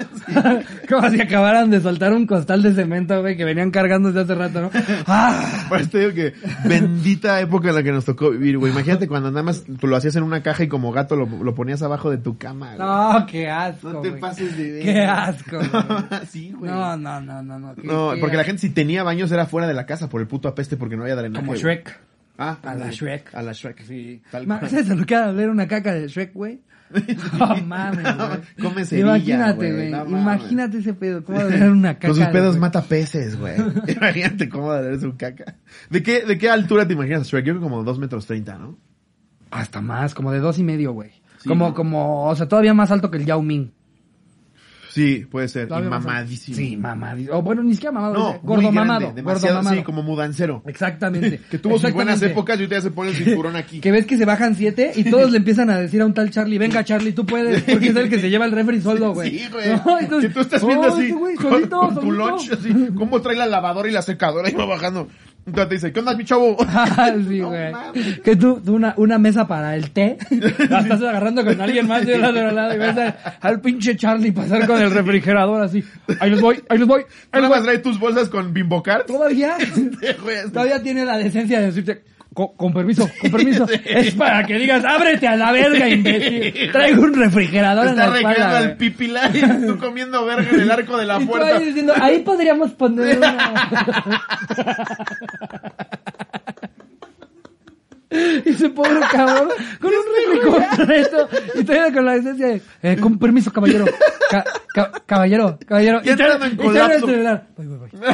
Como 0.88 1.10
si 1.10 1.20
acabaran 1.20 1.70
de 1.70 1.80
soltar 1.80 2.12
un 2.12 2.26
costal 2.26 2.62
de 2.62 2.74
cemento, 2.74 3.20
güey, 3.20 3.36
que 3.36 3.44
venían 3.44 3.70
cargando 3.70 4.08
desde 4.12 4.20
hace 4.22 4.34
rato, 4.34 4.60
¿no? 4.62 4.70
¡Ah! 5.06 5.66
Por 5.68 5.80
eso 5.80 5.90
te 5.90 5.98
digo 6.00 6.12
que 6.12 6.34
bendita 6.68 7.40
época 7.40 7.68
en 7.70 7.74
la 7.76 7.82
que 7.82 7.92
nos 7.92 8.04
tocó 8.04 8.30
vivir, 8.30 8.58
güey. 8.58 8.72
Imagínate 8.72 9.08
cuando 9.08 9.30
nada 9.30 9.42
más 9.42 9.64
tú 9.80 9.86
lo 9.86 9.96
hacías 9.96 10.16
en 10.16 10.22
una 10.22 10.42
caja 10.42 10.64
y 10.64 10.68
como 10.68 10.92
gato 10.92 11.16
lo, 11.16 11.26
lo 11.26 11.54
ponías 11.54 11.82
abajo 11.82 12.10
de 12.10 12.18
tu 12.18 12.38
cama, 12.38 12.74
güey. 12.76 12.78
No, 12.78 13.26
qué 13.26 13.48
asco, 13.50 13.92
No 13.92 14.00
te 14.00 14.10
güey. 14.10 14.20
pases 14.20 14.56
de 14.56 14.72
ver. 14.72 14.82
Qué 14.82 15.04
asco, 15.04 15.56
güey. 15.58 15.70
sí, 16.30 16.52
güey. 16.56 16.70
No, 16.70 16.96
no, 16.96 17.20
no, 17.20 17.42
no, 17.42 17.58
no. 17.58 17.74
qué- 17.74 17.86
No, 17.86 18.12
qué 18.14 18.20
porque 18.20 18.36
la 18.36 18.44
gente 18.44 18.60
si 18.60 18.70
tenía 18.70 19.02
baños 19.02 19.30
era 19.32 19.46
fuera 19.46 19.66
de 19.66 19.74
la 19.74 19.86
casa 19.86 20.08
por 20.08 20.20
el 20.20 20.26
puto 20.26 20.48
apeste 20.48 20.76
porque 20.76 20.96
no 20.96 21.02
había 21.02 21.16
drenaje. 21.16 21.44
Como. 21.44 21.56
Shrek. 21.56 21.98
Ah, 22.38 22.56
A 22.64 22.74
la 22.74 22.90
Shrek. 22.90 23.34
A 23.34 23.42
la 23.42 23.52
Shrek. 23.52 23.82
Sí. 23.84 24.22
Tal 24.30 24.46
cual. 24.46 24.68
¿Sabes 24.68 24.88
lo 24.88 25.04
que 25.04 25.14
era 25.14 25.50
una 25.50 25.68
caca 25.68 25.92
de 25.92 26.08
Shrek, 26.08 26.32
güey? 26.32 26.60
No 27.38 27.56
mames, 27.66 28.16
güey. 28.16 28.40
Come 28.60 28.84
cerilla, 28.84 29.16
Imagínate, 29.16 29.72
güey, 29.72 29.90
no. 29.90 30.06
Imagínate 30.06 30.78
ese 30.78 30.94
pedo. 30.94 31.24
¿Cómo 31.24 31.38
oler 31.38 31.70
una 31.70 31.94
caca? 31.94 32.08
Con 32.08 32.16
sus 32.16 32.26
pedos 32.26 32.58
mata 32.58 32.82
peces, 32.82 33.38
güey. 33.38 33.54
Imagínate 33.88 34.48
cómo 34.48 34.72
debe 34.72 34.98
su 34.98 35.16
caca. 35.16 35.56
¿De 35.90 36.02
qué, 36.02 36.24
¿De 36.24 36.38
qué 36.38 36.50
altura 36.50 36.86
te 36.86 36.94
imaginas 36.94 37.26
Shrek? 37.26 37.44
Yo 37.44 37.52
creo 37.54 37.62
que 37.62 37.68
como 37.68 37.84
dos 37.84 37.98
metros 37.98 38.26
treinta, 38.26 38.58
¿no? 38.58 38.78
Hasta 39.50 39.80
más, 39.80 40.14
como 40.14 40.32
de 40.32 40.40
dos 40.40 40.58
y 40.58 40.62
medio, 40.62 40.92
güey. 40.92 41.10
Sí, 41.38 41.48
como, 41.48 41.68
¿no? 41.68 41.74
como, 41.74 42.26
o 42.26 42.36
sea, 42.36 42.48
todavía 42.48 42.74
más 42.74 42.90
alto 42.90 43.10
que 43.10 43.18
el 43.18 43.26
Yao 43.26 43.42
Ming. 43.42 43.72
Sí, 44.92 45.26
puede 45.30 45.48
ser. 45.48 45.68
Y 45.68 45.82
mamadísimo. 45.88 46.56
Sí, 46.56 46.76
mamadísimo. 46.76 47.38
O 47.38 47.42
bueno, 47.42 47.62
ni 47.62 47.72
siquiera 47.72 47.92
mamado. 47.92 48.14
No, 48.14 48.40
gordo 48.42 48.70
grande, 48.70 48.78
mamado. 48.78 49.12
demasiado, 49.14 49.54
gordo 49.54 49.64
mamado. 49.64 49.76
sí, 49.76 49.84
como 49.84 50.02
mudancero. 50.02 50.62
Exactamente. 50.66 51.40
Que 51.52 51.58
tuvo 51.58 51.78
sus 51.78 51.92
buenas 51.92 52.20
épocas 52.22 52.60
y 52.60 52.66
ya 52.66 52.80
se 52.80 52.90
pone 52.90 53.10
el 53.10 53.16
cinturón 53.16 53.56
aquí. 53.56 53.80
Que 53.82 53.90
ves 53.90 54.06
que 54.06 54.16
se 54.16 54.24
bajan 54.24 54.54
siete 54.54 54.92
y 54.94 55.04
todos 55.04 55.30
le 55.30 55.38
empiezan 55.38 55.70
a 55.70 55.78
decir 55.78 56.00
a 56.02 56.06
un 56.06 56.14
tal 56.14 56.30
Charlie, 56.30 56.58
venga 56.58 56.84
Charlie, 56.84 57.12
tú 57.12 57.24
puedes, 57.24 57.62
porque 57.62 57.88
es 57.88 57.96
el 57.96 58.08
que 58.08 58.18
se 58.18 58.30
lleva 58.30 58.44
el 58.44 58.52
refri 58.52 58.80
solo, 58.80 59.12
güey. 59.14 59.38
Sí, 59.38 59.48
güey. 59.50 59.62
No, 59.84 59.98
entonces, 59.98 60.28
que 60.28 60.34
tú 60.34 60.40
estás 60.40 60.66
viendo 60.66 60.86
oh, 60.88 60.92
así, 60.92 61.10
güey, 61.10 61.34
con, 61.36 61.50
solito, 61.50 61.78
con 61.78 61.94
tu 61.94 62.00
solito. 62.02 62.28
lunch, 62.28 62.52
así, 62.52 62.88
cómo 62.94 63.20
trae 63.20 63.36
la 63.36 63.46
lavadora 63.46 63.88
y 63.88 63.92
la 63.92 64.02
secadora 64.02 64.48
y 64.48 64.52
va 64.52 64.64
bajando. 64.66 65.08
Entonces 65.44 65.68
te 65.68 65.74
dice, 65.74 65.92
¿qué 65.92 65.98
onda, 66.00 66.14
mi 66.16 66.24
chavo? 66.24 66.56
Ah, 66.68 67.12
sí, 67.28 67.40
No 67.40 67.48
güey. 67.48 67.72
que 68.22 68.36
tú, 68.36 68.60
tú 68.64 68.74
una, 68.74 68.94
una 68.96 69.18
mesa 69.18 69.46
para 69.48 69.74
el 69.74 69.90
té, 69.90 70.16
la 70.70 70.80
estás 70.80 71.00
agarrando 71.02 71.44
con 71.44 71.60
alguien 71.60 71.86
más 71.88 72.06
de 72.06 72.14
un 72.14 72.54
lado 72.54 72.74
y 72.74 72.78
ves 72.78 72.96
a- 72.96 73.16
al 73.40 73.60
pinche 73.60 73.96
Charlie 73.96 74.30
pasar 74.32 74.66
con 74.66 74.80
el 74.80 74.90
refrigerador 74.92 75.62
así. 75.62 75.82
Ahí 76.20 76.30
los 76.30 76.40
voy, 76.40 76.62
ahí 76.68 76.78
los 76.78 76.86
voy, 76.88 77.02
ahí 77.02 77.06
¿Tú 77.32 77.40
los 77.40 77.48
voy. 77.48 77.62
trae 77.64 77.78
tus 77.78 77.98
bolsas 77.98 78.28
con 78.28 78.52
bimbocar? 78.52 79.04
Todavía, 79.04 79.56
todavía 80.52 80.82
tiene 80.82 81.04
la 81.04 81.18
decencia 81.18 81.60
de 81.60 81.66
decirte, 81.66 82.02
"Co- 82.34 82.54
con, 82.56 82.72
permiso, 82.72 83.08
con 83.20 83.30
permiso. 83.30 83.66
Es 83.84 84.14
para 84.14 84.44
que 84.46 84.54
digas, 84.58 84.84
ábrete 84.84 85.26
a 85.28 85.36
la 85.36 85.52
verga, 85.52 85.88
imbécil. 85.88 86.70
Traigo 86.72 87.02
un 87.02 87.14
refrigerador 87.14 87.88
en 87.88 87.96
la 87.96 88.04
espalda. 88.06 88.28
recreando 88.30 88.56
güey". 88.56 88.70
al 88.70 88.76
pipilar 88.76 89.36
y 89.36 89.40
tú 89.66 89.78
comiendo 89.78 90.24
verga 90.24 90.48
en 90.50 90.60
el 90.60 90.70
arco 90.70 90.96
de 90.96 91.06
la 91.06 91.16
Y 91.20 91.24
tú 91.24 91.30
puerta. 91.30 91.56
ahí 91.56 91.64
diciendo, 91.64 91.92
ahí 92.00 92.18
podríamos 92.20 92.70
poner 92.72 93.18
una... 93.18 93.54
Ese 98.44 98.68
pobre 98.70 99.00
cabrón, 99.10 99.48
con 99.80 99.90
un 99.90 100.52
completo. 100.52 101.28
Y 101.54 101.64
todavía 101.64 101.92
con 101.92 102.04
la 102.04 102.12
decencia 102.12 102.46
de, 102.48 102.62
eh, 102.82 102.96
con 102.98 103.18
permiso, 103.18 103.52
caballero. 103.52 103.84
Ca- 104.30 104.44
ca- 104.74 104.92
caballero, 105.06 105.58
caballero. 105.66 106.00
Entrando 106.04 106.44
en 106.46 106.52
y 106.52 106.54
el 106.54 106.58
colapso. 106.58 107.06
celular. 107.06 107.46
Voy, 107.56 107.66
voy, 107.66 107.78
voy. 107.78 107.90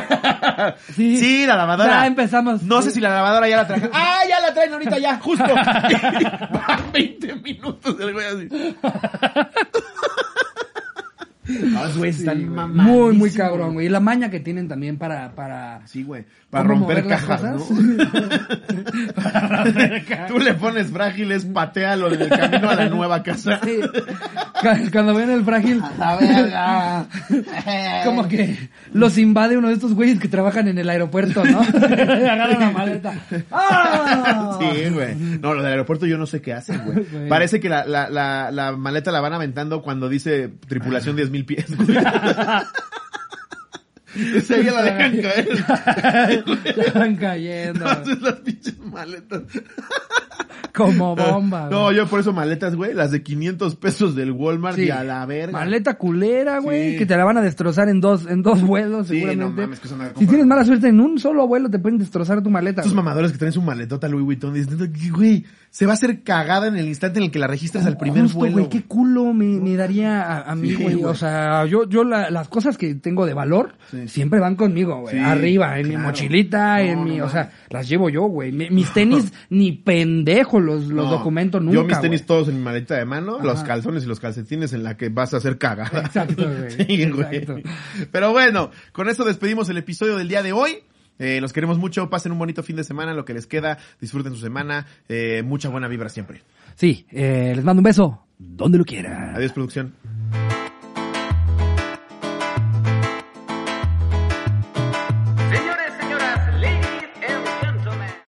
Sí. 0.94 1.16
Sí, 1.18 1.46
la 1.46 1.56
lavadora. 1.56 2.00
Ya 2.02 2.06
empezamos. 2.06 2.62
No 2.62 2.82
sé 2.82 2.90
si 2.90 3.00
la 3.00 3.10
lavadora 3.10 3.48
ya 3.48 3.56
la 3.58 3.66
traje. 3.66 3.90
¡Ah, 3.92 4.20
ya 4.28 4.40
la 4.40 4.52
traen 4.54 4.72
ahorita 4.72 4.98
ya! 4.98 5.18
¡Justo! 5.18 5.44
Van 5.54 6.92
20 6.92 7.34
minutos 7.36 7.96
el 8.00 8.12
güey 8.12 8.26
así. 8.26 8.48
Ah, 11.76 11.84
Los 11.84 11.96
güeyes 11.96 12.18
están 12.18 12.48
Muy, 12.74 13.14
muy 13.14 13.30
cabrón, 13.30 13.74
güey. 13.74 13.86
Y 13.86 13.88
la 13.88 14.00
maña 14.00 14.30
que 14.30 14.40
tienen 14.40 14.68
también 14.68 14.98
para, 14.98 15.34
para, 15.34 15.86
Sí, 15.86 16.02
güey. 16.02 16.24
Para 16.50 16.68
¿Cómo 16.68 16.86
romper 16.86 17.06
cajas. 17.08 17.42
Tú 20.28 20.38
le 20.38 20.54
pones 20.54 20.90
frágiles, 20.90 21.44
patealo 21.44 22.12
en 22.12 22.22
el 22.22 22.28
camino 22.28 22.70
a 22.70 22.74
la 22.74 22.88
nueva 22.88 23.22
casa. 23.22 23.60
Sí. 23.64 23.80
Cuando 24.92 25.14
ven 25.14 25.30
el 25.30 25.44
frágil, 25.44 25.80
como 28.04 28.28
que 28.28 28.68
los 28.92 29.18
invade 29.18 29.56
uno 29.56 29.68
de 29.68 29.74
estos 29.74 29.94
güeyes 29.94 30.18
que 30.18 30.28
trabajan 30.28 30.68
en 30.68 30.78
el 30.78 30.88
aeropuerto, 30.90 31.44
¿no? 31.44 31.60
Agarran 31.60 32.60
la 32.60 32.70
maleta. 32.70 33.14
¡Ah! 33.50 34.58
Sí, 34.60 34.90
güey. 34.90 35.14
No, 35.14 35.54
lo 35.54 35.62
del 35.62 35.72
aeropuerto 35.72 36.06
yo 36.06 36.18
no 36.18 36.26
sé 36.26 36.40
qué 36.40 36.54
hacen, 36.54 36.82
güey. 36.84 37.28
Parece 37.28 37.60
que 37.60 37.68
la, 37.68 37.84
la, 37.84 38.08
la, 38.10 38.50
la 38.50 38.76
maleta 38.76 39.12
la 39.12 39.20
van 39.20 39.32
aventando 39.32 39.82
cuando 39.82 40.08
dice 40.08 40.50
tripulación 40.66 41.16
10 41.16 41.30
mil 41.38 41.44
pies. 41.46 41.66
güey. 41.76 41.98
Esa 44.34 44.60
ya 44.60 44.72
la 44.72 44.82
dejan 44.82 45.20
caer. 45.22 45.48
Ya 46.76 46.92
van 46.98 47.16
cayendo. 47.16 47.86
Entonces 47.88 48.22
las 48.22 48.34
pinches 48.36 48.78
maletas. 48.78 49.42
Como 50.74 51.14
bomba, 51.16 51.68
No, 51.70 51.84
güey. 51.84 51.96
yo 51.96 52.06
por 52.08 52.20
eso 52.20 52.32
maletas, 52.32 52.74
güey, 52.74 52.94
las 52.94 53.10
de 53.10 53.22
500 53.22 53.76
pesos 53.76 54.14
del 54.16 54.32
Walmart 54.32 54.76
Sí. 54.76 54.84
y 54.86 54.90
a 54.90 55.04
la 55.04 55.24
verga. 55.26 55.52
Maleta 55.52 55.98
culera, 55.98 56.58
güey, 56.58 56.92
Sí. 56.92 56.98
que 56.98 57.06
te 57.06 57.16
la 57.16 57.24
van 57.24 57.36
a 57.36 57.42
destrozar 57.42 57.88
en 57.90 58.00
dos, 58.00 58.26
en 58.26 58.42
dos 58.42 58.62
vuelos, 58.62 59.08
Sí, 59.08 59.14
seguramente. 59.20 59.44
no 59.44 59.62
mames, 59.66 59.78
que 59.80 59.88
son 59.88 60.00
una 60.00 60.10
si 60.18 60.26
tienes 60.26 60.46
mala 60.46 60.64
suerte 60.64 60.88
en 60.88 61.00
un 61.00 61.18
solo 61.18 61.46
vuelo, 61.46 61.68
te 61.70 61.78
pueden 61.78 61.98
destrozar 61.98 62.42
tu 62.42 62.50
maleta. 62.50 62.80
Estos 62.80 62.94
güey. 62.94 63.04
mamadores 63.04 63.30
que 63.32 63.38
traen 63.38 63.52
su 63.52 63.62
maletota 63.62 64.08
Louis 64.08 64.24
Vuitton 64.24 64.54
dicen, 64.54 64.92
güey, 65.14 65.44
se 65.70 65.86
va 65.86 65.92
a 65.92 65.94
hacer 65.94 66.22
cagada 66.22 66.66
en 66.66 66.76
el 66.76 66.86
instante 66.88 67.18
en 67.18 67.24
el 67.26 67.30
que 67.30 67.38
la 67.38 67.46
registras 67.46 67.86
al 67.86 67.96
primer 67.96 68.22
Justo, 68.22 68.38
vuelo. 68.38 68.54
güey, 68.58 68.68
qué 68.68 68.82
culo 68.84 69.32
me, 69.32 69.44
me 69.60 69.76
daría 69.76 70.22
a, 70.22 70.50
a 70.50 70.54
mí, 70.54 70.70
Sí, 70.70 70.74
güey. 70.82 70.94
güey. 70.94 71.04
O 71.04 71.14
sea, 71.14 71.64
yo, 71.66 71.88
yo 71.88 72.04
la- 72.04 72.30
las 72.30 72.48
cosas 72.48 72.78
que 72.78 72.94
tengo 72.94 73.26
de 73.26 73.34
valor 73.34 73.74
Sí. 73.90 74.08
siempre 74.08 74.40
van 74.40 74.56
conmigo, 74.56 75.00
güey. 75.02 75.16
Sí, 75.16 75.20
Arriba, 75.22 75.78
en 75.78 75.88
mi 75.88 75.94
claro. 75.94 76.08
mochilita, 76.08 76.74
No, 76.76 76.82
en 76.82 76.94
no 76.98 77.04
mi, 77.04 77.10
o 77.20 77.26
mames. 77.26 77.32
sea, 77.32 77.52
las 77.70 77.88
llevo 77.88 78.08
yo, 78.10 78.22
güey. 78.22 78.50
Mi- 78.52 78.70
Mis 78.70 78.92
tenis, 78.92 79.32
ni 79.50 79.72
pendejo 79.72 80.60
los, 80.60 80.86
los 80.88 81.04
No, 81.06 81.10
documento 81.10 81.60
nunca, 81.60 81.74
Yo 81.74 81.84
mis 81.84 82.00
tenis 82.00 82.20
güey. 82.20 82.26
todos 82.26 82.48
en 82.48 82.56
mi 82.56 82.62
maleta 82.62 82.94
de 82.96 83.04
mano, 83.04 83.38
los 83.40 83.58
Ajá. 83.58 83.66
calzones 83.66 84.04
y 84.04 84.06
los 84.06 84.20
calcetines 84.20 84.72
en 84.72 84.82
la 84.82 84.96
que 84.96 85.08
vas 85.10 85.34
a 85.34 85.38
hacer 85.38 85.58
cagada. 85.58 86.00
Exacto, 86.00 86.44
güey. 86.48 86.70
Sí, 86.88 87.10
güey. 87.10 87.62
Pero 88.10 88.32
bueno, 88.32 88.70
con 88.92 89.08
eso 89.08 89.24
despedimos 89.24 89.68
el 89.68 89.76
episodio 89.76 90.16
del 90.16 90.28
día 90.28 90.42
de 90.42 90.52
hoy. 90.52 90.78
Eh, 91.18 91.40
los 91.40 91.52
queremos 91.52 91.78
mucho, 91.78 92.10
pasen 92.10 92.32
un 92.32 92.38
bonito 92.38 92.62
fin 92.62 92.76
de 92.76 92.84
semana, 92.84 93.14
lo 93.14 93.24
que 93.24 93.34
les 93.34 93.46
queda, 93.46 93.78
disfruten 94.00 94.34
su 94.34 94.40
semana, 94.40 94.86
eh, 95.08 95.42
mucha 95.44 95.68
buena 95.68 95.88
vibra 95.88 96.08
siempre. 96.08 96.42
Sí, 96.74 97.06
eh, 97.10 97.52
les 97.54 97.64
mando 97.64 97.80
un 97.80 97.84
beso, 97.84 98.26
donde 98.38 98.78
lo 98.78 98.84
quieran. 98.84 99.34
Adiós, 99.34 99.52
producción. 99.52 99.92